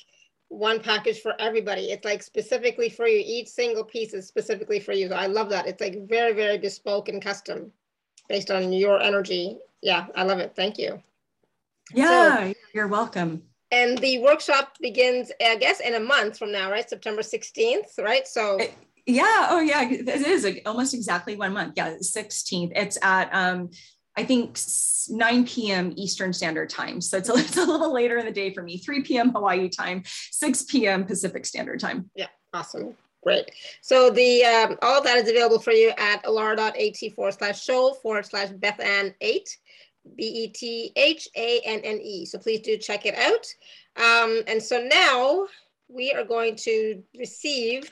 one 0.49 0.79
package 0.79 1.21
for 1.21 1.33
everybody. 1.39 1.91
It's 1.91 2.05
like 2.05 2.23
specifically 2.23 2.89
for 2.89 3.07
you. 3.07 3.21
Each 3.25 3.47
single 3.47 3.83
piece 3.83 4.13
is 4.13 4.27
specifically 4.27 4.79
for 4.79 4.93
you. 4.93 5.09
So 5.09 5.15
I 5.15 5.27
love 5.27 5.49
that. 5.49 5.67
It's 5.67 5.81
like 5.81 6.07
very, 6.07 6.33
very 6.33 6.57
bespoke 6.57 7.09
and 7.09 7.21
custom 7.21 7.71
based 8.29 8.51
on 8.51 8.71
your 8.71 9.01
energy. 9.01 9.57
Yeah, 9.81 10.07
I 10.15 10.23
love 10.23 10.39
it. 10.39 10.53
Thank 10.55 10.77
you. 10.77 11.01
Yeah, 11.93 12.47
so, 12.47 12.53
you're 12.73 12.87
welcome. 12.87 13.43
And 13.71 13.97
the 13.97 14.19
workshop 14.19 14.77
begins, 14.81 15.31
I 15.45 15.55
guess, 15.57 15.79
in 15.79 15.95
a 15.95 15.99
month 15.99 16.37
from 16.37 16.51
now, 16.51 16.71
right? 16.71 16.89
September 16.89 17.21
16th, 17.21 17.99
right? 17.99 18.27
So. 18.27 18.57
It, 18.57 18.73
yeah. 19.05 19.47
Oh, 19.49 19.59
yeah. 19.59 19.89
It 19.89 20.07
is 20.07 20.59
almost 20.65 20.93
exactly 20.93 21.35
one 21.35 21.53
month. 21.53 21.73
Yeah, 21.77 21.95
16th. 21.95 22.71
It's 22.75 22.97
at 23.01 23.29
um, 23.33 23.69
I 24.17 24.23
think 24.23 24.57
9 25.09 25.45
p.m. 25.45 25.93
Eastern 25.95 26.33
Standard 26.33 26.69
Time. 26.69 26.99
So 26.99 27.17
it's 27.17 27.29
a, 27.29 27.33
it's 27.37 27.57
a 27.57 27.63
little 27.63 27.93
later 27.93 28.17
in 28.17 28.25
the 28.25 28.31
day 28.31 28.53
for 28.53 28.63
me, 28.63 28.77
3 28.77 29.03
p.m. 29.03 29.31
Hawaii 29.31 29.69
time, 29.69 30.03
6 30.31 30.63
p.m. 30.63 31.05
Pacific 31.05 31.45
Standard 31.45 31.79
Time. 31.79 32.09
Yeah, 32.15 32.27
awesome. 32.53 32.95
Great. 33.23 33.51
So 33.81 34.09
the 34.09 34.43
um, 34.45 34.77
all 34.81 35.03
that 35.03 35.17
is 35.17 35.29
available 35.29 35.59
for 35.59 35.71
you 35.71 35.91
at 35.97 36.23
alara.at 36.23 37.13
forward 37.13 37.33
slash 37.33 37.63
show 37.63 37.93
forward 38.01 38.25
slash 38.25 38.49
Bethanne 38.49 39.13
8, 39.21 39.57
B 40.15 40.23
E 40.23 40.47
T 40.47 40.91
H 40.95 41.27
A 41.35 41.59
N 41.65 41.81
N 41.83 41.99
E. 42.01 42.25
So 42.25 42.37
please 42.37 42.61
do 42.61 42.77
check 42.77 43.05
it 43.05 43.15
out. 43.15 43.45
Um, 44.01 44.43
and 44.47 44.61
so 44.61 44.79
now 44.81 45.45
we 45.89 46.13
are 46.13 46.23
going 46.23 46.55
to 46.57 47.03
receive 47.17 47.91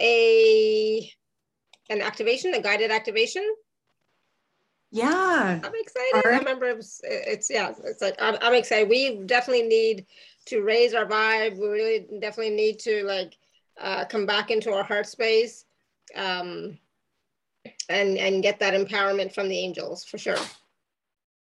a 0.00 1.10
an 1.90 2.00
activation, 2.00 2.54
a 2.54 2.62
guided 2.62 2.90
activation 2.90 3.42
yeah. 4.90 5.60
I'm 5.62 5.72
excited. 5.74 6.22
I 6.24 6.36
remember 6.38 6.66
it 6.66 6.76
was, 6.76 7.00
it's, 7.04 7.50
yeah, 7.50 7.72
it's 7.84 8.02
like, 8.02 8.16
I'm, 8.20 8.36
I'm 8.40 8.54
excited. 8.54 8.88
We 8.88 9.22
definitely 9.26 9.68
need 9.68 10.06
to 10.46 10.62
raise 10.62 10.94
our 10.94 11.06
vibe. 11.06 11.58
We 11.58 11.66
really 11.68 12.06
definitely 12.20 12.54
need 12.56 12.78
to 12.80 13.04
like 13.04 13.36
uh, 13.80 14.04
come 14.06 14.26
back 14.26 14.50
into 14.50 14.72
our 14.72 14.82
heart 14.82 15.06
space 15.06 15.64
um, 16.16 16.78
and, 17.88 18.18
and 18.18 18.42
get 18.42 18.58
that 18.60 18.74
empowerment 18.74 19.32
from 19.32 19.48
the 19.48 19.58
angels 19.58 20.04
for 20.04 20.18
sure. 20.18 20.38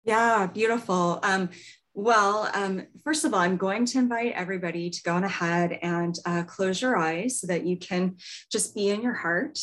Yeah, 0.05 0.47
beautiful. 0.47 1.21
Um, 1.23 1.51
well, 1.95 2.49
um, 2.55 2.87
first 3.03 3.25
of 3.25 3.35
all, 3.35 3.41
I'm 3.41 3.57
going 3.57 3.85
to 3.87 3.99
invite 3.99 4.33
everybody 4.35 4.89
to 4.89 5.03
go 5.03 5.15
on 5.15 5.25
ahead 5.25 5.79
and 5.83 6.17
uh, 6.25 6.45
close 6.45 6.81
your 6.81 6.97
eyes 6.97 7.41
so 7.41 7.49
that 7.49 7.67
you 7.67 7.77
can 7.77 8.17
just 8.53 8.75
be 8.75 8.91
in 8.91 9.03
your 9.03 9.15
heart. 9.15 9.59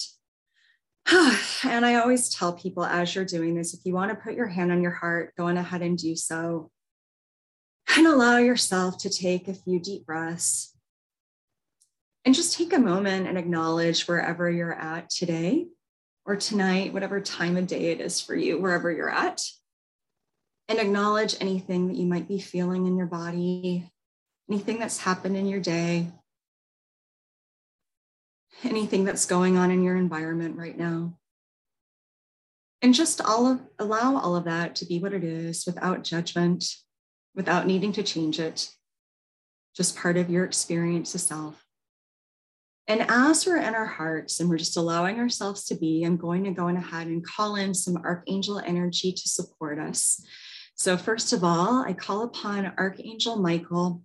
and 1.63 1.85
I 1.85 1.95
always 1.95 2.29
tell 2.29 2.53
people 2.53 2.85
as 2.85 3.13
you're 3.13 3.25
doing 3.25 3.55
this, 3.55 3.73
if 3.73 3.85
you 3.85 3.93
want 3.93 4.11
to 4.11 4.15
put 4.15 4.33
your 4.33 4.47
hand 4.47 4.71
on 4.71 4.81
your 4.81 4.91
heart, 4.91 5.33
go 5.37 5.47
on 5.47 5.57
ahead 5.57 5.81
and 5.81 5.97
do 5.97 6.15
so. 6.15 6.71
And 7.95 8.07
allow 8.07 8.37
yourself 8.37 8.97
to 8.99 9.09
take 9.09 9.47
a 9.47 9.53
few 9.53 9.79
deep 9.79 10.05
breaths. 10.05 10.75
And 12.25 12.33
just 12.33 12.57
take 12.57 12.73
a 12.73 12.79
moment 12.79 13.27
and 13.27 13.37
acknowledge 13.37 14.07
wherever 14.07 14.49
you're 14.49 14.73
at 14.73 15.11
today 15.11 15.67
or 16.25 16.35
tonight, 16.35 16.91
whatever 16.91 17.21
time 17.21 17.55
of 17.55 17.67
day 17.67 17.91
it 17.91 18.01
is 18.01 18.19
for 18.19 18.35
you, 18.35 18.59
wherever 18.59 18.91
you're 18.91 19.11
at 19.11 19.43
and 20.67 20.79
acknowledge 20.79 21.35
anything 21.39 21.87
that 21.87 21.97
you 21.97 22.05
might 22.05 22.27
be 22.27 22.39
feeling 22.39 22.87
in 22.87 22.97
your 22.97 23.07
body, 23.07 23.89
anything 24.49 24.79
that's 24.79 24.99
happened 24.99 25.37
in 25.37 25.47
your 25.47 25.59
day, 25.59 26.07
anything 28.63 29.03
that's 29.03 29.25
going 29.25 29.57
on 29.57 29.71
in 29.71 29.83
your 29.83 29.95
environment 29.95 30.57
right 30.57 30.77
now. 30.77 31.17
And 32.81 32.93
just 32.93 33.21
all 33.21 33.47
of, 33.47 33.61
allow 33.79 34.17
all 34.17 34.35
of 34.35 34.45
that 34.45 34.75
to 34.77 34.85
be 34.85 34.99
what 34.99 35.13
it 35.13 35.23
is 35.23 35.65
without 35.65 36.03
judgment, 36.03 36.65
without 37.33 37.67
needing 37.67 37.91
to 37.93 38.03
change 38.03 38.39
it, 38.39 38.69
just 39.75 39.97
part 39.97 40.17
of 40.17 40.29
your 40.29 40.45
experience 40.45 41.15
of 41.15 41.21
self. 41.21 41.65
And 42.87 43.05
as 43.09 43.45
we're 43.45 43.57
in 43.57 43.73
our 43.73 43.87
hearts 43.87 44.39
and 44.39 44.49
we're 44.49 44.59
just 44.59 44.77
allowing 44.77 45.19
ourselves 45.19 45.65
to 45.65 45.75
be, 45.75 46.03
I'm 46.03 46.17
going 46.17 46.43
to 46.43 46.51
go 46.51 46.67
ahead 46.67 47.07
and 47.07 47.25
call 47.25 47.55
in 47.55 47.73
some 47.73 47.97
archangel 47.97 48.59
energy 48.59 49.11
to 49.11 49.29
support 49.29 49.79
us. 49.79 50.23
So, 50.75 50.97
first 50.97 51.33
of 51.33 51.43
all, 51.43 51.83
I 51.83 51.93
call 51.93 52.23
upon 52.23 52.73
Archangel 52.77 53.37
Michael 53.37 54.03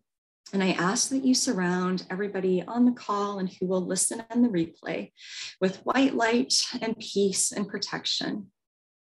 and 0.53 0.63
I 0.63 0.73
ask 0.73 1.11
that 1.11 1.25
you 1.25 1.35
surround 1.35 2.07
everybody 2.11 2.63
on 2.63 2.85
the 2.85 2.93
call 2.93 3.39
and 3.39 3.49
who 3.49 3.67
will 3.67 3.85
listen 3.85 4.23
in 4.35 4.43
the 4.43 4.49
replay 4.49 5.13
with 5.61 5.85
white 5.85 6.15
light 6.15 6.65
and 6.81 6.99
peace 6.99 7.53
and 7.53 7.69
protection. 7.69 8.51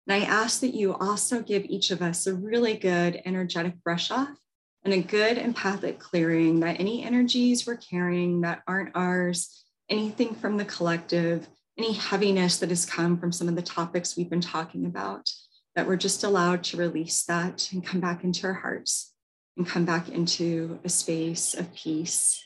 And 0.07 0.23
I 0.23 0.25
ask 0.25 0.61
that 0.61 0.73
you 0.73 0.93
also 0.93 1.41
give 1.41 1.65
each 1.65 1.91
of 1.91 2.01
us 2.01 2.27
a 2.27 2.33
really 2.33 2.75
good 2.75 3.21
energetic 3.25 3.81
brush 3.83 4.11
off 4.11 4.37
and 4.83 4.93
a 4.93 5.01
good 5.01 5.37
empathic 5.37 5.99
clearing 5.99 6.59
that 6.61 6.79
any 6.79 7.03
energies 7.03 7.65
we're 7.65 7.77
carrying 7.77 8.41
that 8.41 8.61
aren't 8.67 8.95
ours, 8.95 9.65
anything 9.89 10.35
from 10.35 10.57
the 10.57 10.65
collective, 10.65 11.47
any 11.77 11.93
heaviness 11.93 12.59
that 12.59 12.69
has 12.69 12.85
come 12.85 13.17
from 13.17 13.31
some 13.31 13.47
of 13.47 13.55
the 13.55 13.61
topics 13.61 14.15
we've 14.15 14.29
been 14.29 14.41
talking 14.41 14.85
about, 14.85 15.29
that 15.75 15.87
we're 15.87 15.95
just 15.95 16.23
allowed 16.23 16.63
to 16.63 16.77
release 16.77 17.23
that 17.23 17.69
and 17.71 17.85
come 17.85 17.99
back 17.99 18.23
into 18.23 18.45
our 18.45 18.53
hearts 18.53 19.12
and 19.57 19.67
come 19.67 19.85
back 19.85 20.09
into 20.09 20.79
a 20.83 20.89
space 20.89 21.53
of 21.53 21.73
peace. 21.73 22.45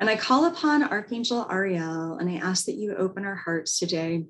And 0.00 0.10
I 0.10 0.16
call 0.16 0.44
upon 0.44 0.82
Archangel 0.82 1.46
Ariel 1.50 2.18
and 2.18 2.28
I 2.28 2.36
ask 2.36 2.66
that 2.66 2.76
you 2.76 2.94
open 2.96 3.24
our 3.24 3.36
hearts 3.36 3.78
today 3.78 4.24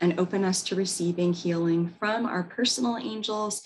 and 0.00 0.18
open 0.18 0.44
us 0.44 0.62
to 0.64 0.76
receiving 0.76 1.32
healing 1.32 1.94
from 1.98 2.26
our 2.26 2.44
personal 2.44 2.96
angels 2.96 3.62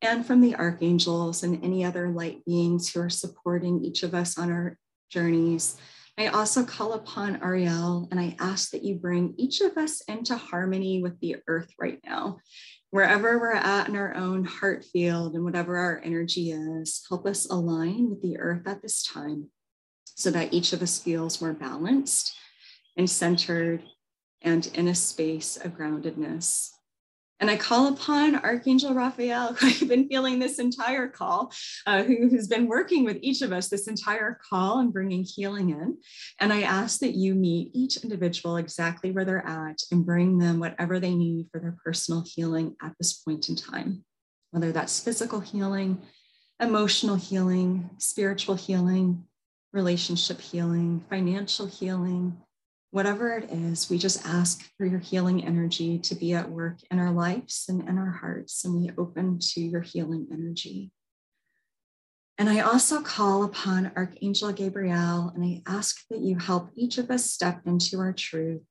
and 0.00 0.24
from 0.24 0.40
the 0.40 0.54
archangels 0.54 1.42
and 1.42 1.62
any 1.62 1.84
other 1.84 2.08
light 2.08 2.44
beings 2.46 2.88
who 2.88 3.00
are 3.00 3.10
supporting 3.10 3.84
each 3.84 4.02
of 4.02 4.14
us 4.14 4.38
on 4.38 4.50
our 4.50 4.78
journeys. 5.10 5.76
I 6.16 6.28
also 6.28 6.64
call 6.64 6.94
upon 6.94 7.42
Ariel 7.42 8.08
and 8.10 8.18
I 8.18 8.36
ask 8.40 8.70
that 8.70 8.82
you 8.82 8.96
bring 8.96 9.34
each 9.36 9.60
of 9.60 9.76
us 9.76 10.00
into 10.08 10.36
harmony 10.36 11.02
with 11.02 11.20
the 11.20 11.36
earth 11.46 11.70
right 11.78 12.00
now 12.04 12.38
wherever 12.90 13.38
we're 13.38 13.52
at 13.52 13.88
in 13.88 13.96
our 13.96 14.14
own 14.14 14.44
heart 14.44 14.84
field 14.84 15.34
and 15.34 15.44
whatever 15.44 15.76
our 15.76 16.00
energy 16.02 16.50
is, 16.50 17.04
help 17.08 17.26
us 17.26 17.50
align 17.50 18.08
with 18.10 18.22
the 18.22 18.38
earth 18.38 18.66
at 18.66 18.82
this 18.82 19.02
time 19.02 19.48
so 20.04 20.30
that 20.30 20.52
each 20.52 20.72
of 20.72 20.82
us 20.82 20.98
feels 20.98 21.40
more 21.40 21.52
balanced 21.52 22.34
and 22.96 23.08
centered 23.08 23.82
and 24.42 24.66
in 24.74 24.88
a 24.88 24.94
space 24.94 25.56
of 25.56 25.76
groundedness. 25.76 26.70
And 27.40 27.50
I 27.50 27.56
call 27.56 27.88
upon 27.92 28.36
Archangel 28.36 28.94
Raphael, 28.94 29.52
who 29.54 29.68
I've 29.68 29.88
been 29.88 30.08
feeling 30.08 30.38
this 30.38 30.58
entire 30.58 31.08
call, 31.08 31.52
uh, 31.86 32.02
who 32.02 32.28
has 32.30 32.48
been 32.48 32.66
working 32.66 33.04
with 33.04 33.18
each 33.20 33.42
of 33.42 33.52
us 33.52 33.68
this 33.68 33.86
entire 33.86 34.38
call 34.48 34.80
and 34.80 34.92
bringing 34.92 35.24
healing 35.24 35.70
in. 35.70 35.98
And 36.40 36.52
I 36.52 36.62
ask 36.62 37.00
that 37.00 37.14
you 37.14 37.34
meet 37.34 37.70
each 37.74 37.98
individual 37.98 38.56
exactly 38.56 39.12
where 39.12 39.24
they're 39.24 39.46
at 39.46 39.78
and 39.90 40.04
bring 40.04 40.38
them 40.38 40.58
whatever 40.58 40.98
they 40.98 41.14
need 41.14 41.48
for 41.52 41.60
their 41.60 41.76
personal 41.84 42.24
healing 42.26 42.74
at 42.82 42.94
this 42.98 43.14
point 43.14 43.48
in 43.48 43.56
time, 43.56 44.04
whether 44.50 44.72
that's 44.72 45.00
physical 45.00 45.40
healing, 45.40 46.00
emotional 46.60 47.16
healing, 47.16 47.88
spiritual 47.98 48.56
healing, 48.56 49.24
relationship 49.72 50.40
healing, 50.40 51.04
financial 51.08 51.66
healing, 51.66 52.36
whatever 52.90 53.36
it 53.36 53.50
is, 53.50 53.90
we 53.90 53.98
just 53.98 54.26
ask 54.26 54.62
for 54.76 54.86
your 54.86 54.98
healing 54.98 55.44
energy 55.44 55.98
to 55.98 56.14
be 56.14 56.32
at 56.34 56.50
work 56.50 56.78
in 56.90 56.98
our 56.98 57.10
lives 57.10 57.66
and 57.68 57.86
in 57.88 57.98
our 57.98 58.10
hearts, 58.10 58.64
and 58.64 58.74
we 58.74 58.90
open 58.96 59.38
to 59.40 59.60
your 59.60 59.82
healing 59.82 60.26
energy. 60.32 60.90
And 62.38 62.48
I 62.48 62.60
also 62.60 63.02
call 63.02 63.42
upon 63.42 63.90
Archangel 63.96 64.52
Gabriel, 64.52 65.32
and 65.34 65.44
I 65.44 65.62
ask 65.66 66.06
that 66.08 66.20
you 66.20 66.38
help 66.38 66.70
each 66.76 66.96
of 66.96 67.10
us 67.10 67.24
step 67.24 67.62
into 67.66 67.98
our 67.98 68.12
truth 68.12 68.62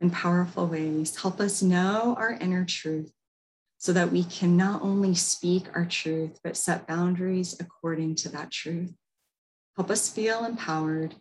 in 0.00 0.10
powerful 0.10 0.66
ways. 0.66 1.16
Help 1.16 1.40
us 1.40 1.60
know 1.60 2.14
our 2.16 2.32
inner 2.32 2.64
truth 2.64 3.12
so 3.78 3.92
that 3.92 4.12
we 4.12 4.22
can 4.24 4.56
not 4.56 4.82
only 4.82 5.14
speak 5.14 5.64
our 5.74 5.86
truth, 5.86 6.38
but 6.44 6.56
set 6.56 6.86
boundaries 6.86 7.56
according 7.58 8.14
to 8.14 8.28
that 8.28 8.50
truth. 8.50 8.94
Help 9.76 9.90
us 9.90 10.08
feel 10.08 10.44
empowered 10.44 11.16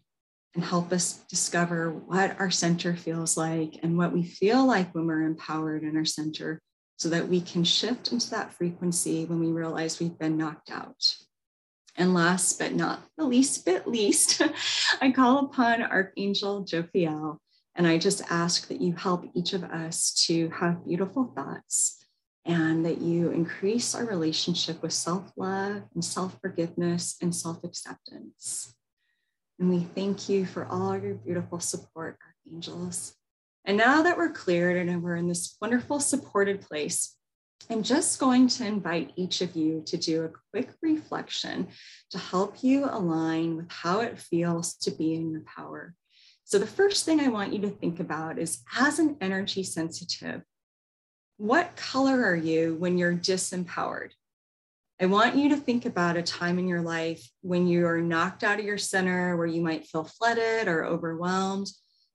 and 0.55 0.63
help 0.63 0.91
us 0.91 1.19
discover 1.29 1.91
what 1.91 2.39
our 2.39 2.49
center 2.49 2.95
feels 2.95 3.37
like 3.37 3.79
and 3.83 3.97
what 3.97 4.11
we 4.11 4.23
feel 4.23 4.65
like 4.65 4.93
when 4.93 5.05
we're 5.05 5.21
empowered 5.21 5.83
in 5.83 5.95
our 5.95 6.05
center 6.05 6.59
so 6.97 7.09
that 7.09 7.27
we 7.27 7.39
can 7.39 7.63
shift 7.63 8.11
into 8.11 8.29
that 8.31 8.53
frequency 8.53 9.25
when 9.25 9.39
we 9.39 9.47
realize 9.47 9.99
we've 9.99 10.19
been 10.19 10.37
knocked 10.37 10.71
out. 10.71 11.15
And 11.95 12.13
last 12.13 12.59
but 12.59 12.73
not 12.73 13.01
the 13.17 13.25
least 13.25 13.65
bit 13.65 13.87
least, 13.87 14.41
I 15.01 15.11
call 15.11 15.45
upon 15.45 15.81
Archangel 15.81 16.65
Jophiel, 16.65 17.37
and 17.75 17.87
I 17.87 17.97
just 17.97 18.21
ask 18.29 18.67
that 18.67 18.81
you 18.81 18.93
help 18.93 19.25
each 19.33 19.53
of 19.53 19.63
us 19.63 20.25
to 20.27 20.49
have 20.49 20.85
beautiful 20.85 21.31
thoughts 21.35 22.05
and 22.45 22.85
that 22.85 22.99
you 22.99 23.31
increase 23.31 23.93
our 23.95 24.05
relationship 24.05 24.81
with 24.81 24.93
self 24.93 25.31
love 25.37 25.83
and 25.93 26.03
self 26.03 26.37
forgiveness 26.41 27.15
and 27.21 27.35
self 27.35 27.63
acceptance. 27.63 28.75
And 29.59 29.69
we 29.69 29.81
thank 29.81 30.29
you 30.29 30.45
for 30.45 30.65
all 30.65 30.97
your 30.97 31.15
beautiful 31.15 31.59
support, 31.59 32.17
archangels. 32.47 33.13
And 33.65 33.77
now 33.77 34.01
that 34.03 34.17
we're 34.17 34.31
cleared 34.31 34.77
and 34.77 35.03
we're 35.03 35.17
in 35.17 35.27
this 35.27 35.57
wonderful 35.61 35.99
supported 35.99 36.61
place, 36.61 37.17
I'm 37.69 37.83
just 37.83 38.19
going 38.19 38.47
to 38.47 38.65
invite 38.65 39.11
each 39.17 39.41
of 39.41 39.55
you 39.55 39.83
to 39.85 39.97
do 39.97 40.23
a 40.23 40.31
quick 40.51 40.69
reflection 40.81 41.67
to 42.11 42.17
help 42.17 42.63
you 42.63 42.85
align 42.85 43.57
with 43.57 43.69
how 43.69 43.99
it 43.99 44.17
feels 44.17 44.75
to 44.77 44.91
be 44.91 45.13
in 45.13 45.29
your 45.29 45.41
power. 45.41 45.93
So, 46.45 46.57
the 46.57 46.65
first 46.65 47.05
thing 47.05 47.19
I 47.19 47.27
want 47.27 47.53
you 47.53 47.59
to 47.61 47.69
think 47.69 47.99
about 47.99 48.39
is 48.39 48.63
as 48.75 48.97
an 48.97 49.17
energy 49.21 49.61
sensitive, 49.63 50.41
what 51.37 51.75
color 51.75 52.23
are 52.25 52.35
you 52.35 52.75
when 52.75 52.97
you're 52.97 53.13
disempowered? 53.13 54.11
I 55.01 55.05
want 55.05 55.37
you 55.37 55.49
to 55.49 55.55
think 55.55 55.85
about 55.85 56.17
a 56.17 56.21
time 56.21 56.59
in 56.59 56.67
your 56.67 56.81
life 56.81 57.25
when 57.41 57.67
you 57.67 57.87
are 57.87 58.01
knocked 58.01 58.43
out 58.43 58.59
of 58.59 58.65
your 58.65 58.77
center, 58.77 59.37
where 59.37 59.47
you 59.47 59.61
might 59.61 59.87
feel 59.87 60.03
flooded 60.03 60.67
or 60.67 60.83
overwhelmed, 60.83 61.69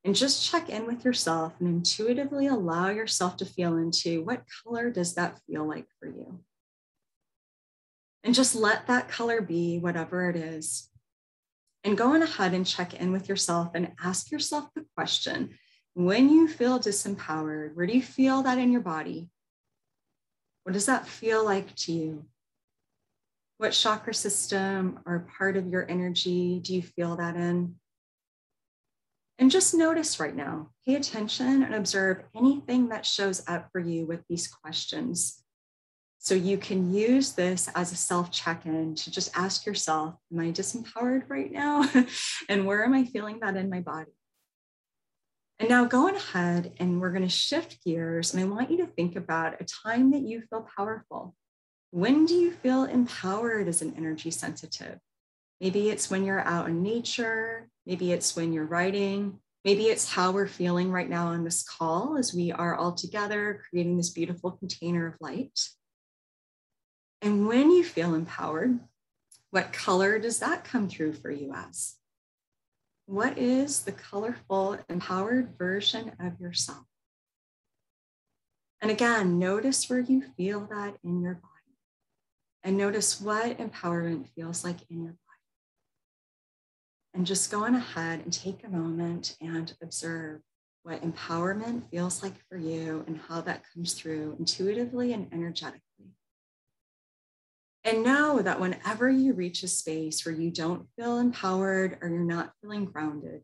and 0.05 0.15
just 0.15 0.51
check 0.51 0.69
in 0.69 0.86
with 0.86 1.02
yourself 1.02 1.55
and 1.59 1.69
intuitively 1.69 2.47
allow 2.47 2.90
yourself 2.90 3.39
to 3.39 3.47
feel 3.47 3.78
into 3.78 4.23
what 4.23 4.44
color 4.62 4.90
does 4.90 5.15
that 5.15 5.40
feel 5.47 5.66
like 5.66 5.86
for 5.98 6.09
you? 6.09 6.40
And 8.23 8.35
just 8.35 8.55
let 8.55 8.86
that 8.86 9.09
color 9.09 9.40
be 9.40 9.78
whatever 9.78 10.28
it 10.28 10.36
is. 10.36 10.90
And 11.85 11.97
go 11.97 12.12
on 12.12 12.23
ahead 12.23 12.52
and 12.52 12.66
check 12.66 12.93
in 12.93 13.12
with 13.12 13.31
yourself 13.31 13.70
and 13.74 13.93
ask 14.02 14.31
yourself 14.31 14.69
the 14.74 14.85
question 14.94 15.55
when 15.94 16.28
you 16.28 16.48
feel 16.48 16.78
disempowered, 16.78 17.74
where 17.74 17.86
do 17.86 17.94
you 17.94 18.02
feel 18.02 18.43
that 18.43 18.59
in 18.59 18.73
your 18.73 18.81
body? 18.81 19.31
What 20.65 20.73
does 20.73 20.86
that 20.86 21.06
feel 21.06 21.44
like 21.44 21.74
to 21.77 21.93
you? 21.93 22.24
What 23.59 23.72
chakra 23.72 24.14
system 24.14 25.01
or 25.06 25.28
part 25.39 25.56
of 25.56 25.68
your 25.68 25.89
energy 25.89 26.60
do 26.60 26.74
you 26.74 26.82
feel 26.82 27.16
that 27.16 27.36
in? 27.36 27.76
And 29.39 29.51
just 29.51 29.74
notice 29.74 30.20
right 30.20 30.35
now, 30.35 30.70
pay 30.86 30.94
attention 30.94 31.62
and 31.62 31.74
observe 31.74 32.22
anything 32.35 32.89
that 32.89 33.05
shows 33.05 33.43
up 33.48 33.68
for 33.72 33.81
you 33.81 34.06
with 34.06 34.20
these 34.28 34.47
questions. 34.48 35.43
So 36.18 36.35
you 36.35 36.56
can 36.56 36.94
use 36.94 37.32
this 37.32 37.68
as 37.74 37.93
a 37.93 37.97
self 37.97 38.31
check 38.31 38.64
in 38.64 38.94
to 38.94 39.10
just 39.10 39.36
ask 39.36 39.66
yourself, 39.66 40.14
Am 40.32 40.40
I 40.40 40.52
disempowered 40.52 41.24
right 41.28 41.52
now? 41.52 41.89
and 42.48 42.64
where 42.64 42.85
am 42.85 42.94
I 42.94 43.05
feeling 43.05 43.40
that 43.40 43.56
in 43.56 43.68
my 43.68 43.81
body? 43.81 44.12
And 45.59 45.68
now 45.68 45.85
going 45.85 46.16
ahead 46.16 46.72
and 46.78 47.01
we're 47.01 47.10
going 47.10 47.22
to 47.22 47.28
shift 47.28 47.85
gears. 47.85 48.35
And 48.35 48.43
I 48.43 48.47
want 48.47 48.70
you 48.70 48.78
to 48.78 48.86
think 48.86 49.16
about 49.16 49.60
a 49.60 49.64
time 49.64 50.12
that 50.12 50.22
you 50.22 50.43
feel 50.48 50.66
powerful. 50.76 51.35
When 51.94 52.26
do 52.26 52.34
you 52.34 52.50
feel 52.50 52.86
empowered 52.86 53.68
as 53.68 53.80
an 53.80 53.94
energy 53.96 54.32
sensitive? 54.32 54.98
Maybe 55.60 55.90
it's 55.90 56.10
when 56.10 56.24
you're 56.24 56.40
out 56.40 56.68
in 56.68 56.82
nature. 56.82 57.68
Maybe 57.86 58.10
it's 58.10 58.34
when 58.34 58.52
you're 58.52 58.64
writing. 58.64 59.38
Maybe 59.64 59.84
it's 59.84 60.10
how 60.10 60.32
we're 60.32 60.48
feeling 60.48 60.90
right 60.90 61.08
now 61.08 61.28
on 61.28 61.44
this 61.44 61.62
call 61.62 62.16
as 62.18 62.34
we 62.34 62.50
are 62.50 62.74
all 62.74 62.94
together 62.94 63.62
creating 63.70 63.96
this 63.96 64.10
beautiful 64.10 64.50
container 64.50 65.06
of 65.06 65.14
light. 65.20 65.68
And 67.22 67.46
when 67.46 67.70
you 67.70 67.84
feel 67.84 68.16
empowered, 68.16 68.80
what 69.52 69.72
color 69.72 70.18
does 70.18 70.40
that 70.40 70.64
come 70.64 70.88
through 70.88 71.12
for 71.12 71.30
you 71.30 71.54
as? 71.54 71.94
What 73.06 73.38
is 73.38 73.82
the 73.82 73.92
colorful, 73.92 74.78
empowered 74.88 75.56
version 75.56 76.10
of 76.18 76.40
yourself? 76.40 76.86
And 78.80 78.90
again, 78.90 79.38
notice 79.38 79.88
where 79.88 80.00
you 80.00 80.24
feel 80.36 80.66
that 80.72 80.96
in 81.04 81.22
your 81.22 81.34
body. 81.34 81.53
And 82.64 82.78
notice 82.78 83.20
what 83.20 83.58
empowerment 83.58 84.26
feels 84.34 84.64
like 84.64 84.78
in 84.88 85.02
your 85.02 85.12
body. 85.12 85.20
And 87.12 87.26
just 87.26 87.50
go 87.50 87.64
on 87.64 87.74
ahead 87.74 88.20
and 88.20 88.32
take 88.32 88.64
a 88.64 88.70
moment 88.70 89.36
and 89.38 89.72
observe 89.82 90.40
what 90.82 91.02
empowerment 91.02 91.90
feels 91.90 92.22
like 92.22 92.34
for 92.48 92.56
you 92.56 93.04
and 93.06 93.20
how 93.28 93.42
that 93.42 93.64
comes 93.72 93.92
through 93.92 94.36
intuitively 94.38 95.12
and 95.12 95.28
energetically. 95.30 95.82
And 97.84 98.02
know 98.02 98.40
that 98.40 98.60
whenever 98.60 99.10
you 99.10 99.34
reach 99.34 99.62
a 99.62 99.68
space 99.68 100.24
where 100.24 100.34
you 100.34 100.50
don't 100.50 100.88
feel 100.96 101.18
empowered 101.18 101.98
or 102.00 102.08
you're 102.08 102.20
not 102.20 102.52
feeling 102.62 102.86
grounded, 102.86 103.42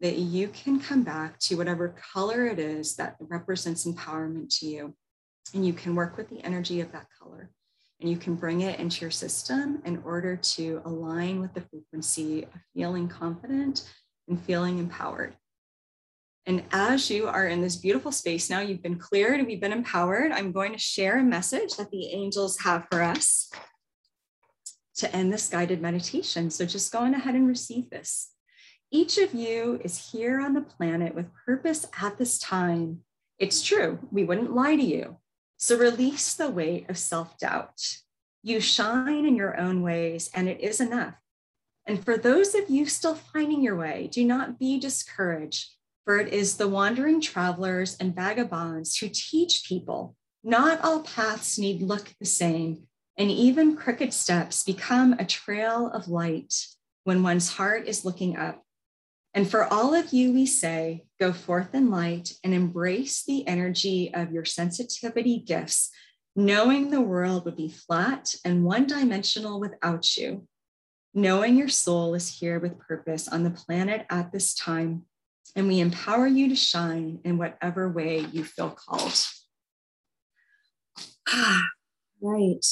that 0.00 0.16
you 0.16 0.48
can 0.48 0.78
come 0.78 1.02
back 1.04 1.38
to 1.40 1.56
whatever 1.56 1.96
color 2.12 2.46
it 2.46 2.58
is 2.58 2.96
that 2.96 3.16
represents 3.18 3.86
empowerment 3.86 4.54
to 4.58 4.66
you. 4.66 4.94
And 5.54 5.66
you 5.66 5.72
can 5.72 5.94
work 5.94 6.18
with 6.18 6.28
the 6.28 6.44
energy 6.44 6.82
of 6.82 6.92
that 6.92 7.06
color 7.18 7.50
and 8.00 8.08
you 8.08 8.16
can 8.16 8.34
bring 8.34 8.60
it 8.60 8.78
into 8.78 9.00
your 9.02 9.10
system 9.10 9.82
in 9.84 10.00
order 10.04 10.36
to 10.36 10.80
align 10.84 11.40
with 11.40 11.52
the 11.54 11.62
frequency 11.62 12.44
of 12.44 12.60
feeling 12.74 13.08
confident 13.08 13.90
and 14.28 14.40
feeling 14.40 14.78
empowered. 14.78 15.36
And 16.46 16.62
as 16.72 17.10
you 17.10 17.28
are 17.28 17.46
in 17.46 17.60
this 17.60 17.76
beautiful 17.76 18.10
space 18.10 18.48
now, 18.48 18.60
you've 18.60 18.82
been 18.82 18.98
cleared 18.98 19.38
and 19.38 19.46
we've 19.46 19.60
been 19.60 19.72
empowered. 19.72 20.32
I'm 20.32 20.52
going 20.52 20.72
to 20.72 20.78
share 20.78 21.18
a 21.18 21.22
message 21.22 21.76
that 21.76 21.90
the 21.90 22.06
angels 22.06 22.60
have 22.60 22.86
for 22.90 23.02
us 23.02 23.50
to 24.96 25.14
end 25.14 25.32
this 25.32 25.48
guided 25.48 25.82
meditation. 25.82 26.50
So 26.50 26.64
just 26.64 26.90
go 26.92 27.00
on 27.00 27.14
ahead 27.14 27.34
and 27.34 27.46
receive 27.46 27.90
this. 27.90 28.30
Each 28.90 29.18
of 29.18 29.34
you 29.34 29.78
is 29.84 30.10
here 30.12 30.40
on 30.40 30.54
the 30.54 30.62
planet 30.62 31.14
with 31.14 31.26
purpose 31.44 31.86
at 32.00 32.16
this 32.16 32.38
time. 32.38 33.00
It's 33.38 33.62
true, 33.62 33.98
we 34.10 34.24
wouldn't 34.24 34.54
lie 34.54 34.76
to 34.76 34.82
you. 34.82 35.18
So 35.58 35.76
release 35.76 36.34
the 36.34 36.48
weight 36.48 36.88
of 36.88 36.96
self 36.96 37.36
doubt. 37.36 37.98
You 38.42 38.60
shine 38.60 39.26
in 39.26 39.34
your 39.34 39.58
own 39.58 39.82
ways, 39.82 40.30
and 40.32 40.48
it 40.48 40.60
is 40.60 40.80
enough. 40.80 41.14
And 41.84 42.02
for 42.04 42.16
those 42.16 42.54
of 42.54 42.70
you 42.70 42.86
still 42.86 43.16
finding 43.16 43.60
your 43.60 43.76
way, 43.76 44.08
do 44.10 44.24
not 44.24 44.58
be 44.58 44.78
discouraged, 44.78 45.68
for 46.04 46.18
it 46.18 46.32
is 46.32 46.56
the 46.56 46.68
wandering 46.68 47.20
travelers 47.20 47.96
and 47.98 48.14
vagabonds 48.14 48.96
who 48.96 49.08
teach 49.12 49.64
people 49.66 50.14
not 50.44 50.80
all 50.84 51.02
paths 51.02 51.58
need 51.58 51.82
look 51.82 52.14
the 52.20 52.26
same, 52.26 52.84
and 53.16 53.28
even 53.28 53.76
crooked 53.76 54.14
steps 54.14 54.62
become 54.62 55.14
a 55.14 55.24
trail 55.24 55.90
of 55.90 56.06
light 56.06 56.54
when 57.02 57.24
one's 57.24 57.52
heart 57.54 57.88
is 57.88 58.04
looking 58.04 58.36
up. 58.36 58.62
And 59.34 59.48
for 59.48 59.72
all 59.72 59.94
of 59.94 60.12
you, 60.12 60.32
we 60.32 60.46
say, 60.46 61.04
go 61.20 61.32
forth 61.32 61.74
in 61.74 61.90
light 61.90 62.32
and 62.42 62.54
embrace 62.54 63.24
the 63.24 63.46
energy 63.46 64.12
of 64.14 64.32
your 64.32 64.44
sensitivity 64.44 65.38
gifts, 65.38 65.90
knowing 66.34 66.90
the 66.90 67.00
world 67.00 67.44
would 67.44 67.56
be 67.56 67.68
flat 67.68 68.34
and 68.44 68.64
one 68.64 68.86
dimensional 68.86 69.60
without 69.60 70.16
you. 70.16 70.46
Knowing 71.14 71.56
your 71.56 71.68
soul 71.68 72.14
is 72.14 72.38
here 72.38 72.58
with 72.58 72.78
purpose 72.78 73.28
on 73.28 73.42
the 73.42 73.50
planet 73.50 74.06
at 74.10 74.32
this 74.32 74.54
time, 74.54 75.04
and 75.56 75.66
we 75.66 75.80
empower 75.80 76.26
you 76.26 76.48
to 76.48 76.56
shine 76.56 77.20
in 77.24 77.38
whatever 77.38 77.88
way 77.88 78.20
you 78.32 78.44
feel 78.44 78.70
called. 78.70 79.24
Ah, 81.28 81.68
right 82.20 82.64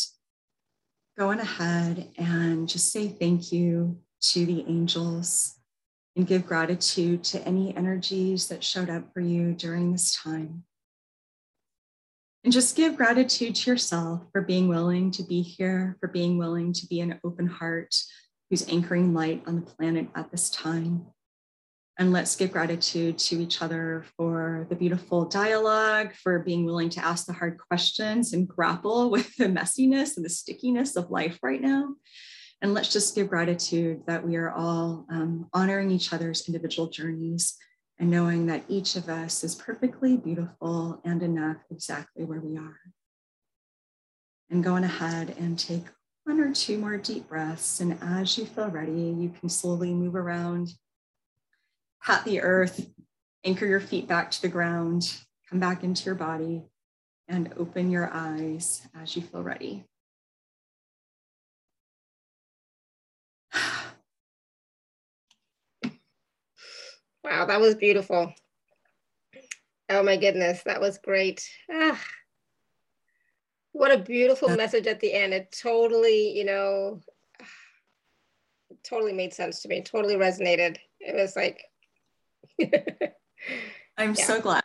going 1.19 1.41
ahead 1.41 2.11
and 2.19 2.69
just 2.69 2.93
say 2.93 3.09
thank 3.09 3.51
you 3.51 3.99
to 4.21 4.45
the 4.45 4.63
angels 4.69 5.56
and 6.17 6.27
give 6.27 6.47
gratitude 6.47 7.23
to 7.23 7.47
any 7.47 7.77
energies 7.77 8.49
that 8.49 8.65
showed 8.65 8.89
up 8.89 9.13
for 9.13 9.21
you 9.21 9.53
during 9.53 9.93
this 9.93 10.17
time. 10.17 10.65
And 12.43 12.53
just 12.53 12.77
give 12.77 12.97
gratitude 12.97 13.55
to 13.57 13.71
yourself 13.71 14.23
for 14.33 14.41
being 14.41 14.69
willing 14.69 15.11
to 15.13 15.23
be 15.23 15.43
here, 15.43 15.97
for 16.01 16.09
being 16.09 16.39
willing 16.39 16.73
to 16.73 16.87
be 16.87 17.01
an 17.01 17.21
open 17.25 17.47
heart 17.47 17.95
who's 18.49 18.69
anchoring 18.69 19.13
light 19.13 19.43
on 19.47 19.57
the 19.57 19.63
planet 19.63 20.09
at 20.15 20.31
this 20.31 20.49
time. 20.49 21.07
And 21.99 22.13
let's 22.13 22.37
give 22.37 22.53
gratitude 22.53 23.19
to 23.19 23.43
each 23.43 23.63
other 23.63 24.05
for 24.17 24.67
the 24.69 24.77
beautiful 24.77 25.25
dialogue, 25.25 26.13
for 26.15 26.39
being 26.39 26.65
willing 26.65 26.91
to 26.91 27.05
ask 27.05 27.27
the 27.27 27.33
hard 27.33 27.59
questions 27.59 28.33
and 28.33 28.47
grapple 28.47 29.11
with 29.11 29.35
the 29.37 29.47
messiness 29.47 30.17
and 30.17 30.25
the 30.25 30.31
stickiness 30.31 30.97
of 30.97 31.11
life 31.11 31.39
right 31.43 31.61
now. 31.61 31.95
And 32.63 32.73
let's 32.73 32.93
just 32.93 33.15
give 33.15 33.29
gratitude 33.29 34.03
that 34.07 34.27
we 34.27 34.37
are 34.37 34.51
all 34.51 35.07
um, 35.11 35.49
honoring 35.53 35.91
each 35.91 36.13
other's 36.13 36.49
individual 36.49 36.89
journeys 36.89 37.57
and 37.99 38.11
knowing 38.11 38.47
that 38.47 38.65
each 38.69 38.97
of 38.97 39.09
us 39.09 39.45
is 39.45 39.55
perfectly 39.55 40.17
beautiful 40.17 41.01
and 41.05 41.23
enough 41.23 41.59
exactly 41.71 42.25
where 42.25 42.41
we 42.41 42.57
are. 42.57 42.81
And 44.51 44.63
going 44.65 44.85
ahead 44.85 45.35
and 45.39 45.59
take 45.59 45.85
one 46.25 46.41
or 46.41 46.53
two 46.53 46.79
more 46.79 46.97
deep 46.97 47.29
breaths. 47.29 47.81
And 47.81 47.99
as 48.03 48.37
you 48.37 48.47
feel 48.47 48.69
ready, 48.69 48.93
you 48.93 49.33
can 49.39 49.49
slowly 49.49 49.93
move 49.95 50.15
around 50.15 50.71
pat 52.03 52.25
the 52.25 52.41
earth, 52.41 52.89
anchor 53.45 53.67
your 53.67 53.81
feet 53.81 54.07
back 54.07 54.31
to 54.31 54.43
the 54.43 54.49
ground, 54.49 55.21
come 55.49 55.59
back 55.59 55.83
into 55.83 56.05
your 56.05 56.15
body, 56.15 56.63
and 57.29 57.53
open 57.57 57.91
your 57.91 58.11
eyes 58.13 58.87
as 58.95 59.17
you 59.17 59.23
feel 59.23 59.43
ready. 59.43 59.85
Wow, 67.27 67.45
that 67.47 67.61
was 67.61 67.75
beautiful. 67.75 68.33
Oh 69.89 70.05
my 70.05 70.17
goodness, 70.17 70.63
that 70.63 70.81
was 70.81 70.99
great. 70.99 71.45
Ah, 71.69 72.01
what 73.73 73.91
a 73.91 73.99
beautiful 73.99 74.49
message 74.57 74.87
at 74.87 75.01
the 75.01 75.13
end. 75.13 75.35
It 75.35 75.51
totally, 75.61 76.39
you 76.39 76.45
know, 76.45 77.01
totally 78.85 79.13
made 79.13 79.35
sense 79.35 79.61
to 79.63 79.69
me, 79.69 79.83
totally 79.83 80.15
resonated. 80.15 80.77
It 81.01 81.17
was 81.17 81.35
like, 81.35 81.65
I'm 83.99 84.15
yeah. 84.15 84.25
so 84.25 84.41
glad. 84.41 84.63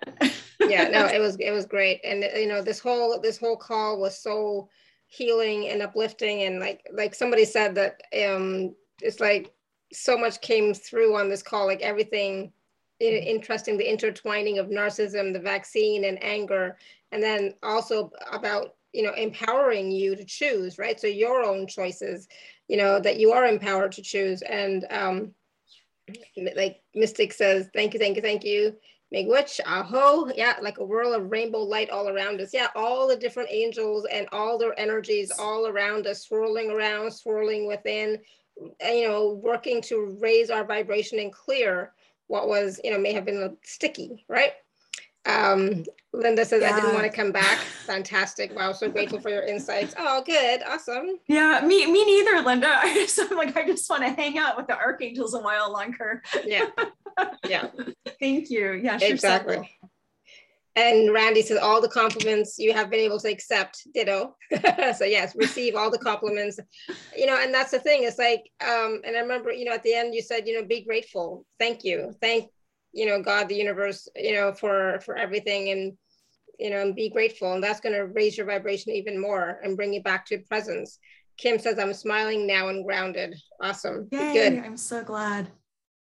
yeah, 0.59 0.87
no, 0.89 1.05
it 1.11 1.19
was 1.19 1.37
it 1.39 1.49
was 1.49 1.65
great, 1.65 2.01
and 2.03 2.23
you 2.35 2.47
know 2.47 2.61
this 2.61 2.79
whole 2.79 3.19
this 3.19 3.39
whole 3.39 3.57
call 3.57 3.99
was 3.99 4.21
so 4.21 4.69
healing 5.07 5.67
and 5.69 5.81
uplifting, 5.81 6.43
and 6.43 6.59
like 6.59 6.85
like 6.93 7.15
somebody 7.15 7.43
said 7.43 7.73
that 7.73 8.03
um 8.23 8.75
it's 9.01 9.19
like 9.19 9.51
so 9.93 10.17
much 10.17 10.41
came 10.41 10.73
through 10.73 11.15
on 11.15 11.29
this 11.29 11.43
call, 11.43 11.65
like 11.65 11.81
everything 11.81 12.51
interesting, 12.99 13.77
the 13.77 13.89
intertwining 13.89 14.59
of 14.59 14.67
narcissism, 14.67 15.33
the 15.33 15.39
vaccine, 15.39 16.05
and 16.05 16.23
anger, 16.23 16.77
and 17.11 17.21
then 17.21 17.53
also 17.63 18.11
about 18.31 18.75
you 18.93 19.03
know 19.03 19.13
empowering 19.13 19.91
you 19.91 20.15
to 20.15 20.25
choose, 20.25 20.77
right? 20.77 20.99
So 20.99 21.07
your 21.07 21.43
own 21.43 21.67
choices, 21.67 22.27
you 22.67 22.77
know 22.77 22.99
that 22.99 23.19
you 23.19 23.31
are 23.31 23.45
empowered 23.45 23.93
to 23.93 24.01
choose, 24.01 24.41
and 24.43 24.85
um, 24.89 25.33
like 26.55 26.81
Mystic 26.93 27.33
says, 27.33 27.69
thank 27.73 27.93
you, 27.93 27.99
thank 27.99 28.15
you, 28.15 28.21
thank 28.21 28.43
you. 28.43 28.75
Miigwech, 29.13 29.59
aho, 29.65 30.31
yeah, 30.37 30.55
like 30.61 30.77
a 30.77 30.85
whirl 30.85 31.13
of 31.13 31.31
rainbow 31.31 31.59
light 31.59 31.89
all 31.89 32.07
around 32.07 32.39
us. 32.39 32.53
Yeah, 32.53 32.67
all 32.75 33.09
the 33.09 33.17
different 33.17 33.49
angels 33.51 34.07
and 34.09 34.25
all 34.31 34.57
their 34.57 34.77
energies 34.79 35.31
all 35.37 35.67
around 35.67 36.07
us, 36.07 36.23
swirling 36.23 36.71
around, 36.71 37.11
swirling 37.11 37.67
within, 37.67 38.19
you 38.81 39.07
know, 39.07 39.39
working 39.43 39.81
to 39.83 40.17
raise 40.19 40.49
our 40.49 40.63
vibration 40.63 41.19
and 41.19 41.31
clear 41.31 41.93
what 42.27 42.47
was, 42.47 42.79
you 42.83 42.91
know, 42.91 42.97
may 42.97 43.13
have 43.13 43.25
been 43.25 43.57
sticky, 43.63 44.25
right? 44.27 44.53
Um, 45.25 45.85
Linda 46.13 46.43
says, 46.45 46.61
yeah. 46.61 46.71
I 46.71 46.79
didn't 46.79 46.93
want 46.93 47.05
to 47.05 47.15
come 47.15 47.31
back. 47.31 47.59
Fantastic. 47.85 48.55
Wow. 48.55 48.71
So 48.71 48.89
grateful 48.89 49.19
for 49.19 49.29
your 49.29 49.43
insights. 49.43 49.93
Oh, 49.97 50.23
good. 50.25 50.61
Awesome. 50.67 51.19
Yeah, 51.27 51.61
me, 51.63 51.85
me 51.91 52.03
neither, 52.03 52.41
Linda. 52.41 52.67
I 52.81 52.93
just, 52.93 53.19
I'm 53.19 53.37
like, 53.37 53.55
I 53.55 53.65
just 53.65 53.89
want 53.89 54.03
to 54.03 54.09
hang 54.09 54.37
out 54.37 54.57
with 54.57 54.67
the 54.67 54.75
archangels 54.75 55.33
a 55.33 55.39
while 55.39 55.71
longer. 55.71 56.23
Yeah. 56.45 56.67
Yeah. 57.47 57.67
Thank 58.19 58.49
you. 58.49 58.71
Yeah, 58.71 58.97
sure 58.97 59.09
exactly. 59.09 59.69
And 60.75 61.13
Randy 61.13 61.41
says, 61.41 61.57
all 61.57 61.81
the 61.81 61.89
compliments 61.89 62.57
you 62.57 62.73
have 62.73 62.89
been 62.89 63.01
able 63.01 63.19
to 63.19 63.29
accept, 63.29 63.85
ditto. 63.93 64.35
so 64.97 65.03
yes, 65.03 65.35
receive 65.35 65.75
all 65.75 65.91
the 65.91 65.97
compliments, 65.97 66.59
you 67.15 67.25
know, 67.25 67.37
and 67.37 67.53
that's 67.53 67.71
the 67.71 67.79
thing. 67.79 68.03
It's 68.03 68.17
like, 68.17 68.43
um, 68.65 69.01
and 69.03 69.17
I 69.17 69.19
remember, 69.19 69.51
you 69.51 69.65
know, 69.65 69.73
at 69.73 69.83
the 69.83 69.93
end 69.93 70.15
you 70.15 70.21
said, 70.21 70.47
you 70.47 70.59
know, 70.59 70.65
be 70.65 70.85
grateful. 70.85 71.45
Thank 71.59 71.83
you. 71.83 72.13
Thank 72.21 72.49
you 72.93 73.05
know, 73.05 73.21
God, 73.21 73.47
the 73.47 73.55
universe, 73.55 74.07
you 74.15 74.33
know, 74.33 74.53
for 74.53 74.99
for 75.05 75.15
everything 75.15 75.69
and 75.69 75.97
you 76.59 76.69
know, 76.69 76.81
and 76.81 76.95
be 76.95 77.09
grateful. 77.09 77.53
And 77.53 77.63
that's 77.63 77.79
going 77.79 77.95
to 77.95 78.05
raise 78.05 78.37
your 78.37 78.45
vibration 78.45 78.91
even 78.91 79.19
more 79.19 79.59
and 79.63 79.75
bring 79.75 79.93
you 79.93 80.03
back 80.03 80.27
to 80.27 80.37
presence. 80.39 80.99
Kim 81.37 81.57
says, 81.57 81.79
I'm 81.79 81.93
smiling 81.93 82.45
now 82.45 82.67
and 82.67 82.85
grounded. 82.85 83.35
Awesome. 83.59 84.07
Yay, 84.11 84.33
Good. 84.33 84.63
I'm 84.63 84.77
so 84.77 85.03
glad. 85.03 85.47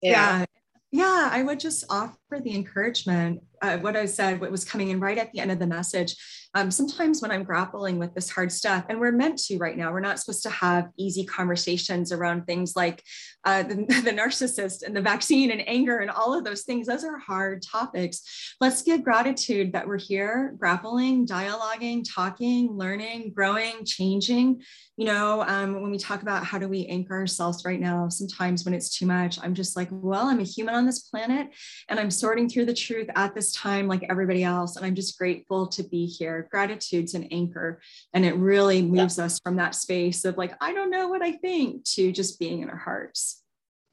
Yeah. 0.02 0.40
yeah. 0.40 0.46
Yeah, 0.92 1.30
I 1.32 1.44
would 1.44 1.62
just 1.62 1.86
offer 1.90 2.18
the 2.38 2.54
encouragement. 2.54 3.42
Uh, 3.62 3.78
what 3.78 3.98
I 3.98 4.06
said, 4.06 4.40
what 4.40 4.52
was 4.52 4.64
coming 4.64 4.90
in 4.90 5.00
right 5.00 5.18
at 5.18 5.32
the 5.32 5.40
end 5.40 5.52
of 5.52 5.60
the 5.60 5.68
message. 5.68 6.16
Um, 6.56 6.72
sometimes 6.72 7.22
when 7.22 7.30
I'm 7.30 7.44
grappling 7.44 8.00
with 8.00 8.16
this 8.16 8.30
hard 8.30 8.52
stuff, 8.52 8.86
and 8.90 9.00
we're 9.00 9.12
meant 9.12 9.38
to 9.46 9.58
right 9.58 9.78
now, 9.78 9.92
we're 9.92 10.00
not 10.00 10.20
supposed 10.20 10.44
to 10.44 10.50
have 10.50 10.90
easy 10.98 11.26
conversations 11.26 12.12
around 12.12 12.46
things 12.46 12.76
like 12.76 13.04
uh, 13.46 13.64
the, 13.64 13.76
the 14.06 14.12
narcissist 14.12 14.84
and 14.84 14.96
the 14.96 15.02
vaccine 15.02 15.52
and 15.52 15.68
anger 15.68 16.00
and 16.00 16.10
all 16.10 16.38
of 16.38 16.44
those 16.44 16.64
things. 16.64 16.88
Those 16.88 17.04
are 17.04 17.18
hard 17.18 17.62
topics. 17.62 18.56
Let's 18.60 18.82
give 18.82 19.04
gratitude 19.04 19.74
that 19.74 19.88
we're 19.88 20.00
here, 20.00 20.56
grappling, 20.58 21.28
dialoguing, 21.28 22.04
talking, 22.08 22.72
learning, 22.72 23.34
growing, 23.36 23.86
changing. 23.86 24.62
You 24.98 25.06
know, 25.06 25.44
um, 25.48 25.82
when 25.82 25.92
we 25.92 25.98
talk 25.98 26.24
about 26.24 26.44
how 26.44 26.58
do 26.58 26.68
we 26.68 26.86
anchor 26.88 27.14
ourselves 27.14 27.64
right 27.64 27.80
now, 27.80 28.10
sometimes 28.10 28.66
when 28.66 28.74
it's 28.74 28.98
too 28.98 29.06
much, 29.06 29.38
I'm 29.42 29.54
just 29.54 29.78
like, 29.78 29.90
well, 29.92 30.28
I'm 30.28 30.40
a 30.40 30.44
human 30.44 30.76
on 30.76 30.86
this 30.86 31.00
planet 31.00 31.50
and 31.88 32.00
I'm 32.00 32.12
sorting 32.20 32.50
through 32.50 32.66
the 32.66 32.74
truth 32.74 33.10
at 33.16 33.34
this 33.34 33.52
time, 33.54 33.88
like 33.88 34.04
everybody 34.10 34.44
else. 34.44 34.76
And 34.76 34.86
I'm 34.86 34.96
just 34.96 35.18
grateful 35.18 35.68
to 35.68 35.84
be 35.84 36.06
here. 36.06 36.48
Gratitude's 36.52 37.14
an 37.14 37.26
anchor. 37.32 37.82
And 38.14 38.26
it 38.26 38.36
really 38.36 38.82
moves 38.82 39.18
yeah. 39.18 39.26
us 39.26 39.40
from 39.40 39.56
that 39.58 39.76
space 39.76 40.26
of 40.26 40.38
like, 40.38 40.54
I 40.62 40.74
don't 40.74 40.92
know 40.92 41.08
what 41.08 41.22
I 41.22 41.34
think 41.34 41.84
to 41.96 42.12
just 42.12 42.40
being 42.40 42.62
in 42.62 42.70
our 42.70 42.78
hearts. 42.78 43.44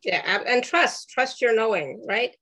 Yeah. 0.02 0.42
And 0.46 0.62
trust, 0.62 1.10
trust 1.10 1.40
your 1.40 1.54
knowing, 1.54 2.04
right? 2.06 2.34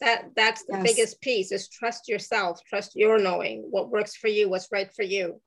That 0.00 0.30
that's 0.34 0.64
the 0.64 0.78
yes. 0.78 0.82
biggest 0.82 1.20
piece 1.20 1.52
is 1.52 1.68
trust 1.68 2.08
yourself, 2.08 2.60
trust 2.68 2.96
your 2.96 3.18
knowing 3.18 3.64
what 3.70 3.90
works 3.90 4.16
for 4.16 4.28
you, 4.28 4.48
what's 4.48 4.68
right 4.72 4.92
for 4.94 5.04
you. 5.04 5.40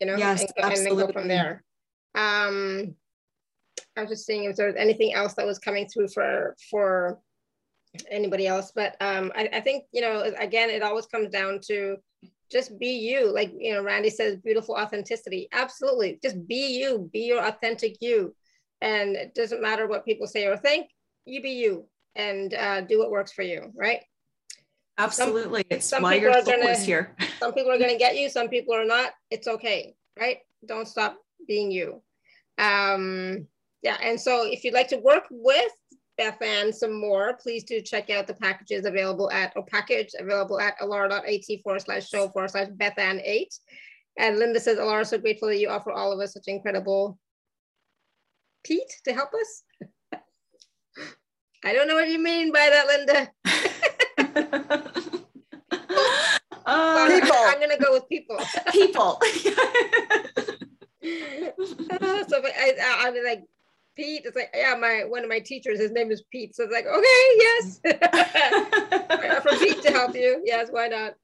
You 0.00 0.06
know, 0.06 0.16
yes, 0.16 0.40
and, 0.40 0.50
absolutely. 0.58 0.90
and 0.90 0.98
then 0.98 1.06
go 1.06 1.12
from 1.12 1.28
there. 1.28 1.64
Um, 2.14 2.94
I 3.96 4.02
was 4.02 4.10
just 4.10 4.26
seeing 4.26 4.44
if 4.44 4.56
there's 4.56 4.76
anything 4.76 5.14
else 5.14 5.34
that 5.34 5.46
was 5.46 5.58
coming 5.58 5.88
through 5.88 6.08
for 6.08 6.54
for 6.70 7.18
anybody 8.10 8.46
else. 8.46 8.72
But 8.74 8.96
um, 9.00 9.32
I, 9.34 9.48
I 9.52 9.60
think, 9.60 9.84
you 9.92 10.00
know, 10.00 10.32
again, 10.38 10.70
it 10.70 10.82
always 10.82 11.06
comes 11.06 11.30
down 11.30 11.60
to 11.66 11.96
just 12.50 12.78
be 12.78 12.98
you. 12.98 13.32
Like, 13.32 13.52
you 13.56 13.74
know, 13.74 13.82
Randy 13.82 14.10
says, 14.10 14.36
beautiful 14.36 14.74
authenticity. 14.74 15.48
Absolutely. 15.52 16.18
Just 16.22 16.46
be 16.46 16.78
you, 16.78 17.10
be 17.12 17.20
your 17.20 17.44
authentic 17.44 17.96
you. 18.00 18.34
And 18.80 19.16
it 19.16 19.34
doesn't 19.34 19.62
matter 19.62 19.86
what 19.86 20.04
people 20.04 20.26
say 20.26 20.46
or 20.46 20.56
think, 20.56 20.88
you 21.24 21.42
be 21.42 21.52
you 21.52 21.88
and 22.14 22.54
uh, 22.54 22.82
do 22.82 22.98
what 22.98 23.10
works 23.10 23.32
for 23.32 23.42
you, 23.42 23.72
right? 23.74 24.00
Absolutely. 24.98 25.62
Some, 25.62 25.76
it's 25.76 25.86
some 25.86 26.02
why 26.02 26.14
your 26.14 26.32
soul 26.34 26.44
gonna, 26.44 26.70
is 26.70 26.84
here. 26.84 27.16
some 27.40 27.52
people 27.52 27.72
are 27.72 27.78
going 27.78 27.90
to 27.90 27.98
get 27.98 28.16
you, 28.16 28.28
some 28.28 28.48
people 28.48 28.74
are 28.74 28.84
not. 28.84 29.10
It's 29.30 29.48
okay, 29.48 29.94
right? 30.18 30.38
Don't 30.66 30.86
stop 30.86 31.16
being 31.48 31.70
you. 31.70 32.02
Um, 32.58 33.48
yeah. 33.82 33.96
And 34.00 34.20
so 34.20 34.46
if 34.46 34.64
you'd 34.64 34.74
like 34.74 34.88
to 34.88 34.98
work 34.98 35.24
with 35.30 35.72
BethAnne 36.20 36.72
some 36.74 37.00
more, 37.00 37.36
please 37.42 37.64
do 37.64 37.80
check 37.80 38.10
out 38.10 38.26
the 38.26 38.34
packages 38.34 38.86
available 38.86 39.30
at, 39.30 39.52
or 39.56 39.64
package 39.66 40.10
available 40.18 40.60
at 40.60 40.78
alara.at 40.78 41.62
forward 41.62 41.80
slash 41.80 42.08
show 42.08 42.28
forward 42.28 42.50
slash 42.50 42.68
BethAnne 42.68 43.20
8. 43.24 43.54
And 44.18 44.38
Linda 44.38 44.60
says, 44.60 44.78
Alara, 44.78 45.04
so 45.06 45.18
grateful 45.18 45.48
that 45.48 45.58
you 45.58 45.68
offer 45.68 45.90
all 45.90 46.12
of 46.12 46.20
us 46.20 46.34
such 46.34 46.44
incredible 46.46 47.18
Pete 48.62 49.00
to 49.04 49.12
help 49.12 49.30
us. 49.34 49.62
I 51.64 51.72
don't 51.72 51.88
know 51.88 51.94
what 51.94 52.08
you 52.08 52.18
mean 52.18 52.52
by 52.52 52.70
that, 52.70 52.86
Linda. 52.86 53.30
uh, 56.66 57.08
people. 57.08 57.36
I'm 57.36 57.60
gonna 57.60 57.78
go 57.78 57.92
with 57.92 58.08
people. 58.08 58.38
people. 58.70 59.20
uh, 61.90 62.24
so 62.28 62.42
I, 62.44 62.74
I, 62.80 63.06
I'm 63.06 63.14
like, 63.24 63.44
Pete. 63.96 64.22
It's 64.24 64.36
like, 64.36 64.54
yeah, 64.54 64.74
my 64.76 65.04
one 65.06 65.22
of 65.22 65.28
my 65.28 65.40
teachers, 65.40 65.78
his 65.78 65.92
name 65.92 66.10
is 66.10 66.22
Pete. 66.30 66.54
So 66.54 66.64
it's 66.64 66.72
like, 66.72 66.86
okay, 66.86 67.28
yes. 67.38 67.80
For 69.42 69.58
Pete 69.58 69.82
to 69.82 69.92
help 69.92 70.14
you. 70.14 70.42
Yes, 70.44 70.68
why 70.70 70.88
not? 70.88 71.14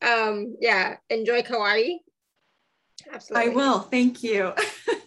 Um, 0.00 0.56
yeah, 0.60 0.96
enjoy 1.10 1.42
Kauai. 1.42 1.98
Absolutely. 3.12 3.52
I 3.52 3.54
will. 3.54 3.80
Thank 3.80 4.22
you. 4.22 4.52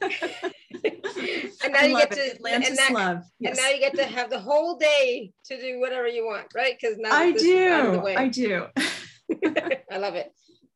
and 0.83 1.73
now 1.73 1.79
I 1.79 1.85
you 1.85 1.97
get 1.97 2.11
to 2.11 2.31
Atlantis 2.35 2.69
and, 2.69 2.77
that, 2.77 2.91
love. 2.91 3.23
Yes. 3.39 3.57
and 3.57 3.65
now 3.65 3.69
you 3.69 3.79
get 3.79 3.95
to 3.95 4.05
have 4.05 4.29
the 4.29 4.39
whole 4.39 4.77
day 4.77 5.31
to 5.45 5.59
do 5.59 5.79
whatever 5.79 6.07
you 6.07 6.25
want, 6.25 6.47
right? 6.55 6.75
Because 6.79 6.97
now 6.97 7.11
I 7.11 7.31
do. 7.31 8.03
I 8.07 8.27
do. 8.27 8.65
I 9.91 9.97
love 9.97 10.15
it. 10.15 10.31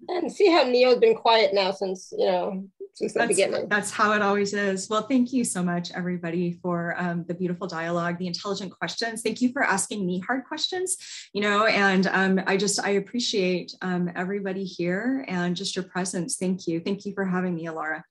And 0.07 0.31
see 0.31 0.51
how 0.51 0.63
Neo's 0.63 0.99
been 0.99 1.15
quiet 1.15 1.53
now 1.53 1.71
since 1.71 2.13
you 2.15 2.25
know 2.25 2.67
since 2.95 3.11
the 3.11 3.19
that's, 3.19 3.29
beginning. 3.29 3.67
That's 3.67 3.91
how 3.91 4.13
it 4.13 4.21
always 4.21 4.53
is. 4.53 4.89
Well, 4.89 5.03
thank 5.03 5.33
you 5.33 5.43
so 5.43 5.61
much, 5.61 5.91
everybody, 5.91 6.53
for 6.61 6.95
um, 6.97 7.25
the 7.27 7.33
beautiful 7.33 7.67
dialogue, 7.67 8.17
the 8.17 8.27
intelligent 8.27 8.71
questions. 8.71 9.21
Thank 9.21 9.41
you 9.41 9.51
for 9.51 9.63
asking 9.63 10.05
me 10.05 10.19
hard 10.19 10.45
questions, 10.45 10.97
you 11.33 11.41
know, 11.41 11.65
and 11.65 12.07
um, 12.07 12.41
I 12.47 12.55
just, 12.55 12.81
I 12.81 12.91
appreciate 12.91 13.73
um, 13.81 14.09
everybody 14.15 14.63
here 14.63 15.25
and 15.27 15.55
just 15.55 15.75
your 15.75 15.83
presence. 15.83 16.37
Thank 16.37 16.67
you. 16.67 16.79
Thank 16.79 17.05
you 17.05 17.13
for 17.13 17.25
having 17.25 17.55
me, 17.55 17.65
Alara. 17.65 18.01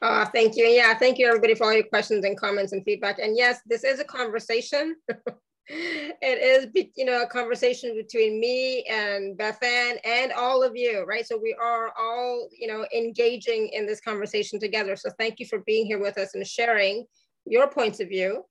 Uh, 0.00 0.26
thank 0.26 0.56
you. 0.56 0.64
Yeah, 0.64 0.96
thank 0.96 1.18
you 1.18 1.26
everybody 1.26 1.54
for 1.54 1.64
all 1.64 1.72
your 1.72 1.84
questions 1.84 2.24
and 2.24 2.38
comments 2.38 2.72
and 2.72 2.84
feedback. 2.84 3.18
And 3.18 3.36
yes, 3.36 3.60
this 3.66 3.82
is 3.82 3.98
a 3.98 4.04
conversation. 4.04 4.96
it 5.72 6.74
is 6.74 6.88
you 6.96 7.04
know 7.04 7.22
a 7.22 7.26
conversation 7.26 7.94
between 7.94 8.40
me 8.40 8.82
and 8.84 9.38
BethAnne 9.38 9.98
and 10.04 10.32
all 10.32 10.62
of 10.62 10.72
you, 10.74 11.04
right? 11.04 11.26
So 11.26 11.38
we 11.40 11.56
are 11.60 11.92
all 11.98 12.48
you 12.56 12.66
know 12.66 12.86
engaging 12.94 13.68
in 13.72 13.86
this 13.86 14.00
conversation 14.00 14.58
together. 14.58 14.96
So 14.96 15.10
thank 15.18 15.38
you 15.38 15.46
for 15.46 15.60
being 15.60 15.86
here 15.86 16.00
with 16.00 16.18
us 16.18 16.34
and 16.34 16.46
sharing 16.46 17.06
your 17.46 17.68
points 17.68 18.00
of 18.00 18.08
view 18.08 18.44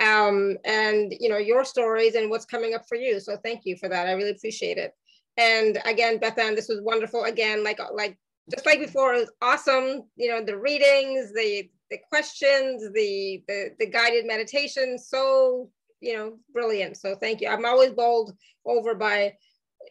um, 0.00 0.56
and 0.64 1.14
you 1.20 1.28
know 1.28 1.38
your 1.38 1.64
stories 1.64 2.14
and 2.14 2.28
what's 2.28 2.44
coming 2.44 2.74
up 2.74 2.82
for 2.88 2.96
you. 2.96 3.20
So 3.20 3.36
thank 3.36 3.60
you 3.64 3.76
for 3.76 3.88
that. 3.88 4.08
I 4.08 4.12
really 4.12 4.30
appreciate 4.30 4.78
it. 4.78 4.92
And 5.36 5.78
again, 5.84 6.18
BethAnne, 6.18 6.56
this 6.56 6.68
was 6.68 6.80
wonderful. 6.82 7.24
Again, 7.24 7.62
like 7.62 7.78
like 7.92 8.18
just 8.50 8.66
like 8.66 8.80
before, 8.80 9.14
it 9.14 9.20
was 9.20 9.32
awesome. 9.40 10.02
You 10.16 10.30
know 10.30 10.44
the 10.44 10.58
readings, 10.58 11.32
the 11.34 11.70
the 11.90 11.98
questions, 12.08 12.82
the 12.92 13.42
the 13.46 13.70
the 13.78 13.86
guided 13.86 14.26
meditation. 14.26 14.98
So 14.98 15.70
you 16.00 16.16
know, 16.16 16.38
brilliant. 16.52 16.96
So 16.96 17.14
thank 17.14 17.40
you. 17.40 17.48
I'm 17.48 17.64
always 17.64 17.92
bowled 17.92 18.34
over 18.64 18.94
by, 18.94 19.34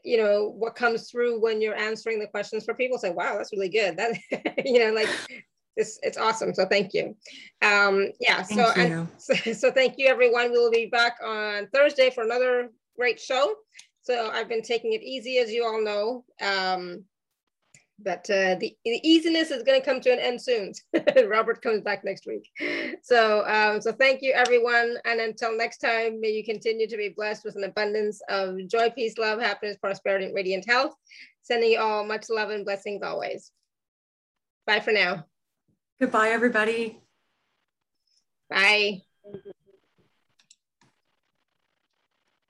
you 0.03 0.17
know, 0.17 0.53
what 0.55 0.75
comes 0.75 1.09
through 1.09 1.41
when 1.41 1.61
you're 1.61 1.75
answering 1.75 2.19
the 2.19 2.27
questions 2.27 2.65
for 2.65 2.73
people 2.73 2.97
say, 2.97 3.11
wow, 3.11 3.38
that's 3.38 3.53
really 3.53 3.69
good. 3.69 3.97
That, 3.97 4.65
you 4.65 4.80
know, 4.80 4.93
like 4.93 5.09
it's, 5.75 5.99
it's 6.03 6.17
awesome. 6.17 6.53
So 6.53 6.65
thank 6.65 6.93
you. 6.93 7.15
Um, 7.61 8.09
yeah. 8.19 8.43
So, 8.43 8.71
and, 8.75 9.07
so, 9.17 9.34
so 9.53 9.71
thank 9.71 9.95
you 9.97 10.07
everyone. 10.07 10.51
We'll 10.51 10.71
be 10.71 10.88
back 10.88 11.17
on 11.23 11.67
Thursday 11.73 12.09
for 12.09 12.23
another 12.23 12.69
great 12.97 13.19
show. 13.19 13.55
So 14.01 14.30
I've 14.31 14.49
been 14.49 14.61
taking 14.61 14.93
it 14.93 15.01
easy, 15.01 15.38
as 15.38 15.51
you 15.51 15.65
all 15.65 15.81
know. 15.81 16.25
Um, 16.41 17.05
but 17.99 18.30
uh, 18.30 18.56
the, 18.56 18.76
the, 18.86 18.99
easiness 19.03 19.52
is 19.52 19.64
going 19.64 19.80
to 19.80 19.86
come 19.86 20.02
to 20.02 20.11
an 20.11 20.20
end 20.20 20.41
soon. 20.41 20.74
Robert 21.28 21.61
comes 21.61 21.82
back 21.82 22.03
next 22.03 22.26
week. 22.26 22.49
So, 23.02 23.45
um, 23.48 23.82
so 23.82 23.91
thank 23.91 24.22
you, 24.22 24.34
everyone. 24.34 24.98
And 25.06 25.20
until 25.20 25.56
next 25.56 25.78
time, 25.78 26.20
may 26.20 26.30
you 26.30 26.44
continue 26.44 26.88
to 26.88 26.98
be 26.98 27.14
blessed 27.15 27.45
with 27.45 27.56
an 27.56 27.64
abundance 27.64 28.22
of 28.30 28.57
joy, 28.68 28.90
peace, 28.90 29.18
love, 29.18 29.40
happiness, 29.40 29.78
prosperity, 29.78 30.26
and 30.26 30.36
radiant 30.36 30.68
health. 30.68 30.94
Sending 31.44 31.72
you 31.72 31.80
all 31.80 32.06
much 32.06 32.30
love 32.30 32.49
and 32.49 32.65
blessings 32.65 33.03
always. 33.03 33.52
Bye 34.65 34.80
for 34.80 34.91
now. 34.91 35.26
Goodbye, 35.99 36.30
everybody. 36.30 36.99
Bye. 38.49 39.02